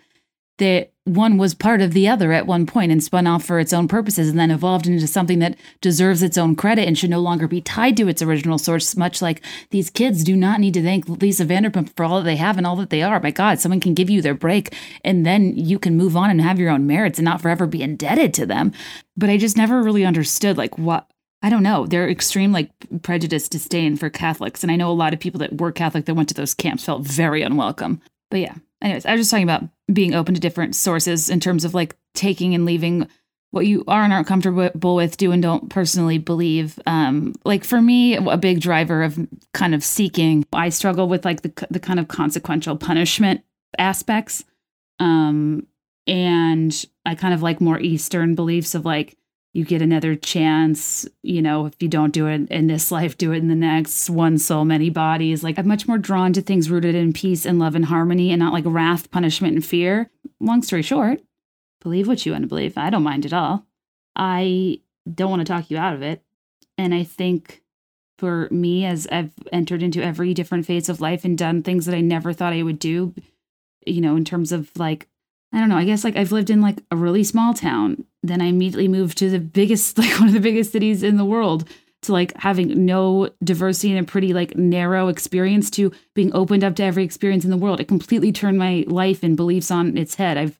that 0.57 0.91
one 1.03 1.37
was 1.37 1.53
part 1.53 1.81
of 1.81 1.93
the 1.93 2.07
other 2.07 2.31
at 2.31 2.47
one 2.47 2.65
point 2.65 2.91
and 2.91 3.03
spun 3.03 3.27
off 3.27 3.43
for 3.43 3.59
its 3.59 3.71
own 3.71 3.87
purposes 3.87 4.29
and 4.29 4.39
then 4.39 4.49
evolved 4.49 4.87
into 4.87 5.05
something 5.05 5.37
that 5.37 5.55
deserves 5.79 6.23
its 6.23 6.37
own 6.37 6.55
credit 6.55 6.87
and 6.87 6.97
should 6.97 7.11
no 7.11 7.19
longer 7.19 7.47
be 7.47 7.61
tied 7.61 7.95
to 7.95 8.07
its 8.07 8.23
original 8.23 8.57
source, 8.57 8.95
much 8.95 9.21
like 9.21 9.41
these 9.69 9.91
kids 9.91 10.23
do 10.23 10.35
not 10.35 10.59
need 10.59 10.73
to 10.73 10.81
thank 10.81 11.07
Lisa 11.07 11.45
Vanderpump 11.45 11.95
for 11.95 12.05
all 12.05 12.17
that 12.17 12.23
they 12.23 12.37
have 12.37 12.57
and 12.57 12.65
all 12.65 12.75
that 12.75 12.89
they 12.89 13.03
are. 13.03 13.19
My 13.19 13.29
God, 13.29 13.59
someone 13.59 13.79
can 13.79 13.93
give 13.93 14.09
you 14.09 14.21
their 14.21 14.33
break 14.33 14.75
and 15.03 15.25
then 15.25 15.55
you 15.55 15.77
can 15.77 15.95
move 15.95 16.17
on 16.17 16.31
and 16.31 16.41
have 16.41 16.59
your 16.59 16.71
own 16.71 16.87
merits 16.87 17.19
and 17.19 17.25
not 17.25 17.41
forever 17.41 17.67
be 17.67 17.83
indebted 17.83 18.33
to 18.35 18.47
them. 18.47 18.71
But 19.15 19.29
I 19.29 19.37
just 19.37 19.57
never 19.57 19.83
really 19.83 20.05
understood 20.05 20.57
like 20.57 20.77
what 20.79 21.07
I 21.43 21.49
don't 21.51 21.61
know. 21.61 21.85
Their 21.85 22.09
extreme 22.09 22.51
like 22.51 22.71
prejudice 23.03 23.47
disdain 23.47 23.97
for 23.97 24.09
Catholics. 24.09 24.63
And 24.63 24.71
I 24.71 24.75
know 24.75 24.89
a 24.89 24.93
lot 24.93 25.13
of 25.13 25.19
people 25.19 25.39
that 25.41 25.61
were 25.61 25.71
Catholic 25.71 26.05
that 26.05 26.15
went 26.15 26.29
to 26.29 26.35
those 26.35 26.55
camps 26.55 26.85
felt 26.85 27.03
very 27.03 27.43
unwelcome. 27.43 28.01
But 28.31 28.39
yeah, 28.39 28.55
anyways, 28.81 29.05
I 29.05 29.11
was 29.11 29.21
just 29.21 29.31
talking 29.31 29.43
about 29.43 29.63
being 29.91 30.15
open 30.15 30.33
to 30.33 30.41
different 30.41 30.75
sources 30.75 31.29
in 31.29 31.39
terms 31.39 31.65
of 31.65 31.73
like 31.73 31.95
taking 32.13 32.53
and 32.53 32.65
leaving 32.65 33.07
what 33.51 33.65
you 33.65 33.85
are 33.87 34.03
and 34.03 34.11
aren't 34.11 34.27
comfortable 34.27 34.95
with, 34.95 35.15
do 35.15 35.31
and 35.31 35.41
don't 35.41 35.69
personally 35.69 36.17
believe. 36.17 36.77
Um, 36.85 37.33
like 37.45 37.63
for 37.63 37.81
me, 37.81 38.15
a 38.15 38.37
big 38.37 38.59
driver 38.59 39.01
of 39.01 39.17
kind 39.53 39.73
of 39.73 39.83
seeking, 39.83 40.45
I 40.51 40.69
struggle 40.69 41.07
with 41.07 41.23
like 41.23 41.41
the 41.41 41.67
the 41.69 41.79
kind 41.79 41.99
of 41.99 42.07
consequential 42.09 42.75
punishment 42.75 43.41
aspects, 43.77 44.43
um, 44.99 45.67
and 46.05 46.85
I 47.05 47.15
kind 47.15 47.33
of 47.33 47.41
like 47.41 47.61
more 47.61 47.79
Eastern 47.79 48.35
beliefs 48.35 48.75
of 48.75 48.85
like 48.85 49.17
you 49.55 49.63
get 49.63 49.81
another 49.81 50.15
chance. 50.15 51.07
You 51.23 51.41
know, 51.41 51.65
if 51.65 51.81
you 51.81 51.87
don't 51.87 52.11
do 52.11 52.27
it 52.27 52.49
in 52.51 52.67
this 52.67 52.91
life, 52.91 53.17
do 53.17 53.31
it 53.31 53.37
in 53.37 53.47
the 53.47 53.55
next. 53.55 54.09
One 54.09 54.37
soul, 54.37 54.65
many 54.65 54.89
bodies. 54.89 55.45
Like 55.45 55.57
I'm 55.57 55.65
much 55.65 55.87
more 55.87 55.97
drawn 55.97 56.33
to 56.33 56.41
things 56.41 56.69
rooted 56.69 56.93
in 56.93 57.13
peace 57.13 57.45
and 57.45 57.57
love 57.57 57.73
and 57.73 57.85
harmony 57.85 58.31
and 58.31 58.39
not 58.39 58.51
like 58.51 58.65
wrath, 58.67 59.09
punishment, 59.11 59.53
and 59.53 59.65
fear. 59.65 60.09
Long 60.41 60.61
story 60.61 60.81
short, 60.81 61.21
believe 61.79 62.05
what 62.05 62.25
you 62.25 62.33
want 62.33 62.41
to 62.41 62.49
believe. 62.49 62.77
I 62.77 62.89
don't 62.89 63.01
mind 63.01 63.25
at 63.25 63.31
all. 63.31 63.65
I 64.13 64.81
don't 65.09 65.29
want 65.29 65.39
to 65.39 65.45
talk 65.45 65.71
you 65.71 65.77
out 65.77 65.93
of 65.93 66.01
it. 66.01 66.21
And 66.77 66.93
I 66.93 67.05
think 67.05 67.63
for 68.17 68.49
me, 68.51 68.83
as 68.83 69.07
I've 69.09 69.31
entered 69.53 69.81
into 69.81 70.03
every 70.03 70.33
different 70.33 70.65
phase 70.65 70.89
of 70.89 70.99
life 70.99 71.23
and 71.23 71.37
done 71.37 71.63
things 71.63 71.85
that 71.85 71.95
I 71.95 72.01
never 72.01 72.33
thought 72.33 72.51
I 72.51 72.61
would 72.61 72.79
do, 72.79 73.15
you 73.87 74.01
know, 74.01 74.17
in 74.17 74.25
terms 74.25 74.51
of 74.51 74.69
like 74.75 75.07
I 75.55 75.59
don't 75.59 75.69
know. 75.69 75.77
I 75.77 75.85
guess 75.85 76.03
like 76.03 76.17
I've 76.17 76.33
lived 76.33 76.49
in 76.49 76.59
like 76.59 76.83
a 76.91 76.97
really 76.97 77.23
small 77.23 77.53
town. 77.53 78.03
Then 78.21 78.41
I 78.41 78.45
immediately 78.45 78.89
moved 78.89 79.17
to 79.19 79.29
the 79.29 79.39
biggest, 79.39 79.97
like 79.97 80.19
one 80.19 80.27
of 80.27 80.33
the 80.33 80.41
biggest 80.41 80.73
cities 80.73 81.01
in 81.01 81.15
the 81.15 81.23
world 81.23 81.67
to 82.01 82.11
like 82.11 82.35
having 82.37 82.85
no 82.85 83.29
diversity 83.41 83.95
and 83.95 84.05
a 84.05 84.11
pretty 84.11 84.33
like 84.33 84.57
narrow 84.57 85.07
experience 85.07 85.71
to 85.71 85.93
being 86.13 86.35
opened 86.35 86.65
up 86.65 86.75
to 86.75 86.83
every 86.83 87.05
experience 87.05 87.45
in 87.45 87.51
the 87.51 87.57
world. 87.57 87.79
It 87.79 87.87
completely 87.87 88.33
turned 88.33 88.59
my 88.59 88.83
life 88.87 89.23
and 89.23 89.37
beliefs 89.37 89.71
on 89.71 89.97
its 89.97 90.15
head. 90.15 90.37
I've, 90.37 90.59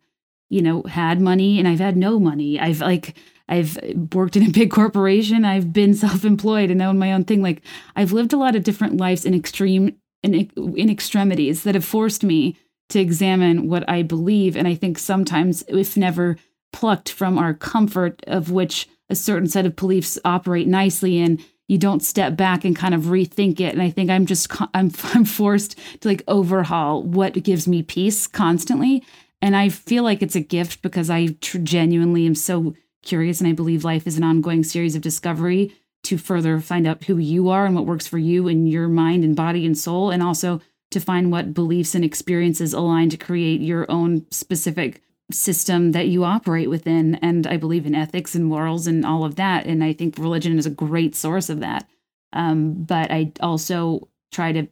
you 0.50 0.62
know, 0.62 0.84
had 0.84 1.20
money 1.20 1.60
and 1.60 1.68
I've 1.68 1.80
had 1.80 1.98
no 1.98 2.18
money. 2.18 2.58
I've 2.58 2.80
like, 2.80 3.16
I've 3.50 3.78
worked 4.14 4.38
in 4.38 4.48
a 4.48 4.50
big 4.50 4.72
corporation. 4.72 5.43
I've 5.43 5.74
been 5.74 5.93
self-employed 6.06 6.72
and 6.72 6.82
owned 6.82 7.00
my 7.00 7.12
own 7.12 7.26
thing. 7.26 7.41
Like 7.41 7.62
I've 7.98 8.14
lived 8.14 8.32
a 8.32 8.38
lot 8.38 8.56
of 8.56 8.64
different 8.64 8.96
lives 8.96 9.26
in 9.26 9.34
extreme 9.34 9.98
in, 10.24 10.34
in 10.34 10.89
extremities 10.89 11.64
that 11.64 11.76
have 11.76 11.86
forced 11.86 12.24
me 12.24 12.56
to 12.90 13.00
examine 13.00 13.68
what 13.68 13.88
I 13.90 14.04
believe. 14.04 14.56
And 14.56 14.68
I 14.68 14.76
think 14.76 14.98
sometimes, 15.00 15.64
if 15.68 15.98
never 15.98 16.38
plucked 16.72 17.10
from 17.10 17.38
our 17.38 17.54
comfort 17.54 18.22
of 18.28 18.52
which 18.52 18.88
a 19.10 19.16
certain 19.16 19.48
set 19.48 19.66
of 19.66 19.76
beliefs 19.76 20.20
operate 20.26 20.68
nicely 20.68 21.18
in, 21.18 21.40
you 21.68 21.78
don't 21.78 22.04
step 22.04 22.36
back 22.36 22.64
and 22.64 22.76
kind 22.76 22.94
of 22.94 23.04
rethink 23.04 23.60
it. 23.60 23.74
And 23.74 23.82
I 23.82 23.90
think 23.90 24.10
I'm 24.10 24.26
just, 24.26 24.52
I'm, 24.74 24.92
I'm 25.14 25.26
forced 25.26 25.78
to 26.02 26.08
like 26.08 26.24
overhaul 26.28 27.02
what 27.02 27.44
gives 27.44 27.68
me 27.68 27.82
peace 27.82 28.28
constantly. 28.28 29.04
And 29.42 29.56
I 29.56 29.70
feel 29.70 30.04
like 30.04 30.22
it's 30.22 30.36
a 30.36 30.42
gift 30.42 30.82
because 30.82 31.10
I 31.10 31.28
tr- 31.42 31.60
genuinely 31.60 32.26
am 32.26 32.36
so 32.36 32.76
curious. 33.04 33.40
And 33.40 33.48
I 33.48 33.54
believe 33.54 33.84
life 33.84 34.08
is 34.08 34.18
an 34.18 34.24
ongoing 34.24 34.64
series 34.64 34.96
of 34.96 35.02
discovery 35.02 35.74
to 36.04 36.18
further 36.18 36.60
find 36.60 36.86
out 36.86 37.04
who 37.06 37.18
you 37.18 37.50
are 37.50 37.66
and 37.66 37.76
what 37.76 37.86
works 37.86 38.08
for 38.08 38.18
you 38.18 38.48
in 38.48 38.68
your 38.68 38.88
mind 38.88 39.24
and 39.24 39.36
body 39.36 39.66
and 39.66 39.78
soul. 39.78 40.12
And 40.12 40.22
also, 40.22 40.62
to 40.96 41.02
find 41.02 41.30
what 41.30 41.54
beliefs 41.54 41.93
and 41.93 42.06
experiences 42.06 42.74
align 42.74 43.10
to 43.10 43.18
create 43.18 43.60
your 43.60 43.86
own 43.91 44.26
specific 44.32 45.02
system 45.30 45.91
that 45.91 46.08
you 46.08 46.24
operate 46.24 46.70
within. 46.70 47.16
And 47.16 47.46
I 47.46 47.58
believe 47.58 47.86
in 47.86 47.93
ethics 47.93 48.34
and 48.34 48.46
morals 48.46 48.88
and 48.88 49.06
all 49.06 49.26
of 49.26 49.36
that. 49.36 49.66
And 49.66 49.84
I 49.84 49.91
think 49.91 50.18
religion 50.18 50.58
is 50.58 50.66
a 50.66 50.70
great 50.70 51.14
source 51.14 51.50
of 51.50 51.60
that. 51.60 51.86
Um, 52.32 52.84
but 52.84 53.12
I 53.12 53.34
also 53.41 54.08
try 54.32 54.54
to 54.54 54.68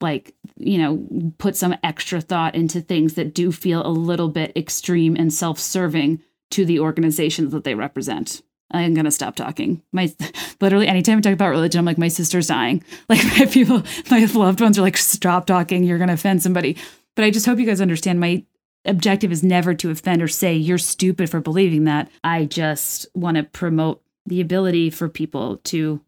like 0.00 0.34
you 0.56 0.78
know 0.78 1.06
put 1.36 1.54
some 1.54 1.74
extra 1.82 2.20
thought 2.22 2.54
into 2.54 2.80
things 2.80 3.14
that 3.14 3.34
do 3.34 3.52
feel 3.52 3.86
a 3.86 3.90
little 3.90 4.28
bit 4.28 4.56
extreme 4.56 5.16
and 5.16 5.34
self-serving 5.34 6.22
to 6.50 6.64
the 6.64 6.80
organizations 6.80 7.52
that 7.52 7.64
they 7.64 7.74
represent 7.74 8.40
I'm 8.70 8.94
gonna 8.94 9.10
stop 9.10 9.34
talking. 9.34 9.82
My 9.92 10.12
literally 10.60 10.86
anytime 10.86 11.18
I 11.18 11.20
talk 11.20 11.32
about 11.32 11.50
religion, 11.50 11.78
I'm 11.78 11.84
like, 11.84 11.98
my 11.98 12.08
sister's 12.08 12.48
dying. 12.48 12.84
Like 13.08 13.24
my 13.38 13.46
people, 13.46 13.82
my 14.10 14.24
loved 14.26 14.60
ones 14.60 14.78
are 14.78 14.82
like, 14.82 14.96
stop 14.96 15.46
talking. 15.46 15.84
You're 15.84 15.98
gonna 15.98 16.12
offend 16.14 16.42
somebody. 16.42 16.76
But 17.16 17.24
I 17.24 17.30
just 17.30 17.46
hope 17.46 17.58
you 17.58 17.66
guys 17.66 17.80
understand. 17.80 18.20
My 18.20 18.44
objective 18.84 19.32
is 19.32 19.42
never 19.42 19.74
to 19.74 19.90
offend 19.90 20.22
or 20.22 20.28
say 20.28 20.54
you're 20.54 20.78
stupid 20.78 21.30
for 21.30 21.40
believing 21.40 21.84
that. 21.84 22.10
I 22.22 22.44
just 22.44 23.06
want 23.14 23.36
to 23.36 23.42
promote 23.42 24.02
the 24.26 24.40
ability 24.40 24.90
for 24.90 25.08
people 25.08 25.58
to 25.64 26.00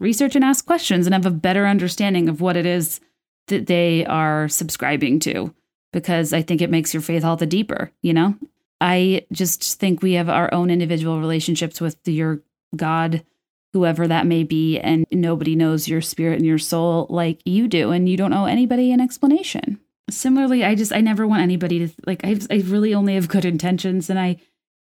research 0.00 0.36
and 0.36 0.44
ask 0.44 0.66
questions 0.66 1.06
and 1.06 1.14
have 1.14 1.26
a 1.26 1.30
better 1.30 1.66
understanding 1.66 2.28
of 2.28 2.40
what 2.40 2.56
it 2.56 2.66
is 2.66 3.00
that 3.48 3.66
they 3.66 4.04
are 4.06 4.48
subscribing 4.48 5.20
to 5.20 5.54
because 5.92 6.32
I 6.32 6.42
think 6.42 6.60
it 6.60 6.70
makes 6.70 6.92
your 6.92 7.00
faith 7.00 7.24
all 7.24 7.36
the 7.36 7.46
deeper, 7.46 7.90
you 8.02 8.12
know? 8.12 8.34
I 8.80 9.26
just 9.32 9.78
think 9.78 10.02
we 10.02 10.12
have 10.14 10.28
our 10.28 10.52
own 10.52 10.70
individual 10.70 11.20
relationships 11.20 11.80
with 11.80 11.96
your 12.06 12.40
God, 12.76 13.24
whoever 13.72 14.06
that 14.06 14.26
may 14.26 14.44
be, 14.44 14.78
and 14.78 15.04
nobody 15.10 15.56
knows 15.56 15.88
your 15.88 16.00
spirit 16.00 16.36
and 16.36 16.46
your 16.46 16.58
soul 16.58 17.06
like 17.10 17.40
you 17.44 17.68
do, 17.68 17.90
and 17.90 18.08
you 18.08 18.16
don't 18.16 18.32
owe 18.32 18.44
anybody 18.44 18.92
an 18.92 19.00
explanation. 19.00 19.80
Similarly, 20.10 20.64
I 20.64 20.74
just 20.74 20.92
I 20.92 21.00
never 21.00 21.26
want 21.26 21.42
anybody 21.42 21.86
to 21.86 21.94
like 22.06 22.24
I 22.24 22.38
I 22.50 22.62
really 22.66 22.94
only 22.94 23.14
have 23.14 23.28
good 23.28 23.44
intentions, 23.44 24.08
and 24.08 24.18
I 24.18 24.36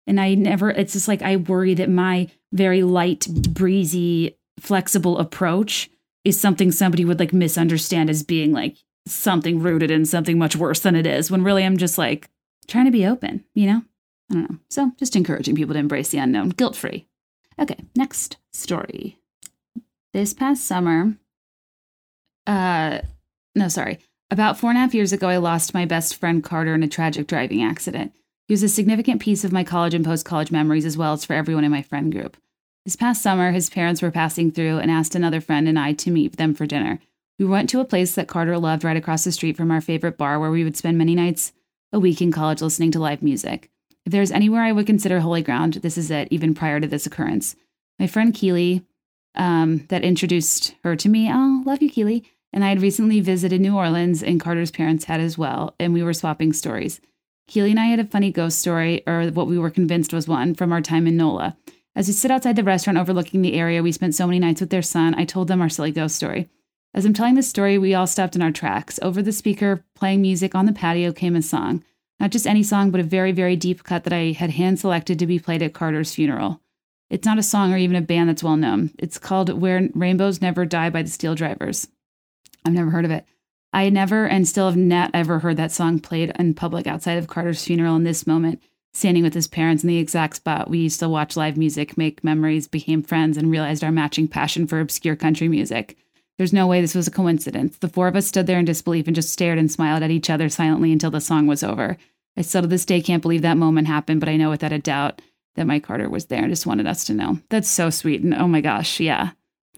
and 0.06 0.20
I 0.20 0.34
never 0.34 0.70
it's 0.70 0.92
just 0.92 1.08
like 1.08 1.22
I 1.22 1.36
worry 1.36 1.74
that 1.74 1.90
my 1.90 2.28
very 2.52 2.82
light, 2.82 3.26
breezy, 3.28 4.36
flexible 4.60 5.18
approach 5.18 5.90
is 6.24 6.38
something 6.38 6.70
somebody 6.72 7.04
would 7.04 7.18
like 7.18 7.32
misunderstand 7.32 8.10
as 8.10 8.22
being 8.22 8.52
like 8.52 8.76
something 9.06 9.60
rooted 9.60 9.90
in 9.90 10.04
something 10.04 10.38
much 10.38 10.56
worse 10.56 10.80
than 10.80 10.96
it 10.96 11.06
is 11.06 11.30
when 11.30 11.44
really 11.44 11.64
I'm 11.64 11.76
just 11.76 11.98
like 11.98 12.28
trying 12.66 12.86
to 12.86 12.90
be 12.90 13.06
open, 13.06 13.44
you 13.54 13.66
know? 13.66 13.82
I 14.30 14.34
don't 14.34 14.50
know. 14.50 14.58
So 14.68 14.92
just 14.98 15.16
encouraging 15.16 15.54
people 15.54 15.74
to 15.74 15.80
embrace 15.80 16.08
the 16.08 16.18
unknown, 16.18 16.50
guilt 16.50 16.76
free. 16.76 17.06
Okay, 17.58 17.78
next 17.94 18.36
story. 18.52 19.18
This 20.12 20.34
past 20.34 20.64
summer, 20.64 21.16
uh, 22.46 23.00
no, 23.54 23.68
sorry. 23.68 23.98
About 24.30 24.58
four 24.58 24.70
and 24.70 24.78
a 24.78 24.80
half 24.80 24.94
years 24.94 25.12
ago, 25.12 25.28
I 25.28 25.36
lost 25.36 25.74
my 25.74 25.84
best 25.84 26.16
friend 26.16 26.42
Carter 26.42 26.74
in 26.74 26.82
a 26.82 26.88
tragic 26.88 27.26
driving 27.26 27.62
accident. 27.62 28.12
He 28.48 28.52
was 28.52 28.62
a 28.62 28.68
significant 28.68 29.20
piece 29.20 29.44
of 29.44 29.52
my 29.52 29.64
college 29.64 29.94
and 29.94 30.04
post 30.04 30.24
college 30.24 30.50
memories, 30.50 30.84
as 30.84 30.96
well 30.96 31.12
as 31.12 31.24
for 31.24 31.34
everyone 31.34 31.64
in 31.64 31.70
my 31.70 31.82
friend 31.82 32.12
group. 32.12 32.36
This 32.84 32.96
past 32.96 33.22
summer, 33.22 33.50
his 33.50 33.70
parents 33.70 34.02
were 34.02 34.10
passing 34.10 34.52
through 34.52 34.78
and 34.78 34.90
asked 34.90 35.14
another 35.14 35.40
friend 35.40 35.68
and 35.68 35.78
I 35.78 35.92
to 35.94 36.10
meet 36.10 36.36
them 36.36 36.54
for 36.54 36.66
dinner. 36.66 37.00
We 37.38 37.44
went 37.44 37.68
to 37.70 37.80
a 37.80 37.84
place 37.84 38.14
that 38.14 38.28
Carter 38.28 38.58
loved 38.58 38.84
right 38.84 38.96
across 38.96 39.24
the 39.24 39.32
street 39.32 39.56
from 39.56 39.70
our 39.70 39.80
favorite 39.80 40.16
bar 40.16 40.38
where 40.38 40.50
we 40.50 40.64
would 40.64 40.76
spend 40.76 40.96
many 40.96 41.14
nights 41.14 41.52
a 41.92 41.98
week 41.98 42.20
in 42.20 42.32
college 42.32 42.62
listening 42.62 42.90
to 42.92 42.98
live 42.98 43.22
music. 43.22 43.70
If 44.04 44.12
there's 44.12 44.30
anywhere 44.30 44.62
I 44.62 44.72
would 44.72 44.86
consider 44.86 45.20
holy 45.20 45.42
ground, 45.42 45.74
this 45.74 45.98
is 45.98 46.10
it, 46.10 46.28
even 46.30 46.54
prior 46.54 46.80
to 46.80 46.86
this 46.86 47.06
occurrence. 47.06 47.56
My 47.98 48.06
friend 48.06 48.32
Keely, 48.32 48.84
um, 49.34 49.86
that 49.88 50.04
introduced 50.04 50.74
her 50.84 50.96
to 50.96 51.08
me, 51.08 51.30
oh, 51.30 51.62
love 51.66 51.82
you, 51.82 51.90
Keely, 51.90 52.24
and 52.52 52.64
I 52.64 52.68
had 52.68 52.80
recently 52.80 53.20
visited 53.20 53.60
New 53.60 53.76
Orleans, 53.76 54.22
and 54.22 54.40
Carter's 54.40 54.70
parents 54.70 55.04
had 55.04 55.20
as 55.20 55.36
well, 55.36 55.74
and 55.78 55.92
we 55.92 56.02
were 56.02 56.14
swapping 56.14 56.52
stories. 56.52 57.00
Keely 57.48 57.70
and 57.70 57.80
I 57.80 57.86
had 57.86 58.00
a 58.00 58.04
funny 58.04 58.32
ghost 58.32 58.58
story, 58.58 59.02
or 59.06 59.26
what 59.28 59.46
we 59.46 59.58
were 59.58 59.70
convinced 59.70 60.12
was 60.12 60.26
one, 60.28 60.54
from 60.54 60.72
our 60.72 60.80
time 60.80 61.06
in 61.06 61.16
NOLA. 61.16 61.56
As 61.94 62.08
we 62.08 62.12
sit 62.12 62.30
outside 62.30 62.56
the 62.56 62.64
restaurant 62.64 62.98
overlooking 62.98 63.42
the 63.42 63.54
area 63.54 63.82
we 63.82 63.92
spent 63.92 64.14
so 64.14 64.26
many 64.26 64.38
nights 64.38 64.60
with 64.60 64.70
their 64.70 64.82
son, 64.82 65.14
I 65.14 65.24
told 65.24 65.48
them 65.48 65.62
our 65.62 65.68
silly 65.68 65.92
ghost 65.92 66.16
story. 66.16 66.48
As 66.96 67.04
I'm 67.04 67.12
telling 67.12 67.34
this 67.34 67.46
story, 67.46 67.76
we 67.76 67.92
all 67.92 68.06
stopped 68.06 68.36
in 68.36 68.42
our 68.42 68.50
tracks. 68.50 68.98
Over 69.02 69.20
the 69.20 69.30
speaker, 69.30 69.84
playing 69.94 70.22
music 70.22 70.54
on 70.54 70.64
the 70.64 70.72
patio, 70.72 71.12
came 71.12 71.36
a 71.36 71.42
song. 71.42 71.84
Not 72.18 72.30
just 72.30 72.46
any 72.46 72.62
song, 72.62 72.90
but 72.90 73.02
a 73.02 73.04
very, 73.04 73.32
very 73.32 73.54
deep 73.54 73.84
cut 73.84 74.04
that 74.04 74.14
I 74.14 74.32
had 74.32 74.48
hand 74.48 74.80
selected 74.80 75.18
to 75.18 75.26
be 75.26 75.38
played 75.38 75.62
at 75.62 75.74
Carter's 75.74 76.14
funeral. 76.14 76.62
It's 77.10 77.26
not 77.26 77.38
a 77.38 77.42
song 77.42 77.74
or 77.74 77.76
even 77.76 77.96
a 77.96 78.00
band 78.00 78.30
that's 78.30 78.42
well 78.42 78.56
known. 78.56 78.92
It's 78.98 79.18
called 79.18 79.60
Where 79.60 79.90
Rainbows 79.94 80.40
Never 80.40 80.64
Die 80.64 80.88
by 80.88 81.02
the 81.02 81.10
SteelDrivers. 81.10 81.86
I've 82.64 82.72
never 82.72 82.88
heard 82.88 83.04
of 83.04 83.10
it. 83.10 83.26
I 83.74 83.90
never 83.90 84.26
and 84.26 84.48
still 84.48 84.64
have 84.64 84.78
not 84.78 85.10
ever 85.12 85.40
heard 85.40 85.58
that 85.58 85.72
song 85.72 86.00
played 86.00 86.32
in 86.38 86.54
public 86.54 86.86
outside 86.86 87.18
of 87.18 87.28
Carter's 87.28 87.62
funeral 87.62 87.94
in 87.96 88.04
this 88.04 88.26
moment, 88.26 88.62
standing 88.94 89.22
with 89.22 89.34
his 89.34 89.48
parents 89.48 89.84
in 89.84 89.88
the 89.88 89.98
exact 89.98 90.36
spot 90.36 90.70
we 90.70 90.78
used 90.78 91.00
to 91.00 91.10
watch 91.10 91.36
live 91.36 91.58
music, 91.58 91.98
make 91.98 92.24
memories, 92.24 92.66
became 92.66 93.02
friends, 93.02 93.36
and 93.36 93.50
realized 93.50 93.84
our 93.84 93.92
matching 93.92 94.26
passion 94.28 94.66
for 94.66 94.80
obscure 94.80 95.14
country 95.14 95.46
music. 95.46 95.98
There's 96.38 96.52
no 96.52 96.66
way 96.66 96.80
this 96.80 96.94
was 96.94 97.08
a 97.08 97.12
coincidence. 97.12 97.78
The 97.78 97.88
four 97.88 98.08
of 98.08 98.16
us 98.16 98.26
stood 98.26 98.46
there 98.46 98.58
in 98.58 98.64
disbelief 98.64 99.06
and 99.06 99.16
just 99.16 99.30
stared 99.30 99.58
and 99.58 99.70
smiled 99.70 100.02
at 100.02 100.10
each 100.10 100.28
other 100.28 100.48
silently 100.48 100.92
until 100.92 101.10
the 101.10 101.20
song 101.20 101.46
was 101.46 101.62
over. 101.62 101.96
I 102.36 102.42
still 102.42 102.62
to 102.62 102.68
this 102.68 102.84
day 102.84 103.00
can't 103.00 103.22
believe 103.22 103.42
that 103.42 103.56
moment 103.56 103.86
happened, 103.86 104.20
but 104.20 104.28
I 104.28 104.36
know 104.36 104.50
without 104.50 104.72
a 104.72 104.78
doubt 104.78 105.22
that 105.54 105.66
Mike 105.66 105.84
Carter 105.84 106.10
was 106.10 106.26
there 106.26 106.40
and 106.40 106.50
just 106.50 106.66
wanted 106.66 106.86
us 106.86 107.04
to 107.04 107.14
know. 107.14 107.40
That's 107.48 107.68
so 107.68 107.88
sweet. 107.88 108.22
And 108.22 108.34
oh 108.34 108.46
my 108.46 108.60
gosh, 108.60 109.00
yeah. 109.00 109.30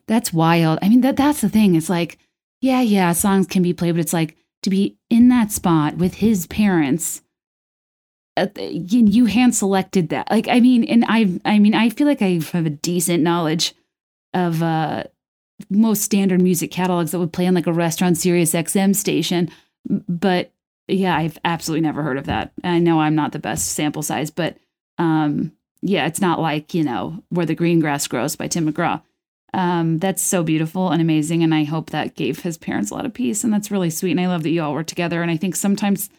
That's 0.09 0.32
wild. 0.32 0.78
I 0.82 0.89
mean, 0.89 1.02
that 1.02 1.16
that's 1.16 1.40
the 1.40 1.48
thing. 1.48 1.76
It's 1.76 1.89
like, 1.89 2.18
yeah, 2.60 2.80
yeah, 2.80 3.12
songs 3.12 3.47
can 3.47 3.62
be 3.62 3.72
played, 3.72 3.93
but 3.93 4.01
it's 4.01 4.12
like 4.12 4.36
to 4.62 4.70
be 4.70 4.97
in 5.09 5.28
that 5.28 5.52
spot 5.52 5.97
with 5.97 6.14
his 6.14 6.47
parents. 6.48 7.22
Uh, 8.36 8.48
you 8.59 9.26
hand 9.26 9.55
selected 9.55 10.09
that. 10.09 10.30
Like, 10.30 10.48
I 10.48 10.60
mean, 10.60 10.85
and 10.85 11.05
I, 11.09 11.40
I 11.44 11.59
mean, 11.59 11.74
I 11.74 11.90
feel 11.90 12.06
like 12.06 12.22
I 12.22 12.40
have 12.52 12.66
a 12.66 12.70
decent 12.70 13.22
knowledge 13.22 13.74
of 14.32 14.62
uh, 14.62 15.05
most 15.70 16.02
standard 16.02 16.40
music 16.40 16.70
catalogs 16.70 17.10
that 17.10 17.18
would 17.18 17.32
play 17.32 17.47
on 17.47 17.55
like 17.55 17.66
a 17.66 17.72
restaurant 17.72 18.16
Sirius 18.16 18.55
XM 18.55 18.94
station. 18.94 19.51
But 19.86 20.52
yeah, 20.86 21.16
I've 21.16 21.39
absolutely 21.44 21.82
never 21.82 22.02
heard 22.02 22.18
of 22.18 22.26
that. 22.26 22.52
I 22.64 22.78
know 22.78 23.01
I'm 23.01 23.14
not 23.14 23.32
the 23.32 23.39
best 23.39 23.72
sample 23.72 24.02
size, 24.02 24.30
but 24.30 24.56
um, 24.98 25.52
yeah, 25.82 26.06
it's 26.06 26.20
not 26.20 26.40
like, 26.40 26.74
you 26.74 26.82
know, 26.82 27.22
Where 27.28 27.47
the 27.47 27.55
Green 27.55 27.80
Grass 27.80 28.06
Grows 28.06 28.36
by 28.36 28.48
Tim 28.48 28.70
McGraw. 28.70 29.02
Um, 29.55 29.98
that's 29.98 30.22
so 30.22 30.43
beautiful 30.43 30.90
and 30.90 31.01
amazing. 31.01 31.43
And 31.43 31.55
I 31.55 31.64
hope 31.64 31.90
that 31.90 32.14
gave 32.14 32.40
his 32.40 32.59
parents 32.59 32.90
a 32.90 32.94
lot 32.94 33.06
of 33.06 33.14
peace. 33.14 33.44
And 33.44 33.52
that's 33.52 33.70
really 33.70 33.90
sweet. 33.90 34.12
And 34.12 34.20
I 34.20 34.28
love 34.28 34.43
that 34.43 34.51
you 34.51 34.62
all 34.62 34.74
were 34.74 34.85
together. 34.85 35.22
And 35.22 35.30
I 35.30 35.36
think 35.36 35.56
sometimes 35.56 36.10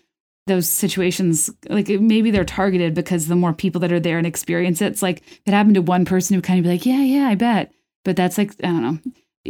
those 0.47 0.67
situations, 0.67 1.49
like 1.69 1.87
maybe 1.87 2.31
they're 2.31 2.45
targeted 2.45 2.93
because 2.93 3.27
the 3.27 3.35
more 3.35 3.53
people 3.53 3.81
that 3.81 3.91
are 3.91 3.99
there 3.99 4.17
and 4.17 4.25
experience 4.25 4.81
it, 4.81 4.87
it's 4.87 5.03
like 5.03 5.21
it 5.45 5.53
happened 5.53 5.75
to 5.75 5.81
one 5.81 6.05
person 6.05 6.35
who 6.35 6.41
kind 6.41 6.59
of 6.59 6.63
be 6.63 6.69
like, 6.69 6.85
yeah, 6.85 7.01
yeah, 7.01 7.27
I 7.27 7.35
bet. 7.35 7.71
But 8.03 8.15
that's 8.15 8.37
like, 8.37 8.53
I 8.63 8.67
don't 8.67 8.81
know, 8.81 8.97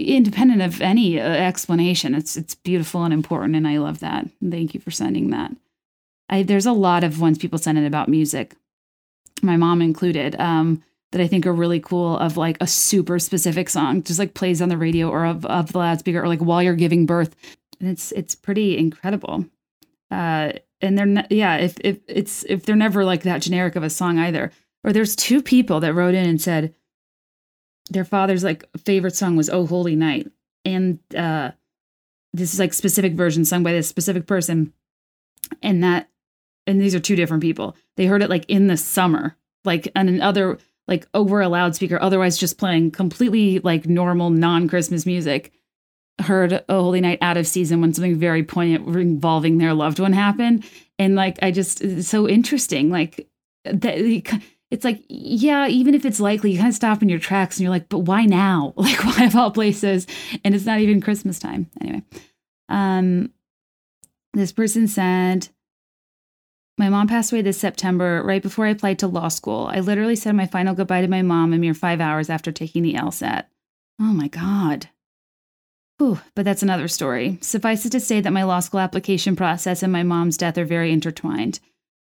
independent 0.04 0.62
of 0.62 0.82
any 0.82 1.20
uh, 1.20 1.24
explanation. 1.24 2.16
It's, 2.16 2.38
it's 2.38 2.56
beautiful 2.56 3.04
and 3.04 3.14
important. 3.14 3.56
And 3.56 3.68
I 3.68 3.78
love 3.78 4.00
that. 4.00 4.28
Thank 4.48 4.74
you 4.74 4.80
for 4.80 4.92
sending 4.92 5.30
that. 5.32 5.52
I, 6.30 6.44
there's 6.44 6.66
a 6.66 6.74
lot 6.74 7.04
of 7.04 7.20
ones 7.20 7.38
people 7.38 7.58
send 7.58 7.78
in 7.78 7.86
about 7.86 8.08
music 8.08 8.56
my 9.42 9.58
mom 9.58 9.82
included, 9.82 10.40
um, 10.40 10.84
that 11.12 11.22
I 11.22 11.28
think 11.28 11.48
are 11.48 11.54
really 11.54 11.80
cool 11.80 12.18
of 12.18 12.38
like 12.38 12.58
a 12.62 12.68
super 12.68 13.18
specific 13.18 13.70
song, 13.70 14.04
just 14.04 14.20
like 14.20 14.36
plays 14.36 14.62
on 14.62 14.70
the 14.70 14.78
radio 14.78 15.10
or 15.10 15.26
of, 15.26 15.46
of 15.46 15.72
the 15.72 15.80
loudspeaker 15.80 16.22
or 16.22 16.28
like 16.28 16.40
while 16.40 16.62
you're 16.62 16.76
giving 16.76 17.06
birth. 17.06 17.36
And 17.80 17.90
it's 17.90 18.12
it's 18.12 18.36
pretty 18.36 18.78
incredible. 18.78 19.46
Uh, 20.12 20.54
and 20.82 20.98
they're 20.98 21.06
ne- 21.06 21.28
yeah, 21.30 21.56
if 21.58 21.80
if 21.80 22.00
it's 22.08 22.44
if 22.44 22.66
they're 22.66 22.76
never 22.76 23.04
like 23.06 23.24
that 23.24 23.42
generic 23.42 23.76
of 23.76 23.84
a 23.84 23.90
song 23.90 24.20
either. 24.20 24.52
Or 24.84 24.94
there's 24.94 25.16
two 25.16 25.42
people 25.42 25.80
that 25.80 25.94
wrote 25.94 26.14
in 26.14 26.28
and 26.28 26.42
said 26.42 26.74
their 27.90 28.06
father's 28.06 28.44
like 28.44 28.66
favorite 28.86 29.16
song 29.16 29.36
was 29.36 29.49
"Oh 29.49 29.66
Holy 29.66 29.95
Night," 29.95 30.32
and 30.66 30.99
uh, 31.16 31.52
this 32.34 32.53
is 32.53 32.60
like 32.60 32.74
specific 32.74 33.14
version 33.14 33.45
sung 33.45 33.64
by 33.64 33.72
this 33.72 33.88
specific 33.88 34.28
person, 34.28 34.74
and 35.61 35.84
that 35.84 36.10
and 36.68 36.80
these 36.80 36.95
are 36.95 36.99
two 36.99 37.16
different 37.16 37.41
people. 37.41 37.76
They 37.98 38.06
heard 38.06 38.22
it 38.22 38.30
like 38.30 38.45
in 38.48 38.68
the 38.68 38.78
summer, 38.78 39.36
like 39.66 39.91
on 39.95 40.07
another 40.07 40.60
like 40.88 41.07
over 41.14 41.41
a 41.41 41.49
loudspeaker, 41.49 41.99
otherwise 42.02 42.38
just 42.38 42.57
playing 42.57 42.91
completely 42.91 43.60
like 43.60 43.88
normal 43.88 44.30
non-Christmas 44.30 45.06
music. 45.06 45.52
Heard 46.20 46.52
a 46.52 46.64
Holy 46.70 46.99
Night 46.99 47.20
out 47.22 47.38
of 47.38 47.48
season 47.48 47.80
when 47.80 47.94
something 47.94 48.18
very 48.18 48.44
poignant 48.44 48.88
involving 48.95 49.57
their 49.57 49.74
loved 49.74 49.99
one 49.99 50.14
happened, 50.14 50.66
and 50.98 51.16
like 51.16 51.40
I 51.41 51.52
just 51.52 51.82
it's 51.82 52.10
so 52.10 52.28
interesting. 52.28 52.90
Like 52.90 53.30
that, 53.64 53.99
it's 54.72 54.86
like 54.86 55.04
yeah, 55.10 55.68
even 55.68 55.96
if 55.96 56.06
it's 56.06 56.20
likely, 56.20 56.52
you 56.52 56.58
kind 56.58 56.70
of 56.70 56.76
stop 56.76 57.02
in 57.02 57.10
your 57.10 57.20
tracks 57.20 57.58
and 57.58 57.64
you're 57.64 57.72
like, 57.72 57.90
but 57.90 58.00
why 58.00 58.26
now? 58.26 58.74
Like 58.78 59.04
why 59.04 59.26
of 59.26 59.36
all 59.36 59.52
places? 59.52 60.08
And 60.44 60.54
it's 60.56 60.66
not 60.66 60.80
even 60.80 61.02
Christmas 61.02 61.40
time 61.40 61.70
anyway. 61.82 62.04
Um, 62.70 63.32
this 64.34 64.52
person 64.52 64.88
said 64.88 65.50
my 66.78 66.88
mom 66.88 67.08
passed 67.08 67.34
away 67.34 67.41
this 67.41 67.58
September, 67.60 68.24
right 68.24 68.41
before 68.41 68.66
I 68.66 68.70
applied 68.70 69.00
to 69.00 69.08
law 69.08 69.28
school. 69.28 69.70
I 69.72 69.82
literally 69.82 70.16
said 70.16 70.36
my 70.36 70.46
final 70.46 70.74
goodbye 70.74 71.02
to 71.02 71.10
my 71.10 71.22
mom 71.22 71.52
a 71.52 71.58
mere 71.58 71.74
five 71.74 72.00
hours 72.00 72.30
after 72.30 72.54
taking 72.54 72.84
the 72.84 72.94
LSAT. 72.94 73.46
Oh 74.00 74.14
my 74.14 74.30
God. 74.30 74.88
Whew, 75.98 76.22
but 76.36 76.46
that's 76.46 76.64
another 76.64 76.88
story. 76.88 77.38
Suffice 77.41 77.86
it 77.86 77.90
to 77.90 78.00
say 78.00 78.22
that 78.22 78.32
my 78.32 78.44
law 78.44 78.62
school 78.62 78.80
application 78.80 79.36
process 79.36 79.84
and 79.84 79.91
my 79.91 80.04
mom's 80.04 80.38
death 80.38 80.58
are 80.58 80.64
very 80.64 80.94
intertwined. 80.94 81.60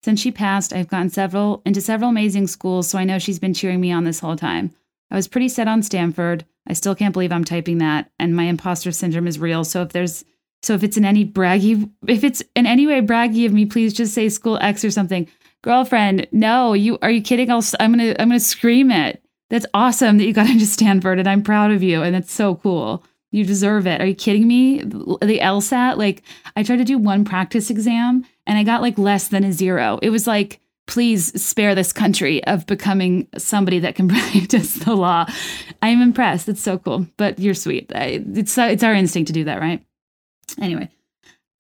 Since 0.05 0.21
she 0.21 0.33
passed, 0.33 0.73
I've 0.73 0.89
gotten 0.89 1.11
several 1.11 1.63
into 1.65 1.81
several 1.81 2.11
amazing 2.11 2.49
schools, 2.49 2.89
so 2.89 2.99
I 2.99 3.05
know 3.05 3.19
she's 3.19 3.39
been 3.39 3.55
cheering 3.55 3.81
me 3.81 3.93
on 3.93 4.05
this 4.05 4.21
whole 4.21 4.37
time. 4.37 4.73
I 5.11 5.17
was 5.17 5.29
pretty 5.29 5.49
set 5.49 5.69
on 5.69 5.83
Stanford. 5.83 6.45
I 6.67 6.73
still 6.73 6.95
can't 6.95 7.13
believe 7.13 7.33
I'm 7.33 7.45
typing 7.45 7.79
that, 7.79 8.11
and 8.19 8.35
my 8.35 8.45
imposter 8.45 8.91
syndrome 8.91 9.27
is 9.27 9.39
real. 9.39 9.65
So 9.65 9.83
if 9.83 9.91
there's 9.91 10.25
so 10.63 10.75
if 10.75 10.85
it's 10.85 10.97
in 10.97 11.05
any 11.05 11.25
braggy, 11.25 11.91
if 12.07 12.25
it's 12.25 12.43
in 12.55 12.67
any 12.67 12.87
way 12.87 13.01
braggy 13.01 13.47
of 13.47 13.53
me, 13.53 13.67
please 13.67 13.93
just 13.93 14.15
say 14.15 14.29
school 14.29 14.59
X 14.61 14.85
or 14.85 14.91
something. 14.91 15.29
Girlfriend, 15.63 16.27
no, 16.33 16.73
you 16.73 16.99
are 17.03 17.11
you 17.11 17.23
kidding? 17.23 17.51
I'll 17.51 17.65
I'm 17.79 17.93
gonna 17.93 18.17
I'm 18.19 18.29
gonna 18.29 18.41
scream 18.41 18.91
it. 18.91 19.23
That's 19.51 19.67
awesome 19.75 20.19
that 20.19 20.25
you 20.25 20.33
got 20.33 20.51
into 20.51 20.67
Stanford, 20.67 21.21
and 21.21 21.29
I'm 21.29 21.43
proud 21.43 21.71
of 21.71 21.83
you, 21.83 22.03
and 22.03 22.17
it's 22.17 22.33
so 22.33 22.57
cool. 22.57 23.05
You 23.31 23.45
deserve 23.45 23.87
it. 23.87 24.01
Are 24.01 24.07
you 24.07 24.15
kidding 24.15 24.47
me? 24.47 24.83
The 24.83 25.39
LSAT, 25.43 25.97
like 25.97 26.23
I 26.57 26.63
tried 26.63 26.77
to 26.77 26.85
do 26.85 26.99
one 26.99 27.25
practice 27.25 27.71
exam 27.71 28.27
and 28.47 28.59
I 28.59 28.65
got 28.65 28.83
like 28.83 28.99
less 28.99 29.29
than 29.29 29.45
a 29.45 29.53
zero. 29.53 29.99
It 30.03 30.11
was 30.11 30.27
like, 30.27 30.61
please 30.87 31.41
spare 31.43 31.75
this 31.75 31.93
country 31.93 32.43
of 32.45 32.67
becoming 32.67 33.29
somebody 33.39 33.79
that 33.81 33.95
can 33.95 34.09
practice 34.09 34.75
the 34.75 34.95
law. 34.95 35.27
I'm 35.81 36.03
impressed. 36.03 36.49
It's 36.49 36.61
so 36.61 36.79
cool. 36.79 37.07
But 37.17 37.39
you're 37.39 37.55
sweet. 37.55 37.91
It's 37.95 38.57
it's 38.59 38.83
our 38.83 38.95
instinct 38.95 39.29
to 39.29 39.33
do 39.33 39.45
that, 39.45 39.61
right? 39.61 39.85
Anyway, 40.61 40.89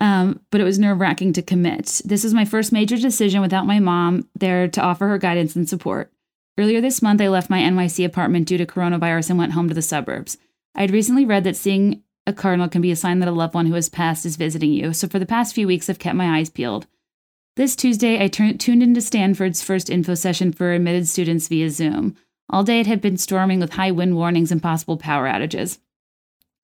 um, 0.00 0.40
but 0.50 0.60
it 0.60 0.64
was 0.64 0.78
nerve 0.78 1.00
wracking 1.00 1.32
to 1.34 1.42
commit. 1.42 2.02
This 2.04 2.24
was 2.24 2.34
my 2.34 2.44
first 2.44 2.72
major 2.72 2.96
decision 2.96 3.40
without 3.40 3.66
my 3.66 3.78
mom 3.78 4.28
there 4.38 4.68
to 4.68 4.80
offer 4.80 5.08
her 5.08 5.18
guidance 5.18 5.56
and 5.56 5.68
support. 5.68 6.12
Earlier 6.58 6.80
this 6.82 7.00
month, 7.00 7.20
I 7.20 7.28
left 7.28 7.48
my 7.48 7.60
NYC 7.60 8.04
apartment 8.04 8.46
due 8.46 8.58
to 8.58 8.66
coronavirus 8.66 9.30
and 9.30 9.38
went 9.38 9.52
home 9.52 9.68
to 9.68 9.74
the 9.74 9.80
suburbs. 9.80 10.36
I 10.74 10.82
had 10.82 10.90
recently 10.90 11.24
read 11.24 11.44
that 11.44 11.56
seeing 11.56 12.02
a 12.26 12.32
cardinal 12.32 12.68
can 12.68 12.82
be 12.82 12.90
a 12.90 12.96
sign 12.96 13.18
that 13.18 13.28
a 13.28 13.32
loved 13.32 13.54
one 13.54 13.66
who 13.66 13.74
has 13.74 13.88
passed 13.88 14.24
is 14.24 14.36
visiting 14.36 14.72
you, 14.72 14.92
so 14.92 15.08
for 15.08 15.18
the 15.18 15.26
past 15.26 15.54
few 15.54 15.66
weeks, 15.66 15.90
I've 15.90 15.98
kept 15.98 16.16
my 16.16 16.38
eyes 16.38 16.50
peeled. 16.50 16.86
This 17.56 17.76
Tuesday, 17.76 18.22
I 18.22 18.28
tuned 18.28 18.82
into 18.82 19.00
Stanford's 19.00 19.62
first 19.62 19.90
info 19.90 20.14
session 20.14 20.52
for 20.52 20.72
admitted 20.72 21.08
students 21.08 21.48
via 21.48 21.68
Zoom. 21.68 22.16
All 22.48 22.64
day, 22.64 22.80
it 22.80 22.86
had 22.86 23.00
been 23.00 23.16
storming 23.16 23.60
with 23.60 23.74
high 23.74 23.90
wind 23.90 24.16
warnings 24.16 24.52
and 24.52 24.62
possible 24.62 24.96
power 24.96 25.26
outages. 25.26 25.78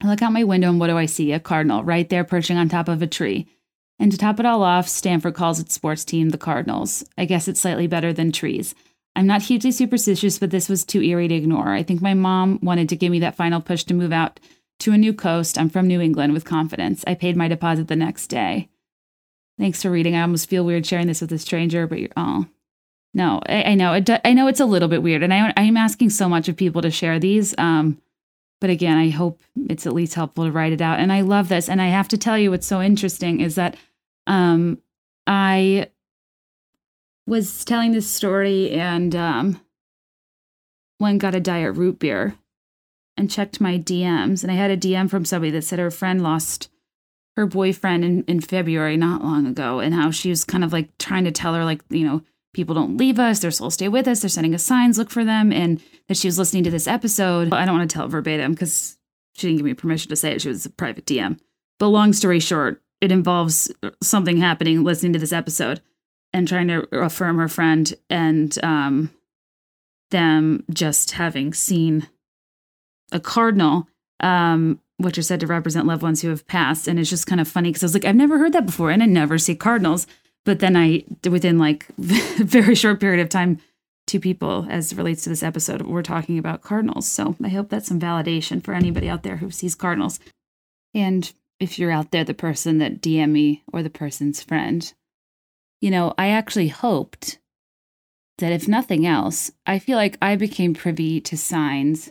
I 0.00 0.06
look 0.06 0.22
out 0.22 0.32
my 0.32 0.44
window 0.44 0.70
and 0.70 0.78
what 0.78 0.86
do 0.86 0.96
I 0.96 1.06
see? 1.06 1.32
A 1.32 1.40
cardinal 1.40 1.82
right 1.82 2.08
there 2.08 2.24
perching 2.24 2.56
on 2.56 2.68
top 2.68 2.88
of 2.88 3.02
a 3.02 3.06
tree. 3.06 3.48
And 3.98 4.12
to 4.12 4.18
top 4.18 4.38
it 4.38 4.46
all 4.46 4.62
off, 4.62 4.88
Stanford 4.88 5.34
calls 5.34 5.58
its 5.58 5.74
sports 5.74 6.04
team 6.04 6.28
the 6.28 6.38
Cardinals. 6.38 7.04
I 7.18 7.24
guess 7.24 7.48
it's 7.48 7.60
slightly 7.60 7.88
better 7.88 8.12
than 8.12 8.30
trees. 8.30 8.74
I'm 9.16 9.26
not 9.26 9.42
hugely 9.42 9.72
superstitious, 9.72 10.38
but 10.38 10.50
this 10.50 10.68
was 10.68 10.84
too 10.84 11.02
eerie 11.02 11.26
to 11.26 11.34
ignore. 11.34 11.70
I 11.70 11.82
think 11.82 12.00
my 12.00 12.14
mom 12.14 12.60
wanted 12.62 12.88
to 12.90 12.96
give 12.96 13.10
me 13.10 13.18
that 13.20 13.34
final 13.34 13.60
push 13.60 13.82
to 13.84 13.94
move 13.94 14.12
out 14.12 14.38
to 14.80 14.92
a 14.92 14.98
new 14.98 15.12
coast. 15.12 15.58
I'm 15.58 15.68
from 15.68 15.86
New 15.86 16.00
England 16.00 16.32
with 16.32 16.44
confidence. 16.44 17.04
I 17.06 17.14
paid 17.14 17.36
my 17.36 17.48
deposit 17.48 17.88
the 17.88 17.96
next 17.96 18.28
day. 18.28 18.68
Thanks 19.58 19.82
for 19.82 19.90
reading. 19.90 20.14
I 20.14 20.22
almost 20.22 20.48
feel 20.48 20.64
weird 20.64 20.86
sharing 20.86 21.06
this 21.06 21.20
with 21.20 21.32
a 21.32 21.38
stranger, 21.38 21.86
but 21.86 21.98
you're, 21.98 22.10
oh. 22.16 22.46
No, 23.14 23.40
I, 23.46 23.62
I 23.62 23.74
know. 23.74 23.94
It, 23.94 24.08
I 24.24 24.32
know 24.32 24.46
it's 24.46 24.60
a 24.60 24.66
little 24.66 24.88
bit 24.88 25.02
weird. 25.02 25.22
And 25.22 25.34
I, 25.34 25.52
I'm 25.56 25.76
asking 25.76 26.10
so 26.10 26.28
much 26.28 26.48
of 26.48 26.56
people 26.56 26.82
to 26.82 26.90
share 26.90 27.18
these. 27.18 27.56
Um, 27.58 28.00
But 28.60 28.70
again, 28.70 28.98
I 28.98 29.10
hope 29.10 29.40
it's 29.68 29.86
at 29.86 29.94
least 29.94 30.14
helpful 30.14 30.44
to 30.44 30.52
write 30.52 30.72
it 30.72 30.80
out. 30.80 31.00
And 31.00 31.12
I 31.12 31.22
love 31.22 31.48
this. 31.48 31.68
And 31.68 31.80
I 31.80 31.88
have 31.88 32.08
to 32.08 32.18
tell 32.18 32.36
you 32.36 32.50
what's 32.50 32.66
so 32.66 32.82
interesting 32.82 33.40
is 33.40 33.54
that 33.54 33.76
um, 34.26 34.78
I 35.26 35.90
was 37.26 37.64
telling 37.64 37.92
this 37.92 38.10
story 38.10 38.72
and 38.72 39.14
um, 39.14 39.60
one 40.98 41.18
got 41.18 41.34
a 41.34 41.40
diet 41.40 41.76
root 41.76 41.98
beer 41.98 42.34
and 43.18 43.30
checked 43.30 43.60
my 43.60 43.78
DMs. 43.78 44.42
And 44.42 44.50
I 44.50 44.54
had 44.54 44.70
a 44.70 44.76
DM 44.76 45.10
from 45.10 45.24
somebody 45.24 45.50
that 45.50 45.62
said 45.62 45.78
her 45.78 45.90
friend 45.90 46.22
lost 46.22 46.70
her 47.36 47.46
boyfriend 47.46 48.04
in, 48.04 48.24
in 48.24 48.40
February, 48.40 48.96
not 48.96 49.22
long 49.22 49.46
ago, 49.46 49.80
and 49.80 49.94
how 49.94 50.10
she 50.10 50.30
was 50.30 50.44
kind 50.44 50.64
of 50.64 50.72
like 50.72 50.96
trying 50.98 51.24
to 51.24 51.30
tell 51.30 51.54
her, 51.54 51.64
like, 51.64 51.82
you 51.90 52.04
know, 52.04 52.22
people 52.54 52.74
don't 52.74 52.96
leave 52.96 53.18
us, 53.18 53.40
their 53.40 53.50
souls 53.50 53.74
stay 53.74 53.88
with 53.88 54.08
us, 54.08 54.20
they're 54.20 54.28
sending 54.28 54.54
us 54.54 54.64
signs, 54.64 54.98
look 54.98 55.10
for 55.10 55.24
them. 55.24 55.52
And 55.52 55.82
that 56.08 56.16
she 56.16 56.28
was 56.28 56.38
listening 56.38 56.64
to 56.64 56.70
this 56.70 56.88
episode. 56.88 57.52
I 57.52 57.64
don't 57.64 57.76
want 57.76 57.88
to 57.90 57.94
tell 57.94 58.06
it 58.06 58.10
verbatim 58.10 58.52
because 58.52 58.96
she 59.34 59.46
didn't 59.46 59.58
give 59.58 59.66
me 59.66 59.74
permission 59.74 60.08
to 60.08 60.16
say 60.16 60.32
it. 60.32 60.42
She 60.42 60.48
was 60.48 60.66
a 60.66 60.70
private 60.70 61.06
DM. 61.06 61.38
But 61.78 61.88
long 61.88 62.12
story 62.12 62.40
short, 62.40 62.82
it 63.00 63.12
involves 63.12 63.70
something 64.02 64.38
happening 64.38 64.82
listening 64.82 65.12
to 65.12 65.18
this 65.18 65.32
episode 65.32 65.80
and 66.32 66.48
trying 66.48 66.68
to 66.68 66.88
affirm 66.92 67.38
her 67.38 67.48
friend 67.48 67.94
and 68.10 68.58
um, 68.64 69.10
them 70.10 70.64
just 70.70 71.12
having 71.12 71.54
seen 71.54 72.08
a 73.12 73.20
cardinal, 73.20 73.88
um, 74.20 74.80
which 74.98 75.18
are 75.18 75.22
said 75.22 75.40
to 75.40 75.46
represent 75.46 75.86
loved 75.86 76.02
ones 76.02 76.22
who 76.22 76.28
have 76.28 76.46
passed. 76.46 76.88
And 76.88 76.98
it's 76.98 77.10
just 77.10 77.26
kind 77.26 77.40
of 77.40 77.48
funny 77.48 77.70
because 77.70 77.82
I 77.82 77.86
was 77.86 77.94
like, 77.94 78.04
I've 78.04 78.16
never 78.16 78.38
heard 78.38 78.52
that 78.52 78.66
before, 78.66 78.90
and 78.90 79.02
I 79.02 79.06
never 79.06 79.38
see 79.38 79.54
cardinals. 79.54 80.06
But 80.44 80.60
then 80.60 80.76
I, 80.76 81.04
within 81.28 81.58
like 81.58 81.86
a 81.90 81.92
very 82.44 82.74
short 82.74 83.00
period 83.00 83.20
of 83.20 83.28
time, 83.28 83.60
two 84.06 84.18
people 84.18 84.66
as 84.70 84.94
relates 84.94 85.22
to 85.24 85.28
this 85.28 85.42
episode, 85.42 85.82
we're 85.82 86.02
talking 86.02 86.38
about 86.38 86.62
cardinals. 86.62 87.06
So 87.06 87.36
I 87.42 87.48
hope 87.48 87.68
that's 87.68 87.88
some 87.88 88.00
validation 88.00 88.64
for 88.64 88.74
anybody 88.74 89.08
out 89.08 89.22
there 89.22 89.36
who 89.36 89.50
sees 89.50 89.74
cardinals. 89.74 90.18
And 90.94 91.30
if 91.60 91.78
you're 91.78 91.92
out 91.92 92.10
there, 92.10 92.24
the 92.24 92.34
person 92.34 92.78
that 92.78 93.00
DM 93.02 93.30
me 93.30 93.62
or 93.72 93.82
the 93.82 93.90
person's 93.90 94.42
friend, 94.42 94.92
you 95.80 95.90
know, 95.90 96.14
I 96.16 96.28
actually 96.28 96.68
hoped 96.68 97.38
that 98.38 98.52
if 98.52 98.66
nothing 98.66 99.04
else, 99.06 99.50
I 99.66 99.78
feel 99.78 99.96
like 99.96 100.16
I 100.22 100.36
became 100.36 100.74
privy 100.74 101.20
to 101.22 101.36
signs 101.36 102.10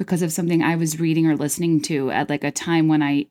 because 0.00 0.22
of 0.22 0.32
something 0.32 0.62
I 0.62 0.76
was 0.76 0.98
reading 0.98 1.26
or 1.26 1.36
listening 1.36 1.82
to 1.82 2.10
at 2.10 2.30
like 2.30 2.42
a 2.42 2.50
time 2.50 2.88
when 2.88 3.02
I 3.02 3.26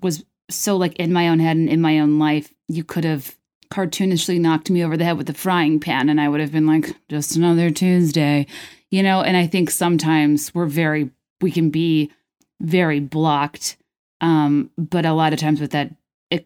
was 0.00 0.24
so 0.48 0.76
like 0.76 0.94
in 1.00 1.12
my 1.12 1.28
own 1.28 1.40
head 1.40 1.56
and 1.56 1.68
in 1.68 1.80
my 1.80 1.98
own 1.98 2.20
life. 2.20 2.54
You 2.68 2.84
could 2.84 3.02
have 3.02 3.36
cartoonishly 3.68 4.38
knocked 4.38 4.70
me 4.70 4.84
over 4.84 4.96
the 4.96 5.02
head 5.02 5.18
with 5.18 5.28
a 5.28 5.34
frying 5.34 5.80
pan 5.80 6.08
and 6.08 6.20
I 6.20 6.28
would 6.28 6.38
have 6.38 6.52
been 6.52 6.68
like, 6.68 6.94
just 7.08 7.34
another 7.34 7.72
Tuesday, 7.72 8.46
you 8.92 9.02
know? 9.02 9.20
And 9.20 9.36
I 9.36 9.48
think 9.48 9.70
sometimes 9.70 10.54
we're 10.54 10.66
very, 10.66 11.10
we 11.40 11.50
can 11.50 11.70
be 11.70 12.12
very 12.60 13.00
blocked. 13.00 13.76
Um, 14.20 14.70
but 14.78 15.04
a 15.04 15.12
lot 15.12 15.32
of 15.32 15.40
times 15.40 15.60
with 15.60 15.72
that, 15.72 15.92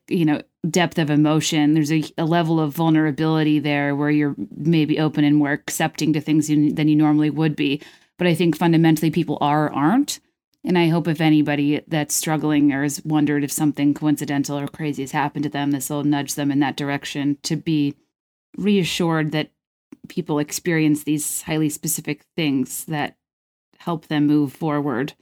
you 0.09 0.25
know, 0.25 0.41
depth 0.71 0.99
of 0.99 1.11
emotion, 1.11 1.75
there's 1.75 1.93
a, 1.93 2.03
a 2.17 2.25
level 2.25 2.59
of 2.59 2.73
vulnerability 2.73 3.59
there 3.59 3.95
where 3.95 4.11
you're 4.11 4.35
maybe 4.57 4.99
open 4.99 5.23
and 5.23 5.37
more 5.37 5.53
accepting 5.53 6.15
to 6.15 6.21
things 6.23 6.49
you, 6.49 6.73
than 6.73 6.89
you 6.89 6.97
normally 6.97 7.29
would 7.29 7.55
be. 7.55 7.83
But 8.19 8.27
I 8.27 8.35
think 8.35 8.57
fundamentally 8.57 9.11
people 9.11 9.39
are, 9.41 9.73
aren't. 9.73 10.21
And 10.65 10.77
I 10.77 10.89
hope 10.89 11.07
if 11.07 11.21
anybody 11.21 11.83
that's 11.87 12.15
struggling 12.15 12.73
or 12.73 12.83
has 12.83 13.01
wondered 13.05 13.45
if 13.45 13.53
something 13.53 13.95
coincidental 13.95 14.59
or 14.59 14.67
crazy 14.67 15.03
has 15.03 15.13
happened 15.13 15.45
to 15.45 15.49
them, 15.49 15.71
this 15.71 15.89
will 15.89 16.03
nudge 16.03 16.35
them 16.35 16.51
in 16.51 16.59
that 16.61 16.77
direction 16.77 17.39
to 17.45 17.55
be 17.55 17.95
reassured 18.57 19.31
that 19.33 19.51
people 20.09 20.39
experience 20.39 21.05
these 21.05 21.43
highly 21.43 21.69
specific 21.69 22.25
things 22.35 22.85
that 22.87 23.17
help 23.79 24.09
them 24.09 24.27
move 24.27 24.53
forward 24.53 25.13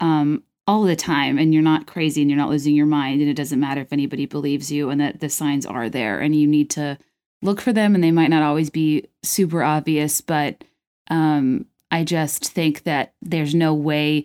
um, 0.00 0.42
all 0.66 0.82
the 0.82 0.96
time. 0.96 1.38
And 1.38 1.54
you're 1.54 1.62
not 1.62 1.86
crazy 1.86 2.20
and 2.20 2.30
you're 2.30 2.38
not 2.38 2.50
losing 2.50 2.74
your 2.74 2.86
mind. 2.86 3.22
And 3.22 3.30
it 3.30 3.36
doesn't 3.36 3.60
matter 3.60 3.80
if 3.80 3.92
anybody 3.92 4.26
believes 4.26 4.70
you 4.70 4.90
and 4.90 5.00
that 5.00 5.20
the 5.20 5.30
signs 5.30 5.64
are 5.64 5.88
there 5.88 6.20
and 6.20 6.36
you 6.36 6.46
need 6.46 6.68
to 6.70 6.98
look 7.40 7.62
for 7.62 7.72
them. 7.72 7.94
And 7.94 8.04
they 8.04 8.10
might 8.10 8.30
not 8.30 8.42
always 8.42 8.68
be 8.68 9.06
super 9.22 9.62
obvious, 9.62 10.20
but 10.20 10.64
um, 11.08 11.66
I 11.90 12.04
just 12.04 12.52
think 12.52 12.82
that 12.84 13.14
there's 13.22 13.54
no 13.54 13.74
way 13.74 14.24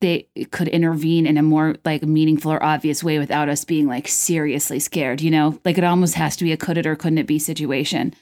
they 0.00 0.28
could 0.50 0.68
intervene 0.68 1.26
in 1.26 1.36
a 1.36 1.42
more 1.42 1.76
like 1.84 2.02
meaningful 2.02 2.52
or 2.52 2.62
obvious 2.62 3.02
way 3.02 3.18
without 3.18 3.48
us 3.48 3.64
being 3.64 3.86
like 3.86 4.06
seriously 4.06 4.78
scared, 4.78 5.20
you 5.20 5.30
know? 5.30 5.58
Like 5.64 5.76
it 5.76 5.84
almost 5.84 6.14
has 6.14 6.36
to 6.36 6.44
be 6.44 6.52
a 6.52 6.56
could 6.56 6.78
it 6.78 6.86
or 6.86 6.94
couldn't 6.94 7.18
it 7.18 7.26
be 7.26 7.38
situation. 7.38 8.14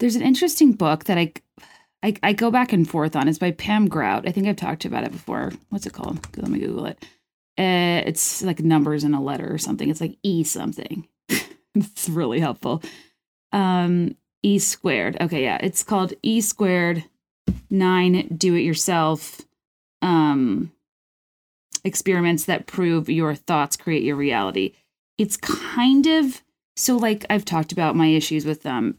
There's 0.00 0.16
an 0.16 0.22
interesting 0.22 0.72
book 0.72 1.04
that 1.04 1.18
I 1.18 1.32
I, 2.02 2.14
I 2.22 2.32
go 2.34 2.50
back 2.50 2.74
and 2.74 2.88
forth 2.88 3.16
on. 3.16 3.28
It's 3.28 3.38
by 3.38 3.52
Pam 3.52 3.88
Grout. 3.88 4.28
I 4.28 4.32
think 4.32 4.46
I've 4.46 4.56
talked 4.56 4.84
about 4.84 5.04
it 5.04 5.12
before. 5.12 5.52
What's 5.70 5.86
it 5.86 5.94
called? 5.94 6.18
Let 6.36 6.50
me 6.50 6.58
Google 6.58 6.84
it. 6.84 7.02
Uh, 7.56 8.02
it's 8.04 8.42
like 8.42 8.60
numbers 8.60 9.04
in 9.04 9.14
a 9.14 9.22
letter 9.22 9.50
or 9.50 9.56
something. 9.56 9.88
It's 9.88 10.02
like 10.02 10.18
E 10.22 10.44
something. 10.44 11.08
it's 11.74 12.10
really 12.10 12.40
helpful. 12.40 12.82
Um, 13.52 14.16
E 14.42 14.58
squared. 14.58 15.16
Okay, 15.18 15.44
yeah. 15.44 15.56
It's 15.62 15.82
called 15.82 16.12
E 16.22 16.42
squared 16.42 17.04
nine 17.70 18.28
do 18.36 18.54
it 18.54 18.60
yourself 18.60 19.40
um 20.02 20.70
experiments 21.84 22.44
that 22.44 22.66
prove 22.66 23.08
your 23.08 23.34
thoughts 23.34 23.76
create 23.76 24.02
your 24.02 24.16
reality. 24.16 24.72
It's 25.18 25.36
kind 25.36 26.06
of 26.06 26.42
so 26.76 26.96
like 26.96 27.24
I've 27.30 27.44
talked 27.44 27.72
about 27.72 27.96
my 27.96 28.06
issues 28.06 28.44
with 28.44 28.64
um 28.66 28.98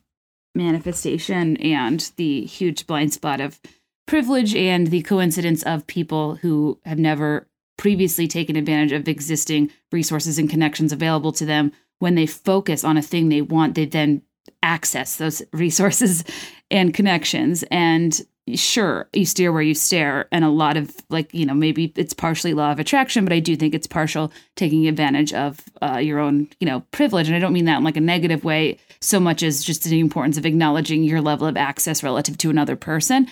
manifestation 0.54 1.58
and 1.58 2.12
the 2.16 2.46
huge 2.46 2.88
blind 2.88 3.14
spot 3.14 3.42
of 3.42 3.60
privilege 4.08 4.56
and 4.56 4.88
the 4.88 5.02
coincidence 5.02 5.64
of 5.64 5.88
people 5.88 6.36
who 6.36 6.80
have 6.86 7.00
never 7.00 7.48
previously 7.78 8.28
taken 8.28 8.56
advantage 8.56 8.94
of 8.94 9.08
existing 9.08 9.70
resources 9.92 10.38
and 10.38 10.50
connections 10.50 10.94
available 10.94 11.34
to 11.34 11.46
them 11.46 11.72
when 12.00 12.16
they 12.16 12.26
focus 12.26 12.84
on 12.84 12.98
a 12.98 13.02
thing 13.02 13.30
they 13.30 13.42
want 13.42 13.76
they 13.76 13.86
then 13.86 14.22
access 14.64 15.18
those 15.18 15.42
resources 15.54 16.24
and 16.72 16.94
connections 16.94 17.64
and 17.72 18.26
sure 18.54 19.10
you 19.12 19.26
steer 19.26 19.52
where 19.52 19.64
you 19.64 19.74
stare 19.74 20.28
and 20.32 20.46
a 20.46 20.50
lot 20.50 20.78
of 20.78 20.96
like 21.10 21.34
you 21.34 21.48
know 21.48 21.54
maybe 21.54 21.92
it's 21.96 22.14
partially 22.14 22.54
law 22.54 22.72
of 22.72 22.78
attraction 22.78 23.26
but 23.26 23.34
i 23.34 23.40
do 23.40 23.56
think 23.56 23.74
it's 23.74 23.88
partial 23.88 24.32
taking 24.56 24.88
advantage 24.88 25.34
of 25.34 25.60
uh, 25.82 25.98
your 25.98 26.20
own 26.20 26.48
you 26.60 26.68
know 26.68 26.82
privilege. 26.92 27.28
And 27.28 27.36
i 27.36 27.40
don't 27.40 27.54
mean 27.54 27.66
that 27.66 27.78
in 27.78 27.84
like 27.84 27.98
a 27.98 28.02
negative 28.02 28.44
way 28.44 28.78
so 29.02 29.20
much 29.20 29.42
as 29.42 29.64
just 29.64 29.84
the 29.84 30.00
importance 30.00 30.38
of 30.38 30.46
acknowledging 30.46 31.04
your 31.04 31.22
level 31.22 31.48
of 31.48 31.58
access 31.58 32.04
relative 32.04 32.38
to 32.40 32.50
another 32.50 32.76
person. 32.76 33.28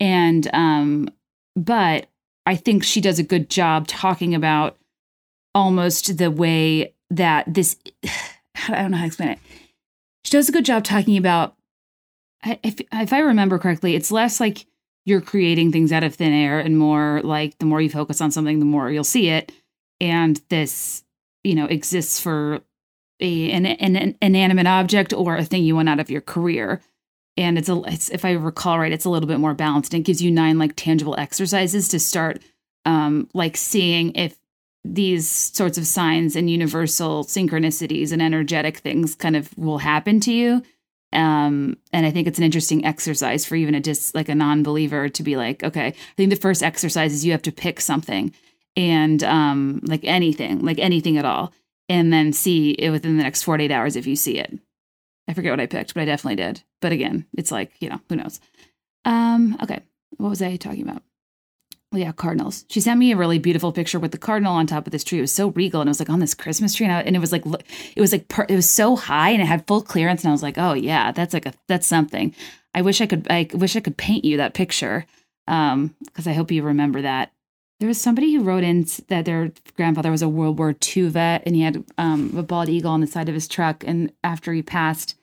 And 0.00 0.48
um 0.54 1.10
but 1.54 2.06
i 2.46 2.56
think 2.56 2.84
she 2.84 3.02
does 3.02 3.18
a 3.18 3.24
good 3.24 3.50
job 3.50 3.86
talking 3.86 4.34
about 4.34 4.78
almost 5.54 6.16
the 6.16 6.30
way 6.30 6.94
that 7.10 7.52
this 7.52 7.76
i 8.68 8.80
don't 8.80 8.92
know 8.92 8.96
how 8.96 9.02
to 9.02 9.08
explain 9.08 9.28
it. 9.30 9.38
She 10.24 10.30
does 10.30 10.48
a 10.48 10.52
good 10.52 10.64
job 10.64 10.84
talking 10.84 11.18
about 11.18 11.54
if 12.44 12.80
if 12.92 13.12
I 13.12 13.20
remember 13.20 13.58
correctly, 13.58 13.94
it's 13.94 14.10
less 14.10 14.40
like 14.40 14.66
you're 15.04 15.20
creating 15.20 15.72
things 15.72 15.92
out 15.92 16.04
of 16.04 16.14
thin 16.14 16.32
air 16.32 16.58
and 16.58 16.78
more 16.78 17.20
like 17.22 17.58
the 17.58 17.66
more 17.66 17.80
you 17.80 17.90
focus 17.90 18.20
on 18.20 18.30
something, 18.30 18.58
the 18.58 18.64
more 18.64 18.90
you'll 18.90 19.04
see 19.04 19.28
it. 19.28 19.52
And 20.00 20.40
this, 20.48 21.04
you 21.42 21.54
know, 21.54 21.66
exists 21.66 22.20
for 22.20 22.60
a 23.20 23.50
an, 23.50 23.66
an 23.66 24.16
inanimate 24.20 24.66
object 24.66 25.12
or 25.12 25.36
a 25.36 25.44
thing 25.44 25.64
you 25.64 25.76
want 25.76 25.88
out 25.88 26.00
of 26.00 26.10
your 26.10 26.20
career. 26.20 26.80
And 27.36 27.58
it's 27.58 27.68
a 27.68 27.80
it's 27.86 28.08
if 28.10 28.24
I 28.24 28.32
recall 28.32 28.78
right, 28.78 28.92
it's 28.92 29.04
a 29.04 29.10
little 29.10 29.28
bit 29.28 29.40
more 29.40 29.54
balanced. 29.54 29.92
And 29.92 30.00
it 30.00 30.06
gives 30.06 30.22
you 30.22 30.30
nine 30.30 30.58
like 30.58 30.74
tangible 30.76 31.14
exercises 31.18 31.88
to 31.88 32.00
start 32.00 32.42
um 32.84 33.28
like 33.34 33.56
seeing 33.56 34.14
if 34.14 34.38
these 34.84 35.28
sorts 35.28 35.78
of 35.78 35.86
signs 35.86 36.36
and 36.36 36.50
universal 36.50 37.24
synchronicities 37.24 38.12
and 38.12 38.20
energetic 38.20 38.78
things 38.78 39.14
kind 39.14 39.34
of 39.34 39.56
will 39.56 39.78
happen 39.78 40.20
to 40.20 40.32
you 40.32 40.62
um, 41.14 41.76
and 41.92 42.06
I 42.06 42.10
think 42.10 42.26
it's 42.26 42.38
an 42.38 42.44
interesting 42.44 42.84
exercise 42.84 43.44
for 43.44 43.56
even 43.56 43.74
a 43.74 43.80
just 43.80 44.14
like 44.14 44.28
a 44.28 44.34
non-believer 44.34 45.08
to 45.08 45.22
be 45.22 45.36
like, 45.36 45.62
okay, 45.62 45.86
I 45.88 45.94
think 46.16 46.30
the 46.30 46.36
first 46.36 46.62
exercise 46.62 47.12
is 47.12 47.24
you 47.24 47.32
have 47.32 47.42
to 47.42 47.52
pick 47.52 47.80
something 47.80 48.32
and 48.76 49.22
um, 49.22 49.80
like 49.84 50.04
anything, 50.04 50.60
like 50.60 50.78
anything 50.78 51.16
at 51.16 51.24
all, 51.24 51.52
and 51.88 52.12
then 52.12 52.32
see 52.32 52.70
it 52.72 52.90
within 52.90 53.16
the 53.16 53.22
next 53.22 53.42
48 53.42 53.70
hours 53.70 53.96
if 53.96 54.06
you 54.06 54.16
see 54.16 54.38
it. 54.38 54.58
I 55.28 55.32
forget 55.34 55.52
what 55.52 55.60
I 55.60 55.66
picked, 55.66 55.94
but 55.94 56.02
I 56.02 56.06
definitely 56.06 56.36
did. 56.36 56.62
But 56.80 56.92
again, 56.92 57.26
it's 57.36 57.50
like, 57.50 57.72
you 57.80 57.88
know, 57.88 58.00
who 58.08 58.16
knows? 58.16 58.40
Um, 59.04 59.56
okay. 59.62 59.80
What 60.16 60.30
was 60.30 60.42
I 60.42 60.56
talking 60.56 60.82
about? 60.82 61.02
Yeah, 61.96 62.12
cardinals. 62.12 62.64
She 62.68 62.80
sent 62.80 62.98
me 62.98 63.12
a 63.12 63.16
really 63.16 63.38
beautiful 63.38 63.72
picture 63.72 63.98
with 63.98 64.12
the 64.12 64.18
cardinal 64.18 64.54
on 64.54 64.66
top 64.66 64.86
of 64.86 64.92
this 64.92 65.04
tree. 65.04 65.18
It 65.18 65.22
was 65.22 65.32
so 65.32 65.48
regal, 65.48 65.80
and 65.80 65.88
it 65.88 65.90
was 65.90 66.00
like 66.00 66.10
on 66.10 66.20
this 66.20 66.34
Christmas 66.34 66.74
tree, 66.74 66.86
and, 66.86 66.94
I, 66.94 67.00
and 67.02 67.16
it 67.16 67.20
was 67.20 67.32
like 67.32 67.44
it 67.46 68.00
was 68.00 68.12
like 68.12 68.28
per, 68.28 68.46
it 68.48 68.54
was 68.54 68.68
so 68.68 68.96
high, 68.96 69.30
and 69.30 69.42
it 69.42 69.46
had 69.46 69.66
full 69.66 69.82
clearance, 69.82 70.22
and 70.22 70.30
I 70.30 70.32
was 70.32 70.42
like, 70.42 70.58
oh 70.58 70.74
yeah, 70.74 71.12
that's 71.12 71.34
like 71.34 71.46
a 71.46 71.54
that's 71.68 71.86
something. 71.86 72.34
I 72.74 72.82
wish 72.82 73.00
I 73.00 73.06
could. 73.06 73.26
I 73.30 73.48
wish 73.54 73.76
I 73.76 73.80
could 73.80 73.96
paint 73.96 74.24
you 74.24 74.36
that 74.36 74.54
picture, 74.54 75.06
um, 75.46 75.94
because 76.04 76.26
I 76.26 76.32
hope 76.32 76.50
you 76.50 76.62
remember 76.62 77.02
that. 77.02 77.32
There 77.80 77.88
was 77.88 78.00
somebody 78.00 78.32
who 78.32 78.42
wrote 78.42 78.64
in 78.64 78.86
that 79.08 79.24
their 79.24 79.52
grandfather 79.76 80.10
was 80.10 80.22
a 80.22 80.28
World 80.28 80.58
War 80.58 80.74
II 80.96 81.08
vet, 81.08 81.42
and 81.46 81.54
he 81.54 81.62
had 81.62 81.84
um, 81.98 82.34
a 82.36 82.42
bald 82.42 82.68
eagle 82.68 82.90
on 82.90 83.00
the 83.00 83.06
side 83.06 83.28
of 83.28 83.34
his 83.34 83.48
truck. 83.48 83.84
And 83.86 84.12
after 84.22 84.52
he 84.52 84.62
passed, 84.62 85.16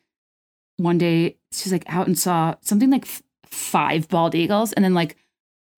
one 0.77 0.97
day 0.97 1.37
she's 1.51 1.71
like 1.71 1.85
out 1.87 2.07
and 2.07 2.17
saw 2.17 2.55
something 2.61 2.89
like 2.89 3.05
f- 3.05 3.23
five 3.45 4.07
bald 4.09 4.35
eagles, 4.35 4.73
and 4.73 4.83
then 4.85 4.93
like 4.93 5.17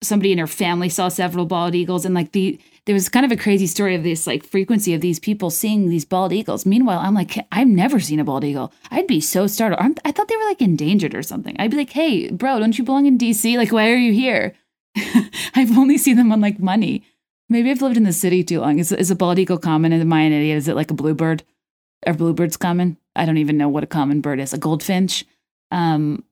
somebody 0.04 0.32
in 0.32 0.38
her 0.38 0.46
family 0.46 0.88
saw 0.88 1.08
several 1.08 1.46
bald 1.46 1.74
eagles 1.74 2.04
and 2.04 2.14
like 2.14 2.32
the 2.32 2.60
there 2.86 2.94
was 2.94 3.08
kind 3.08 3.24
of 3.24 3.32
a 3.32 3.36
crazy 3.36 3.66
story 3.66 3.94
of 3.94 4.02
this 4.02 4.26
like 4.26 4.44
frequency 4.44 4.92
of 4.92 5.00
these 5.00 5.18
people 5.18 5.50
seeing 5.50 5.88
these 5.88 6.04
bald 6.04 6.32
eagles. 6.32 6.66
Meanwhile, 6.66 6.98
I'm 6.98 7.14
like, 7.14 7.46
I've 7.50 7.66
never 7.66 7.98
seen 7.98 8.20
a 8.20 8.24
bald 8.24 8.44
eagle. 8.44 8.72
I'd 8.90 9.06
be 9.06 9.20
so 9.20 9.46
startled. 9.46 9.98
I 10.04 10.12
thought 10.12 10.28
they 10.28 10.36
were 10.36 10.44
like 10.44 10.60
endangered 10.60 11.14
or 11.14 11.22
something. 11.22 11.56
I'd 11.58 11.70
be 11.70 11.78
like, 11.78 11.90
hey, 11.90 12.30
bro, 12.30 12.58
don't 12.58 12.76
you 12.76 12.84
belong 12.84 13.06
in 13.06 13.16
DC? 13.16 13.56
Like, 13.56 13.72
why 13.72 13.90
are 13.90 13.96
you 13.96 14.12
here? 14.12 14.54
I've 15.54 15.76
only 15.76 15.96
seen 15.96 16.16
them 16.16 16.30
on 16.30 16.42
like 16.42 16.58
money. 16.58 17.04
Maybe 17.48 17.70
I've 17.70 17.82
lived 17.82 17.96
in 17.96 18.04
the 18.04 18.12
city 18.12 18.44
too 18.44 18.60
long. 18.60 18.78
Is, 18.78 18.92
is 18.92 19.10
a 19.10 19.16
bald 19.16 19.38
eagle 19.38 19.58
common? 19.58 19.92
Am 19.92 20.12
I 20.12 20.22
an 20.22 20.32
idiot? 20.32 20.58
Is 20.58 20.68
it 20.68 20.76
like 20.76 20.90
a 20.90 20.94
bluebird? 20.94 21.42
Are 22.06 22.14
bluebirds 22.14 22.58
common? 22.58 22.98
I 23.16 23.24
don't 23.24 23.38
even 23.38 23.56
know 23.56 23.68
what 23.68 23.84
a 23.84 23.86
common 23.86 24.20
bird 24.20 24.40
is. 24.40 24.52
A 24.52 24.58
goldfinch? 24.58 25.24
Um, 25.70 26.24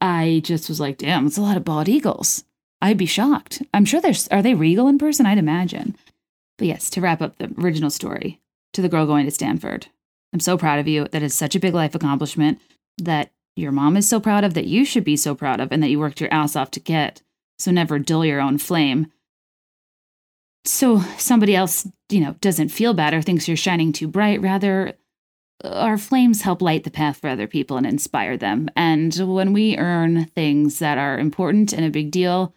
I 0.00 0.40
just 0.44 0.68
was 0.68 0.80
like, 0.80 0.98
damn, 0.98 1.26
it's 1.26 1.38
a 1.38 1.42
lot 1.42 1.56
of 1.56 1.64
bald 1.64 1.88
eagles. 1.88 2.44
I'd 2.80 2.98
be 2.98 3.06
shocked. 3.06 3.62
I'm 3.74 3.84
sure 3.84 4.00
there's 4.00 4.28
are 4.28 4.42
they 4.42 4.54
regal 4.54 4.88
in 4.88 4.98
person? 4.98 5.26
I'd 5.26 5.38
imagine. 5.38 5.96
But 6.58 6.68
yes, 6.68 6.90
to 6.90 7.00
wrap 7.00 7.22
up 7.22 7.38
the 7.38 7.52
original 7.58 7.90
story, 7.90 8.40
to 8.72 8.82
the 8.82 8.88
girl 8.88 9.06
going 9.06 9.24
to 9.24 9.30
Stanford. 9.30 9.86
I'm 10.32 10.40
so 10.40 10.58
proud 10.58 10.78
of 10.78 10.88
you. 10.88 11.06
That 11.08 11.22
is 11.22 11.34
such 11.34 11.54
a 11.54 11.60
big 11.60 11.74
life 11.74 11.94
accomplishment 11.94 12.60
that 12.98 13.30
your 13.56 13.72
mom 13.72 13.96
is 13.96 14.08
so 14.08 14.20
proud 14.20 14.44
of, 14.44 14.54
that 14.54 14.66
you 14.66 14.84
should 14.84 15.04
be 15.04 15.16
so 15.16 15.34
proud 15.34 15.60
of, 15.60 15.72
and 15.72 15.82
that 15.82 15.88
you 15.88 15.98
worked 15.98 16.20
your 16.20 16.32
ass 16.32 16.54
off 16.54 16.70
to 16.72 16.80
get. 16.80 17.22
So 17.58 17.70
never 17.70 17.98
dull 17.98 18.24
your 18.24 18.40
own 18.40 18.58
flame. 18.58 19.10
So 20.64 21.00
somebody 21.16 21.56
else, 21.56 21.88
you 22.08 22.20
know, 22.20 22.34
doesn't 22.40 22.68
feel 22.68 22.94
bad 22.94 23.14
or 23.14 23.22
thinks 23.22 23.48
you're 23.48 23.56
shining 23.56 23.92
too 23.92 24.06
bright. 24.06 24.40
Rather, 24.40 24.92
our 25.64 25.98
flames 25.98 26.42
help 26.42 26.62
light 26.62 26.84
the 26.84 26.90
path 26.90 27.16
for 27.16 27.28
other 27.28 27.46
people 27.46 27.76
and 27.76 27.86
inspire 27.86 28.36
them. 28.36 28.68
And 28.76 29.14
when 29.14 29.52
we 29.52 29.76
earn 29.76 30.26
things 30.26 30.78
that 30.78 30.98
are 30.98 31.18
important 31.18 31.72
and 31.72 31.84
a 31.84 31.90
big 31.90 32.10
deal, 32.10 32.54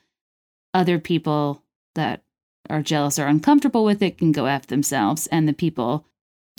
other 0.73 0.99
people 0.99 1.63
that 1.95 2.23
are 2.69 2.81
jealous 2.81 3.19
or 3.19 3.27
uncomfortable 3.27 3.83
with 3.83 4.01
it 4.01 4.17
can 4.17 4.31
go 4.31 4.45
F 4.45 4.67
themselves. 4.67 5.27
And 5.27 5.47
the 5.47 5.53
people 5.53 6.05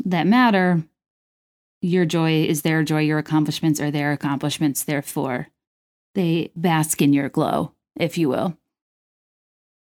that 0.05 0.27
matter, 0.27 0.83
your 1.81 2.05
joy 2.05 2.45
is 2.45 2.63
their 2.63 2.83
joy, 2.83 3.01
your 3.01 3.19
accomplishments 3.19 3.81
are 3.81 3.91
their 3.91 4.13
accomplishments. 4.13 4.85
Therefore, 4.85 5.49
they 6.15 6.51
bask 6.55 7.01
in 7.01 7.13
your 7.13 7.29
glow, 7.29 7.73
if 7.97 8.19
you 8.19 8.29
will. 8.29 8.57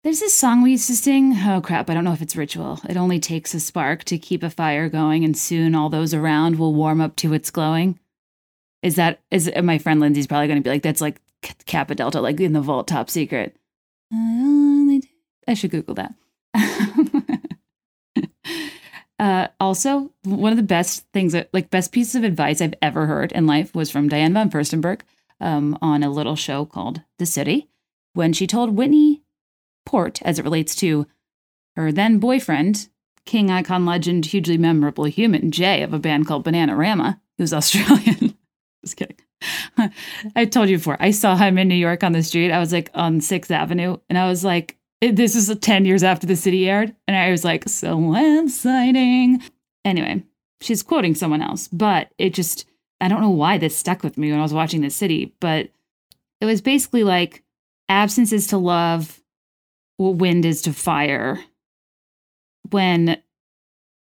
There's 0.03 0.21
this 0.21 0.35
song 0.35 0.61
we 0.61 0.73
used 0.73 0.87
to 0.89 0.97
sing. 0.97 1.35
Oh 1.47 1.63
crap, 1.63 1.89
I 1.89 1.95
don't 1.95 2.05
know 2.05 2.13
if 2.13 2.21
it's 2.21 2.37
ritual. 2.37 2.81
It 2.89 2.99
only 2.99 3.19
takes 3.19 3.55
a 3.55 3.61
spark 3.61 4.05
to 4.05 4.19
keep 4.19 4.43
a 4.43 4.51
fire 4.51 4.91
going, 4.91 5.25
and 5.25 5.37
soon 5.37 5.75
all 5.75 5.89
those 5.89 6.13
around 6.13 6.59
will 6.59 6.75
warm 6.75 7.01
up 7.01 7.17
to 7.17 7.33
its 7.33 7.51
glowing. 7.51 7.99
Is 8.83 8.97
that, 8.97 9.21
is 9.31 9.51
my 9.63 9.79
friend 9.79 10.01
Lindsay's 10.01 10.27
probably 10.27 10.47
going 10.47 10.59
to 10.59 10.63
be 10.63 10.69
like, 10.69 10.83
that's 10.83 11.01
like 11.01 11.23
Kappa 11.65 11.95
Delta, 11.95 12.21
like 12.21 12.39
in 12.39 12.53
the 12.53 12.61
vault 12.61 12.87
top 12.87 13.09
secret. 13.09 13.57
I 15.47 15.55
should 15.55 15.71
Google 15.71 15.95
that. 15.95 16.15
uh, 19.19 19.49
also, 19.61 20.11
one 20.25 20.53
of 20.53 20.57
the 20.57 20.63
best 20.63 21.07
things, 21.13 21.35
like 21.53 21.71
best 21.71 21.93
pieces 21.93 22.15
of 22.15 22.25
advice 22.25 22.61
I've 22.61 22.75
ever 22.81 23.07
heard 23.07 23.33
in 23.33 23.47
life 23.47 23.75
was 23.75 23.91
from 23.91 24.09
Diane 24.09 24.35
von 24.35 24.51
Furstenberg 24.51 25.01
um, 25.41 25.79
on 25.83 26.03
a 26.03 26.11
little 26.11 26.37
show 26.37 26.65
called 26.65 27.03
The 27.19 27.27
City, 27.27 27.69
when 28.15 28.33
she 28.33 28.47
told 28.47 28.77
Whitney 28.77 29.23
Port, 29.85 30.23
as 30.23 30.39
it 30.39 30.45
relates 30.45 30.75
to 30.77 31.07
her 31.77 31.93
then 31.93 32.19
boyfriend, 32.19 32.89
King 33.27 33.51
icon 33.51 33.87
legend, 33.87 34.27
hugely 34.27 34.59
memorable 34.59 35.05
human 35.05 35.51
Jay 35.51 35.83
of 35.83 35.93
a 35.93 35.99
band 35.99 36.27
called 36.27 36.45
Bananarama, 36.45 37.21
who's 37.39 37.55
Australian. 37.55 38.37
Just 38.85 38.97
kidding. 38.97 39.17
I 40.37 40.45
told 40.45 40.69
you 40.69 40.79
before, 40.79 40.97
I 41.01 41.11
saw 41.11 41.37
him 41.37 41.59
in 41.59 41.69
New 41.69 41.75
York 41.75 42.05
on 42.05 42.13
the 42.13 42.23
street. 42.23 42.51
I 42.51 42.59
was 42.59 42.73
like 42.73 42.91
on 42.95 43.21
6th 43.21 43.51
Avenue, 43.51 43.97
and 44.09 44.19
I 44.19 44.29
was 44.29 44.45
like, 44.45 44.77
this 45.01 45.35
is 45.35 45.55
10 45.55 45.85
years 45.85 46.03
after 46.03 46.27
the 46.27 46.37
city 46.37 46.69
aired. 46.69 46.95
And 47.07 47.17
I 47.17 47.31
was 47.31 47.45
like, 47.45 47.69
so 47.69 48.47
sighting. 48.49 49.43
Anyway, 49.85 50.23
she's 50.61 50.83
quoting 50.83 51.15
someone 51.15 51.43
else, 51.43 51.69
but 51.69 52.11
it 52.19 52.35
just, 52.35 52.67
I 53.01 53.09
don't 53.09 53.21
know 53.21 53.31
why 53.31 53.59
this 53.59 53.77
stuck 53.77 54.03
with 54.03 54.17
me 54.17 54.31
when 54.31 54.41
I 54.41 54.43
was 54.43 54.55
watching 54.55 54.81
the 54.81 54.91
city, 54.91 55.35
but 55.41 55.69
it 56.41 56.47
was 56.47 56.61
basically 56.61 57.05
like 57.05 57.43
absence 57.89 58.33
is 58.33 58.47
to 58.49 58.59
love, 58.59 59.21
wind 59.99 60.45
is 60.45 60.63
to 60.63 60.73
fire. 60.73 61.39
When, 62.71 63.23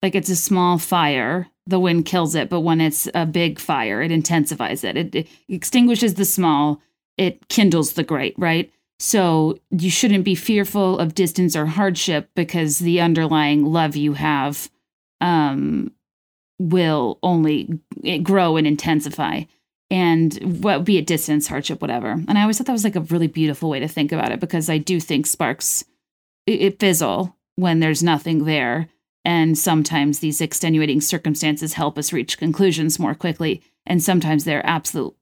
like, 0.02 0.14
it's 0.14 0.30
a 0.30 0.36
small 0.36 0.78
fire, 0.78 1.48
the 1.66 1.80
wind 1.80 2.06
kills 2.06 2.34
it, 2.34 2.48
but 2.48 2.60
when 2.60 2.80
it's 2.80 3.08
a 3.14 3.26
big 3.26 3.58
fire, 3.58 4.02
it 4.02 4.10
intensifies 4.10 4.82
it. 4.84 4.96
It, 4.96 5.14
it 5.14 5.28
extinguishes 5.48 6.14
the 6.14 6.24
small, 6.24 6.80
it 7.16 7.48
kindles 7.48 7.92
the 7.92 8.02
great, 8.02 8.34
right? 8.38 8.72
So 8.98 9.58
you 9.70 9.90
shouldn't 9.90 10.24
be 10.24 10.34
fearful 10.34 10.98
of 10.98 11.14
distance 11.14 11.56
or 11.56 11.66
hardship 11.66 12.28
because 12.34 12.80
the 12.80 13.00
underlying 13.00 13.64
love 13.64 13.96
you 13.96 14.12
have 14.12 14.70
um, 15.22 15.92
will 16.58 17.18
only 17.22 17.80
grow 18.22 18.56
and 18.58 18.66
intensify. 18.66 19.44
And 19.90 20.62
what 20.62 20.84
be 20.84 20.98
it 20.98 21.06
distance, 21.06 21.48
hardship, 21.48 21.80
whatever. 21.80 22.10
And 22.10 22.38
I 22.38 22.42
always 22.42 22.58
thought 22.58 22.66
that 22.66 22.72
was 22.72 22.84
like 22.84 22.94
a 22.94 23.00
really 23.00 23.26
beautiful 23.26 23.70
way 23.70 23.80
to 23.80 23.88
think 23.88 24.12
about 24.12 24.32
it 24.32 24.38
because 24.38 24.68
I 24.68 24.78
do 24.78 25.00
think 25.00 25.26
sparks 25.26 25.82
it, 26.46 26.60
it 26.60 26.78
fizzle 26.78 27.34
when 27.56 27.80
there's 27.80 28.02
nothing 28.02 28.44
there. 28.44 28.88
And 29.24 29.56
sometimes 29.58 30.18
these 30.18 30.40
extenuating 30.40 31.00
circumstances 31.00 31.74
help 31.74 31.98
us 31.98 32.12
reach 32.12 32.38
conclusions 32.38 32.98
more 32.98 33.14
quickly. 33.14 33.62
And 33.86 34.02
sometimes 34.02 34.44
they're 34.44 34.64
absolute 34.66 35.14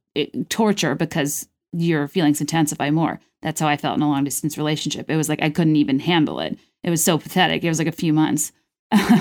torture 0.49 0.95
because 0.95 1.49
your 1.73 2.09
feelings 2.09 2.41
intensify 2.41 2.91
more. 2.91 3.20
That's 3.43 3.61
how 3.61 3.69
I 3.69 3.77
felt 3.77 3.97
in 3.97 4.03
a 4.03 4.09
long 4.09 4.25
distance 4.25 4.59
relationship. 4.59 5.11
It 5.11 5.16
was 5.16 5.29
like 5.29 5.43
I 5.43 5.51
couldn't 5.51 5.77
even 5.77 6.01
handle 6.01 6.41
it. 6.41 6.59
It 6.83 6.91
was 6.91 7.05
so 7.05 7.19
pathetic. 7.19 7.65
It 7.65 7.69
was 7.69 7.79
like 7.79 7.89
a 7.89 7.93
few 7.93 8.12
months. 8.12 8.53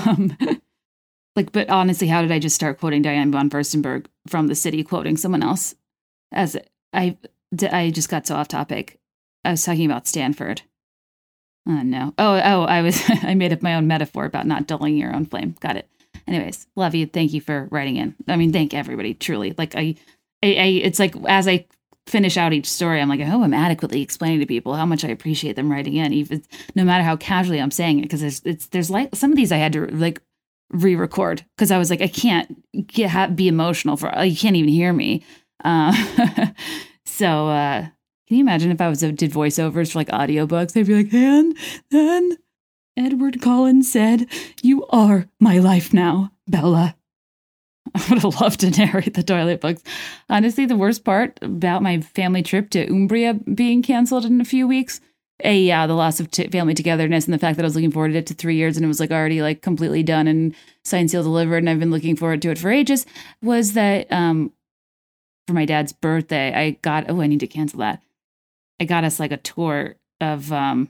Um, 0.06 0.36
like, 1.36 1.52
but 1.52 1.70
honestly, 1.70 2.08
how 2.08 2.20
did 2.20 2.32
I 2.32 2.40
just 2.40 2.56
start 2.56 2.80
quoting 2.80 3.02
Diane 3.02 3.30
von 3.30 3.48
Furstenberg 3.48 4.06
from 4.26 4.48
the 4.48 4.56
city, 4.56 4.82
quoting 4.82 5.16
someone 5.16 5.42
else? 5.42 5.76
As 6.32 6.56
I, 6.92 7.16
I 7.70 7.90
just 7.90 8.08
got 8.08 8.26
so 8.26 8.34
off 8.34 8.48
topic. 8.48 8.98
I 9.44 9.52
was 9.52 9.64
talking 9.64 9.86
about 9.86 10.08
Stanford. 10.08 10.62
Oh 11.68 11.82
no. 11.82 12.14
Oh, 12.18 12.40
oh, 12.42 12.62
I 12.62 12.80
was 12.82 13.02
I 13.08 13.34
made 13.34 13.52
up 13.52 13.62
my 13.62 13.74
own 13.74 13.86
metaphor 13.86 14.24
about 14.24 14.46
not 14.46 14.66
dulling 14.66 14.96
your 14.96 15.14
own 15.14 15.26
flame. 15.26 15.54
Got 15.60 15.76
it. 15.76 15.88
Anyways, 16.26 16.66
love 16.76 16.94
you. 16.94 17.06
Thank 17.06 17.32
you 17.32 17.40
for 17.40 17.68
writing 17.70 17.96
in. 17.96 18.14
I 18.26 18.36
mean, 18.36 18.52
thank 18.52 18.74
everybody. 18.74 19.14
Truly, 19.14 19.54
like 19.56 19.74
I, 19.76 19.94
I, 20.42 20.46
I 20.46 20.66
it's 20.82 20.98
like 20.98 21.14
as 21.26 21.46
I 21.46 21.66
finish 22.06 22.36
out 22.36 22.54
each 22.54 22.68
story, 22.68 23.00
I'm 23.00 23.08
like, 23.08 23.20
oh, 23.20 23.42
I'm 23.42 23.54
adequately 23.54 24.00
explaining 24.02 24.40
to 24.40 24.46
people 24.46 24.74
how 24.74 24.86
much 24.86 25.04
I 25.04 25.08
appreciate 25.08 25.56
them 25.56 25.70
writing 25.70 25.94
in, 25.96 26.12
even 26.12 26.42
no 26.74 26.84
matter 26.84 27.04
how 27.04 27.16
casually 27.16 27.60
I'm 27.60 27.70
saying 27.70 27.98
it, 27.98 28.02
because 28.02 28.20
there's 28.20 28.42
it's 28.44 28.66
there's 28.66 28.90
like 28.90 29.14
some 29.14 29.30
of 29.30 29.36
these 29.36 29.52
I 29.52 29.58
had 29.58 29.72
to 29.74 29.86
like 29.86 30.22
re-record 30.70 31.44
because 31.56 31.70
I 31.70 31.78
was 31.78 31.90
like, 31.90 32.00
I 32.00 32.08
can't 32.08 32.86
get 32.86 33.36
be 33.36 33.48
emotional 33.48 33.96
for 33.96 34.12
you 34.22 34.36
can't 34.36 34.56
even 34.56 34.70
hear 34.70 34.92
me. 34.92 35.22
Uh, 35.64 35.92
so 37.06 37.48
uh, 37.48 37.86
can 38.28 38.36
you 38.36 38.42
imagine 38.42 38.70
if 38.70 38.80
I 38.80 38.88
was 38.88 39.00
did 39.00 39.32
voiceovers 39.32 39.92
for 39.92 40.00
like 40.00 40.08
audiobooks? 40.08 40.78
I'd 40.78 40.86
be 40.86 41.02
like, 41.02 41.14
and 41.14 41.56
then 41.90 42.36
Edward 42.94 43.40
Cullen 43.40 43.82
said, 43.82 44.26
"You 44.62 44.84
are 44.88 45.28
my 45.40 45.58
life 45.58 45.94
now, 45.94 46.32
Bella." 46.46 46.94
I 47.94 48.04
would 48.10 48.22
have 48.22 48.38
loved 48.38 48.60
to 48.60 48.70
narrate 48.70 49.14
the 49.14 49.22
Twilight 49.22 49.62
books. 49.62 49.82
Honestly, 50.28 50.66
the 50.66 50.76
worst 50.76 51.04
part 51.04 51.38
about 51.40 51.82
my 51.82 52.02
family 52.02 52.42
trip 52.42 52.68
to 52.70 52.86
Umbria 52.86 53.32
being 53.32 53.82
canceled 53.82 54.26
in 54.26 54.42
a 54.42 54.44
few 54.44 54.68
weeks, 54.68 55.00
a 55.42 55.58
yeah, 55.58 55.86
the 55.86 55.94
loss 55.94 56.20
of 56.20 56.30
t- 56.30 56.48
family 56.48 56.74
togetherness 56.74 57.24
and 57.24 57.32
the 57.32 57.38
fact 57.38 57.56
that 57.56 57.62
I 57.62 57.66
was 57.66 57.76
looking 57.76 57.92
forward 57.92 58.12
to 58.12 58.18
it 58.18 58.26
to 58.26 58.34
three 58.34 58.56
years 58.56 58.76
and 58.76 58.84
it 58.84 58.88
was 58.88 59.00
like 59.00 59.10
already 59.10 59.40
like 59.40 59.62
completely 59.62 60.02
done 60.02 60.28
and 60.28 60.54
signed, 60.84 61.10
sealed, 61.10 61.24
delivered, 61.24 61.58
and 61.58 61.70
I've 61.70 61.80
been 61.80 61.90
looking 61.90 62.14
forward 62.14 62.42
to 62.42 62.50
it 62.50 62.58
for 62.58 62.70
ages. 62.70 63.06
Was 63.42 63.72
that 63.72 64.06
um 64.12 64.52
for 65.46 65.54
my 65.54 65.64
dad's 65.64 65.94
birthday? 65.94 66.52
I 66.54 66.70
got 66.82 67.08
oh, 67.08 67.22
I 67.22 67.26
need 67.26 67.40
to 67.40 67.46
cancel 67.46 67.78
that. 67.78 68.02
I 68.80 68.84
got 68.84 69.04
us 69.04 69.18
like 69.20 69.32
a 69.32 69.36
tour 69.38 69.96
of 70.20 70.52
um 70.52 70.88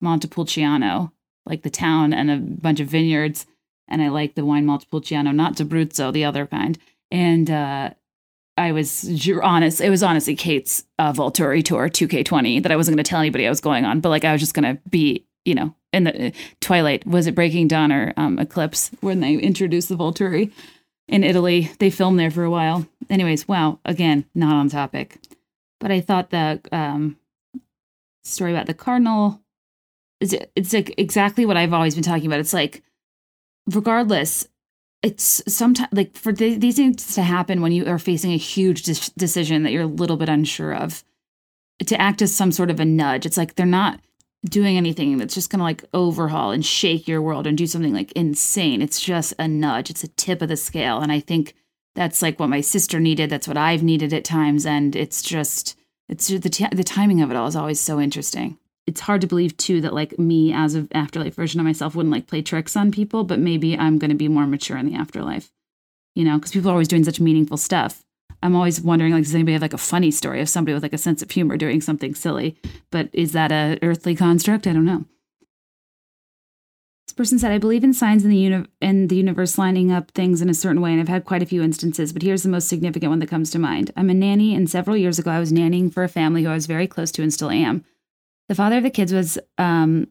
Montepulciano, 0.00 1.12
like 1.46 1.62
the 1.62 1.70
town 1.70 2.12
and 2.12 2.30
a 2.30 2.36
bunch 2.38 2.80
of 2.80 2.88
vineyards 2.88 3.46
and 3.90 4.00
I 4.00 4.08
like 4.08 4.36
the 4.36 4.44
wine 4.44 4.64
Montepulciano, 4.66 5.32
not 5.32 5.56
D'Abruzzo, 5.56 6.12
the 6.12 6.24
other 6.24 6.46
kind. 6.46 6.78
And 7.10 7.50
uh, 7.50 7.90
I 8.56 8.72
was 8.72 9.04
honest. 9.42 9.80
It 9.80 9.90
was 9.90 10.02
honestly 10.02 10.36
Kate's 10.36 10.84
uh, 10.98 11.12
Volturi 11.12 11.64
tour 11.64 11.88
2K20 11.88 12.62
that 12.62 12.72
I 12.72 12.76
wasn't 12.76 12.96
going 12.96 13.04
to 13.04 13.08
tell 13.08 13.18
anybody 13.18 13.46
I 13.46 13.50
was 13.50 13.60
going 13.60 13.84
on, 13.84 14.00
but 14.00 14.10
like 14.10 14.24
I 14.24 14.32
was 14.32 14.40
just 14.40 14.54
going 14.54 14.76
to 14.76 14.80
be, 14.88 15.26
you 15.44 15.54
know, 15.54 15.74
in 15.92 16.04
the 16.04 16.28
uh, 16.28 16.30
Twilight. 16.60 17.06
Was 17.06 17.26
it 17.26 17.34
Breaking 17.34 17.66
Dawn 17.66 17.90
or 17.90 18.14
um, 18.16 18.38
Eclipse 18.38 18.92
when 19.00 19.20
they 19.20 19.34
introduced 19.34 19.88
the 19.88 19.96
Volturi 19.96 20.52
in 21.08 21.24
Italy? 21.24 21.72
They 21.80 21.90
filmed 21.90 22.18
there 22.18 22.30
for 22.30 22.44
a 22.44 22.50
while. 22.50 22.86
Anyways, 23.08 23.48
wow. 23.48 23.80
Again, 23.84 24.24
not 24.36 24.54
on 24.54 24.68
topic, 24.68 25.18
but 25.80 25.90
I 25.90 26.00
thought 26.00 26.30
that 26.30 26.68
um, 26.70 27.16
story 28.24 28.52
about 28.52 28.66
the 28.66 28.74
cardinal 28.74 29.40
is 30.20 30.36
it's 30.54 30.72
like 30.72 30.94
exactly 30.98 31.46
what 31.46 31.56
I've 31.56 31.72
always 31.72 31.94
been 31.94 32.04
talking 32.04 32.26
about. 32.26 32.40
It's 32.40 32.52
like 32.52 32.82
regardless, 33.66 34.46
it's 35.02 35.42
sometimes 35.48 35.88
like 35.92 36.16
for 36.16 36.32
th- 36.32 36.60
these 36.60 36.76
things 36.76 37.14
to 37.14 37.22
happen 37.22 37.62
when 37.62 37.72
you 37.72 37.86
are 37.86 37.98
facing 37.98 38.32
a 38.32 38.36
huge 38.36 38.82
de- 38.82 39.10
decision 39.16 39.62
that 39.62 39.72
you're 39.72 39.84
a 39.84 39.86
little 39.86 40.16
bit 40.16 40.28
unsure 40.28 40.74
of. 40.74 41.04
to 41.86 42.00
act 42.00 42.22
as 42.22 42.34
some 42.34 42.52
sort 42.52 42.70
of 42.70 42.80
a 42.80 42.84
nudge. 42.84 43.26
It's 43.26 43.36
like 43.36 43.54
they're 43.54 43.66
not 43.66 44.00
doing 44.48 44.76
anything 44.76 45.18
that's 45.18 45.34
just 45.34 45.50
going 45.50 45.58
to 45.58 45.64
like 45.64 45.84
overhaul 45.92 46.50
and 46.50 46.64
shake 46.64 47.06
your 47.08 47.22
world 47.22 47.46
and 47.46 47.58
do 47.58 47.66
something 47.66 47.94
like 47.94 48.12
insane. 48.12 48.82
It's 48.82 49.00
just 49.00 49.34
a 49.38 49.48
nudge. 49.48 49.90
It's 49.90 50.04
a 50.04 50.08
tip 50.08 50.42
of 50.42 50.48
the 50.48 50.56
scale. 50.56 51.00
And 51.00 51.12
I 51.12 51.20
think 51.20 51.54
that's 51.94 52.22
like 52.22 52.38
what 52.38 52.48
my 52.48 52.60
sister 52.60 53.00
needed. 53.00 53.30
That's 53.30 53.48
what 53.48 53.56
I've 53.56 53.82
needed 53.82 54.12
at 54.12 54.24
times. 54.24 54.64
And 54.66 54.94
it's 54.96 55.22
just, 55.22 55.76
it's 56.10 56.28
the, 56.28 56.48
t- 56.50 56.66
the 56.72 56.84
timing 56.84 57.22
of 57.22 57.30
it 57.30 57.36
all 57.36 57.46
is 57.46 57.56
always 57.56 57.80
so 57.80 58.00
interesting. 58.00 58.58
It's 58.86 59.00
hard 59.00 59.20
to 59.20 59.26
believe 59.26 59.56
too 59.56 59.80
that 59.82 59.94
like 59.94 60.18
me 60.18 60.52
as 60.52 60.74
an 60.74 60.88
afterlife 60.92 61.34
version 61.34 61.60
of 61.60 61.66
myself 61.66 61.94
wouldn't 61.94 62.12
like 62.12 62.26
play 62.26 62.42
tricks 62.42 62.76
on 62.76 62.90
people, 62.90 63.24
but 63.24 63.38
maybe 63.38 63.78
I'm 63.78 63.98
going 63.98 64.10
to 64.10 64.16
be 64.16 64.28
more 64.28 64.46
mature 64.46 64.76
in 64.76 64.86
the 64.86 64.96
afterlife, 64.96 65.50
you 66.14 66.24
know, 66.24 66.36
because 66.36 66.50
people 66.50 66.70
are 66.70 66.72
always 66.72 66.88
doing 66.88 67.04
such 67.04 67.20
meaningful 67.20 67.56
stuff. 67.56 68.04
I'm 68.42 68.56
always 68.56 68.80
wondering, 68.80 69.12
like, 69.12 69.24
does 69.24 69.34
anybody 69.34 69.52
have 69.52 69.62
like 69.62 69.74
a 69.74 69.78
funny 69.78 70.10
story 70.10 70.40
of 70.40 70.48
somebody 70.48 70.74
with 70.74 70.82
like 70.82 70.94
a 70.94 70.98
sense 70.98 71.22
of 71.22 71.30
humor 71.30 71.56
doing 71.56 71.80
something 71.80 72.14
silly? 72.14 72.56
But 72.90 73.10
is 73.12 73.32
that 73.32 73.52
a 73.52 73.78
earthly 73.82 74.16
construct? 74.16 74.66
I 74.66 74.72
don't 74.72 74.86
know. 74.86 75.04
Person 77.20 77.38
said, 77.38 77.52
"I 77.52 77.58
believe 77.58 77.84
in 77.84 77.92
signs 77.92 78.24
in 78.24 78.30
the 78.30 78.38
uni- 78.38 78.66
in 78.80 79.08
the 79.08 79.16
universe 79.16 79.58
lining 79.58 79.92
up 79.92 80.10
things 80.12 80.40
in 80.40 80.48
a 80.48 80.54
certain 80.54 80.80
way, 80.80 80.90
and 80.90 80.98
I've 80.98 81.08
had 81.08 81.26
quite 81.26 81.42
a 81.42 81.46
few 81.46 81.62
instances. 81.62 82.14
But 82.14 82.22
here's 82.22 82.44
the 82.44 82.48
most 82.48 82.66
significant 82.66 83.10
one 83.10 83.18
that 83.18 83.28
comes 83.28 83.50
to 83.50 83.58
mind. 83.58 83.90
I'm 83.94 84.08
a 84.08 84.14
nanny, 84.14 84.54
and 84.54 84.70
several 84.70 84.96
years 84.96 85.18
ago, 85.18 85.30
I 85.30 85.38
was 85.38 85.52
nannying 85.52 85.92
for 85.92 86.02
a 86.02 86.08
family 86.08 86.44
who 86.44 86.48
I 86.48 86.54
was 86.54 86.64
very 86.64 86.86
close 86.86 87.12
to 87.12 87.22
and 87.22 87.30
still 87.30 87.50
am. 87.50 87.84
The 88.48 88.54
father 88.54 88.78
of 88.78 88.84
the 88.84 88.88
kids 88.88 89.12
was 89.12 89.38
um, 89.58 90.06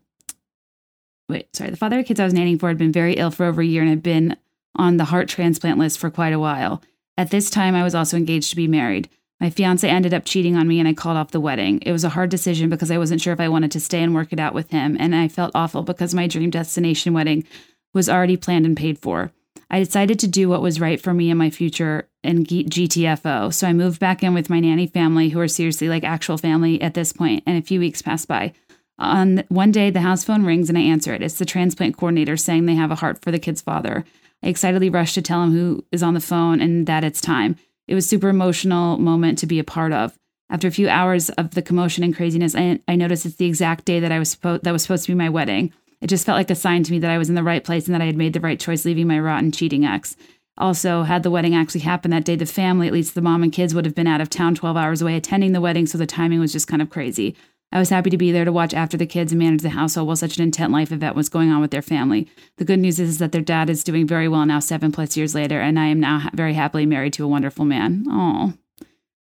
wait, 1.27 1.47
sorry, 1.55 1.71
the 1.71 1.77
father 1.77 1.97
of 1.97 2.03
the 2.03 2.07
kids 2.07 2.19
I 2.19 2.25
was 2.25 2.33
nannying 2.35 2.59
for 2.59 2.67
had 2.67 2.77
been 2.77 2.91
very 2.91 3.15
ill 3.15 3.31
for 3.31 3.47
over 3.47 3.61
a 3.61 3.65
year 3.65 3.81
and 3.81 3.89
had 3.89 4.03
been 4.03 4.37
on 4.75 4.97
the 4.97 5.05
heart 5.05 5.27
transplant 5.27 5.79
list 5.79 5.97
for 5.97 6.11
quite 6.11 6.33
a 6.33 6.37
while." 6.37 6.83
At 7.17 7.31
this 7.31 7.49
time, 7.49 7.73
I 7.73 7.83
was 7.83 7.95
also 7.95 8.17
engaged 8.17 8.51
to 8.51 8.55
be 8.55 8.67
married. 8.67 9.09
My 9.39 9.49
fiance 9.49 9.87
ended 9.87 10.13
up 10.13 10.25
cheating 10.25 10.55
on 10.57 10.67
me 10.67 10.79
and 10.79 10.87
I 10.87 10.93
called 10.93 11.17
off 11.17 11.31
the 11.31 11.39
wedding. 11.39 11.79
It 11.85 11.91
was 11.91 12.03
a 12.03 12.09
hard 12.09 12.29
decision 12.29 12.69
because 12.69 12.91
I 12.91 12.97
wasn't 12.97 13.21
sure 13.21 13.33
if 13.33 13.39
I 13.39 13.47
wanted 13.47 13.71
to 13.71 13.79
stay 13.79 14.03
and 14.03 14.13
work 14.13 14.33
it 14.33 14.39
out 14.39 14.53
with 14.53 14.69
him, 14.71 14.97
and 14.99 15.15
I 15.15 15.27
felt 15.27 15.51
awful 15.55 15.83
because 15.83 16.13
my 16.13 16.27
dream 16.27 16.49
destination 16.49 17.13
wedding 17.13 17.45
was 17.93 18.09
already 18.09 18.37
planned 18.37 18.65
and 18.65 18.75
paid 18.75 18.99
for. 18.99 19.31
I 19.71 19.79
decided 19.79 20.19
to 20.19 20.27
do 20.27 20.49
what 20.49 20.61
was 20.61 20.81
right 20.81 20.99
for 20.99 21.13
me 21.13 21.29
and 21.29 21.37
my 21.37 21.49
future 21.49 22.09
in 22.23 22.43
GTFO. 22.43 23.53
So 23.53 23.67
I 23.67 23.73
moved 23.73 23.99
back 23.99 24.23
in 24.23 24.33
with 24.33 24.49
my 24.49 24.59
nanny 24.59 24.87
family, 24.87 25.29
who 25.29 25.39
are 25.39 25.47
seriously 25.47 25.89
like 25.89 26.03
actual 26.03 26.37
family 26.37 26.81
at 26.81 26.95
this 26.95 27.13
point, 27.13 27.43
and 27.45 27.57
a 27.57 27.65
few 27.65 27.79
weeks 27.79 28.01
passed 28.01 28.27
by. 28.27 28.53
On 28.97 29.43
one 29.47 29.71
day, 29.71 29.89
the 29.89 30.01
house 30.01 30.25
phone 30.25 30.43
rings 30.43 30.67
and 30.67 30.77
I 30.77 30.81
answer 30.81 31.13
it. 31.13 31.21
It's 31.21 31.37
the 31.37 31.45
transplant 31.45 31.97
coordinator 31.97 32.35
saying 32.35 32.65
they 32.65 32.75
have 32.75 32.91
a 32.91 32.95
heart 32.95 33.21
for 33.21 33.31
the 33.31 33.39
kid's 33.39 33.61
father. 33.61 34.03
I 34.43 34.47
excitedly 34.47 34.89
rush 34.89 35.13
to 35.13 35.21
tell 35.21 35.43
him 35.43 35.53
who 35.53 35.85
is 35.91 36.03
on 36.03 36.13
the 36.13 36.19
phone 36.19 36.59
and 36.59 36.85
that 36.87 37.03
it's 37.03 37.21
time. 37.21 37.55
It 37.89 37.95
was 37.95 38.07
super 38.07 38.29
emotional 38.29 38.99
moment 38.99 39.39
to 39.39 39.47
be 39.47 39.57
a 39.57 39.63
part 39.63 39.93
of. 39.93 40.15
After 40.51 40.67
a 40.67 40.71
few 40.71 40.87
hours 40.87 41.31
of 41.31 41.55
the 41.55 41.63
commotion 41.63 42.03
and 42.03 42.15
craziness, 42.15 42.53
I, 42.53 42.79
I 42.87 42.95
noticed 42.95 43.25
it's 43.25 43.37
the 43.37 43.47
exact 43.47 43.85
day 43.85 43.99
that 43.99 44.11
I 44.11 44.19
was 44.19 44.29
supposed 44.29 44.63
that 44.63 44.71
was 44.71 44.83
supposed 44.83 45.05
to 45.05 45.11
be 45.11 45.17
my 45.17 45.27
wedding. 45.27 45.73
It 45.99 46.05
just 46.05 46.23
felt 46.23 46.37
like 46.37 46.51
a 46.51 46.55
sign 46.55 46.83
to 46.83 46.91
me 46.91 46.99
that 46.99 47.09
I 47.09 47.17
was 47.17 47.29
in 47.29 47.35
the 47.35 47.41
right 47.41 47.63
place 47.63 47.87
and 47.87 47.95
that 47.95 48.01
I 48.01 48.05
had 48.05 48.15
made 48.15 48.33
the 48.33 48.39
right 48.41 48.59
choice 48.59 48.85
leaving 48.85 49.07
my 49.07 49.19
rotten 49.19 49.51
cheating 49.51 49.85
ex. 49.85 50.15
Also, 50.55 51.01
had 51.01 51.23
the 51.23 51.31
wedding 51.31 51.55
actually 51.55 51.81
happened 51.81 52.13
that 52.13 52.25
day, 52.25 52.35
the 52.35 52.45
family, 52.45 52.85
at 52.85 52.93
least 52.93 53.15
the 53.15 53.23
mom 53.23 53.41
and 53.41 53.51
kids, 53.51 53.73
would 53.73 53.85
have 53.85 53.95
been 53.95 54.05
out 54.05 54.21
of 54.21 54.29
town 54.29 54.53
12 54.53 54.77
hours 54.77 55.01
away 55.01 55.15
attending 55.15 55.53
the 55.53 55.61
wedding, 55.61 55.87
so 55.87 55.97
the 55.97 56.05
timing 56.05 56.39
was 56.39 56.51
just 56.51 56.67
kind 56.67 56.83
of 56.83 56.91
crazy. 56.91 57.35
I 57.71 57.77
was 57.77 57.89
happy 57.89 58.09
to 58.09 58.17
be 58.17 58.31
there 58.31 58.45
to 58.45 58.51
watch 58.51 58.73
after 58.73 58.97
the 58.97 59.05
kids 59.05 59.31
and 59.31 59.39
manage 59.39 59.61
the 59.61 59.69
household 59.69 60.07
while 60.07 60.15
such 60.15 60.37
an 60.37 60.43
intense 60.43 60.71
life 60.71 60.91
event 60.91 61.15
was 61.15 61.29
going 61.29 61.51
on 61.51 61.61
with 61.61 61.69
their 61.69 61.83
family. 61.83 62.27
The 62.57 62.65
good 62.65 62.79
news 62.79 62.99
is, 62.99 63.19
that 63.19 63.31
their 63.31 63.41
dad 63.41 63.69
is 63.69 63.83
doing 63.83 64.07
very 64.07 64.27
well 64.27 64.45
now, 64.45 64.59
seven 64.59 64.91
plus 64.91 65.15
years 65.15 65.35
later, 65.35 65.59
and 65.61 65.79
I 65.79 65.85
am 65.85 65.99
now 65.99 66.29
very 66.33 66.55
happily 66.55 66.87
married 66.87 67.13
to 67.13 67.23
a 67.23 67.27
wonderful 67.27 67.65
man. 67.65 68.05
Oh, 68.07 68.53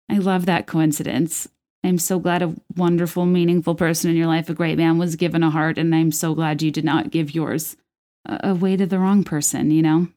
I 0.10 0.18
love 0.18 0.46
that 0.46 0.66
coincidence. 0.66 1.50
I'm 1.84 1.98
so 1.98 2.20
glad 2.20 2.42
a 2.42 2.56
wonderful, 2.78 3.26
meaningful 3.26 3.76
person 3.76 4.10
in 4.10 4.16
your 4.16 4.28
life, 4.28 4.50
a 4.50 4.54
great 4.54 4.78
man, 4.78 4.98
was 4.98 5.18
given 5.18 5.44
a 5.44 5.50
heart, 5.50 5.78
and 5.78 5.94
I'm 5.94 6.12
so 6.12 6.34
glad 6.34 6.62
you 6.62 6.72
did 6.72 6.86
not 6.86 7.12
give 7.12 7.36
yours 7.36 7.76
away 8.26 8.78
to 8.78 8.86
the 8.86 9.00
wrong 9.00 9.24
person, 9.26 9.72
you 9.72 9.82
know? 9.82 10.08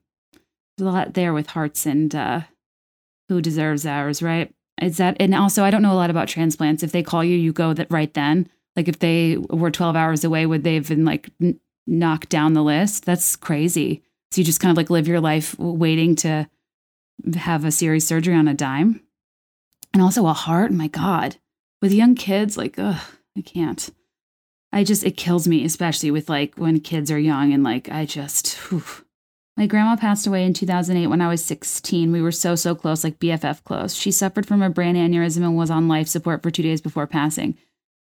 There's 0.77 0.89
a 0.89 0.93
lot 0.93 1.15
there 1.15 1.33
with 1.33 1.49
hearts 1.49 1.85
and 1.85 2.15
uh, 2.15 2.43
who 3.29 3.41
deserves 3.41 3.87
ours, 3.87 4.23
right? 4.23 4.54
Is 4.83 4.97
that 4.97 5.17
and 5.21 5.35
also 5.35 5.65
I 5.65 5.71
don't 5.71 5.83
know 5.83 5.93
a 5.93 5.95
lot 5.95 6.11
about 6.11 6.29
transplants. 6.29 6.83
If 6.83 6.93
they 6.93 7.03
call 7.03 7.25
you, 7.25 7.37
you 7.37 7.53
go 7.53 7.73
that 7.75 7.91
right 7.91 8.13
then. 8.13 8.49
Like 8.77 8.89
if 8.89 8.99
they 8.99 9.37
were 9.37 9.71
12 9.71 9.95
hours 9.95 10.25
away, 10.25 10.47
would 10.47 10.65
they 10.65 10.75
have 10.75 10.89
been 10.89 11.05
like 11.05 11.31
n- 11.41 11.61
knocked 11.87 12.29
down 12.29 12.55
the 12.55 12.63
list? 12.63 13.05
That's 13.05 13.37
crazy. 13.37 14.03
So 14.33 14.41
you 14.41 14.45
just 14.45 14.61
kind 14.61 14.71
of 14.71 14.77
like 14.77 14.91
live 14.91 15.07
your 15.07 15.21
life 15.21 15.57
waiting 15.59 16.17
to 16.17 16.49
have 17.37 17.65
a 17.65 17.71
serious 17.71 18.07
surgery 18.07 18.35
on 18.35 18.49
a 18.49 18.55
dime. 18.55 19.01
And 19.93 20.03
also 20.03 20.27
a 20.27 20.33
heart, 20.33 20.73
my 20.73 20.89
God. 20.89 21.37
With 21.81 21.93
young 21.93 22.17
kids, 22.17 22.57
like, 22.57 22.75
ugh, 22.79 23.01
I 23.39 23.43
can't. 23.43 23.91
I 24.73 24.83
just, 24.83 25.05
it 25.05 25.17
kills 25.17 25.47
me, 25.47 25.65
especially 25.65 26.11
with 26.11 26.29
like 26.29 26.57
when 26.57 26.81
kids 26.81 27.13
are 27.13 27.19
young 27.19 27.53
and 27.53 27.63
like, 27.63 27.89
I 27.91 28.07
just, 28.07 28.55
whew. 28.55 28.83
My 29.57 29.67
grandma 29.67 29.95
passed 29.95 30.27
away 30.27 30.45
in 30.45 30.53
2008 30.53 31.07
when 31.07 31.21
I 31.21 31.29
was 31.29 31.45
16. 31.45 32.11
We 32.11 32.21
were 32.21 32.33
so, 32.33 32.57
so 32.57 32.75
close, 32.75 33.05
like 33.05 33.21
BFF 33.21 33.63
close. 33.63 33.95
She 33.95 34.11
suffered 34.11 34.47
from 34.47 34.63
a 34.63 34.71
brain 34.71 34.97
aneurysm 34.97 35.45
and 35.45 35.57
was 35.57 35.71
on 35.71 35.87
life 35.87 36.09
support 36.09 36.43
for 36.43 36.51
two 36.51 36.63
days 36.63 36.81
before 36.81 37.07
passing. 37.07 37.57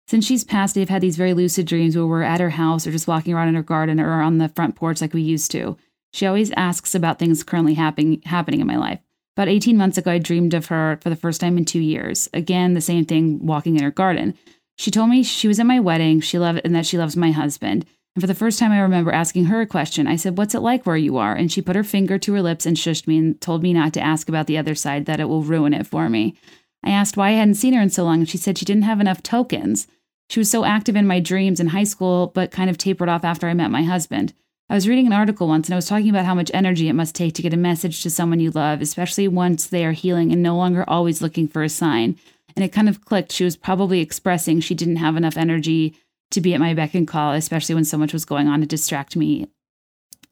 Since 0.07 0.26
she's 0.26 0.45
passed, 0.45 0.78
I've 0.78 0.90
had 0.90 1.02
these 1.02 1.18
very 1.18 1.34
lucid 1.34 1.65
dreams 1.65 1.98
where 1.98 2.07
we're 2.07 2.24
at 2.24 2.40
her 2.40 2.52
house 2.52 2.88
or 2.88 2.91
just 2.91 3.07
walking 3.07 3.34
around 3.34 3.49
in 3.49 3.56
her 3.56 3.64
garden 3.64 3.99
or 3.99 4.22
on 4.22 4.38
the 4.38 4.49
front 4.49 4.76
porch 4.76 5.02
like 5.02 5.14
we 5.14 5.22
used 5.22 5.52
to. 5.52 5.78
She 6.14 6.26
always 6.26 6.52
asks 6.52 6.95
about 6.95 7.20
things 7.20 7.44
currently 7.44 7.74
happening 7.74 8.22
happening 8.26 8.61
in 8.61 8.68
my 8.68 8.78
life. 8.78 8.99
About 9.36 9.48
18 9.48 9.76
months 9.76 9.98
ago, 9.98 10.11
I 10.11 10.20
dreamed 10.20 10.53
of 10.53 10.68
her 10.68 10.99
for 11.02 11.10
the 11.10 11.15
first 11.15 11.41
time 11.41 11.57
in 11.57 11.65
two 11.65 11.80
years. 11.80 12.30
Again, 12.34 12.74
the 12.74 12.82
same 12.82 13.03
thing, 13.03 13.45
walking 13.45 13.76
in 13.76 13.84
her 13.84 13.91
garden. 13.91 14.36
She 14.78 14.91
told 14.91 15.10
me 15.10 15.24
she 15.24 15.48
was 15.48 15.60
at 15.60 15.65
my 15.65 15.80
wedding, 15.80 16.22
she 16.22 16.38
loved 16.40 16.61
and 16.64 16.76
that 16.76 16.86
she 16.86 16.98
loves 16.98 17.18
my 17.18 17.32
husband. 17.32 17.86
And 18.15 18.22
for 18.22 18.27
the 18.27 18.35
first 18.35 18.60
time, 18.60 18.72
I 18.72 18.80
remember 18.80 19.11
asking 19.11 19.45
her 19.45 19.61
a 19.61 19.65
question. 19.65 20.06
I 20.06 20.15
said, 20.15 20.38
What's 20.38 20.53
it 20.53 20.60
like 20.60 20.85
where 20.85 20.98
you 20.98 21.18
are? 21.18 21.34
And 21.35 21.52
she 21.52 21.61
put 21.61 21.76
her 21.76 21.84
finger 21.84 22.19
to 22.19 22.34
her 22.34 22.41
lips 22.41 22.65
and 22.65 22.77
shushed 22.77 23.07
me 23.07 23.18
and 23.18 23.41
told 23.41 23.64
me 23.64 23.73
not 23.73 23.94
to 23.94 24.02
ask 24.02 24.30
about 24.30 24.48
the 24.48 24.57
other 24.57 24.76
side, 24.76 25.06
that 25.06 25.19
it 25.19 25.30
will 25.30 25.41
ruin 25.41 25.73
it 25.73 25.88
for 25.88 26.10
me. 26.10 26.35
I 26.84 26.91
asked 26.91 27.18
why 27.18 27.30
I 27.30 27.34
hadn't 27.34 27.56
seen 27.56 27.73
her 27.73 27.81
in 27.81 27.90
so 27.90 28.03
long, 28.03 28.19
and 28.19 28.30
she 28.30 28.38
said 28.38 28.57
she 28.57 28.65
didn't 28.65 28.84
have 28.84 28.99
enough 28.99 29.23
tokens. 29.23 29.88
She 30.30 30.40
was 30.40 30.52
so 30.52 30.65
active 30.65 30.95
in 30.95 31.07
my 31.07 31.19
dreams 31.19 31.60
in 31.60 31.68
high 31.68 31.84
school, 31.84 32.27
but 32.27 32.52
kind 32.52 32.69
of 32.69 32.77
tapered 32.77 33.10
off 33.10 33.23
after 33.23 33.48
I 33.48 33.53
met 33.53 33.72
my 33.72 33.84
husband. 33.84 34.34
I 34.69 34.76
was 34.76 34.88
reading 34.88 35.06
an 35.06 35.14
article 35.14 35.48
once 35.48 35.68
and 35.68 35.73
I 35.73 35.77
was 35.77 35.85
talking 35.85 36.10
about 36.10 36.26
how 36.26 36.34
much 36.34 36.49
energy 36.53 36.88
it 36.88 36.94
must 36.94 37.15
take 37.15 37.35
to 37.35 37.41
get 37.41 37.53
a 37.53 37.57
message 37.57 38.02
to 38.02 38.10
someone 38.10 38.40
you 38.40 38.49
love, 38.49 38.81
especially 38.81 39.27
once 39.27 39.68
they 39.68 39.85
are 39.85 39.91
healing 39.91 40.31
and 40.31 40.41
no 40.41 40.56
longer 40.56 40.84
always 40.88 41.22
looking 41.22 41.48
for 41.48 41.64
a 41.64 41.69
sign. 41.69 42.18
And 42.56 42.64
it 42.64 42.72
kind 42.72 42.90
of 42.90 43.03
clicked. 43.03 43.31
She 43.31 43.44
was 43.44 43.57
probably 43.57 43.99
expressing 43.99 44.60
she 44.60 44.73
didn't 44.73 44.95
have 44.95 45.15
enough 45.15 45.38
energy 45.38 45.95
to 46.34 46.41
be 46.41 46.53
at 46.53 46.60
my 46.60 46.73
beck 46.73 46.93
and 46.93 47.07
call, 47.07 47.34
especially 47.34 47.76
when 47.76 47.85
so 47.85 47.97
much 47.97 48.14
was 48.14 48.26
going 48.26 48.47
on 48.47 48.61
to 48.61 48.65
distract 48.65 49.15
me 49.15 49.47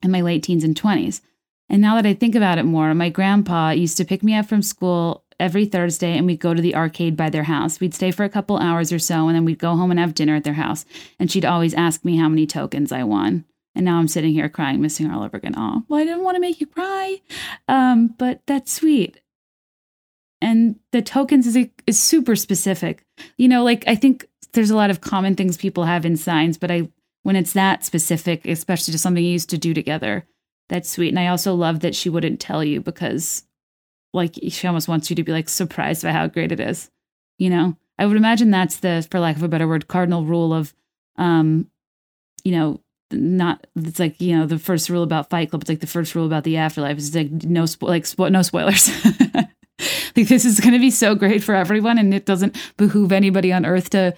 in 0.04 0.12
my 0.12 0.22
late 0.22 0.44
teens 0.44 0.64
and 0.64 0.80
20s. 0.80 1.22
And 1.70 1.82
now 1.82 1.96
that 1.96 2.06
I 2.06 2.14
think 2.14 2.36
about 2.36 2.58
it 2.58 2.64
more, 2.64 2.94
my 2.94 3.10
grandpa 3.10 3.70
used 3.70 3.98
to 3.98 4.06
pick 4.06 4.24
me 4.24 4.36
up 4.36 4.48
from 4.48 4.62
school 4.62 5.24
every 5.40 5.66
Thursday 5.66 6.18
and 6.18 6.28
we'd 6.28 6.40
go 6.40 6.54
to 6.54 6.62
the 6.62 6.76
arcade 6.76 7.16
by 7.16 7.30
their 7.30 7.44
house. 7.44 7.80
We'd 7.80 7.96
stay 7.96 8.12
for 8.12 8.24
a 8.24 8.30
couple 8.30 8.58
hours 8.58 8.92
or 8.92 9.00
so 9.00 9.28
and 9.28 9.36
then 9.36 9.46
we'd 9.46 9.58
go 9.58 9.76
home 9.76 9.90
and 9.90 10.00
have 10.00 10.14
dinner 10.14 10.36
at 10.36 10.44
their 10.44 10.54
house. 10.54 10.86
And 11.20 11.32
she'd 11.32 11.46
always 11.46 11.74
ask 11.74 12.04
me 12.04 12.18
how 12.18 12.30
many 12.30 12.46
tokens 12.46 12.92
I 12.92 13.04
won. 13.04 13.46
And 13.74 13.86
now 13.86 13.98
I'm 13.98 14.08
sitting 14.08 14.34
here 14.34 14.50
crying, 14.50 14.82
missing 14.82 15.08
her 15.08 15.16
all 15.16 15.24
over 15.24 15.38
again. 15.38 15.54
Oh, 15.56 15.84
well, 15.88 16.00
I 16.00 16.04
didn't 16.04 16.24
want 16.24 16.36
to 16.36 16.42
make 16.42 16.60
you 16.60 16.68
cry. 16.68 17.22
Um, 17.68 18.14
but 18.18 18.42
that's 18.46 18.72
sweet. 18.72 19.22
And 20.42 20.78
the 20.92 21.02
tokens 21.02 21.48
is, 21.48 21.70
is 21.88 22.02
super 22.02 22.36
specific. 22.36 23.06
You 23.38 23.48
know, 23.48 23.64
like 23.64 23.86
I 23.88 23.96
think 23.96 24.28
there's 24.54 24.70
a 24.70 24.76
lot 24.76 24.90
of 24.90 25.02
common 25.02 25.36
things 25.36 25.58
people 25.58 25.86
have 25.86 26.06
in 26.06 26.18
signs, 26.18 26.58
but 26.58 26.72
I 26.72 26.90
when 27.24 27.36
it's 27.36 27.54
that 27.54 27.86
specific, 27.86 28.46
especially 28.48 28.92
to 28.92 28.98
something 28.98 29.24
you 29.24 29.32
used 29.32 29.52
to 29.52 29.58
do 29.58 29.74
together, 29.74 30.26
that's 30.70 30.90
sweet. 30.90 31.10
And 31.10 31.20
I 31.20 31.28
also 31.28 31.54
love 31.54 31.82
that 31.82 31.96
she 31.96 32.10
wouldn't 32.10 32.40
tell 32.40 32.64
you 32.64 32.82
because 32.82 33.44
like 34.14 34.36
she 34.50 34.68
almost 34.68 34.88
wants 34.88 35.10
you 35.10 35.16
to 35.16 35.24
be 35.24 35.32
like 35.32 35.48
surprised 35.48 36.04
by 36.04 36.12
how 36.12 36.28
great 36.28 36.52
it 36.52 36.60
is. 36.60 36.90
You 37.38 37.50
know? 37.50 37.78
I 38.00 38.06
would 38.08 38.18
imagine 38.18 38.50
that's 38.50 38.78
the, 38.78 39.06
for 39.12 39.20
lack 39.20 39.36
of 39.36 39.44
a 39.44 39.48
better 39.48 39.68
word, 39.68 39.88
cardinal 39.88 40.26
rule 40.26 40.54
of 40.54 40.74
um, 41.18 41.70
you 42.44 42.52
know, 42.52 42.80
not 43.14 43.68
it's 43.76 44.00
like 44.00 44.20
you 44.22 44.38
know 44.38 44.46
the 44.46 44.58
first 44.58 44.90
rule 44.90 45.04
about 45.04 45.30
fight 45.30 45.50
club 45.50 45.62
it's 45.62 45.70
like 45.70 45.82
the 45.82 45.88
first 45.88 46.16
rule 46.16 46.26
about 46.26 46.46
the 46.46 46.56
afterlife 46.56 46.98
is 46.98 47.14
like 47.14 47.30
no 47.30 47.64
spo- 47.64 47.90
like 47.90 48.04
spo- 48.04 48.32
no 48.32 48.42
spoilers 48.42 48.90
like 50.16 50.28
this 50.28 50.46
is 50.46 50.62
going 50.62 50.72
to 50.74 50.80
be 50.80 50.90
so 50.90 51.14
great 51.14 51.44
for 51.44 51.54
everyone 51.54 51.98
and 51.98 52.14
it 52.14 52.26
doesn't 52.26 52.56
behoove 52.78 53.12
anybody 53.12 53.52
on 53.52 53.66
earth 53.66 53.90
to 53.90 54.16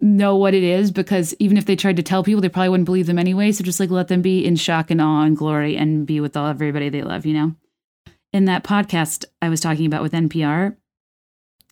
know 0.00 0.36
what 0.36 0.54
it 0.54 0.62
is 0.62 0.90
because 0.90 1.34
even 1.38 1.56
if 1.56 1.66
they 1.66 1.76
tried 1.76 1.96
to 1.96 2.02
tell 2.02 2.24
people, 2.24 2.40
they 2.40 2.48
probably 2.48 2.68
wouldn't 2.68 2.86
believe 2.86 3.06
them 3.06 3.18
anyway. 3.18 3.52
So 3.52 3.64
just 3.64 3.80
like 3.80 3.90
let 3.90 4.08
them 4.08 4.22
be 4.22 4.44
in 4.44 4.56
shock 4.56 4.90
and 4.90 5.00
awe 5.00 5.22
and 5.22 5.36
glory 5.36 5.76
and 5.76 6.06
be 6.06 6.20
with 6.20 6.36
all 6.36 6.48
everybody 6.48 6.88
they 6.88 7.02
love, 7.02 7.26
you 7.26 7.34
know? 7.34 7.54
In 8.32 8.46
that 8.46 8.64
podcast 8.64 9.24
I 9.40 9.48
was 9.48 9.60
talking 9.60 9.86
about 9.86 10.02
with 10.02 10.12
NPR, 10.12 10.76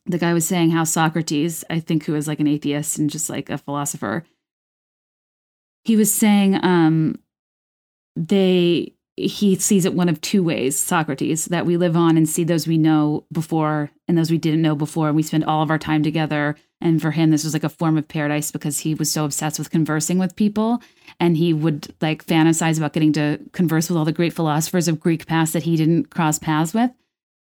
the 0.07 0.19
guy 0.19 0.33
was 0.33 0.47
saying 0.47 0.71
how 0.71 0.85
Socrates, 0.85 1.65
I 1.71 1.81
think 1.81 2.05
who 2.05 2.13
was 2.13 2.29
like 2.29 2.41
an 2.41 2.47
atheist 2.47 2.99
and 2.99 3.11
just 3.11 3.29
like 3.29 3.51
a 3.51 3.59
philosopher, 3.59 4.25
he 5.85 5.97
was 5.97 6.13
saying 6.13 6.63
um 6.65 7.17
they 8.15 8.95
he 9.17 9.57
sees 9.57 9.85
it 9.85 9.95
one 9.95 10.09
of 10.09 10.21
two 10.21 10.43
ways 10.43 10.79
Socrates, 10.79 11.47
that 11.47 11.67
we 11.67 11.77
live 11.77 11.97
on 11.97 12.17
and 12.17 12.29
see 12.29 12.45
those 12.45 12.67
we 12.67 12.79
know 12.79 13.25
before 13.31 13.91
and 14.09 14.17
those 14.17 14.31
we 14.31 14.39
didn't 14.39 14.63
know 14.63 14.75
before. 14.75 15.09
And 15.09 15.17
we 15.17 15.23
spend 15.23 15.45
all 15.45 15.63
of 15.63 15.71
our 15.71 15.79
time 15.79 16.03
together. 16.03 16.57
And 16.81 17.01
for 17.01 17.11
him, 17.11 17.31
this 17.31 17.45
was 17.45 17.53
like 17.53 17.65
a 17.65 17.69
form 17.69 17.99
of 17.99 18.09
paradise 18.09 18.51
because 18.51 18.81
he 18.81 18.95
was 18.95 19.13
so 19.13 19.25
obsessed 19.25 19.59
with 19.59 19.71
conversing 19.71 20.19
with 20.19 20.35
people. 20.35 20.83
And 21.21 21.37
he 21.37 21.53
would 21.53 21.95
like 22.01 22.27
fantasize 22.27 22.79
about 22.79 22.95
getting 22.95 23.13
to 23.13 23.39
converse 23.53 23.89
with 23.89 23.99
all 23.99 24.05
the 24.05 24.13
great 24.13 24.33
philosophers 24.33 24.89
of 24.89 24.99
Greek 25.01 25.27
past 25.27 25.53
that 25.53 25.65
he 25.65 25.77
didn't 25.77 26.11
cross 26.11 26.39
paths 26.39 26.73
with. 26.73 26.91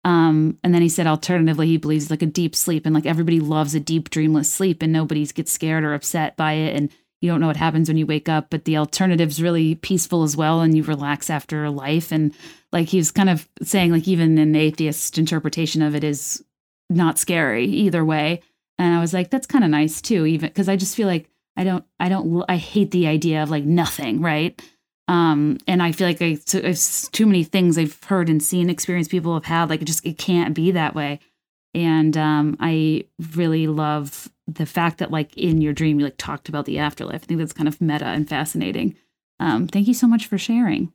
Um, 0.04 0.58
and 0.62 0.74
then 0.74 0.82
he 0.82 0.90
said, 0.90 1.06
alternatively, 1.06 1.66
he 1.66 1.78
believes 1.78 2.10
like 2.10 2.20
a 2.20 2.26
deep 2.26 2.54
sleep 2.54 2.84
and 2.84 2.94
like 2.94 3.06
everybody 3.06 3.40
loves 3.40 3.74
a 3.74 3.80
deep, 3.80 4.10
dreamless 4.10 4.52
sleep 4.52 4.82
and 4.82 4.92
nobody 4.92 5.24
gets 5.26 5.50
scared 5.50 5.82
or 5.82 5.94
upset 5.94 6.36
by 6.36 6.52
it. 6.52 6.76
And 6.76 6.90
you 7.24 7.30
don't 7.30 7.40
know 7.40 7.46
what 7.46 7.56
happens 7.56 7.88
when 7.88 7.96
you 7.96 8.04
wake 8.04 8.28
up, 8.28 8.50
but 8.50 8.66
the 8.66 8.76
alternative's 8.76 9.40
really 9.40 9.76
peaceful 9.76 10.24
as 10.24 10.36
well, 10.36 10.60
and 10.60 10.76
you 10.76 10.82
relax 10.82 11.30
after 11.30 11.70
life. 11.70 12.12
And 12.12 12.34
like 12.70 12.88
he's 12.88 13.10
kind 13.10 13.30
of 13.30 13.48
saying, 13.62 13.92
like 13.92 14.06
even 14.06 14.36
an 14.36 14.54
atheist 14.54 15.16
interpretation 15.16 15.80
of 15.80 15.94
it 15.94 16.04
is 16.04 16.44
not 16.90 17.18
scary 17.18 17.64
either 17.64 18.04
way. 18.04 18.42
And 18.78 18.94
I 18.94 19.00
was 19.00 19.14
like, 19.14 19.30
that's 19.30 19.46
kind 19.46 19.64
of 19.64 19.70
nice 19.70 20.02
too, 20.02 20.26
even 20.26 20.50
because 20.50 20.68
I 20.68 20.76
just 20.76 20.94
feel 20.94 21.08
like 21.08 21.30
I 21.56 21.64
don't, 21.64 21.82
I 21.98 22.10
don't, 22.10 22.44
I 22.46 22.56
hate 22.56 22.90
the 22.90 23.06
idea 23.06 23.42
of 23.42 23.48
like 23.48 23.64
nothing, 23.64 24.20
right? 24.20 24.60
Um, 25.08 25.56
and 25.66 25.82
I 25.82 25.92
feel 25.92 26.06
like 26.06 26.20
I, 26.20 26.38
it's 26.52 27.08
too 27.08 27.24
many 27.24 27.42
things 27.42 27.78
I've 27.78 28.04
heard 28.04 28.28
and 28.28 28.42
seen, 28.42 28.68
experienced 28.68 29.10
people 29.10 29.32
have 29.32 29.46
had. 29.46 29.70
Like 29.70 29.80
it 29.80 29.86
just, 29.86 30.04
it 30.04 30.18
can't 30.18 30.54
be 30.54 30.72
that 30.72 30.94
way. 30.94 31.20
And 31.74 32.16
um, 32.16 32.56
I 32.60 33.04
really 33.34 33.66
love 33.66 34.30
the 34.46 34.66
fact 34.66 34.98
that 34.98 35.10
like 35.10 35.36
in 35.36 35.60
your 35.60 35.72
dream 35.72 35.98
you 35.98 36.06
like 36.06 36.16
talked 36.18 36.48
about 36.48 36.66
the 36.66 36.78
afterlife. 36.78 37.22
I 37.22 37.26
think 37.26 37.38
that's 37.38 37.52
kind 37.52 37.68
of 37.68 37.80
meta 37.80 38.06
and 38.06 38.28
fascinating. 38.28 38.96
Um, 39.40 39.66
thank 39.66 39.88
you 39.88 39.94
so 39.94 40.06
much 40.06 40.26
for 40.26 40.38
sharing. 40.38 40.92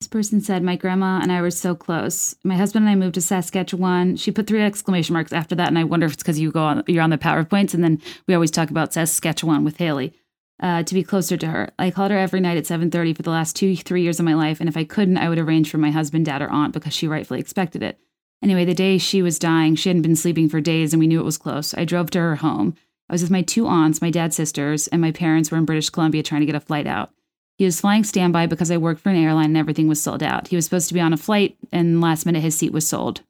This 0.00 0.08
person 0.08 0.40
said, 0.40 0.62
My 0.62 0.74
grandma 0.74 1.20
and 1.22 1.30
I 1.30 1.40
were 1.40 1.50
so 1.50 1.74
close. 1.74 2.34
My 2.42 2.56
husband 2.56 2.84
and 2.84 2.90
I 2.90 2.96
moved 2.96 3.14
to 3.14 3.20
Saskatchewan. 3.20 4.16
She 4.16 4.32
put 4.32 4.48
three 4.48 4.62
exclamation 4.62 5.12
marks 5.12 5.32
after 5.32 5.54
that, 5.54 5.68
and 5.68 5.78
I 5.78 5.84
wonder 5.84 6.06
if 6.06 6.14
it's 6.14 6.22
because 6.22 6.40
you 6.40 6.50
go 6.50 6.64
on 6.64 6.82
you're 6.88 7.04
on 7.04 7.10
the 7.10 7.18
PowerPoints, 7.18 7.72
and 7.72 7.84
then 7.84 8.02
we 8.26 8.34
always 8.34 8.50
talk 8.50 8.70
about 8.70 8.92
Saskatchewan 8.92 9.64
with 9.64 9.76
Haley. 9.76 10.12
Uh, 10.60 10.82
to 10.84 10.94
be 10.94 11.02
closer 11.02 11.36
to 11.36 11.48
her. 11.48 11.70
I 11.78 11.90
called 11.90 12.12
her 12.12 12.18
every 12.18 12.40
night 12.40 12.56
at 12.56 12.66
7:30 12.66 13.16
for 13.16 13.22
the 13.22 13.30
last 13.30 13.56
two, 13.56 13.76
three 13.76 14.02
years 14.02 14.18
of 14.18 14.24
my 14.24 14.34
life, 14.34 14.58
and 14.60 14.68
if 14.68 14.76
I 14.76 14.84
couldn't, 14.84 15.18
I 15.18 15.28
would 15.28 15.38
arrange 15.38 15.70
for 15.70 15.78
my 15.78 15.90
husband, 15.90 16.26
dad, 16.26 16.42
or 16.42 16.50
aunt 16.50 16.72
because 16.72 16.94
she 16.94 17.08
rightfully 17.08 17.40
expected 17.40 17.82
it. 17.82 17.98
Anyway, 18.42 18.64
the 18.64 18.74
day 18.74 18.98
she 18.98 19.22
was 19.22 19.38
dying, 19.38 19.74
she 19.74 19.88
hadn't 19.88 20.02
been 20.02 20.16
sleeping 20.16 20.48
for 20.48 20.60
days, 20.60 20.92
and 20.92 21.00
we 21.00 21.06
knew 21.06 21.20
it 21.20 21.24
was 21.24 21.38
close. 21.38 21.74
I 21.74 21.84
drove 21.84 22.10
to 22.10 22.18
her 22.18 22.36
home. 22.36 22.74
I 23.08 23.14
was 23.14 23.22
with 23.22 23.30
my 23.30 23.42
two 23.42 23.66
aunts, 23.66 24.02
my 24.02 24.10
dad's 24.10 24.36
sisters, 24.36 24.88
and 24.88 25.00
my 25.00 25.12
parents 25.12 25.50
were 25.50 25.58
in 25.58 25.64
British 25.64 25.90
Columbia 25.90 26.22
trying 26.22 26.40
to 26.40 26.46
get 26.46 26.54
a 26.54 26.60
flight 26.60 26.86
out. 26.86 27.10
He 27.56 27.64
was 27.64 27.80
flying 27.80 28.02
standby 28.02 28.46
because 28.46 28.70
I 28.70 28.78
worked 28.78 29.00
for 29.00 29.10
an 29.10 29.16
airline 29.16 29.46
and 29.46 29.56
everything 29.56 29.86
was 29.86 30.02
sold 30.02 30.22
out. 30.22 30.48
He 30.48 30.56
was 30.56 30.64
supposed 30.64 30.88
to 30.88 30.94
be 30.94 31.00
on 31.00 31.12
a 31.12 31.18
flight, 31.18 31.56
and 31.70 32.00
last 32.00 32.26
minute 32.26 32.42
his 32.42 32.56
seat 32.56 32.72
was 32.72 32.88
sold. 32.88 33.20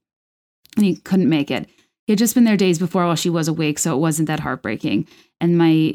And 0.76 0.86
he 0.86 0.97
couldn't 0.97 1.28
make 1.28 1.51
it. 1.51 1.68
He 2.06 2.12
had 2.12 2.18
just 2.18 2.34
been 2.34 2.44
there 2.44 2.56
days 2.56 2.78
before 2.78 3.05
while 3.05 3.16
she 3.16 3.28
was 3.28 3.48
awake, 3.48 3.78
so 3.78 3.94
it 3.94 4.01
wasn't 4.01 4.28
that 4.28 4.40
heartbreaking. 4.40 5.06
And 5.40 5.59
my 5.59 5.94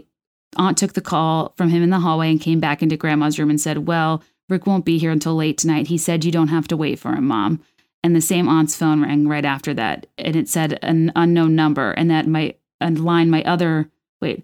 aunt 0.58 0.78
took 0.78 0.94
the 0.94 1.02
call 1.02 1.54
from 1.58 1.70
him 1.70 1.82
in 1.82 1.90
the 1.90 2.00
hallway 2.00 2.30
and 2.30 2.40
came 2.40 2.60
back 2.60 2.84
into 2.84 2.98
grandma's 2.98 3.40
room 3.40 3.50
and 3.50 3.60
said, 3.60 3.88
Well, 3.88 4.24
Rick 4.50 4.68
won't 4.68 4.86
be 4.86 4.98
here 4.98 5.12
until 5.12 5.36
late 5.36 5.58
tonight. 5.58 5.88
He 5.88 5.98
said 5.98 6.24
you 6.24 6.32
don't 6.32 6.48
have 6.50 6.68
to 6.70 6.78
wait 6.78 7.00
for 7.00 7.14
him, 7.14 7.26
Mom. 7.26 7.62
And 8.04 8.16
the 8.16 8.22
same 8.22 8.48
aunt's 8.48 8.76
phone 8.76 9.02
rang 9.02 9.28
right 9.28 9.44
after 9.44 9.74
that, 9.74 10.06
and 10.18 10.36
it 10.36 10.48
said 10.48 10.80
an 10.82 11.12
unknown 11.16 11.56
number, 11.56 11.92
and 11.92 12.10
that 12.10 12.28
my 12.28 12.56
and 12.80 13.04
line 13.04 13.30
my 13.30 13.44
other 13.44 13.90
wait. 14.22 14.44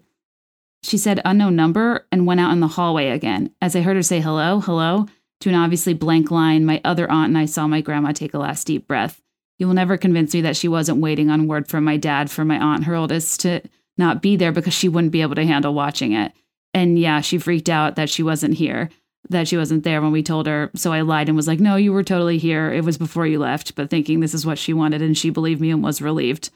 She 0.82 0.98
said 0.98 1.22
unknown 1.24 1.56
number 1.56 2.06
and 2.12 2.26
went 2.26 2.40
out 2.40 2.52
in 2.52 2.60
the 2.60 2.68
hallway 2.68 3.08
again. 3.08 3.54
As 3.62 3.74
I 3.74 3.80
heard 3.80 3.96
her 3.96 4.02
say 4.02 4.20
hello, 4.20 4.60
hello, 4.60 5.06
to 5.40 5.48
an 5.48 5.54
obviously 5.54 5.94
blank 5.94 6.30
line, 6.30 6.64
my 6.64 6.80
other 6.84 7.10
aunt 7.10 7.28
and 7.28 7.38
I 7.38 7.46
saw 7.46 7.66
my 7.66 7.80
grandma 7.80 8.12
take 8.12 8.34
a 8.34 8.38
last 8.38 8.66
deep 8.66 8.86
breath. 8.86 9.22
You 9.58 9.66
will 9.66 9.74
never 9.74 9.96
convince 9.96 10.34
me 10.34 10.40
that 10.42 10.56
she 10.56 10.68
wasn't 10.68 11.00
waiting 11.00 11.30
on 11.30 11.46
word 11.46 11.68
from 11.68 11.84
my 11.84 11.96
dad 11.96 12.30
for 12.30 12.44
my 12.44 12.58
aunt, 12.58 12.84
her 12.84 12.94
oldest, 12.94 13.40
to 13.40 13.62
not 13.96 14.20
be 14.20 14.36
there 14.36 14.52
because 14.52 14.74
she 14.74 14.88
wouldn't 14.88 15.12
be 15.12 15.22
able 15.22 15.36
to 15.36 15.46
handle 15.46 15.72
watching 15.72 16.12
it. 16.12 16.32
And 16.74 16.98
yeah, 16.98 17.20
she 17.20 17.38
freaked 17.38 17.68
out 17.68 17.96
that 17.96 18.10
she 18.10 18.22
wasn't 18.22 18.54
here, 18.54 18.90
that 19.30 19.48
she 19.48 19.56
wasn't 19.56 19.84
there 19.84 20.02
when 20.02 20.12
we 20.12 20.22
told 20.22 20.46
her. 20.46 20.70
So 20.74 20.92
I 20.92 21.00
lied 21.00 21.28
and 21.28 21.36
was 21.36 21.48
like, 21.48 21.60
no, 21.60 21.76
you 21.76 21.92
were 21.92 22.04
totally 22.04 22.38
here. 22.38 22.72
It 22.72 22.84
was 22.84 22.98
before 22.98 23.26
you 23.26 23.38
left, 23.38 23.74
but 23.74 23.90
thinking 23.90 24.20
this 24.20 24.34
is 24.34 24.44
what 24.44 24.58
she 24.58 24.72
wanted. 24.72 25.02
And 25.02 25.16
she 25.16 25.30
believed 25.30 25.60
me 25.60 25.70
and 25.70 25.82
was 25.82 26.02
relieved. 26.02 26.50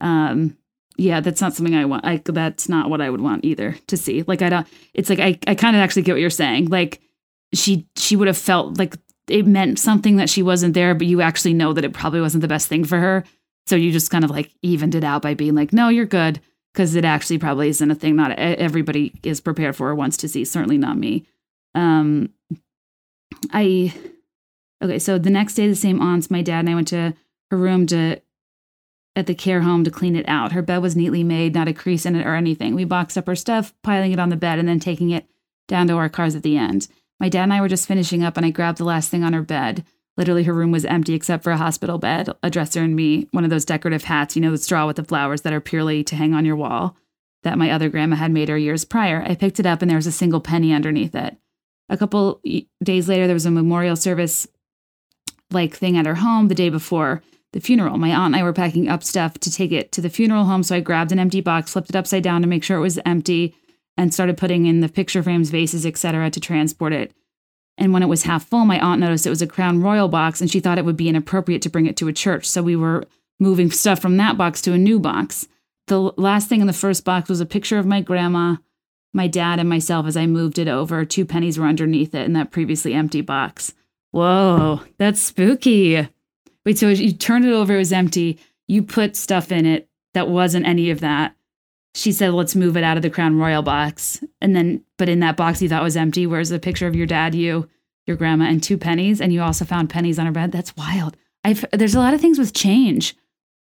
Um, 0.00 0.56
yeah, 0.96 1.20
that's 1.20 1.40
not 1.40 1.54
something 1.54 1.74
I 1.74 1.84
want. 1.84 2.04
I, 2.04 2.20
that's 2.24 2.68
not 2.68 2.90
what 2.90 3.00
I 3.00 3.10
would 3.10 3.20
want 3.20 3.44
either 3.44 3.76
to 3.86 3.96
see. 3.96 4.22
Like, 4.22 4.42
I 4.42 4.48
don't, 4.48 4.66
it's 4.94 5.08
like, 5.10 5.20
I, 5.20 5.38
I 5.46 5.54
kind 5.54 5.76
of 5.76 5.82
actually 5.82 6.02
get 6.02 6.12
what 6.12 6.20
you're 6.20 6.30
saying. 6.30 6.66
Like, 6.66 7.00
she, 7.52 7.86
she 7.96 8.16
would 8.16 8.28
have 8.28 8.38
felt 8.38 8.78
like 8.78 8.96
it 9.28 9.46
meant 9.46 9.78
something 9.78 10.16
that 10.16 10.28
she 10.28 10.42
wasn't 10.42 10.74
there, 10.74 10.94
but 10.94 11.06
you 11.06 11.20
actually 11.20 11.54
know 11.54 11.72
that 11.72 11.84
it 11.84 11.92
probably 11.92 12.20
wasn't 12.20 12.42
the 12.42 12.48
best 12.48 12.68
thing 12.68 12.84
for 12.84 12.98
her. 12.98 13.24
So 13.66 13.76
you 13.76 13.92
just 13.92 14.10
kind 14.10 14.24
of 14.24 14.30
like 14.30 14.52
evened 14.62 14.94
it 14.94 15.04
out 15.04 15.22
by 15.22 15.34
being 15.34 15.54
like, 15.54 15.72
no, 15.72 15.88
you're 15.88 16.04
good. 16.04 16.40
Cause 16.74 16.96
it 16.96 17.04
actually 17.04 17.38
probably 17.38 17.68
isn't 17.68 17.90
a 17.90 17.94
thing. 17.94 18.16
Not 18.16 18.32
everybody 18.32 19.12
is 19.22 19.40
prepared 19.40 19.76
for 19.76 19.90
or 19.90 19.94
wants 19.94 20.16
to 20.18 20.28
see. 20.28 20.44
Certainly 20.44 20.78
not 20.78 20.98
me. 20.98 21.24
Um, 21.74 22.30
I, 23.52 23.94
okay. 24.82 24.98
So 24.98 25.18
the 25.18 25.30
next 25.30 25.54
day, 25.54 25.68
the 25.68 25.76
same 25.76 26.02
aunts, 26.02 26.30
my 26.30 26.42
dad 26.42 26.60
and 26.60 26.70
I 26.70 26.74
went 26.74 26.88
to 26.88 27.14
her 27.50 27.56
room 27.56 27.86
to 27.86 28.20
at 29.16 29.26
the 29.26 29.34
care 29.34 29.60
home 29.60 29.84
to 29.84 29.90
clean 29.90 30.16
it 30.16 30.28
out. 30.28 30.52
Her 30.52 30.62
bed 30.62 30.78
was 30.78 30.96
neatly 30.96 31.22
made, 31.22 31.54
not 31.54 31.68
a 31.68 31.72
crease 31.72 32.04
in 32.04 32.16
it 32.16 32.26
or 32.26 32.34
anything. 32.34 32.74
We 32.74 32.84
boxed 32.84 33.16
up 33.16 33.26
her 33.26 33.36
stuff, 33.36 33.72
piling 33.82 34.12
it 34.12 34.18
on 34.18 34.30
the 34.30 34.36
bed, 34.36 34.58
and 34.58 34.68
then 34.68 34.80
taking 34.80 35.10
it 35.10 35.26
down 35.68 35.86
to 35.88 35.94
our 35.94 36.08
cars 36.08 36.34
at 36.34 36.42
the 36.42 36.56
end. 36.56 36.88
My 37.20 37.28
dad 37.28 37.44
and 37.44 37.52
I 37.52 37.60
were 37.60 37.68
just 37.68 37.86
finishing 37.86 38.24
up, 38.24 38.36
and 38.36 38.44
I 38.44 38.50
grabbed 38.50 38.78
the 38.78 38.84
last 38.84 39.10
thing 39.10 39.22
on 39.22 39.32
her 39.32 39.42
bed. 39.42 39.84
Literally, 40.16 40.44
her 40.44 40.52
room 40.52 40.70
was 40.70 40.84
empty 40.84 41.14
except 41.14 41.42
for 41.42 41.50
a 41.50 41.56
hospital 41.56 41.98
bed, 41.98 42.28
a 42.42 42.50
dresser, 42.50 42.82
and 42.82 42.94
me, 42.94 43.28
one 43.32 43.44
of 43.44 43.50
those 43.50 43.64
decorative 43.64 44.04
hats, 44.04 44.36
you 44.36 44.42
know, 44.42 44.50
the 44.50 44.58
straw 44.58 44.86
with 44.86 44.96
the 44.96 45.04
flowers 45.04 45.42
that 45.42 45.52
are 45.52 45.60
purely 45.60 46.04
to 46.04 46.16
hang 46.16 46.34
on 46.34 46.44
your 46.44 46.56
wall, 46.56 46.96
that 47.42 47.58
my 47.58 47.70
other 47.70 47.88
grandma 47.88 48.16
had 48.16 48.30
made 48.30 48.48
her 48.48 48.56
years 48.56 48.84
prior. 48.84 49.24
I 49.26 49.34
picked 49.34 49.58
it 49.58 49.66
up, 49.66 49.82
and 49.82 49.90
there 49.90 49.98
was 49.98 50.06
a 50.06 50.12
single 50.12 50.40
penny 50.40 50.72
underneath 50.72 51.14
it. 51.14 51.36
A 51.88 51.96
couple 51.96 52.40
days 52.82 53.08
later, 53.08 53.26
there 53.26 53.34
was 53.34 53.46
a 53.46 53.50
memorial 53.50 53.96
service 53.96 54.46
like 55.50 55.76
thing 55.76 55.96
at 55.96 56.06
her 56.06 56.16
home 56.16 56.48
the 56.48 56.54
day 56.54 56.70
before 56.70 57.22
the 57.52 57.60
funeral. 57.60 57.98
My 57.98 58.10
aunt 58.10 58.34
and 58.34 58.36
I 58.36 58.42
were 58.42 58.52
packing 58.52 58.88
up 58.88 59.02
stuff 59.04 59.38
to 59.38 59.52
take 59.52 59.72
it 59.72 59.92
to 59.92 60.00
the 60.00 60.10
funeral 60.10 60.44
home, 60.44 60.62
so 60.62 60.76
I 60.76 60.80
grabbed 60.80 61.12
an 61.12 61.18
empty 61.18 61.40
box, 61.40 61.72
flipped 61.72 61.90
it 61.90 61.96
upside 61.96 62.22
down 62.22 62.40
to 62.42 62.48
make 62.48 62.64
sure 62.64 62.76
it 62.76 62.82
was 62.82 62.98
empty, 63.04 63.54
and 63.96 64.12
started 64.12 64.36
putting 64.36 64.66
in 64.66 64.80
the 64.80 64.88
picture 64.88 65.22
frames, 65.22 65.50
vases, 65.50 65.86
etc., 65.86 66.30
to 66.30 66.40
transport 66.40 66.92
it. 66.92 67.12
And 67.76 67.92
when 67.92 68.02
it 68.02 68.08
was 68.08 68.22
half 68.22 68.46
full, 68.46 68.64
my 68.64 68.78
aunt 68.78 69.00
noticed 69.00 69.26
it 69.26 69.30
was 69.30 69.42
a 69.42 69.46
Crown 69.46 69.82
Royal 69.82 70.08
box, 70.08 70.40
and 70.40 70.50
she 70.50 70.60
thought 70.60 70.78
it 70.78 70.84
would 70.84 70.96
be 70.96 71.08
inappropriate 71.08 71.62
to 71.62 71.70
bring 71.70 71.86
it 71.86 71.96
to 71.96 72.08
a 72.08 72.12
church. 72.12 72.48
So 72.48 72.62
we 72.62 72.76
were 72.76 73.04
moving 73.40 73.70
stuff 73.70 74.00
from 74.00 74.16
that 74.18 74.36
box 74.36 74.60
to 74.62 74.72
a 74.72 74.78
new 74.78 75.00
box. 75.00 75.48
The 75.88 76.00
last 76.16 76.48
thing 76.48 76.60
in 76.60 76.66
the 76.66 76.72
first 76.72 77.04
box 77.04 77.28
was 77.28 77.40
a 77.40 77.46
picture 77.46 77.78
of 77.78 77.86
my 77.86 78.00
grandma, 78.00 78.56
my 79.12 79.26
dad, 79.26 79.58
and 79.58 79.68
myself 79.68 80.06
as 80.06 80.16
I 80.16 80.26
moved 80.26 80.58
it 80.58 80.68
over. 80.68 81.04
Two 81.04 81.24
pennies 81.24 81.58
were 81.58 81.66
underneath 81.66 82.14
it 82.14 82.24
in 82.24 82.32
that 82.34 82.52
previously 82.52 82.94
empty 82.94 83.20
box. 83.20 83.74
Whoa, 84.12 84.80
that's 84.96 85.20
spooky. 85.20 86.08
Wait, 86.64 86.78
so 86.78 86.88
you 86.88 87.12
turned 87.12 87.44
it 87.44 87.52
over, 87.52 87.74
it 87.74 87.78
was 87.78 87.92
empty. 87.92 88.38
You 88.68 88.82
put 88.82 89.16
stuff 89.16 89.50
in 89.52 89.66
it 89.66 89.88
that 90.14 90.28
wasn't 90.28 90.66
any 90.66 90.90
of 90.90 91.00
that. 91.00 91.34
She 91.94 92.10
said, 92.12 92.32
let's 92.32 92.56
move 92.56 92.76
it 92.76 92.84
out 92.84 92.96
of 92.96 93.02
the 93.02 93.10
Crown 93.10 93.38
Royal 93.38 93.62
box. 93.62 94.22
And 94.40 94.54
then, 94.54 94.84
but 94.98 95.08
in 95.08 95.20
that 95.20 95.36
box 95.36 95.62
you 95.62 95.68
thought 95.68 95.82
was 95.82 95.96
empty, 95.96 96.26
where's 96.26 96.50
a 96.50 96.58
picture 96.58 96.88
of 96.88 96.96
your 96.96 97.06
dad, 97.06 97.34
you, 97.34 97.68
your 98.06 98.16
grandma, 98.16 98.46
and 98.46 98.62
two 98.62 98.76
pennies. 98.76 99.20
And 99.20 99.32
you 99.32 99.40
also 99.42 99.64
found 99.64 99.90
pennies 99.90 100.18
on 100.18 100.26
her 100.26 100.32
bed. 100.32 100.50
That's 100.50 100.76
wild. 100.76 101.16
I've, 101.44 101.64
there's 101.72 101.94
a 101.94 102.00
lot 102.00 102.14
of 102.14 102.20
things 102.20 102.38
with 102.38 102.52
change. 102.52 103.16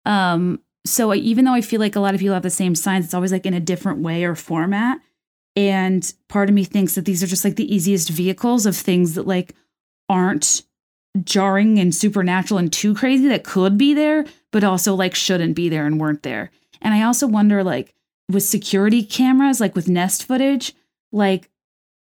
Um, 0.04 0.60
so 0.84 1.14
even 1.14 1.44
though 1.44 1.52
I 1.52 1.60
feel 1.60 1.80
like 1.80 1.96
a 1.96 2.00
lot 2.00 2.14
of 2.14 2.20
people 2.20 2.34
have 2.34 2.42
the 2.42 2.50
same 2.50 2.74
signs, 2.74 3.04
it's 3.04 3.14
always 3.14 3.32
like 3.32 3.46
in 3.46 3.54
a 3.54 3.60
different 3.60 4.00
way 4.00 4.24
or 4.24 4.34
format. 4.34 4.98
And 5.54 6.12
part 6.28 6.48
of 6.48 6.54
me 6.54 6.64
thinks 6.64 6.94
that 6.94 7.04
these 7.04 7.22
are 7.22 7.26
just 7.26 7.44
like 7.44 7.56
the 7.56 7.72
easiest 7.72 8.08
vehicles 8.08 8.64
of 8.64 8.76
things 8.76 9.14
that 9.14 9.26
like 9.26 9.54
aren't 10.08 10.62
jarring 11.24 11.78
and 11.78 11.94
supernatural 11.94 12.58
and 12.58 12.72
too 12.72 12.94
crazy 12.94 13.28
that 13.28 13.44
could 13.44 13.76
be 13.76 13.94
there, 13.94 14.24
but 14.50 14.64
also 14.64 14.94
like 14.94 15.14
shouldn't 15.14 15.56
be 15.56 15.68
there 15.68 15.86
and 15.86 16.00
weren't 16.00 16.22
there. 16.22 16.50
And 16.80 16.94
I 16.94 17.02
also 17.02 17.26
wonder 17.26 17.64
like 17.64 17.94
with 18.30 18.42
security 18.42 19.02
cameras, 19.02 19.60
like 19.60 19.74
with 19.74 19.88
Nest 19.88 20.26
footage, 20.26 20.74
like 21.12 21.50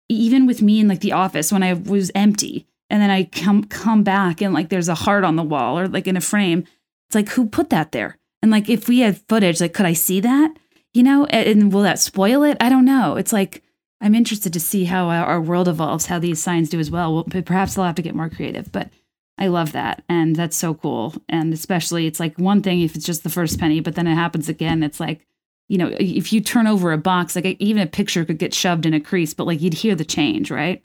even 0.09 0.45
with 0.45 0.61
me 0.61 0.79
in 0.79 0.87
like 0.87 1.01
the 1.01 1.13
office 1.13 1.51
when 1.51 1.63
I 1.63 1.73
was 1.73 2.11
empty 2.15 2.65
and 2.89 3.01
then 3.01 3.09
I 3.09 3.25
come 3.25 3.63
come 3.65 4.03
back 4.03 4.41
and 4.41 4.53
like 4.53 4.69
there's 4.69 4.89
a 4.89 4.95
heart 4.95 5.23
on 5.23 5.35
the 5.35 5.43
wall 5.43 5.79
or 5.79 5.87
like 5.87 6.07
in 6.07 6.17
a 6.17 6.21
frame, 6.21 6.65
it's 7.07 7.15
like 7.15 7.29
who 7.29 7.47
put 7.47 7.69
that 7.69 7.91
there? 7.91 8.17
And 8.41 8.51
like 8.51 8.69
if 8.69 8.87
we 8.87 8.99
had 8.99 9.21
footage, 9.29 9.61
like 9.61 9.73
could 9.73 9.85
I 9.85 9.93
see 9.93 10.19
that? 10.21 10.57
You 10.93 11.03
know, 11.03 11.25
and, 11.25 11.47
and 11.47 11.73
will 11.73 11.83
that 11.83 11.99
spoil 11.99 12.43
it? 12.43 12.57
I 12.59 12.69
don't 12.69 12.85
know. 12.85 13.15
It's 13.15 13.33
like 13.33 13.63
I'm 13.99 14.15
interested 14.15 14.53
to 14.53 14.59
see 14.59 14.85
how 14.85 15.09
our 15.09 15.41
world 15.41 15.67
evolves, 15.67 16.05
how 16.05 16.19
these 16.19 16.41
signs 16.41 16.69
do 16.69 16.79
as 16.79 16.91
well. 16.91 17.13
well 17.13 17.23
perhaps 17.43 17.73
they'll 17.73 17.85
have 17.85 17.95
to 17.95 18.01
get 18.01 18.15
more 18.15 18.29
creative, 18.29 18.71
but 18.71 18.89
I 19.37 19.47
love 19.47 19.71
that. 19.73 20.03
And 20.09 20.35
that's 20.35 20.55
so 20.55 20.73
cool. 20.73 21.15
And 21.29 21.53
especially, 21.53 22.07
it's 22.07 22.19
like 22.19 22.37
one 22.37 22.61
thing 22.61 22.81
if 22.81 22.95
it's 22.95 23.05
just 23.05 23.23
the 23.23 23.29
first 23.29 23.59
penny, 23.59 23.79
but 23.79 23.95
then 23.95 24.07
it 24.07 24.15
happens 24.15 24.49
again. 24.49 24.83
It's 24.83 24.99
like, 24.99 25.25
you 25.67 25.77
know, 25.77 25.91
if 25.99 26.31
you 26.31 26.41
turn 26.41 26.67
over 26.67 26.91
a 26.91 26.97
box, 26.97 27.35
like 27.35 27.45
even 27.59 27.81
a 27.81 27.87
picture 27.87 28.23
could 28.23 28.37
get 28.37 28.53
shoved 28.53 28.85
in 28.85 28.93
a 28.93 28.99
crease, 28.99 29.33
but 29.33 29.47
like 29.47 29.61
you'd 29.61 29.73
hear 29.73 29.95
the 29.95 30.05
change, 30.05 30.49
right? 30.49 30.83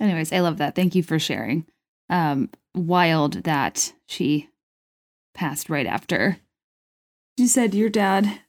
Anyways, 0.00 0.32
I 0.32 0.40
love 0.40 0.58
that. 0.58 0.74
Thank 0.74 0.94
you 0.94 1.02
for 1.02 1.18
sharing. 1.18 1.66
Um, 2.08 2.50
wild 2.74 3.44
that 3.44 3.92
she 4.06 4.48
passed 5.34 5.68
right 5.68 5.86
after. 5.86 6.38
You 7.36 7.46
said 7.46 7.74
your 7.74 7.90
dad, 7.90 8.40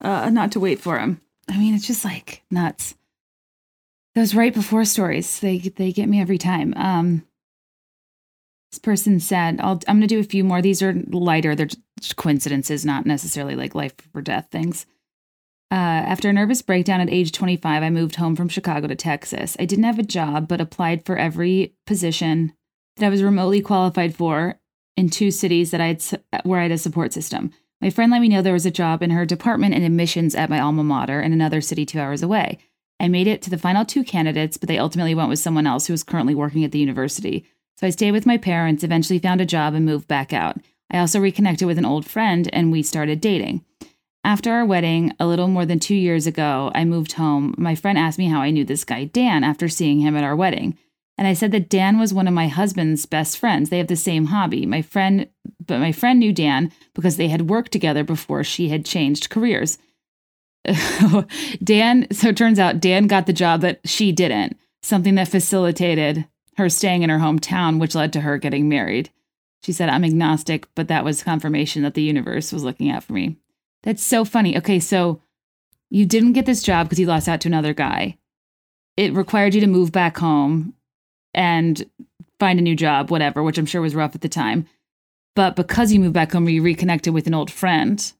uh, 0.00 0.30
not 0.30 0.52
to 0.52 0.60
wait 0.60 0.80
for 0.80 0.98
him. 0.98 1.20
I 1.48 1.58
mean, 1.58 1.74
it's 1.74 1.86
just 1.86 2.04
like 2.04 2.42
nuts. 2.50 2.94
Those 4.14 4.34
right 4.34 4.54
before 4.54 4.84
stories, 4.84 5.40
they 5.40 5.58
they 5.58 5.92
get 5.92 6.08
me 6.08 6.20
every 6.20 6.38
time. 6.38 6.72
Um, 6.76 7.26
this 8.72 8.78
person 8.78 9.18
said, 9.18 9.60
I'll, 9.60 9.80
I'm 9.88 9.98
going 9.98 10.02
to 10.02 10.06
do 10.06 10.20
a 10.20 10.24
few 10.24 10.44
more. 10.44 10.62
These 10.62 10.82
are 10.82 10.92
lighter. 11.08 11.54
They're 11.54 11.68
coincidences, 12.16 12.84
not 12.84 13.04
necessarily 13.04 13.56
like 13.56 13.74
life 13.74 13.94
or 14.14 14.22
death 14.22 14.48
things. 14.50 14.86
Uh, 15.72 15.74
after 15.74 16.28
a 16.28 16.32
nervous 16.32 16.62
breakdown 16.62 17.00
at 17.00 17.10
age 17.10 17.30
25, 17.30 17.82
I 17.82 17.90
moved 17.90 18.16
home 18.16 18.34
from 18.34 18.48
Chicago 18.48 18.88
to 18.88 18.96
Texas. 18.96 19.56
I 19.60 19.66
didn't 19.66 19.84
have 19.84 20.00
a 20.00 20.04
job, 20.04 20.48
but 20.48 20.60
applied 20.60 21.06
for 21.06 21.16
every 21.16 21.74
position 21.86 22.52
that 22.96 23.06
I 23.06 23.10
was 23.10 23.22
remotely 23.22 23.60
qualified 23.60 24.16
for 24.16 24.58
in 24.96 25.10
two 25.10 25.30
cities 25.30 25.70
that 25.70 25.80
I 25.80 25.86
had 25.86 26.22
where 26.42 26.58
I 26.58 26.64
had 26.64 26.72
a 26.72 26.78
support 26.78 27.12
system. 27.12 27.52
My 27.80 27.88
friend 27.88 28.10
let 28.10 28.20
me 28.20 28.28
know 28.28 28.42
there 28.42 28.52
was 28.52 28.66
a 28.66 28.70
job 28.70 29.02
in 29.02 29.10
her 29.10 29.24
department 29.24 29.74
in 29.74 29.84
admissions 29.84 30.34
at 30.34 30.50
my 30.50 30.60
alma 30.60 30.82
mater 30.82 31.20
in 31.20 31.32
another 31.32 31.60
city 31.60 31.86
two 31.86 32.00
hours 32.00 32.22
away. 32.22 32.58
I 32.98 33.08
made 33.08 33.26
it 33.26 33.40
to 33.42 33.50
the 33.50 33.56
final 33.56 33.84
two 33.84 34.04
candidates, 34.04 34.56
but 34.56 34.68
they 34.68 34.76
ultimately 34.76 35.14
went 35.14 35.30
with 35.30 35.38
someone 35.38 35.66
else 35.66 35.86
who 35.86 35.94
was 35.94 36.02
currently 36.02 36.34
working 36.34 36.64
at 36.64 36.72
the 36.72 36.78
university. 36.78 37.46
So 37.78 37.86
I 37.86 37.90
stayed 37.90 38.12
with 38.12 38.26
my 38.26 38.36
parents, 38.36 38.84
eventually 38.84 39.18
found 39.18 39.40
a 39.40 39.46
job, 39.46 39.72
and 39.72 39.86
moved 39.86 40.06
back 40.06 40.34
out. 40.34 40.58
I 40.90 40.98
also 40.98 41.20
reconnected 41.20 41.66
with 41.66 41.78
an 41.78 41.86
old 41.86 42.04
friend 42.04 42.50
and 42.52 42.70
we 42.70 42.82
started 42.82 43.20
dating. 43.20 43.64
After 44.22 44.52
our 44.52 44.66
wedding, 44.66 45.14
a 45.18 45.26
little 45.26 45.48
more 45.48 45.64
than 45.64 45.78
two 45.78 45.94
years 45.94 46.26
ago, 46.26 46.70
I 46.74 46.84
moved 46.84 47.12
home. 47.12 47.54
My 47.56 47.74
friend 47.74 47.96
asked 47.98 48.18
me 48.18 48.28
how 48.28 48.40
I 48.40 48.50
knew 48.50 48.64
this 48.64 48.84
guy, 48.84 49.04
Dan, 49.04 49.44
after 49.44 49.68
seeing 49.68 50.00
him 50.00 50.16
at 50.16 50.24
our 50.24 50.36
wedding. 50.36 50.76
And 51.16 51.26
I 51.26 51.32
said 51.32 51.52
that 51.52 51.68
Dan 51.68 51.98
was 51.98 52.14
one 52.14 52.28
of 52.28 52.34
my 52.34 52.48
husband's 52.48 53.06
best 53.06 53.38
friends. 53.38 53.68
They 53.68 53.78
have 53.78 53.88
the 53.88 53.96
same 53.96 54.26
hobby. 54.26 54.66
My 54.66 54.82
friend, 54.82 55.28
but 55.66 55.78
my 55.78 55.92
friend 55.92 56.18
knew 56.18 56.32
Dan 56.32 56.72
because 56.94 57.16
they 57.16 57.28
had 57.28 57.50
worked 57.50 57.72
together 57.72 58.04
before 58.04 58.44
she 58.44 58.68
had 58.68 58.84
changed 58.84 59.30
careers. 59.30 59.78
Dan, 61.64 62.06
so 62.12 62.28
it 62.28 62.36
turns 62.36 62.58
out 62.58 62.80
Dan 62.80 63.06
got 63.06 63.26
the 63.26 63.32
job 63.32 63.60
that 63.62 63.80
she 63.84 64.12
didn't, 64.12 64.58
something 64.82 65.14
that 65.14 65.28
facilitated 65.28 66.26
her 66.56 66.68
staying 66.68 67.02
in 67.02 67.10
her 67.10 67.18
hometown, 67.18 67.80
which 67.80 67.94
led 67.94 68.12
to 68.12 68.20
her 68.20 68.38
getting 68.38 68.68
married. 68.68 69.10
She 69.62 69.72
said, 69.72 69.88
I'm 69.88 70.04
agnostic, 70.04 70.66
but 70.74 70.88
that 70.88 71.04
was 71.04 71.22
confirmation 71.22 71.82
that 71.82 71.94
the 71.94 72.02
universe 72.02 72.52
was 72.52 72.64
looking 72.64 72.90
out 72.90 73.04
for 73.04 73.12
me. 73.12 73.36
That's 73.82 74.02
so 74.02 74.24
funny. 74.24 74.56
Okay, 74.58 74.78
so 74.80 75.22
you 75.90 76.06
didn't 76.06 76.34
get 76.34 76.46
this 76.46 76.62
job 76.62 76.86
because 76.86 76.98
you 76.98 77.06
lost 77.06 77.28
out 77.28 77.40
to 77.42 77.48
another 77.48 77.74
guy. 77.74 78.18
It 78.96 79.14
required 79.14 79.54
you 79.54 79.60
to 79.60 79.66
move 79.66 79.92
back 79.92 80.18
home 80.18 80.74
and 81.34 81.84
find 82.38 82.58
a 82.58 82.62
new 82.62 82.76
job, 82.76 83.10
whatever, 83.10 83.42
which 83.42 83.58
I'm 83.58 83.66
sure 83.66 83.80
was 83.80 83.94
rough 83.94 84.14
at 84.14 84.20
the 84.20 84.28
time. 84.28 84.66
But 85.36 85.56
because 85.56 85.92
you 85.92 86.00
moved 86.00 86.14
back 86.14 86.32
home, 86.32 86.48
you 86.48 86.62
reconnected 86.62 87.14
with 87.14 87.26
an 87.26 87.34
old 87.34 87.50
friend. 87.50 88.12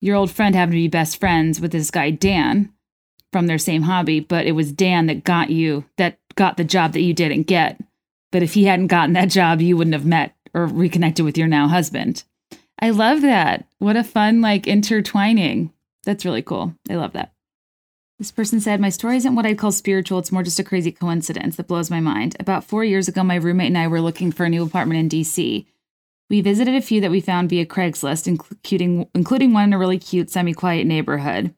Your 0.00 0.16
old 0.16 0.30
friend 0.30 0.54
happened 0.54 0.72
to 0.72 0.78
be 0.78 0.88
best 0.88 1.18
friends 1.20 1.60
with 1.60 1.72
this 1.72 1.90
guy, 1.90 2.10
Dan, 2.10 2.72
from 3.32 3.46
their 3.46 3.58
same 3.58 3.82
hobby, 3.82 4.20
but 4.20 4.46
it 4.46 4.52
was 4.52 4.72
Dan 4.72 5.06
that 5.06 5.24
got 5.24 5.50
you, 5.50 5.84
that 5.96 6.18
got 6.36 6.56
the 6.56 6.64
job 6.64 6.92
that 6.92 7.02
you 7.02 7.12
didn't 7.12 7.42
get. 7.42 7.80
But 8.30 8.42
if 8.42 8.54
he 8.54 8.64
hadn't 8.64 8.86
gotten 8.88 9.14
that 9.14 9.30
job, 9.30 9.60
you 9.60 9.76
wouldn't 9.76 9.94
have 9.94 10.06
met 10.06 10.34
or 10.54 10.66
reconnected 10.66 11.24
with 11.24 11.36
your 11.36 11.48
now 11.48 11.68
husband. 11.68 12.24
I 12.80 12.90
love 12.90 13.22
that. 13.22 13.66
What 13.78 13.96
a 13.96 14.04
fun, 14.04 14.40
like, 14.40 14.66
intertwining. 14.66 15.72
That's 16.04 16.24
really 16.24 16.42
cool. 16.42 16.74
I 16.88 16.94
love 16.94 17.12
that. 17.12 17.32
This 18.18 18.30
person 18.32 18.60
said, 18.60 18.80
My 18.80 18.88
story 18.88 19.16
isn't 19.16 19.34
what 19.34 19.46
I'd 19.46 19.58
call 19.58 19.72
spiritual. 19.72 20.18
It's 20.18 20.32
more 20.32 20.42
just 20.42 20.58
a 20.58 20.64
crazy 20.64 20.90
coincidence 20.90 21.56
that 21.56 21.68
blows 21.68 21.90
my 21.90 22.00
mind. 22.00 22.36
About 22.40 22.64
four 22.64 22.84
years 22.84 23.08
ago, 23.08 23.22
my 23.22 23.36
roommate 23.36 23.68
and 23.68 23.78
I 23.78 23.86
were 23.86 24.00
looking 24.00 24.32
for 24.32 24.44
a 24.44 24.48
new 24.48 24.64
apartment 24.64 25.00
in 25.00 25.20
DC. 25.20 25.66
We 26.30 26.40
visited 26.40 26.74
a 26.74 26.82
few 26.82 27.00
that 27.00 27.10
we 27.10 27.20
found 27.20 27.48
via 27.48 27.64
Craigslist, 27.64 28.26
including, 28.26 29.08
including 29.14 29.52
one 29.52 29.64
in 29.64 29.72
a 29.72 29.78
really 29.78 29.98
cute, 29.98 30.30
semi 30.30 30.52
quiet 30.52 30.86
neighborhood. 30.86 31.54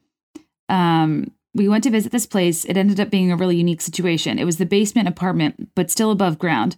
Um, 0.69 1.33
we 1.55 1.69
went 1.69 1.83
to 1.85 1.91
visit 1.91 2.13
this 2.13 2.27
place. 2.27 2.65
It 2.65 2.77
ended 2.77 3.01
up 3.01 3.11
being 3.11 3.33
a 3.33 3.37
really 3.37 3.57
unique 3.57 3.81
situation. 3.81 4.39
It 4.39 4.45
was 4.45 4.59
the 4.59 4.67
basement 4.67 5.09
apartment, 5.09 5.71
but 5.75 5.91
still 5.91 6.11
above 6.11 6.39
ground, 6.39 6.77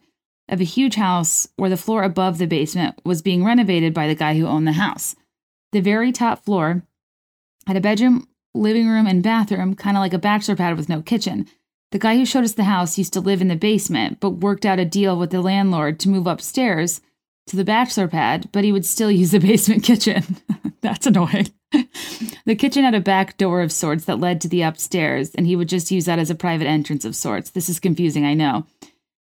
of 0.49 0.61
a 0.61 0.65
huge 0.65 0.97
house 0.97 1.49
where 1.57 1.71
the 1.71 1.77
floor 1.77 2.03
above 2.03 2.39
the 2.39 2.47
basement 2.47 3.01
was 3.05 3.23
being 3.23 3.45
renovated 3.45 3.95
by 3.95 4.07
the 4.07 4.15
guy 4.15 4.37
who 4.37 4.47
owned 4.47 4.67
the 4.67 4.73
house. 4.73 5.17
The 5.73 5.81
very 5.81 6.13
top 6.13 6.45
floor 6.45 6.83
had 7.67 7.77
a 7.77 7.81
bedroom, 7.81 8.29
living 8.55 8.89
room, 8.89 9.07
and 9.07 9.23
bathroom, 9.23 9.75
kind 9.75 9.97
of 9.97 10.01
like 10.01 10.13
a 10.13 10.19
bachelor 10.19 10.57
pad 10.57 10.77
with 10.77 10.89
no 10.89 11.01
kitchen. 11.01 11.47
The 11.93 11.99
guy 11.99 12.17
who 12.17 12.27
showed 12.27 12.45
us 12.45 12.53
the 12.53 12.65
house 12.65 12.99
used 12.99 13.13
to 13.15 13.21
live 13.21 13.41
in 13.41 13.49
the 13.49 13.57
basement, 13.57 14.19
but 14.21 14.31
worked 14.31 14.67
out 14.67 14.79
a 14.79 14.85
deal 14.85 15.19
with 15.19 15.31
the 15.31 15.41
landlord 15.41 16.01
to 16.01 16.09
move 16.09 16.27
upstairs 16.27 17.01
to 17.47 17.57
the 17.57 17.65
bachelor 17.65 18.09
pad, 18.09 18.49
but 18.53 18.65
he 18.65 18.73
would 18.73 18.87
still 18.87 19.11
use 19.21 19.31
the 19.31 19.41
basement 19.41 19.83
kitchen. 19.83 20.37
That's 20.81 21.07
annoying. 21.07 21.49
the 22.45 22.57
kitchen 22.57 22.85
had 22.85 22.95
a 22.95 23.01
back 23.01 23.37
door 23.37 23.63
of 23.63 23.73
sorts 23.73 24.05
that 24.07 24.21
led 24.21 24.41
to 24.41 24.49
the 24.49 24.63
upstairs, 24.63 25.35
and 25.35 25.47
he 25.47 25.57
would 25.57 25.69
just 25.69 25.91
use 25.91 26.07
that 26.07 26.19
as 26.19 26.31
a 26.31 26.35
private 26.35 26.67
entrance 26.67 27.05
of 27.05 27.17
sorts. 27.17 27.51
This 27.51 27.69
is 27.69 27.79
confusing, 27.79 28.25
I 28.25 28.35
know. 28.35 28.67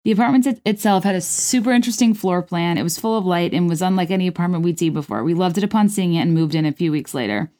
The 0.05 0.11
apartment 0.11 0.45
it- 0.45 0.61
itself 0.65 1.03
had 1.03 1.15
a 1.15 1.21
super 1.21 1.71
interesting 1.71 2.13
floor 2.13 2.43
plan. 2.43 2.77
It 2.77 2.83
was 2.83 2.99
full 2.99 3.17
of 3.17 3.25
light 3.25 3.53
and 3.55 3.67
was 3.67 3.81
unlike 3.81 4.11
any 4.11 4.27
apartment 4.27 4.63
we'd 4.63 4.77
seen 4.77 4.93
before. 4.93 5.23
We 5.23 5.33
loved 5.33 5.57
it 5.57 5.63
upon 5.63 5.89
seeing 5.89 6.13
it 6.13 6.21
and 6.21 6.33
moved 6.33 6.53
in 6.53 6.63
a 6.63 6.71
few 6.71 6.91
weeks 6.91 7.15
later. 7.15 7.51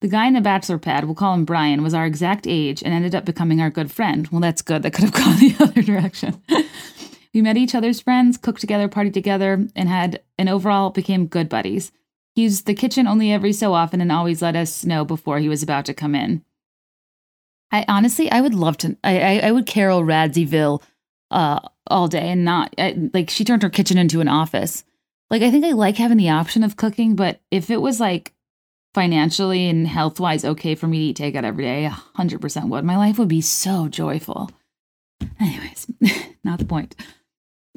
The 0.00 0.08
guy 0.08 0.26
in 0.26 0.32
the 0.32 0.40
bachelor 0.40 0.78
pad, 0.78 1.04
we'll 1.04 1.14
call 1.14 1.34
him 1.34 1.44
Brian, 1.44 1.82
was 1.82 1.92
our 1.92 2.06
exact 2.06 2.46
age 2.48 2.82
and 2.82 2.94
ended 2.94 3.14
up 3.14 3.26
becoming 3.26 3.60
our 3.60 3.68
good 3.68 3.92
friend. 3.92 4.26
Well, 4.28 4.40
that's 4.40 4.62
good. 4.62 4.82
That 4.82 4.92
could 4.92 5.04
have 5.04 5.12
gone 5.12 5.38
the 5.38 5.54
other 5.60 5.82
direction. 5.82 6.42
we 7.34 7.42
met 7.42 7.58
each 7.58 7.74
other's 7.74 8.00
friends, 8.00 8.38
cooked 8.38 8.62
together, 8.62 8.88
partied 8.88 9.12
together, 9.12 9.68
and 9.76 9.88
had 9.90 10.22
and 10.38 10.48
overall 10.48 10.88
became 10.88 11.26
good 11.26 11.50
buddies. 11.50 11.92
He 12.34 12.44
used 12.44 12.64
the 12.64 12.72
kitchen 12.72 13.06
only 13.06 13.30
every 13.30 13.52
so 13.52 13.74
often 13.74 14.00
and 14.00 14.10
always 14.10 14.40
let 14.40 14.56
us 14.56 14.86
know 14.86 15.04
before 15.04 15.38
he 15.38 15.50
was 15.50 15.62
about 15.62 15.84
to 15.84 15.92
come 15.92 16.14
in. 16.14 16.42
I 17.70 17.84
honestly, 17.86 18.30
I 18.30 18.40
would 18.40 18.54
love 18.54 18.78
to. 18.78 18.96
I 19.04 19.20
I, 19.20 19.48
I 19.48 19.52
would 19.52 19.66
Carole 19.66 20.02
Radziwill 20.02 20.80
uh, 21.30 21.60
all 21.90 22.08
day 22.08 22.30
and 22.30 22.44
not 22.44 22.74
like 23.12 23.30
she 23.30 23.44
turned 23.44 23.62
her 23.62 23.70
kitchen 23.70 23.98
into 23.98 24.20
an 24.20 24.28
office. 24.28 24.84
Like 25.30 25.42
I 25.42 25.50
think 25.50 25.64
I 25.64 25.72
like 25.72 25.96
having 25.96 26.16
the 26.16 26.30
option 26.30 26.64
of 26.64 26.76
cooking, 26.76 27.16
but 27.16 27.40
if 27.50 27.70
it 27.70 27.80
was 27.80 28.00
like 28.00 28.34
financially 28.94 29.68
and 29.68 29.86
health 29.86 30.18
wise 30.18 30.44
okay 30.44 30.74
for 30.74 30.88
me 30.88 31.12
to 31.12 31.22
eat 31.22 31.34
takeout 31.34 31.44
every 31.44 31.64
day, 31.64 31.84
hundred 31.84 32.40
percent 32.40 32.68
would. 32.68 32.84
My 32.84 32.96
life 32.96 33.18
would 33.18 33.28
be 33.28 33.40
so 33.40 33.88
joyful. 33.88 34.50
Anyways, 35.38 35.90
not 36.44 36.58
the 36.58 36.64
point. 36.64 36.96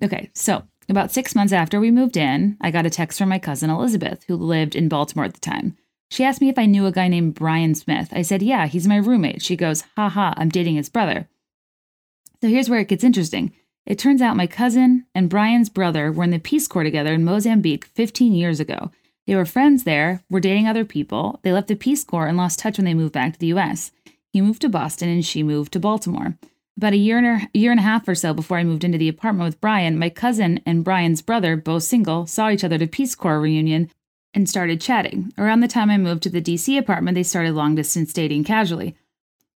Okay, 0.04 0.32
so 0.34 0.64
about 0.90 1.12
six 1.12 1.36
months 1.36 1.54
after 1.54 1.80
we 1.80 1.92
moved 1.92 2.18
in, 2.18 2.58
I 2.62 2.72
got 2.72 2.86
a 2.86 2.90
text 2.90 3.20
from 3.20 3.30
my 3.30 3.40
cousin 3.40 3.70
Elizabeth, 3.70 4.24
who 4.28 4.36
lived 4.36 4.76
in 4.76 4.90
Baltimore 4.90 5.26
at 5.26 5.34
the 5.34 5.40
time. 5.40 5.78
She 6.10 6.24
asked 6.24 6.42
me 6.42 6.50
if 6.50 6.60
I 6.60 6.66
knew 6.66 6.86
a 6.86 6.92
guy 6.92 7.08
named 7.08 7.36
Brian 7.36 7.74
Smith. 7.74 8.10
I 8.12 8.22
said, 8.22 8.42
Yeah, 8.42 8.68
he's 8.68 8.88
my 8.88 8.98
roommate. 8.98 9.42
She 9.42 9.56
goes, 9.56 9.84
Ha 9.96 10.10
ha, 10.10 10.34
I'm 10.38 10.50
dating 10.50 10.76
his 10.76 10.90
brother. 10.90 11.28
So 12.42 12.50
here's 12.50 12.70
where 12.70 12.80
it 12.80 12.88
gets 12.88 13.04
interesting. 13.04 13.54
It 13.86 14.00
turns 14.00 14.22
out 14.22 14.38
my 14.38 14.48
cousin 14.48 15.06
and 15.14 15.30
Brian's 15.30 15.70
brother 15.70 16.12
were 16.12 16.24
in 16.24 16.30
the 16.30 16.40
Peace 16.40 16.68
Corps 16.68 16.84
together 16.84 17.14
in 17.14 17.26
Mozambique 17.26 17.86
15 17.86 18.34
years 18.34 18.60
ago. 18.60 18.92
They 19.28 19.36
were 19.36 19.46
friends 19.46 19.84
there, 19.84 20.22
were 20.30 20.40
dating 20.40 20.68
other 20.68 20.86
people. 20.86 21.40
They 21.44 21.52
left 21.52 21.68
the 21.68 21.76
Peace 21.76 22.04
Corps 22.04 22.28
and 22.28 22.38
lost 22.38 22.60
touch 22.60 22.78
when 22.78 22.86
they 22.86 22.94
moved 22.94 23.14
back 23.14 23.34
to 23.34 23.40
the 23.40 23.54
US. 23.54 23.92
He 24.32 24.42
moved 24.42 24.62
to 24.62 24.70
Boston 24.70 25.10
and 25.10 25.26
she 25.26 25.44
moved 25.44 25.74
to 25.74 25.80
Baltimore. 25.80 26.38
About 26.78 26.94
a 26.94 26.98
year 26.98 27.18
and 27.18 27.28
a 27.54 27.58
year 27.58 27.72
and 27.72 27.80
a 27.80 27.84
half 27.84 28.08
or 28.08 28.16
so 28.16 28.34
before 28.34 28.58
I 28.58 28.64
moved 28.64 28.84
into 28.84 28.98
the 28.98 29.10
apartment 29.10 29.46
with 29.46 29.62
Brian, 29.62 30.00
my 30.00 30.10
cousin 30.10 30.60
and 30.66 30.84
Brian's 30.84 31.22
brother, 31.22 31.56
both 31.56 31.84
single, 31.84 32.26
saw 32.26 32.50
each 32.50 32.64
other 32.64 32.76
at 32.76 32.82
a 32.82 32.88
Peace 32.88 33.16
Corps 33.16 33.40
reunion 33.40 33.92
and 34.34 34.50
started 34.50 34.82
chatting. 34.82 35.32
Around 35.38 35.60
the 35.60 35.68
time 35.68 35.92
I 35.92 35.98
moved 35.98 36.24
to 36.24 36.30
the 36.30 36.42
DC 36.42 36.78
apartment, 36.78 37.16
they 37.16 37.24
started 37.24 37.54
long 37.54 37.76
distance 37.76 38.12
dating 38.12 38.46
casually. 38.46 38.96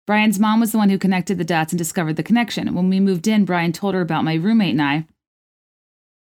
Brian's 0.07 0.39
mom 0.39 0.61
was 0.61 0.73
the 0.73 0.79
one 0.79 0.91
who 0.91 0.99
connected 0.99 1.39
the 1.39 1.45
dots 1.45 1.73
and 1.73 1.79
discovered 1.79 2.17
the 2.17 2.23
connection. 2.23 2.75
When 2.75 2.91
we 2.91 3.01
moved 3.01 3.27
in, 3.27 3.45
Brian 3.45 3.73
told 3.73 3.95
her 3.95 4.01
about 4.01 4.25
my 4.25 4.35
roommate 4.35 4.73
and 4.73 4.83
I, 4.83 5.07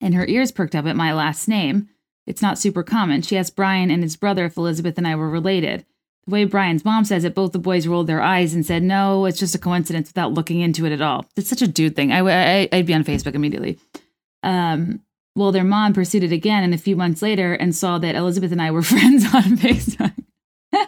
and 0.02 0.16
her 0.16 0.26
ears 0.28 0.52
perked 0.52 0.76
up 0.76 0.86
at 0.86 0.96
my 0.96 1.14
last 1.14 1.48
name. 1.48 1.90
It's 2.26 2.42
not 2.42 2.60
super 2.60 2.84
common. 2.84 3.22
She 3.22 3.38
asked 3.38 3.56
Brian 3.56 3.90
and 3.90 4.04
his 4.04 4.16
brother 4.16 4.46
if 4.46 4.58
Elizabeth 4.58 4.98
and 4.98 5.08
I 5.08 5.16
were 5.16 5.30
related. 5.30 5.86
The 6.26 6.32
way 6.32 6.44
Brian's 6.44 6.84
mom 6.84 7.06
says 7.06 7.24
it, 7.24 7.34
both 7.34 7.54
the 7.54 7.60
boys 7.60 7.88
rolled 7.88 8.08
their 8.08 8.22
eyes 8.22 8.54
and 8.54 8.66
said, 8.66 8.84
No, 8.84 9.26
it's 9.26 9.40
just 9.40 9.56
a 9.56 9.60
coincidence 9.60 10.10
without 10.10 10.34
looking 10.34 10.60
into 10.60 10.86
it 10.86 10.92
at 10.92 11.02
all. 11.02 11.26
It's 11.38 11.50
such 11.50 11.62
a 11.62 11.68
dude 11.68 11.96
thing. 11.96 12.12
I, 12.12 12.20
I, 12.20 12.70
I'd 12.72 12.86
be 12.86 12.94
on 12.94 13.06
Facebook 13.06 13.34
immediately. 13.34 13.80
Um, 14.44 15.02
well, 15.36 15.52
their 15.52 15.64
mom 15.64 15.94
pursued 15.94 16.24
it 16.24 16.34
again 16.34 16.64
and 16.64 16.74
a 16.74 16.80
few 16.80 16.96
months 16.96 17.22
later 17.22 17.54
and 17.54 17.74
saw 17.74 17.98
that 18.00 18.16
Elizabeth 18.16 18.52
and 18.52 18.62
I 18.62 18.72
were 18.72 18.82
friends 18.84 19.24
on 19.34 19.58
Facebook. 19.58 20.14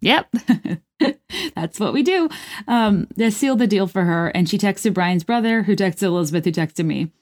yep. 0.00 0.28
That's 1.54 1.80
what 1.80 1.92
we 1.92 2.02
do. 2.02 2.28
Um, 2.68 3.08
that 3.16 3.32
sealed 3.32 3.58
the 3.58 3.66
deal 3.66 3.86
for 3.86 4.04
her, 4.04 4.28
and 4.28 4.48
she 4.48 4.58
texted 4.58 4.94
Brian's 4.94 5.24
brother, 5.24 5.62
who 5.62 5.76
texted 5.76 6.02
Elizabeth, 6.04 6.44
who 6.44 6.52
texted 6.52 6.84
me. 6.84 7.12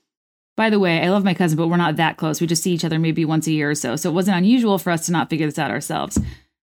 By 0.57 0.71
the 0.71 0.81
way, 0.81 1.01
I 1.01 1.11
love 1.11 1.25
my 1.25 1.35
cousin, 1.35 1.57
but 1.57 1.69
we're 1.69 1.77
not 1.77 1.97
that 1.97 2.17
close. 2.17 2.41
We 2.41 2.47
just 2.49 2.63
see 2.63 2.73
each 2.73 2.85
other 2.85 2.99
maybe 2.99 3.25
once 3.25 3.47
a 3.47 3.53
year 3.53 3.71
or 3.71 3.75
so, 3.75 3.95
so 3.95 4.11
it 4.11 4.15
wasn't 4.15 4.39
unusual 4.39 4.79
for 4.79 4.91
us 4.91 5.07
to 5.07 5.13
not 5.13 5.31
figure 5.31 5.47
this 5.47 5.59
out 5.59 5.71
ourselves. 5.71 6.19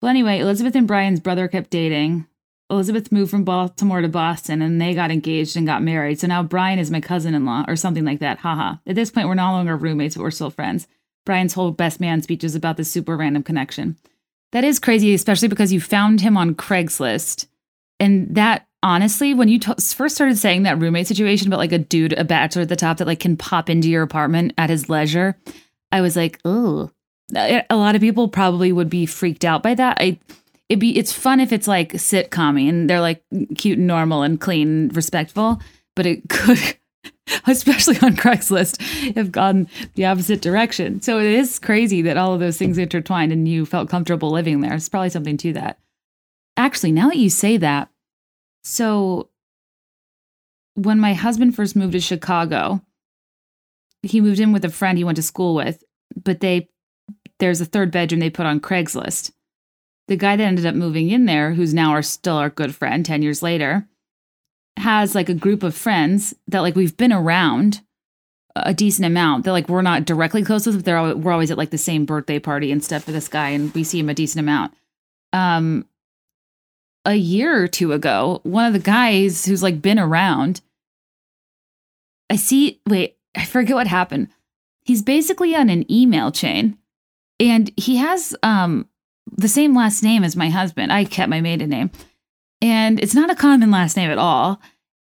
Well, 0.02 0.10
anyway, 0.10 0.40
Elizabeth 0.40 0.76
and 0.76 0.88
Brian's 0.88 1.20
brother 1.20 1.48
kept 1.48 1.70
dating. 1.70 2.26
Elizabeth 2.70 3.12
moved 3.12 3.30
from 3.30 3.44
Baltimore 3.44 4.02
to 4.02 4.10
Boston 4.10 4.62
and 4.62 4.82
they 4.82 4.96
got 4.96 5.12
engaged 5.12 5.56
and 5.56 5.68
got 5.68 5.84
married. 5.84 6.20
So 6.20 6.26
now 6.28 6.42
Brian 6.42 6.80
is 6.80 6.90
my 6.90 7.00
cousin 7.00 7.36
in 7.36 7.46
law 7.46 7.64
or 7.68 7.76
something 7.76 8.06
like 8.06 8.20
that. 8.20 8.40
Haha. 8.40 8.78
At 8.88 8.96
this 8.96 9.12
point, 9.12 9.28
we're 9.28 9.36
no 9.36 9.52
longer 9.52 9.78
roommates, 9.78 10.16
but 10.16 10.24
we're 10.24 10.32
still 10.32 10.50
friends. 10.50 10.88
Brian's 11.26 11.54
whole 11.54 11.72
best 11.72 12.00
man 12.00 12.22
speech 12.22 12.44
is 12.44 12.56
about 12.56 12.78
this 12.78 12.90
super 12.90 13.16
random 13.16 13.44
connection. 13.44 13.98
That 14.52 14.64
is 14.64 14.80
crazy, 14.80 15.14
especially 15.14 15.48
because 15.48 15.74
you 15.74 15.82
found 15.82 16.22
him 16.22 16.38
on 16.38 16.56
Craigslist. 16.56 17.48
And 18.00 18.36
that 18.36 18.68
honestly, 18.84 19.34
when 19.34 19.50
you 19.50 19.60
t- 19.60 19.74
first 19.94 20.16
started 20.16 20.38
saying 20.38 20.64
that 20.64 20.80
roommate 20.80 21.08
situation 21.08 21.48
about 21.48 21.60
like 21.60 21.72
a 21.72 21.80
dude, 21.80 22.14
a 22.14 22.24
bachelor 22.24 22.62
at 22.62 22.70
the 22.70 22.76
top 22.76 22.98
that 22.98 23.08
like 23.08 23.20
can 23.20 23.36
pop 23.36 23.70
into 23.70 23.90
your 23.90 24.04
apartment 24.04 24.54
at 24.58 24.70
his 24.70 24.90
leisure, 24.90 25.38
I 25.92 26.02
was 26.02 26.16
like, 26.16 26.40
oh, 26.46 26.92
a 27.34 27.66
lot 27.72 27.96
of 27.96 28.02
people 28.02 28.28
probably 28.28 28.72
would 28.72 28.90
be 28.90 29.06
freaked 29.06 29.44
out 29.44 29.64
by 29.64 29.74
that. 29.76 29.98
I, 30.00 30.20
it'd 30.70 30.80
be, 30.80 30.98
it's 30.98 31.12
fun 31.12 31.40
if 31.40 31.52
it's 31.52 31.68
like 31.68 31.94
sitcom 31.94 32.70
and 32.70 32.90
they're 32.90 33.02
like 33.02 33.24
cute 33.58 33.78
and 33.78 33.88
normal 33.88 34.22
and 34.22 34.40
clean 34.40 34.68
and 34.68 34.96
respectful, 34.96 35.60
but 35.96 36.06
it 36.06 36.22
could, 36.30 36.78
especially 37.48 37.98
on 37.98 38.16
Craigslist, 38.16 38.82
have 39.16 39.32
gone 39.32 39.68
the 39.96 40.06
opposite 40.06 40.42
direction. 40.42 41.02
So 41.02 41.20
it 41.20 41.28
is 41.28 41.60
crazy 41.60 42.02
that 42.04 42.18
all 42.18 42.34
of 42.34 42.40
those 42.40 42.58
things 42.58 42.78
intertwined 42.78 43.32
and 43.32 43.48
you 43.48 43.66
felt 43.66 43.90
comfortable 43.90 44.32
living 44.32 44.62
there. 44.62 44.74
It's 44.74 44.90
probably 44.90 45.10
something 45.10 45.38
to 45.38 45.54
that. 45.54 45.80
Actually, 46.58 46.92
now 46.92 47.10
that 47.10 47.18
you 47.18 47.30
say 47.30 47.58
that, 47.58 47.90
so 48.64 49.30
when 50.76 51.00
my 51.00 51.14
husband 51.14 51.56
first 51.56 51.76
moved 51.76 51.94
to 51.94 52.00
Chicago, 52.00 52.82
he 54.02 54.22
moved 54.22 54.40
in 54.40 54.52
with 54.52 54.66
a 54.66 54.70
friend 54.70 54.98
he 54.98 55.04
went 55.04 55.16
to 55.18 55.22
school 55.22 55.56
with, 55.56 55.84
but 56.24 56.40
they 56.40 56.70
there's 57.40 57.60
a 57.60 57.66
third 57.66 57.92
bedroom 57.92 58.20
they 58.20 58.30
put 58.30 58.46
on 58.46 58.62
Craigslist. 58.62 59.32
The 60.08 60.16
guy 60.16 60.36
that 60.36 60.44
ended 60.44 60.66
up 60.66 60.76
moving 60.76 61.10
in 61.10 61.26
there, 61.26 61.54
who's 61.54 61.74
now 61.74 61.92
our 61.92 62.02
still 62.02 62.38
our 62.38 62.50
good 62.50 62.74
friend 62.74 63.06
10 63.06 63.22
years 63.22 63.44
later, 63.44 63.88
has 64.78 65.16
like 65.16 65.30
a 65.30 65.34
group 65.34 65.64
of 65.64 65.76
friends 65.76 66.34
that 66.48 66.60
like 66.62 66.76
we've 66.76 66.98
been 66.98 67.14
around 67.14 67.82
a 68.56 68.74
decent 68.74 69.06
amount. 69.06 69.44
They're 69.44 69.54
like 69.54 69.70
we're 69.70 69.82
not 69.82 70.06
directly 70.06 70.44
close 70.44 70.66
with, 70.66 70.76
but 70.76 70.86
they're 70.86 71.16
we're 71.16 71.32
always 71.32 71.52
at 71.52 71.58
like 71.58 71.72
the 71.72 71.78
same 71.78 72.06
birthday 72.06 72.40
party 72.40 72.72
and 72.72 72.84
stuff 72.84 73.04
for 73.04 73.12
this 73.12 73.28
guy, 73.28 73.50
and 73.50 73.74
we 73.74 73.84
see 73.84 74.00
him 74.00 74.10
a 74.10 74.14
decent 74.14 74.40
amount. 74.40 74.74
Um, 75.34 75.86
a 77.06 77.16
year 77.16 77.62
or 77.62 77.68
two 77.68 77.94
ago, 77.94 78.40
one 78.44 78.66
of 78.66 78.74
the 78.74 78.80
guys 78.80 79.46
who's 79.46 79.62
like 79.62 79.82
been 79.82 80.00
around, 80.00 80.62
I 82.30 82.36
see, 82.36 82.82
wait, 82.88 83.18
I 83.36 83.46
forget 83.46 83.76
what 83.76 83.88
happened. 83.88 84.30
He's 84.84 85.02
basically 85.02 85.56
on 85.56 85.70
an 85.70 85.90
email 85.92 86.32
chain 86.32 86.78
and 87.40 87.72
he 87.78 87.98
has 87.98 88.36
um 88.44 88.88
the 89.32 89.48
same 89.48 89.76
last 89.76 90.04
name 90.04 90.24
as 90.24 90.36
my 90.36 90.50
husband. 90.50 90.92
I 90.92 91.06
kept 91.06 91.30
my 91.30 91.42
maiden 91.42 91.70
name. 91.70 91.92
And 92.66 93.00
it's 93.00 93.14
not 93.14 93.30
a 93.30 93.36
common 93.36 93.70
last 93.70 93.96
name 93.96 94.10
at 94.10 94.18
all. 94.18 94.60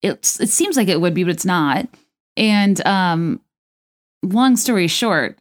It's 0.03 0.39
it 0.39 0.51
seems 0.51 0.77
like 0.77 0.89
it 0.89 1.01
would 1.01 1.15
be, 1.15 1.25
but 1.25 1.31
it's 1.31 1.47
not. 1.47 1.89
And 2.37 2.87
um 2.87 3.41
long 4.23 4.55
story 4.59 4.87
short, 4.87 5.39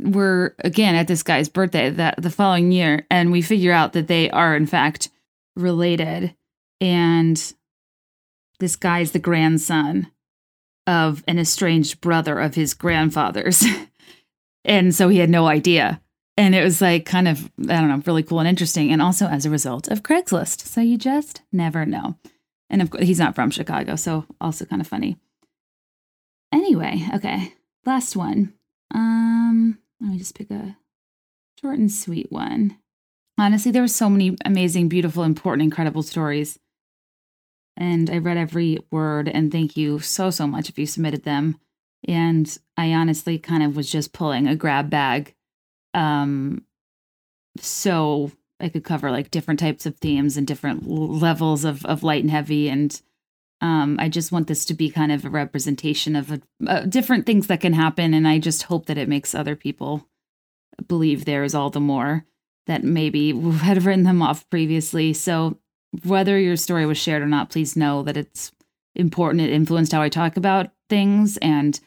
we're 0.00 0.54
again 0.60 0.94
at 0.94 1.08
this 1.08 1.24
guy's 1.24 1.48
birthday 1.48 1.90
that 1.90 2.22
the 2.22 2.30
following 2.30 2.70
year 2.70 3.04
and 3.10 3.32
we 3.32 3.42
figure 3.42 3.72
out 3.72 3.94
that 3.94 4.06
they 4.06 4.30
are 4.30 4.54
in 4.54 4.64
fact 4.64 5.10
related 5.56 6.36
and 6.80 7.52
this 8.60 8.76
guy's 8.76 9.10
the 9.10 9.18
grandson 9.18 10.06
of 10.86 11.24
an 11.26 11.40
estranged 11.40 12.00
brother 12.00 12.38
of 12.38 12.54
his 12.54 12.74
grandfather's 12.74 13.64
and 14.64 14.94
so 14.94 15.08
he 15.08 15.18
had 15.18 15.28
no 15.28 15.48
idea 15.48 16.00
and 16.40 16.54
it 16.54 16.64
was 16.64 16.80
like 16.80 17.04
kind 17.04 17.28
of 17.28 17.50
i 17.68 17.80
don't 17.80 17.88
know 17.88 18.02
really 18.06 18.22
cool 18.22 18.40
and 18.40 18.48
interesting 18.48 18.90
and 18.90 19.02
also 19.02 19.26
as 19.26 19.46
a 19.46 19.50
result 19.50 19.88
of 19.88 20.02
craigslist 20.02 20.62
so 20.62 20.80
you 20.80 20.96
just 20.96 21.42
never 21.52 21.86
know 21.86 22.16
and 22.68 22.82
of 22.82 22.90
course 22.90 23.04
he's 23.04 23.18
not 23.18 23.34
from 23.34 23.50
chicago 23.50 23.96
so 23.96 24.24
also 24.40 24.64
kind 24.64 24.82
of 24.82 24.88
funny 24.88 25.16
anyway 26.52 27.06
okay 27.14 27.54
last 27.84 28.16
one 28.16 28.52
um 28.94 29.78
let 30.00 30.10
me 30.10 30.18
just 30.18 30.34
pick 30.34 30.50
a 30.50 30.76
short 31.60 31.78
and 31.78 31.92
sweet 31.92 32.30
one 32.30 32.76
Honestly, 33.40 33.72
there 33.72 33.80
were 33.80 33.88
so 33.88 34.10
many 34.10 34.36
amazing, 34.44 34.90
beautiful, 34.90 35.22
important, 35.22 35.62
incredible 35.62 36.02
stories. 36.02 36.58
And 37.74 38.10
I 38.10 38.18
read 38.18 38.36
every 38.36 38.78
word 38.90 39.28
and 39.28 39.50
thank 39.50 39.78
you 39.78 39.98
so, 40.00 40.28
so 40.28 40.46
much 40.46 40.68
if 40.68 40.78
you 40.78 40.84
submitted 40.84 41.24
them. 41.24 41.58
And 42.06 42.54
I 42.76 42.92
honestly 42.92 43.38
kind 43.38 43.62
of 43.62 43.76
was 43.76 43.90
just 43.90 44.12
pulling 44.12 44.46
a 44.46 44.56
grab 44.56 44.90
bag. 44.90 45.34
Um, 45.94 46.64
so 47.58 48.32
I 48.60 48.68
could 48.68 48.84
cover 48.84 49.10
like 49.10 49.30
different 49.30 49.60
types 49.60 49.86
of 49.86 49.96
themes 49.96 50.36
and 50.36 50.46
different 50.46 50.86
levels 50.86 51.64
of, 51.64 51.84
of 51.86 52.02
light 52.02 52.22
and 52.22 52.30
heavy. 52.30 52.68
And 52.68 53.00
um, 53.60 53.96
I 53.98 54.08
just 54.08 54.32
want 54.32 54.46
this 54.46 54.64
to 54.66 54.74
be 54.74 54.90
kind 54.90 55.12
of 55.12 55.24
a 55.24 55.30
representation 55.30 56.16
of 56.16 56.32
a, 56.32 56.40
uh, 56.66 56.80
different 56.82 57.26
things 57.26 57.46
that 57.48 57.60
can 57.60 57.72
happen. 57.72 58.14
And 58.14 58.28
I 58.28 58.38
just 58.38 58.64
hope 58.64 58.86
that 58.86 58.98
it 58.98 59.08
makes 59.08 59.34
other 59.34 59.56
people 59.56 60.06
believe 60.86 61.24
there 61.24 61.44
is 61.44 61.54
all 61.54 61.70
the 61.70 61.80
more 61.80 62.24
that 62.66 62.84
maybe 62.84 63.32
we 63.32 63.56
had 63.56 63.84
written 63.84 64.04
them 64.04 64.22
off 64.22 64.48
previously. 64.50 65.12
So, 65.12 65.58
whether 66.04 66.38
your 66.38 66.56
story 66.56 66.86
was 66.86 66.98
shared 66.98 67.20
or 67.20 67.26
not, 67.26 67.50
please 67.50 67.76
know 67.76 68.04
that 68.04 68.16
it's 68.16 68.52
important. 68.94 69.42
It 69.42 69.50
influenced 69.50 69.90
how 69.90 70.02
I 70.02 70.08
talk 70.08 70.36
about 70.36 70.70
things. 70.88 71.36
And 71.38 71.80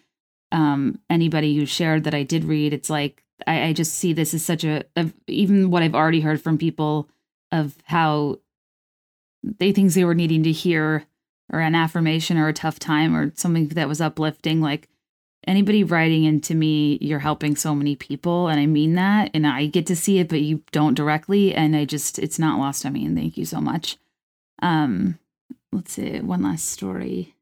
um, 0.51 0.99
anybody 1.09 1.55
who 1.55 1.65
shared 1.65 2.03
that 2.03 2.13
I 2.13 2.23
did 2.23 2.43
read, 2.43 2.73
it's 2.73 2.89
like 2.89 3.22
I, 3.47 3.67
I 3.67 3.73
just 3.73 3.93
see 3.95 4.13
this 4.13 4.33
as 4.33 4.43
such 4.43 4.63
a, 4.63 4.83
even 5.27 5.69
what 5.69 5.83
I've 5.83 5.95
already 5.95 6.21
heard 6.21 6.41
from 6.41 6.57
people 6.57 7.09
of 7.51 7.75
how 7.85 8.39
they 9.43 9.71
things 9.71 9.95
they 9.95 10.05
were 10.05 10.15
needing 10.15 10.43
to 10.43 10.51
hear 10.51 11.05
or 11.51 11.59
an 11.59 11.75
affirmation 11.75 12.37
or 12.37 12.47
a 12.47 12.53
tough 12.53 12.79
time 12.79 13.15
or 13.15 13.31
something 13.35 13.67
that 13.69 13.87
was 13.87 14.01
uplifting. 14.01 14.61
Like 14.61 14.89
anybody 15.45 15.83
writing 15.83 16.23
into 16.23 16.55
me, 16.55 16.97
you're 17.01 17.19
helping 17.19 17.55
so 17.55 17.75
many 17.75 17.95
people. 17.95 18.47
And 18.47 18.59
I 18.59 18.65
mean 18.65 18.95
that. 18.95 19.29
And 19.33 19.45
I 19.45 19.67
get 19.67 19.85
to 19.87 19.95
see 19.95 20.19
it, 20.19 20.29
but 20.29 20.41
you 20.41 20.63
don't 20.71 20.95
directly. 20.95 21.53
And 21.53 21.75
I 21.75 21.85
just, 21.85 22.17
it's 22.19 22.39
not 22.39 22.59
lost 22.59 22.85
on 22.85 22.93
me. 22.93 23.05
And 23.05 23.17
thank 23.17 23.37
you 23.37 23.45
so 23.45 23.59
much. 23.59 23.97
Um, 24.61 25.19
let's 25.71 25.93
see, 25.93 26.21
one 26.21 26.43
last 26.43 26.69
story. 26.69 27.35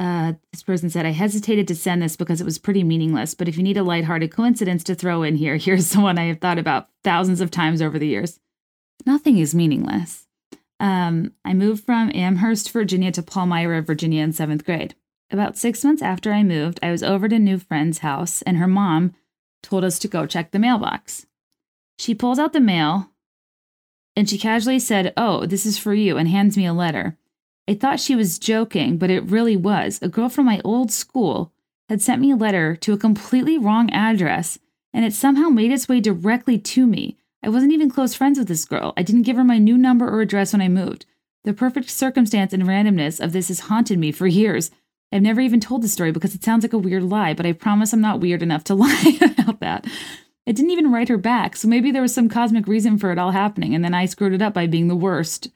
Uh, 0.00 0.32
this 0.50 0.62
person 0.62 0.88
said, 0.88 1.04
I 1.04 1.10
hesitated 1.10 1.68
to 1.68 1.74
send 1.74 2.00
this 2.00 2.16
because 2.16 2.40
it 2.40 2.44
was 2.44 2.58
pretty 2.58 2.82
meaningless, 2.82 3.34
but 3.34 3.48
if 3.48 3.58
you 3.58 3.62
need 3.62 3.76
a 3.76 3.82
lighthearted 3.82 4.32
coincidence 4.32 4.82
to 4.84 4.94
throw 4.94 5.22
in 5.22 5.36
here, 5.36 5.56
here's 5.58 5.90
the 5.90 6.00
one 6.00 6.18
I 6.18 6.24
have 6.24 6.40
thought 6.40 6.58
about 6.58 6.88
thousands 7.04 7.42
of 7.42 7.50
times 7.50 7.82
over 7.82 7.98
the 7.98 8.08
years. 8.08 8.40
Nothing 9.04 9.38
is 9.38 9.54
meaningless. 9.54 10.26
Um, 10.80 11.32
I 11.44 11.52
moved 11.52 11.84
from 11.84 12.10
Amherst, 12.14 12.70
Virginia 12.70 13.12
to 13.12 13.22
Palmyra, 13.22 13.82
Virginia 13.82 14.22
in 14.24 14.32
seventh 14.32 14.64
grade. 14.64 14.94
About 15.30 15.58
six 15.58 15.84
months 15.84 16.02
after 16.02 16.32
I 16.32 16.42
moved, 16.42 16.80
I 16.82 16.90
was 16.90 17.02
over 17.02 17.28
to 17.28 17.36
a 17.36 17.38
new 17.38 17.58
friend's 17.58 17.98
house, 17.98 18.40
and 18.42 18.56
her 18.56 18.66
mom 18.66 19.14
told 19.62 19.84
us 19.84 19.98
to 19.98 20.08
go 20.08 20.24
check 20.24 20.50
the 20.50 20.58
mailbox. 20.58 21.26
She 21.98 22.14
pulls 22.14 22.38
out 22.38 22.54
the 22.54 22.60
mail 22.60 23.10
and 24.16 24.28
she 24.28 24.38
casually 24.38 24.78
said, 24.78 25.12
Oh, 25.16 25.46
this 25.46 25.64
is 25.64 25.78
for 25.78 25.94
you, 25.94 26.16
and 26.16 26.28
hands 26.28 26.56
me 26.56 26.66
a 26.66 26.72
letter. 26.72 27.16
I 27.70 27.74
thought 27.74 28.00
she 28.00 28.16
was 28.16 28.40
joking, 28.40 28.96
but 28.96 29.10
it 29.10 29.30
really 29.30 29.56
was. 29.56 30.00
A 30.02 30.08
girl 30.08 30.28
from 30.28 30.44
my 30.44 30.60
old 30.64 30.90
school 30.90 31.52
had 31.88 32.02
sent 32.02 32.20
me 32.20 32.32
a 32.32 32.36
letter 32.36 32.74
to 32.74 32.92
a 32.92 32.98
completely 32.98 33.58
wrong 33.58 33.88
address, 33.90 34.58
and 34.92 35.04
it 35.04 35.12
somehow 35.12 35.50
made 35.50 35.70
its 35.70 35.88
way 35.88 36.00
directly 36.00 36.58
to 36.58 36.84
me. 36.84 37.16
I 37.44 37.48
wasn't 37.48 37.72
even 37.72 37.88
close 37.88 38.12
friends 38.12 38.40
with 38.40 38.48
this 38.48 38.64
girl. 38.64 38.92
I 38.96 39.04
didn't 39.04 39.22
give 39.22 39.36
her 39.36 39.44
my 39.44 39.58
new 39.58 39.78
number 39.78 40.08
or 40.08 40.20
address 40.20 40.52
when 40.52 40.60
I 40.60 40.66
moved. 40.66 41.06
The 41.44 41.54
perfect 41.54 41.90
circumstance 41.90 42.52
and 42.52 42.64
randomness 42.64 43.20
of 43.20 43.30
this 43.30 43.46
has 43.46 43.60
haunted 43.60 44.00
me 44.00 44.10
for 44.10 44.26
years. 44.26 44.72
I've 45.12 45.22
never 45.22 45.40
even 45.40 45.60
told 45.60 45.82
the 45.82 45.88
story 45.88 46.10
because 46.10 46.34
it 46.34 46.42
sounds 46.42 46.64
like 46.64 46.72
a 46.72 46.78
weird 46.78 47.04
lie, 47.04 47.34
but 47.34 47.46
I 47.46 47.52
promise 47.52 47.92
I'm 47.92 48.00
not 48.00 48.18
weird 48.18 48.42
enough 48.42 48.64
to 48.64 48.74
lie 48.84 49.18
about 49.22 49.60
that. 49.60 49.86
I 50.44 50.50
didn't 50.50 50.72
even 50.72 50.90
write 50.90 51.08
her 51.08 51.16
back, 51.16 51.54
so 51.54 51.68
maybe 51.68 51.92
there 51.92 52.02
was 52.02 52.12
some 52.12 52.28
cosmic 52.28 52.66
reason 52.66 52.98
for 52.98 53.12
it 53.12 53.18
all 53.18 53.30
happening, 53.30 53.76
and 53.76 53.84
then 53.84 53.94
I 53.94 54.06
screwed 54.06 54.32
it 54.32 54.42
up 54.42 54.54
by 54.54 54.66
being 54.66 54.88
the 54.88 54.96
worst 54.96 55.50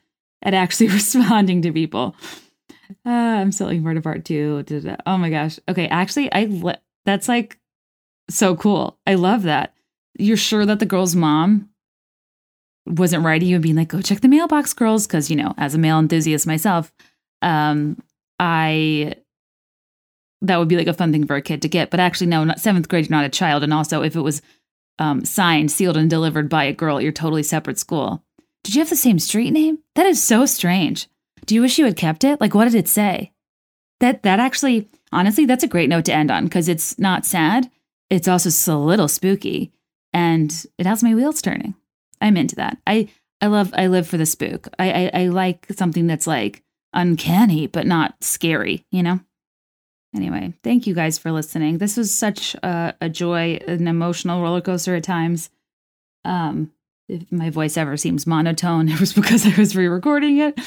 at 0.45 0.55
actually 0.55 0.89
responding 1.01 1.62
to 1.62 1.73
people. 1.73 2.15
Uh, 3.07 3.11
I'm 3.11 3.53
still 3.53 3.66
looking 3.66 3.83
forward 3.83 3.95
to 3.95 4.01
part 4.03 4.25
two. 4.25 4.65
Oh 5.07 5.19
my 5.19 5.31
gosh. 5.31 5.59
Okay, 5.69 5.89
actually, 5.89 6.31
I 6.33 6.47
le- 6.51 6.79
that's 7.05 7.29
like 7.29 7.59
so 8.31 8.57
cool. 8.57 8.99
I 9.07 9.15
love 9.15 9.43
that. 9.45 9.75
You're 10.19 10.37
sure 10.37 10.65
that 10.66 10.79
the 10.79 10.87
girl's 10.87 11.16
mom 11.16 11.71
wasn't 12.87 13.25
writing 13.25 13.49
you 13.49 13.57
and 13.57 13.62
being 13.62 13.77
like, 13.77 13.89
"Go 13.89 14.03
check 14.03 14.21
the 14.21 14.29
mailbox, 14.29 14.73
girls," 14.75 15.07
because 15.07 15.31
you 15.31 15.37
know, 15.37 15.55
as 15.57 15.75
a 15.75 15.79
male 15.79 15.99
enthusiast 15.99 16.47
myself, 16.47 16.93
um, 17.43 18.01
I 18.39 19.15
that 20.43 20.59
would 20.59 20.69
be 20.69 20.77
like 20.77 20.87
a 20.87 20.95
fun 20.95 21.11
thing 21.11 21.27
for 21.27 21.37
a 21.37 21.43
kid 21.43 21.62
to 21.62 21.69
get. 21.69 21.91
But 21.91 22.01
actually, 22.01 22.27
no, 22.27 22.45
not 22.45 22.61
seventh 22.61 22.89
grade, 22.89 23.09
you're 23.09 23.16
not 23.16 23.25
a 23.25 23.31
child. 23.31 23.62
And 23.62 23.73
also, 23.73 24.03
if 24.03 24.15
it 24.15 24.21
was 24.21 24.43
um, 24.99 25.25
signed, 25.25 25.71
sealed, 25.73 25.97
and 25.97 26.11
delivered 26.11 26.49
by 26.49 26.65
a 26.65 26.73
girl 26.73 26.99
at 26.99 27.03
your 27.03 27.12
totally 27.12 27.43
separate 27.43 27.79
school, 27.79 28.23
did 28.65 28.74
you 28.74 28.81
have 28.81 28.91
the 28.91 28.97
same 28.97 29.19
street 29.20 29.53
name? 29.53 29.78
That 29.95 30.07
is 30.07 30.23
so 30.23 30.47
strange. 30.47 31.09
Do 31.47 31.55
you 31.55 31.61
wish 31.61 31.78
you 31.78 31.85
had 31.85 31.97
kept 31.97 32.24
it? 32.24 32.41
Like, 32.41 32.55
what 32.55 32.65
did 32.65 32.74
it 32.74 32.89
say? 32.89 33.32
That 34.01 34.23
that 34.24 34.41
actually, 34.41 34.89
honestly, 35.12 35.45
that's 35.47 35.62
a 35.62 35.69
great 35.69 35.89
note 35.89 36.07
to 36.07 36.15
end 36.15 36.31
on 36.31 36.45
because 36.45 36.69
it's 36.69 36.99
not 36.99 37.24
sad. 37.24 37.70
It's 38.11 38.27
also 38.27 38.77
a 38.77 38.78
little 38.78 39.09
spooky, 39.09 39.73
and 40.12 40.66
it 40.78 40.86
has 40.86 41.03
my 41.03 41.15
wheels 41.15 41.41
turning. 41.41 41.74
I'm 42.20 42.36
into 42.36 42.57
that. 42.57 42.78
I 42.86 43.09
I 43.41 43.47
love 43.47 43.73
I 43.77 43.86
live 43.86 44.09
for 44.09 44.16
the 44.16 44.27
spook. 44.27 44.69
I, 44.78 45.11
I 45.15 45.23
I 45.23 45.27
like 45.28 45.66
something 45.77 46.07
that's 46.07 46.27
like 46.27 46.62
uncanny 46.95 47.66
but 47.66 47.86
not 47.86 48.15
scary, 48.23 48.86
you 48.91 49.03
know? 49.03 49.20
Anyway, 50.15 50.55
thank 50.62 50.86
you 50.86 50.95
guys 50.95 51.19
for 51.19 51.32
listening. 51.32 51.78
This 51.78 51.97
was 51.97 52.15
such 52.15 52.55
a, 52.62 52.95
a 53.01 53.09
joy, 53.09 53.59
an 53.66 53.89
emotional 53.89 54.41
roller 54.41 54.61
coaster 54.61 54.95
at 54.95 55.03
times. 55.03 55.51
Um, 56.24 56.70
if 57.09 57.31
my 57.31 57.51
voice 57.51 57.76
ever 57.76 57.97
seems 57.97 58.26
monotone, 58.26 58.89
it 58.90 59.01
was 59.01 59.12
because 59.12 59.47
I 59.47 59.59
was 59.59 59.76
re-recording 59.76 60.39
it, 60.39 60.59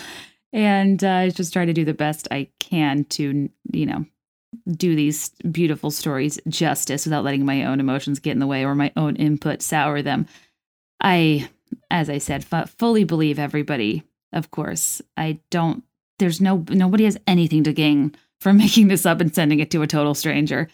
and 0.54 1.04
uh, 1.04 1.10
I 1.10 1.30
just 1.30 1.54
try 1.54 1.66
to 1.66 1.74
do 1.74 1.86
the 1.86 1.94
best 1.94 2.28
I 2.32 2.50
can 2.60 3.06
to, 3.06 3.50
you 3.72 3.86
know, 3.86 4.06
do 4.72 4.96
these 4.96 5.30
beautiful 5.52 5.92
stories 5.92 6.40
justice 6.48 7.06
without 7.06 7.24
letting 7.24 7.46
my 7.46 7.66
own 7.66 7.80
emotions 7.80 8.20
get 8.20 8.32
in 8.32 8.40
the 8.40 8.48
way 8.48 8.66
or 8.66 8.76
my 8.76 8.92
own 8.96 9.16
input 9.18 9.62
sour 9.62 10.02
them. 10.02 10.26
I, 11.02 11.50
as 11.92 12.10
I 12.10 12.18
said, 12.18 12.46
f- 12.52 12.74
fully 12.78 13.04
believe 13.04 13.40
everybody. 13.40 14.04
Of 14.34 14.52
course, 14.52 15.02
I 15.16 15.40
don't. 15.50 15.84
There's 16.20 16.42
no 16.42 16.66
nobody 16.70 17.04
has 17.04 17.18
anything 17.28 17.64
to 17.64 17.74
gain 17.74 18.16
from 18.40 18.58
making 18.58 18.88
this 18.88 19.06
up 19.06 19.22
and 19.22 19.34
sending 19.34 19.60
it 19.60 19.72
to 19.72 19.82
a 19.82 19.88
total 19.88 20.16
stranger. 20.16 20.68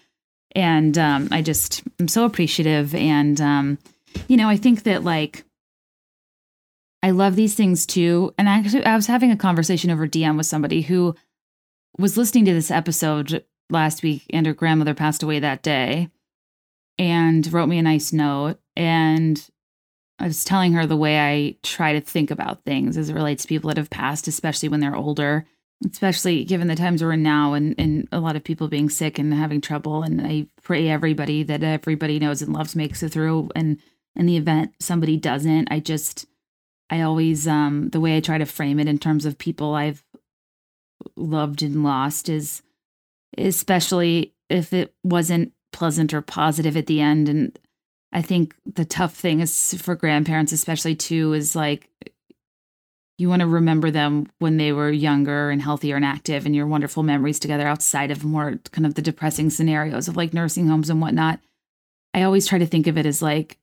And 0.55 0.97
um, 0.97 1.29
I 1.31 1.41
just 1.41 1.81
I'm 1.99 2.07
so 2.07 2.25
appreciative, 2.25 2.93
and 2.93 3.41
um, 3.41 3.77
you 4.27 4.37
know, 4.37 4.49
I 4.49 4.57
think 4.57 4.83
that 4.83 5.03
like 5.03 5.43
I 7.03 7.11
love 7.11 7.35
these 7.35 7.53
things 7.53 7.85
too. 7.85 8.33
And 8.37 8.49
actually, 8.49 8.85
I 8.85 8.95
was 8.95 9.05
having 9.05 9.29
a 9.29 9.37
conversation 9.37 9.91
over 9.91 10.07
DM 10.07 10.37
with 10.37 10.47
somebody 10.47 10.81
who 10.81 11.15
was 11.99 12.17
listening 12.17 12.45
to 12.45 12.53
this 12.53 12.71
episode 12.71 13.43
last 13.69 14.01
week, 14.01 14.23
and 14.31 14.47
her 14.47 14.53
grandmother 14.53 14.95
passed 14.95 15.21
away 15.21 15.39
that 15.39 15.61
day, 15.61 16.09
and 16.97 17.51
wrote 17.53 17.69
me 17.69 17.77
a 17.77 17.83
nice 17.83 18.11
note. 18.11 18.57
And 18.75 19.47
I 20.17 20.25
was 20.25 20.43
telling 20.43 20.73
her 20.73 20.87
the 20.87 20.97
way 20.97 21.19
I 21.19 21.57
try 21.61 21.93
to 21.93 22.01
think 22.01 22.31
about 22.31 22.63
things 22.63 22.97
as 22.97 23.09
it 23.09 23.13
relates 23.13 23.43
to 23.43 23.47
people 23.47 23.67
that 23.67 23.77
have 23.77 23.91
passed, 23.91 24.27
especially 24.27 24.69
when 24.69 24.79
they're 24.79 24.95
older 24.95 25.45
especially 25.91 26.43
given 26.45 26.67
the 26.67 26.75
times 26.75 27.03
we're 27.03 27.13
in 27.13 27.23
now 27.23 27.53
and, 27.53 27.75
and 27.77 28.07
a 28.11 28.19
lot 28.19 28.35
of 28.35 28.43
people 28.43 28.67
being 28.67 28.89
sick 28.89 29.19
and 29.19 29.33
having 29.33 29.61
trouble. 29.61 30.03
And 30.03 30.21
I 30.21 30.47
pray 30.61 30.89
everybody 30.89 31.43
that 31.43 31.63
everybody 31.63 32.19
knows 32.19 32.41
and 32.41 32.53
loves 32.53 32.75
makes 32.75 33.03
it 33.03 33.09
through. 33.09 33.49
And 33.55 33.79
in 34.15 34.25
the 34.25 34.37
event 34.37 34.73
somebody 34.79 35.17
doesn't, 35.17 35.71
I 35.71 35.79
just, 35.79 36.25
I 36.89 37.01
always, 37.01 37.47
um, 37.47 37.89
the 37.89 37.99
way 37.99 38.17
I 38.17 38.19
try 38.19 38.37
to 38.37 38.45
frame 38.45 38.79
it 38.79 38.87
in 38.87 38.97
terms 38.97 39.25
of 39.25 39.37
people 39.37 39.73
I've 39.73 40.03
loved 41.15 41.61
and 41.61 41.83
lost 41.83 42.29
is, 42.29 42.61
especially 43.37 44.33
if 44.49 44.73
it 44.73 44.93
wasn't 45.03 45.53
pleasant 45.71 46.13
or 46.13 46.21
positive 46.21 46.77
at 46.77 46.85
the 46.85 47.01
end. 47.01 47.29
And 47.29 47.57
I 48.11 48.21
think 48.21 48.55
the 48.65 48.85
tough 48.85 49.13
thing 49.13 49.39
is 49.39 49.73
for 49.81 49.95
grandparents, 49.95 50.51
especially 50.51 50.95
too, 50.95 51.33
is 51.33 51.55
like 51.55 51.89
you 53.17 53.29
want 53.29 53.41
to 53.41 53.47
remember 53.47 53.91
them 53.91 54.27
when 54.39 54.57
they 54.57 54.71
were 54.71 54.89
younger 54.89 55.49
and 55.49 55.61
healthier 55.61 55.95
and 55.95 56.05
active 56.05 56.45
and 56.45 56.55
your 56.55 56.67
wonderful 56.67 57.03
memories 57.03 57.39
together 57.39 57.67
outside 57.67 58.11
of 58.11 58.23
more 58.23 58.59
kind 58.71 58.85
of 58.85 58.95
the 58.95 59.01
depressing 59.01 59.49
scenarios 59.49 60.07
of 60.07 60.17
like 60.17 60.33
nursing 60.33 60.67
homes 60.67 60.89
and 60.89 60.99
whatnot. 60.99 61.39
I 62.13 62.23
always 62.23 62.47
try 62.47 62.59
to 62.59 62.65
think 62.65 62.87
of 62.87 62.97
it 62.97 63.05
as 63.05 63.21
like, 63.21 63.59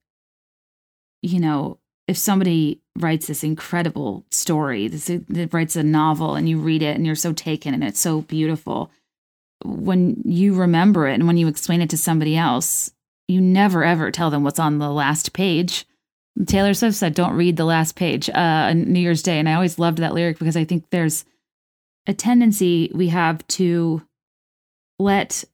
you 1.23 1.41
know, 1.41 1.79
if 2.11 2.19
somebody 2.19 2.81
writes 2.99 3.29
this 3.29 3.45
incredible 3.45 4.27
story, 4.31 4.89
this 4.89 5.09
it 5.09 5.55
writes 5.55 5.77
a 5.77 5.83
novel 5.83 6.35
and 6.35 6.49
you 6.49 6.59
read 6.59 6.83
it 6.83 6.97
and 6.97 7.07
you're 7.07 7.15
so 7.15 7.33
taken 7.33 7.73
and 7.73 7.85
it's 7.85 8.01
so 8.01 8.23
beautiful. 8.23 8.91
When 9.65 10.21
you 10.25 10.55
remember 10.55 11.07
it 11.07 11.15
and 11.15 11.27
when 11.27 11.37
you 11.37 11.47
explain 11.47 11.81
it 11.81 11.91
to 11.91 11.97
somebody 11.97 12.37
else, 12.37 12.93
you 13.29 13.41
never 13.41 13.85
ever 13.85 14.11
tell 14.11 14.31
them 14.31 14.43
what's 14.43 14.59
on 14.59 14.79
the 14.79 14.91
last 14.91 15.33
page 15.33 15.87
Taylor 16.47 16.75
Swift 16.75 16.97
said, 16.97 17.15
"Don't 17.15 17.35
read 17.35 17.57
the 17.57 17.65
last 17.65 17.97
page." 17.97 18.29
Uh, 18.31 18.71
on 18.71 18.93
New 18.93 19.01
Year's 19.01 19.23
Day, 19.23 19.39
and 19.39 19.49
I 19.49 19.55
always 19.55 19.79
loved 19.79 19.99
that 19.99 20.15
lyric 20.15 20.39
because 20.39 20.57
I 20.57 20.65
think 20.65 20.89
there's 20.91 21.25
a 22.07 22.15
tendency 22.15 22.91
we 22.95 23.09
have 23.09 23.47
to 23.49 24.03
let 24.99 25.45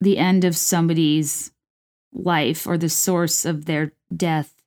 the 0.00 0.16
end 0.16 0.44
of 0.44 0.56
somebody's 0.56 1.50
life 2.12 2.66
or 2.66 2.78
the 2.78 2.88
source 2.88 3.44
of 3.44 3.66
their 3.66 3.92
death 4.14 4.57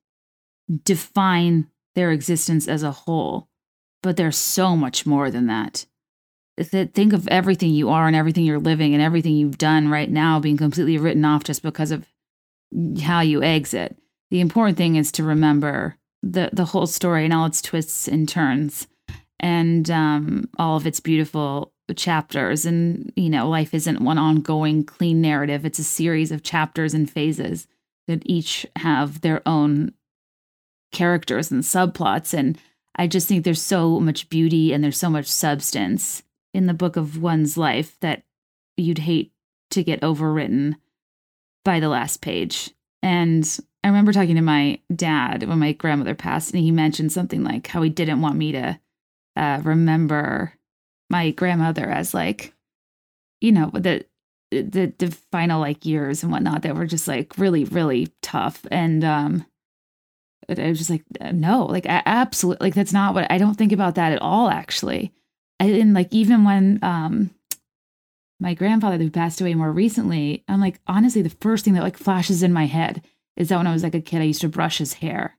define 0.84 1.68
their 1.96 2.12
existence 2.12 2.68
as 2.68 2.84
a 2.84 2.92
whole. 2.92 3.50
But 4.04 4.18
there's 4.18 4.38
so 4.38 4.76
much 4.76 5.06
more 5.06 5.30
than 5.30 5.48
that. 5.48 5.86
Think 6.60 7.14
of 7.14 7.28
everything 7.28 7.72
you 7.72 7.90
are 7.90 8.08
and 8.08 8.16
everything 8.16 8.46
you're 8.46 8.60
living 8.60 8.94
and 8.94 9.02
everything 9.02 9.36
you've 9.36 9.58
done 9.58 9.90
right 9.90 10.10
now 10.10 10.40
being 10.40 10.58
completely 10.58 10.98
written 10.98 11.26
off 11.26 11.44
just 11.44 11.64
because 11.64 11.92
of 11.92 12.08
how 13.02 13.22
you 13.22 13.42
exit 13.42 13.98
the 14.32 14.40
important 14.40 14.78
thing 14.78 14.96
is 14.96 15.12
to 15.12 15.24
remember 15.24 15.98
the 16.24 16.50
the 16.54 16.66
whole 16.66 16.88
story 16.88 17.26
and 17.26 17.34
all 17.34 17.46
its 17.46 17.62
twists 17.62 18.08
and 18.08 18.28
turns 18.28 18.88
and 19.40 19.92
um, 19.92 20.50
all 20.58 20.78
of 20.78 20.88
its 20.88 21.00
beautiful 21.00 21.74
chapters 21.96 22.66
and 22.66 23.12
you 23.18 23.30
know 23.30 23.50
life 23.50 23.74
isn't 23.74 24.02
one 24.02 24.18
ongoing 24.18 24.84
clean 24.84 25.20
narrative 25.20 25.66
it's 25.66 25.80
a 25.80 25.84
series 25.84 26.32
of 26.32 26.42
chapters 26.42 26.94
and 26.94 27.12
phases 27.12 27.68
that 28.08 28.24
each 28.26 28.66
have 28.78 29.20
their 29.20 29.42
own 29.46 29.94
characters 30.92 31.52
and 31.52 31.64
subplots 31.64 32.34
and 32.34 32.58
i 32.96 33.08
just 33.08 33.28
think 33.28 33.44
there's 33.44 33.62
so 33.62 34.00
much 34.00 34.30
beauty 34.30 34.74
and 34.74 34.84
there's 34.84 34.98
so 34.98 35.10
much 35.10 35.28
substance 35.28 36.24
in 36.54 36.68
the 36.68 36.74
book 36.74 36.96
of 36.96 37.22
one's 37.22 37.58
life 37.58 37.98
that 38.02 38.24
you'd 38.78 39.00
hate 39.00 39.32
to 39.70 39.84
get 39.84 40.02
overwritten 40.02 40.76
by 41.64 41.80
the 41.80 41.90
last 41.90 42.22
page 42.22 42.72
and 43.02 43.60
I 43.84 43.88
remember 43.88 44.14
talking 44.14 44.36
to 44.36 44.42
my 44.42 44.80
dad 44.96 45.44
when 45.44 45.60
my 45.60 45.72
grandmother 45.74 46.14
passed, 46.14 46.54
and 46.54 46.64
he 46.64 46.72
mentioned 46.72 47.12
something 47.12 47.44
like 47.44 47.68
how 47.68 47.82
he 47.82 47.90
didn't 47.90 48.22
want 48.22 48.36
me 48.36 48.52
to 48.52 48.80
uh, 49.36 49.62
remember 49.64 50.54
my 51.10 51.32
grandmother 51.32 51.88
as 51.90 52.14
like, 52.14 52.54
you 53.40 53.52
know, 53.52 53.72
the 53.74 54.06
the 54.52 54.94
the 54.98 55.12
final 55.32 55.60
like 55.60 55.86
years 55.86 56.22
and 56.22 56.32
whatnot 56.32 56.62
that 56.62 56.76
were 56.76 56.86
just 56.86 57.08
like 57.08 57.38
really 57.38 57.64
really 57.64 58.10
tough. 58.22 58.66
And 58.70 59.04
um, 59.04 59.46
I 60.50 60.68
was 60.68 60.78
just 60.78 60.90
like, 60.90 61.04
no, 61.34 61.66
like 61.66 61.86
absolutely, 61.88 62.68
like 62.68 62.76
that's 62.76 62.94
not 62.94 63.14
what 63.14 63.32
I 63.32 63.38
don't 63.38 63.56
think 63.56 63.72
about 63.72 63.96
that 63.96 64.12
at 64.12 64.22
all. 64.22 64.50
Actually, 64.50 65.14
I 65.60 65.68
didn't 65.68 65.94
like 65.94 66.12
even 66.12 66.44
when 66.44 66.80
um 66.82 67.32
my 68.40 68.56
grandfather 68.56 68.98
who 68.98 69.12
passed 69.12 69.40
away 69.40 69.54
more 69.54 69.72
recently, 69.72 70.44
I'm 70.48 70.60
like, 70.60 70.80
honestly, 70.88 71.22
the 71.22 71.30
first 71.30 71.64
thing 71.64 71.76
that 71.76 71.84
like 71.84 71.98
flashes 71.98 72.42
in 72.42 72.52
my 72.52 72.66
head 72.66 73.04
is 73.38 73.50
that 73.50 73.58
when 73.58 73.68
I 73.68 73.74
was 73.74 73.84
like 73.84 73.96
a 73.96 74.02
kid, 74.02 74.22
I 74.22 74.26
used 74.26 74.42
to 74.42 74.50
brush 74.50 74.80
his 74.80 74.94
hair. 74.94 75.38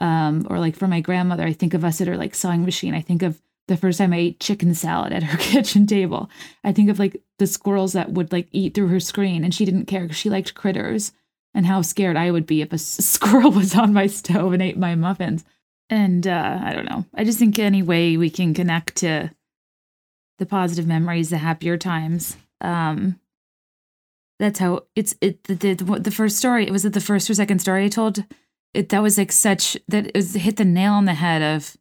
Um, 0.00 0.46
or 0.48 0.60
like 0.60 0.76
for 0.76 0.86
my 0.86 1.00
grandmother, 1.00 1.42
I 1.42 1.52
think 1.52 1.74
of 1.74 1.84
us 1.84 2.00
at 2.00 2.06
her 2.06 2.16
like 2.16 2.36
sewing 2.36 2.64
machine. 2.64 2.94
I 2.94 3.00
think 3.00 3.22
of 3.22 3.42
the 3.66 3.76
first 3.76 3.98
time 3.98 4.12
I 4.12 4.18
ate 4.18 4.40
chicken 4.40 4.72
salad 4.74 5.12
at 5.12 5.24
her 5.24 5.38
kitchen 5.40 5.86
table. 5.86 6.30
I 6.62 6.72
think 6.72 6.88
of 6.88 7.00
like 7.00 7.20
the 7.38 7.48
squirrels 7.48 7.92
that 7.94 8.12
would 8.12 8.32
like 8.32 8.48
eat 8.52 8.74
through 8.74 8.88
her 8.88 9.00
screen 9.00 9.42
and 9.42 9.52
she 9.52 9.64
didn't 9.64 9.86
care 9.86 10.02
because 10.02 10.16
she 10.16 10.30
liked 10.30 10.54
critters 10.54 11.12
and 11.54 11.66
how 11.66 11.82
scared 11.82 12.16
I 12.16 12.30
would 12.30 12.46
be 12.46 12.62
if 12.62 12.72
a 12.72 12.78
squirrel 12.78 13.50
was 13.50 13.74
on 13.74 13.92
my 13.92 14.06
stove 14.06 14.52
and 14.52 14.62
ate 14.62 14.78
my 14.78 14.94
muffins. 14.94 15.44
And 15.90 16.26
uh, 16.26 16.60
I 16.62 16.72
don't 16.72 16.88
know. 16.88 17.06
I 17.14 17.24
just 17.24 17.38
think 17.38 17.58
any 17.58 17.82
way 17.82 18.16
we 18.16 18.30
can 18.30 18.52
connect 18.52 18.96
to 18.96 19.30
the 20.38 20.46
positive 20.46 20.86
memories, 20.86 21.30
the 21.30 21.38
happier 21.38 21.78
times, 21.78 22.36
um, 22.60 23.18
that's 24.38 24.58
how 24.58 24.84
it's 24.94 25.14
it 25.20 25.44
the, 25.44 25.54
the, 25.54 26.00
the 26.00 26.10
first 26.10 26.36
story 26.36 26.66
it 26.66 26.72
was 26.72 26.84
it 26.84 26.92
the 26.92 27.00
first 27.00 27.28
or 27.28 27.34
second 27.34 27.58
story 27.58 27.84
i 27.84 27.88
told 27.88 28.24
it 28.74 28.88
that 28.90 29.02
was 29.02 29.18
like 29.18 29.32
such 29.32 29.76
that 29.88 30.06
it 30.06 30.14
was 30.14 30.34
hit 30.34 30.56
the 30.56 30.64
nail 30.64 30.92
on 30.92 31.04
the 31.04 31.14
head 31.14 31.42
of 31.42 31.76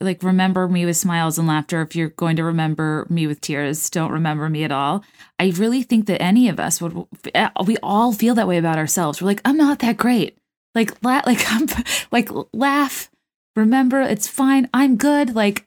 like 0.00 0.22
remember 0.22 0.68
me 0.68 0.86
with 0.86 0.96
smiles 0.96 1.38
and 1.38 1.48
laughter 1.48 1.82
if 1.82 1.96
you're 1.96 2.10
going 2.10 2.36
to 2.36 2.44
remember 2.44 3.06
me 3.08 3.26
with 3.26 3.40
tears. 3.40 3.90
Don't 3.90 4.12
remember 4.12 4.48
me 4.48 4.62
at 4.64 4.72
all. 4.72 5.04
I 5.38 5.52
really 5.56 5.82
think 5.82 6.06
that 6.06 6.22
any 6.22 6.48
of 6.48 6.60
us 6.60 6.80
would 6.80 7.06
eh, 7.34 7.48
we 7.66 7.76
all 7.82 8.12
feel 8.12 8.34
that 8.36 8.48
way 8.48 8.58
about 8.58 8.78
ourselves. 8.78 9.20
We're 9.20 9.26
like 9.26 9.42
i'm 9.44 9.56
not 9.56 9.80
that 9.80 9.96
great. 9.96 10.36
Like 10.74 10.92
la- 11.02 11.22
like 11.26 11.44
i'm 11.48 11.66
like 12.12 12.28
laugh 12.52 13.10
remember 13.56 14.00
it's 14.00 14.28
fine. 14.28 14.68
I'm 14.72 14.96
good. 14.96 15.34
Like 15.34 15.64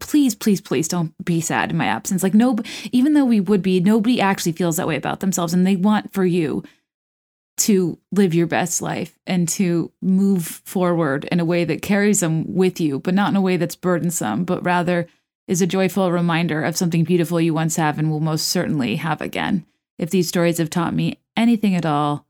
please 0.00 0.34
please 0.34 0.60
please 0.60 0.88
don't 0.88 1.12
be 1.24 1.40
sad 1.40 1.70
in 1.70 1.76
my 1.76 1.86
absence. 1.86 2.22
Like 2.22 2.34
no 2.34 2.58
even 2.92 3.14
though 3.14 3.24
we 3.24 3.40
would 3.40 3.62
be 3.62 3.80
nobody 3.80 4.20
actually 4.20 4.52
feels 4.52 4.76
that 4.76 4.88
way 4.88 4.96
about 4.96 5.20
themselves 5.20 5.54
and 5.54 5.66
they 5.66 5.76
want 5.76 6.12
for 6.12 6.26
you 6.26 6.62
to 7.56 7.98
live 8.12 8.34
your 8.34 8.46
best 8.46 8.82
life 8.82 9.18
and 9.26 9.48
to 9.48 9.92
move 10.02 10.44
forward 10.64 11.24
in 11.30 11.40
a 11.40 11.44
way 11.44 11.64
that 11.64 11.82
carries 11.82 12.20
them 12.20 12.54
with 12.54 12.80
you 12.80 12.98
but 12.98 13.14
not 13.14 13.30
in 13.30 13.36
a 13.36 13.40
way 13.40 13.56
that's 13.56 13.76
burdensome 13.76 14.44
but 14.44 14.64
rather 14.64 15.06
is 15.46 15.62
a 15.62 15.66
joyful 15.66 16.10
reminder 16.10 16.62
of 16.62 16.76
something 16.76 17.04
beautiful 17.04 17.40
you 17.40 17.54
once 17.54 17.76
have 17.76 17.98
and 17.98 18.10
will 18.10 18.20
most 18.20 18.48
certainly 18.48 18.96
have 18.96 19.20
again 19.20 19.64
if 19.98 20.10
these 20.10 20.28
stories 20.28 20.58
have 20.58 20.70
taught 20.70 20.94
me 20.94 21.18
anything 21.36 21.74
at 21.74 21.86
all 21.86 22.26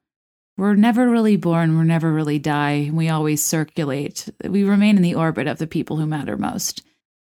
we're 0.56 0.74
never 0.74 1.10
really 1.10 1.36
born, 1.36 1.76
we're 1.76 1.84
never 1.84 2.12
really 2.12 2.38
die. 2.38 2.90
We 2.92 3.08
always 3.08 3.44
circulate. 3.44 4.28
We 4.44 4.62
remain 4.62 4.96
in 4.96 5.02
the 5.02 5.16
orbit 5.16 5.48
of 5.48 5.58
the 5.58 5.66
people 5.66 5.96
who 5.96 6.06
matter 6.06 6.36
most. 6.36 6.82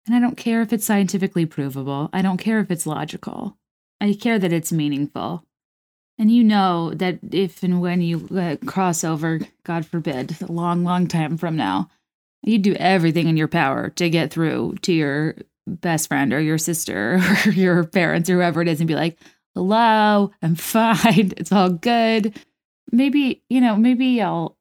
And 0.06 0.14
I 0.14 0.20
don't 0.20 0.38
care 0.38 0.62
if 0.62 0.72
it's 0.72 0.86
scientifically 0.86 1.44
provable. 1.44 2.08
I 2.12 2.22
don't 2.22 2.38
care 2.38 2.60
if 2.60 2.70
it's 2.70 2.86
logical. 2.86 3.58
I 4.00 4.14
care 4.14 4.38
that 4.38 4.52
it's 4.52 4.72
meaningful. 4.72 5.44
And 6.20 6.30
you 6.30 6.44
know 6.44 6.92
that 6.96 7.18
if 7.32 7.62
and 7.62 7.80
when 7.80 8.02
you 8.02 8.28
uh, 8.36 8.56
cross 8.66 9.04
over, 9.04 9.40
God 9.64 9.86
forbid, 9.86 10.36
a 10.42 10.52
long, 10.52 10.84
long 10.84 11.06
time 11.06 11.38
from 11.38 11.56
now, 11.56 11.88
you 12.42 12.58
do 12.58 12.74
everything 12.74 13.26
in 13.26 13.38
your 13.38 13.48
power 13.48 13.88
to 13.88 14.10
get 14.10 14.30
through 14.30 14.74
to 14.82 14.92
your 14.92 15.36
best 15.66 16.08
friend 16.08 16.34
or 16.34 16.40
your 16.40 16.58
sister 16.58 17.22
or 17.46 17.52
your 17.52 17.84
parents 17.84 18.28
or 18.28 18.34
whoever 18.34 18.60
it 18.60 18.68
is 18.68 18.82
and 18.82 18.88
be 18.88 18.94
like, 18.94 19.16
hello, 19.54 20.30
I'm 20.42 20.54
fine. 20.56 21.32
It's 21.38 21.52
all 21.52 21.70
good. 21.70 22.38
Maybe, 22.92 23.42
you 23.48 23.62
know, 23.62 23.76
maybe 23.76 24.20
I'll, 24.20 24.58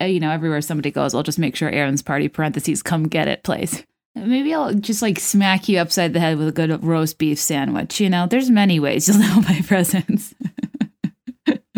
uh, 0.00 0.04
you 0.04 0.20
know, 0.20 0.30
everywhere 0.30 0.60
somebody 0.60 0.92
goes, 0.92 1.12
I'll 1.12 1.24
just 1.24 1.40
make 1.40 1.56
sure 1.56 1.70
Aaron's 1.70 2.02
party 2.02 2.28
parentheses 2.28 2.84
come 2.84 3.08
get 3.08 3.26
it 3.26 3.42
place. 3.42 3.82
Maybe 4.14 4.52
I'll 4.52 4.74
just 4.74 5.00
like 5.00 5.18
smack 5.18 5.68
you 5.68 5.78
upside 5.78 6.12
the 6.12 6.20
head 6.20 6.36
with 6.36 6.48
a 6.48 6.52
good 6.52 6.84
roast 6.84 7.18
beef 7.18 7.38
sandwich. 7.38 7.98
You 8.00 8.10
know, 8.10 8.26
there's 8.26 8.50
many 8.50 8.78
ways 8.78 9.08
you'll 9.08 9.18
know 9.20 9.40
my 9.40 9.60
presence. 9.66 10.34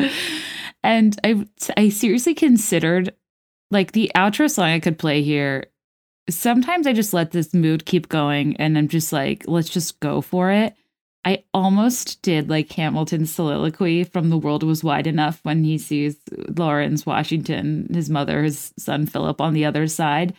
and 0.82 1.18
I 1.24 1.46
I 1.76 1.88
seriously 1.88 2.34
considered 2.34 3.14
like 3.70 3.92
the 3.92 4.10
outro 4.14 4.50
song 4.50 4.66
I 4.66 4.80
could 4.80 4.98
play 4.98 5.22
here. 5.22 5.66
Sometimes 6.30 6.86
I 6.86 6.92
just 6.92 7.12
let 7.12 7.32
this 7.32 7.52
mood 7.52 7.84
keep 7.84 8.08
going 8.08 8.56
and 8.56 8.78
I'm 8.78 8.88
just 8.88 9.12
like, 9.12 9.44
let's 9.46 9.68
just 9.68 10.00
go 10.00 10.20
for 10.20 10.50
it. 10.50 10.74
I 11.24 11.44
almost 11.54 12.20
did 12.22 12.50
like 12.50 12.70
Hamilton's 12.72 13.32
soliloquy 13.32 14.04
from 14.04 14.28
The 14.28 14.36
World 14.36 14.62
Was 14.62 14.84
Wide 14.84 15.06
Enough 15.06 15.40
when 15.42 15.64
he 15.64 15.78
sees 15.78 16.16
Laurens 16.56 17.06
Washington, 17.06 17.88
his 17.92 18.10
mother, 18.10 18.42
his 18.42 18.74
son 18.78 19.06
Philip 19.06 19.40
on 19.40 19.54
the 19.54 19.64
other 19.64 19.86
side. 19.86 20.34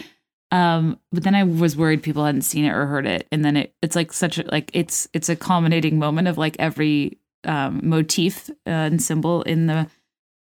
Um, 0.52 1.00
but 1.12 1.24
then 1.24 1.34
I 1.34 1.44
was 1.44 1.76
worried 1.76 2.04
people 2.04 2.24
hadn't 2.24 2.44
seen 2.44 2.66
it 2.66 2.70
or 2.70 2.86
heard 2.86 3.08
it, 3.08 3.28
and 3.32 3.44
then 3.44 3.58
it 3.58 3.76
it's 3.82 3.96
like 3.96 4.14
such 4.14 4.38
a 4.38 4.44
like 4.44 4.70
it's 4.74 5.08
it's 5.12 5.28
a 5.28 5.36
culminating 5.36 5.98
moment 5.98 6.28
of 6.28 6.38
like 6.38 6.56
every 6.60 7.18
um, 7.46 7.82
motif 7.84 8.50
uh, 8.50 8.54
and 8.70 9.02
symbol 9.02 9.42
in 9.44 9.68
the 9.68 9.88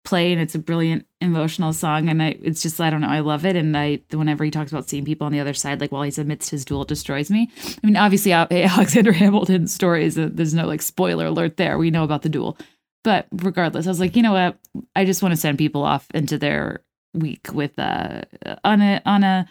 play, 0.03 0.31
and 0.31 0.41
it's 0.41 0.55
a 0.55 0.59
brilliant 0.59 1.05
emotional 1.19 1.73
song, 1.73 2.09
and 2.09 2.21
I 2.21 2.37
it's 2.41 2.61
just 2.61 2.81
I 2.81 2.89
don't 2.89 3.01
know 3.01 3.07
I 3.07 3.19
love 3.19 3.45
it, 3.45 3.55
and 3.55 3.77
I 3.77 4.01
whenever 4.11 4.43
he 4.43 4.51
talks 4.51 4.71
about 4.71 4.89
seeing 4.89 5.05
people 5.05 5.25
on 5.25 5.33
the 5.33 5.39
other 5.39 5.53
side, 5.53 5.81
like 5.81 5.91
while 5.91 6.03
he's 6.03 6.17
amidst 6.17 6.49
his 6.49 6.65
duel, 6.65 6.83
destroys 6.83 7.29
me. 7.29 7.49
I 7.65 7.85
mean, 7.85 7.97
obviously 7.97 8.31
Alexander 8.33 9.11
Hamilton's 9.11 9.73
story 9.73 10.05
is 10.05 10.17
a, 10.17 10.29
there's 10.29 10.53
no 10.53 10.65
like 10.65 10.81
spoiler 10.81 11.27
alert 11.27 11.57
there. 11.57 11.77
We 11.77 11.91
know 11.91 12.03
about 12.03 12.23
the 12.23 12.29
duel, 12.29 12.57
but 13.03 13.27
regardless, 13.31 13.87
I 13.87 13.89
was 13.89 13.99
like, 13.99 14.15
you 14.15 14.23
know 14.23 14.33
what, 14.33 14.57
I 14.95 15.05
just 15.05 15.21
want 15.21 15.33
to 15.33 15.39
send 15.39 15.57
people 15.57 15.83
off 15.83 16.07
into 16.13 16.37
their 16.37 16.83
week 17.13 17.49
with 17.53 17.77
uh 17.77 18.21
on 18.63 18.81
a 18.81 19.01
on 19.05 19.23
a 19.23 19.45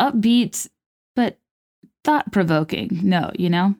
upbeat 0.00 0.68
but 1.14 1.38
thought 2.04 2.32
provoking 2.32 3.00
no 3.02 3.30
you 3.38 3.48
know 3.48 3.74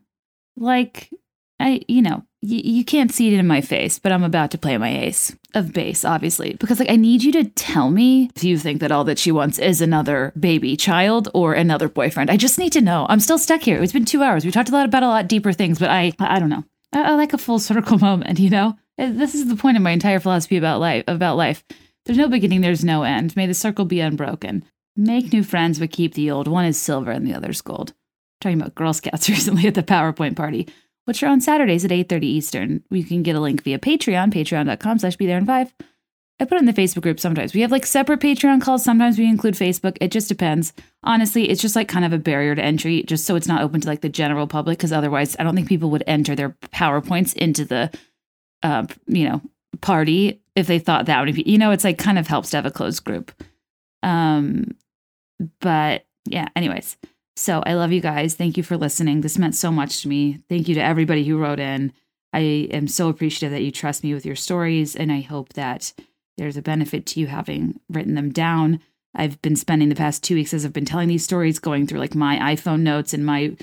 like 0.57 1.11
i 1.59 1.81
you 1.89 2.01
know 2.01 2.24
y- 2.43 2.62
you 2.64 2.85
can't 2.85 3.12
see 3.12 3.32
it 3.32 3.39
in 3.39 3.47
my 3.47 3.60
face 3.60 3.98
but 3.98 4.12
i'm 4.12 4.23
about 4.24 4.51
to 4.51 4.59
play 4.59 4.77
my 4.77 4.90
ace 5.05 5.35
of 5.55 5.73
base 5.73 6.05
obviously 6.05 6.55
because 6.60 6.78
like 6.81 6.90
i 6.90 6.97
need 6.97 7.23
you 7.23 7.32
to 7.32 7.44
tell 7.44 7.90
me 7.90 8.31
if 8.35 8.43
you 8.44 8.59
think 8.59 8.81
that 8.81 8.93
all 8.93 9.05
that 9.05 9.19
she 9.19 9.31
wants 9.32 9.59
is 9.59 9.81
another 9.81 10.32
baby 10.39 10.77
child 10.77 11.28
or 11.35 11.55
another 11.55 11.89
boyfriend. 11.89 12.31
I 12.31 12.36
just 12.36 12.59
need 12.59 12.73
to 12.73 12.81
know. 12.81 13.06
I'm 13.09 13.20
still 13.20 13.39
stuck 13.39 13.60
here. 13.62 13.82
It's 13.82 13.93
been 13.93 14.05
two 14.05 14.23
hours. 14.23 14.44
We 14.44 14.51
talked 14.51 14.69
a 14.70 14.73
lot 14.73 14.86
about 14.86 15.02
a 15.02 15.09
lot 15.09 15.28
deeper 15.28 15.52
things 15.52 15.78
but 15.78 15.90
i 15.90 16.12
i 16.19 16.39
don't 16.39 16.48
know. 16.51 16.64
I, 16.93 17.12
I 17.12 17.14
like 17.14 17.32
a 17.32 17.39
full 17.39 17.59
circle 17.59 17.98
moment 18.09 18.39
you 18.39 18.51
know? 18.51 18.77
Uh, 18.98 19.10
this 19.12 19.35
is 19.35 19.47
the 19.48 19.56
point 19.56 19.77
of 19.77 19.82
my 19.82 19.90
entire 19.90 20.20
philosophy 20.20 20.56
about 20.56 20.81
life 20.81 21.05
about 21.06 21.36
life. 21.36 21.64
There's 22.05 22.19
no 22.19 22.28
beginning 22.28 22.60
there's 22.62 22.85
no 22.85 23.02
end. 23.05 23.36
May 23.36 23.47
the 23.47 23.55
circle 23.55 23.85
be 23.85 24.01
unbroken. 24.01 24.64
Make 24.97 25.32
new 25.32 25.43
friends, 25.44 25.78
but 25.78 25.90
keep 25.93 26.14
the 26.14 26.31
old. 26.31 26.48
One 26.48 26.64
is 26.66 26.78
silver 26.78 27.10
and 27.10 27.27
the 27.27 27.35
other's 27.35 27.62
gold. 27.62 27.93
talking 28.40 28.60
about 28.60 28.74
Girl 28.74 28.93
Scouts 28.93 29.28
recently 29.35 29.66
at 29.66 29.74
the 29.74 29.82
PowerPoint 29.82 30.36
party, 30.36 30.66
which 31.05 31.23
are 31.23 31.29
on 31.29 31.41
Saturdays 31.41 31.85
at 31.85 31.91
8.30 31.91 32.23
Eastern. 32.23 32.85
You 32.91 33.05
can 33.05 33.23
get 33.23 33.37
a 33.37 33.41
link 33.41 33.62
via 33.62 33.79
Patreon, 33.79 34.33
patreon.com 34.33 34.99
slash 34.99 35.16
be 35.16 35.27
there 35.27 35.39
in 35.39 35.47
five. 35.47 35.73
I 36.41 36.45
put 36.45 36.57
it 36.57 36.61
in 36.61 36.66
the 36.66 36.73
Facebook 36.73 37.03
group 37.03 37.20
sometimes. 37.20 37.55
We 37.55 37.61
have 37.61 37.70
like 37.70 37.87
separate 37.87 38.20
Patreon 38.20 38.62
calls. 38.62 38.83
Sometimes 38.83 39.16
we 39.16 39.27
include 39.27 39.55
Facebook. 39.55 39.97
It 40.01 40.11
just 40.11 40.29
depends. 40.29 40.73
Honestly, 41.05 41.49
it's 41.49 41.62
just 41.62 41.77
like 41.77 41.89
kind 41.89 42.05
of 42.05 42.12
a 42.12 42.19
barrier 42.19 42.55
to 42.55 42.62
entry, 42.62 43.05
just 43.05 43.27
so 43.27 43.37
it's 43.37 43.47
not 43.47 43.62
open 43.62 43.81
to 43.81 43.89
like 43.89 44.01
the 44.01 44.09
general 44.09 44.49
public, 44.49 44.79
because 44.79 44.93
otherwise 44.93 45.37
I 45.39 45.45
don't 45.45 45.55
think 45.55 45.69
people 45.69 45.91
would 45.91 46.03
enter 46.07 46.35
their 46.35 46.51
PowerPoints 46.74 47.35
into 47.35 47.65
the, 47.65 47.91
uh, 48.62 48.87
you 49.07 49.29
know, 49.29 49.41
party 49.81 50.41
if 50.57 50.66
they 50.66 50.79
thought 50.79 51.07
that 51.07 51.24
would 51.24 51.35
be, 51.35 51.43
you 51.49 51.59
know, 51.59 51.70
it's 51.70 51.85
like 51.85 51.99
kind 51.99 52.19
of 52.19 52.27
helps 52.27 52.51
to 52.51 52.57
have 52.57 52.66
a 52.66 52.70
closed 52.70 53.05
group. 53.05 53.31
Um, 54.03 54.74
but 55.61 56.07
yeah, 56.27 56.49
anyways. 56.57 56.97
So 57.37 57.63
I 57.65 57.75
love 57.75 57.93
you 57.93 58.01
guys. 58.01 58.35
Thank 58.35 58.57
you 58.57 58.63
for 58.63 58.77
listening. 58.77 59.21
This 59.21 59.39
meant 59.39 59.55
so 59.55 59.71
much 59.71 60.03
to 60.03 60.09
me. 60.09 60.41
Thank 60.49 60.69
you 60.69 60.75
to 60.75 60.83
everybody 60.83 61.25
who 61.25 61.39
wrote 61.39 61.61
in. 61.61 61.93
I 62.33 62.69
am 62.73 62.89
so 62.89 63.09
appreciative 63.09 63.51
that 63.53 63.63
you 63.63 63.71
trust 63.71 64.05
me 64.05 64.15
with 64.15 64.25
your 64.25 64.37
stories, 64.37 64.97
and 64.97 65.13
I 65.13 65.21
hope 65.21 65.53
that 65.55 65.93
there's 66.39 66.57
a 66.57 66.63
benefit 66.63 67.05
to 67.07 67.21
you 67.21 67.27
having 67.27 67.81
written 67.91 68.15
them 68.15 68.31
down. 68.31 68.81
I've 69.15 69.41
been 69.43 69.57
spending 69.57 69.91
the 69.91 69.95
past 69.95 70.23
two 70.23 70.35
weeks 70.35 70.55
as 70.55 70.65
I've 70.65 70.73
been 70.73 70.87
telling 70.87 71.09
these 71.09 71.25
stories, 71.25 71.59
going 71.59 71.87
through 71.87 72.01
like 72.01 72.15
my 72.15 72.39
iPhone 72.55 72.81
notes 72.81 73.13
and 73.13 73.27
my, 73.27 73.55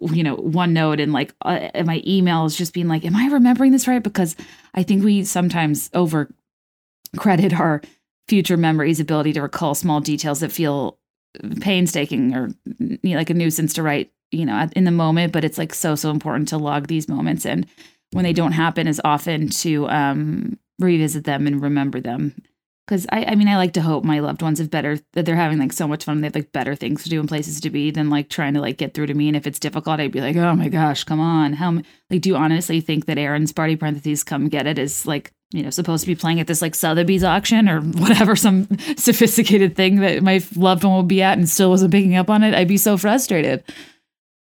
you 0.00 0.24
know, 0.24 0.36
OneNote 0.36 1.00
and 1.00 1.12
like 1.12 1.32
uh, 1.42 1.68
my 1.84 2.00
emails, 2.00 2.56
just 2.56 2.74
being 2.74 2.88
like, 2.88 3.04
"Am 3.04 3.14
I 3.14 3.26
remembering 3.28 3.70
this 3.70 3.86
right?" 3.86 4.02
Because 4.02 4.34
I 4.74 4.82
think 4.82 5.04
we 5.04 5.22
sometimes 5.22 5.88
over 5.94 6.28
credit 7.16 7.52
our 7.52 7.80
future 8.26 8.56
memory's 8.56 8.98
ability 8.98 9.32
to 9.34 9.42
recall 9.42 9.76
small 9.76 10.00
details 10.00 10.40
that 10.40 10.50
feel 10.50 10.98
painstaking 11.60 12.34
or 12.34 12.50
you 12.78 12.98
know, 13.02 13.16
like 13.16 13.30
a 13.30 13.34
nuisance 13.34 13.74
to 13.74 13.82
write, 13.82 14.10
you 14.30 14.44
know, 14.44 14.68
in 14.74 14.84
the 14.84 14.90
moment, 14.90 15.32
but 15.32 15.44
it's 15.44 15.58
like 15.58 15.74
so 15.74 15.94
so 15.94 16.10
important 16.10 16.48
to 16.48 16.58
log 16.58 16.86
these 16.86 17.08
moments 17.08 17.46
and 17.46 17.66
when 18.12 18.24
they 18.24 18.32
don't 18.32 18.52
happen 18.52 18.86
is 18.86 19.00
often 19.04 19.48
to 19.48 19.88
um 19.88 20.58
revisit 20.78 21.24
them 21.24 21.46
and 21.46 21.62
remember 21.62 22.00
them. 22.00 22.34
Because 22.86 23.04
I, 23.10 23.24
I 23.24 23.34
mean, 23.34 23.48
I 23.48 23.56
like 23.56 23.72
to 23.72 23.80
hope 23.80 24.04
my 24.04 24.20
loved 24.20 24.42
ones 24.42 24.60
have 24.60 24.70
better 24.70 25.00
that 25.14 25.26
they're 25.26 25.34
having 25.34 25.58
like 25.58 25.72
so 25.72 25.88
much 25.88 26.04
fun. 26.04 26.20
They 26.20 26.28
have 26.28 26.36
like 26.36 26.52
better 26.52 26.76
things 26.76 27.02
to 27.02 27.10
do 27.10 27.18
and 27.18 27.28
places 27.28 27.60
to 27.62 27.70
be 27.70 27.90
than 27.90 28.10
like 28.10 28.28
trying 28.28 28.54
to 28.54 28.60
like 28.60 28.76
get 28.76 28.94
through 28.94 29.06
to 29.06 29.14
me. 29.14 29.26
And 29.26 29.36
if 29.36 29.44
it's 29.44 29.58
difficult, 29.58 29.98
I'd 29.98 30.12
be 30.12 30.20
like, 30.20 30.36
oh 30.36 30.54
my 30.54 30.68
gosh, 30.68 31.02
come 31.02 31.18
on. 31.18 31.54
How 31.54 31.80
like 32.10 32.20
do 32.20 32.28
you 32.28 32.36
honestly 32.36 32.80
think 32.80 33.06
that 33.06 33.18
Aaron's 33.18 33.52
party 33.52 33.74
parentheses 33.74 34.22
come 34.22 34.48
get 34.48 34.68
it 34.68 34.78
is 34.78 35.04
like 35.04 35.32
you 35.52 35.62
know, 35.62 35.70
supposed 35.70 36.02
to 36.02 36.08
be 36.08 36.14
playing 36.14 36.40
at 36.40 36.46
this 36.46 36.62
like 36.62 36.74
Sotheby's 36.74 37.24
auction 37.24 37.68
or 37.68 37.80
whatever, 37.80 38.36
some 38.36 38.68
sophisticated 38.96 39.76
thing 39.76 40.00
that 40.00 40.22
my 40.22 40.42
loved 40.56 40.84
one 40.84 40.96
would 40.96 41.08
be 41.08 41.22
at 41.22 41.38
and 41.38 41.48
still 41.48 41.70
wasn't 41.70 41.92
picking 41.92 42.16
up 42.16 42.30
on 42.30 42.42
it, 42.42 42.54
I'd 42.54 42.68
be 42.68 42.76
so 42.76 42.96
frustrated. 42.96 43.62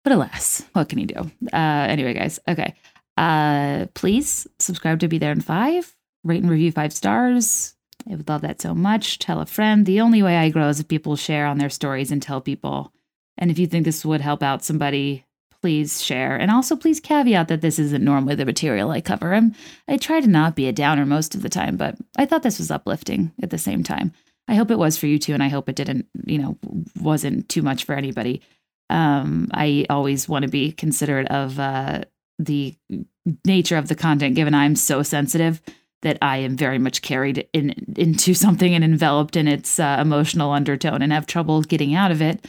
But 0.02 0.12
alas, 0.12 0.62
what 0.72 0.89
can 0.89 0.98
you 0.98 1.06
do? 1.06 1.31
Uh, 1.52 1.86
anyway, 1.89 2.14
guys, 2.14 2.39
okay. 2.48 2.74
Uh, 3.16 3.86
please 3.94 4.47
subscribe 4.59 5.01
to 5.01 5.09
Be 5.09 5.18
There 5.18 5.32
in 5.32 5.40
Five, 5.40 5.94
rate 6.24 6.43
and 6.43 6.51
review 6.51 6.72
five 6.72 6.93
stars. 6.93 7.74
I 8.09 8.16
would 8.16 8.28
love 8.28 8.43
that 8.43 8.60
so 8.60 8.74
much. 8.74 9.18
Tell 9.18 9.40
a 9.40 9.47
friend. 9.47 9.86
The 9.86 10.01
only 10.01 10.22
way 10.22 10.36
I 10.36 10.51
grow 10.51 10.68
is 10.68 10.81
if 10.81 10.89
people 10.89 11.16
share 11.16 11.47
on 11.47 11.59
their 11.59 11.70
stories 11.70 12.10
and 12.10 12.20
tell 12.20 12.40
people. 12.40 12.93
And 13.39 13.51
if 13.51 13.59
you 13.59 13.66
think 13.66 13.85
this 13.85 14.05
would 14.05 14.20
help 14.20 14.43
out 14.43 14.64
somebody, 14.64 15.24
please 15.65 16.05
share. 16.05 16.36
And 16.36 16.51
also, 16.51 16.77
please 16.77 17.01
caveat 17.01 17.49
that 17.49 17.62
this 17.62 17.78
isn't 17.78 18.05
normally 18.05 18.35
the 18.35 18.45
material 18.45 18.91
I 18.91 19.01
cover. 19.01 19.32
I'm, 19.32 19.55
I 19.89 19.97
try 19.97 20.20
to 20.20 20.27
not 20.27 20.55
be 20.55 20.69
a 20.69 20.74
downer 20.74 21.07
most 21.07 21.35
of 21.35 21.41
the 21.41 21.49
time, 21.49 21.78
but 21.78 21.97
I 22.19 22.27
thought 22.27 22.43
this 22.43 22.59
was 22.59 22.70
uplifting 22.70 23.32
at 23.43 23.49
the 23.49 23.57
same 23.57 23.82
time. 23.82 24.12
I 24.47 24.57
hope 24.57 24.70
it 24.70 24.77
was 24.77 24.99
for 24.99 25.07
you 25.07 25.19
too, 25.19 25.32
and 25.32 25.43
I 25.43 25.49
hope 25.49 25.70
it 25.70 25.77
didn't, 25.77 26.07
you 26.27 26.36
know, 26.36 26.59
wasn't 27.01 27.49
too 27.49 27.62
much 27.62 27.85
for 27.85 27.95
anybody. 27.95 28.43
Um, 28.91 29.49
I 29.55 29.86
always 29.89 30.28
want 30.28 30.43
to 30.43 30.51
be 30.51 30.70
considerate 30.70 31.28
of 31.28 31.59
uh, 31.59 32.03
the 32.39 32.77
nature 33.47 33.78
of 33.78 33.89
the 33.89 33.95
content, 33.95 34.35
given 34.35 34.53
I'm 34.53 34.77
so 34.77 35.03
sensitive 35.03 35.62
that 36.03 36.19
I 36.20 36.36
am 36.36 36.59
very 36.59 36.78
much 36.78 37.01
carried 37.01 37.49
in 37.55 37.95
into 37.97 38.35
something 38.35 38.74
and 38.74 38.85
enveloped 38.85 39.35
in 39.35 39.49
its 39.49 39.81
uh, 39.81 39.97
emotional 39.99 40.53
undertone 40.53 41.01
and 41.01 41.11
have 41.11 41.24
trouble 41.24 41.62
getting 41.62 41.95
out 41.95 42.11
of 42.11 42.20
it. 42.20 42.45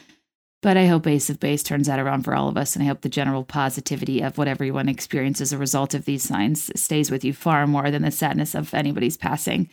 But 0.65 0.77
I 0.77 0.87
hope 0.87 1.05
Ace 1.05 1.29
of 1.29 1.39
Base 1.39 1.61
turns 1.61 1.85
that 1.85 1.99
around 1.99 2.23
for 2.23 2.33
all 2.33 2.49
of 2.49 2.57
us. 2.57 2.75
And 2.75 2.81
I 2.81 2.87
hope 2.87 3.01
the 3.01 3.07
general 3.07 3.43
positivity 3.43 4.21
of 4.21 4.39
what 4.39 4.47
everyone 4.47 4.89
experiences 4.89 5.49
as 5.49 5.53
a 5.53 5.59
result 5.59 5.93
of 5.93 6.05
these 6.05 6.23
signs 6.23 6.71
stays 6.75 7.11
with 7.11 7.23
you 7.23 7.33
far 7.33 7.67
more 7.67 7.91
than 7.91 8.01
the 8.01 8.09
sadness 8.09 8.55
of 8.55 8.73
anybody's 8.73 9.15
passing. 9.15 9.69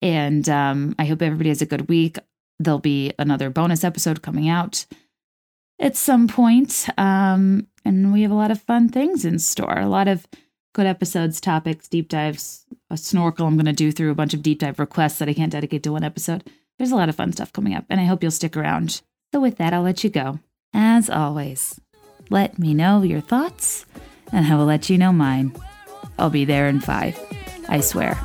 And 0.00 0.48
um, 0.48 0.94
I 0.96 1.06
hope 1.06 1.22
everybody 1.22 1.48
has 1.48 1.60
a 1.60 1.66
good 1.66 1.88
week. 1.88 2.18
There'll 2.60 2.78
be 2.78 3.12
another 3.18 3.50
bonus 3.50 3.82
episode 3.82 4.22
coming 4.22 4.48
out 4.48 4.86
at 5.80 5.96
some 5.96 6.28
point. 6.28 6.86
Um, 6.96 7.66
and 7.84 8.12
we 8.12 8.22
have 8.22 8.30
a 8.30 8.36
lot 8.36 8.52
of 8.52 8.62
fun 8.62 8.90
things 8.90 9.24
in 9.24 9.40
store. 9.40 9.80
A 9.80 9.88
lot 9.88 10.06
of 10.06 10.28
good 10.72 10.86
episodes, 10.86 11.40
topics, 11.40 11.88
deep 11.88 12.08
dives, 12.08 12.64
a 12.90 12.96
snorkel 12.96 13.48
I'm 13.48 13.56
going 13.56 13.66
to 13.66 13.72
do 13.72 13.90
through 13.90 14.12
a 14.12 14.14
bunch 14.14 14.34
of 14.34 14.42
deep 14.42 14.60
dive 14.60 14.78
requests 14.78 15.18
that 15.18 15.28
I 15.28 15.34
can't 15.34 15.50
dedicate 15.50 15.82
to 15.82 15.90
one 15.90 16.04
episode. 16.04 16.48
There's 16.78 16.92
a 16.92 16.96
lot 16.96 17.08
of 17.08 17.16
fun 17.16 17.32
stuff 17.32 17.52
coming 17.52 17.74
up, 17.74 17.86
and 17.90 18.00
I 18.00 18.04
hope 18.04 18.22
you'll 18.22 18.30
stick 18.30 18.56
around. 18.56 19.02
So, 19.32 19.40
with 19.40 19.58
that, 19.58 19.74
I'll 19.74 19.82
let 19.82 20.04
you 20.04 20.10
go. 20.10 20.38
As 20.72 21.10
always, 21.10 21.78
let 22.30 22.58
me 22.58 22.72
know 22.72 23.02
your 23.02 23.20
thoughts, 23.20 23.84
and 24.32 24.46
I 24.46 24.56
will 24.56 24.64
let 24.64 24.88
you 24.88 24.96
know 24.96 25.12
mine. 25.12 25.54
I'll 26.18 26.30
be 26.30 26.44
there 26.44 26.68
in 26.68 26.80
five. 26.80 27.18
I 27.68 27.80
swear. 27.80 28.18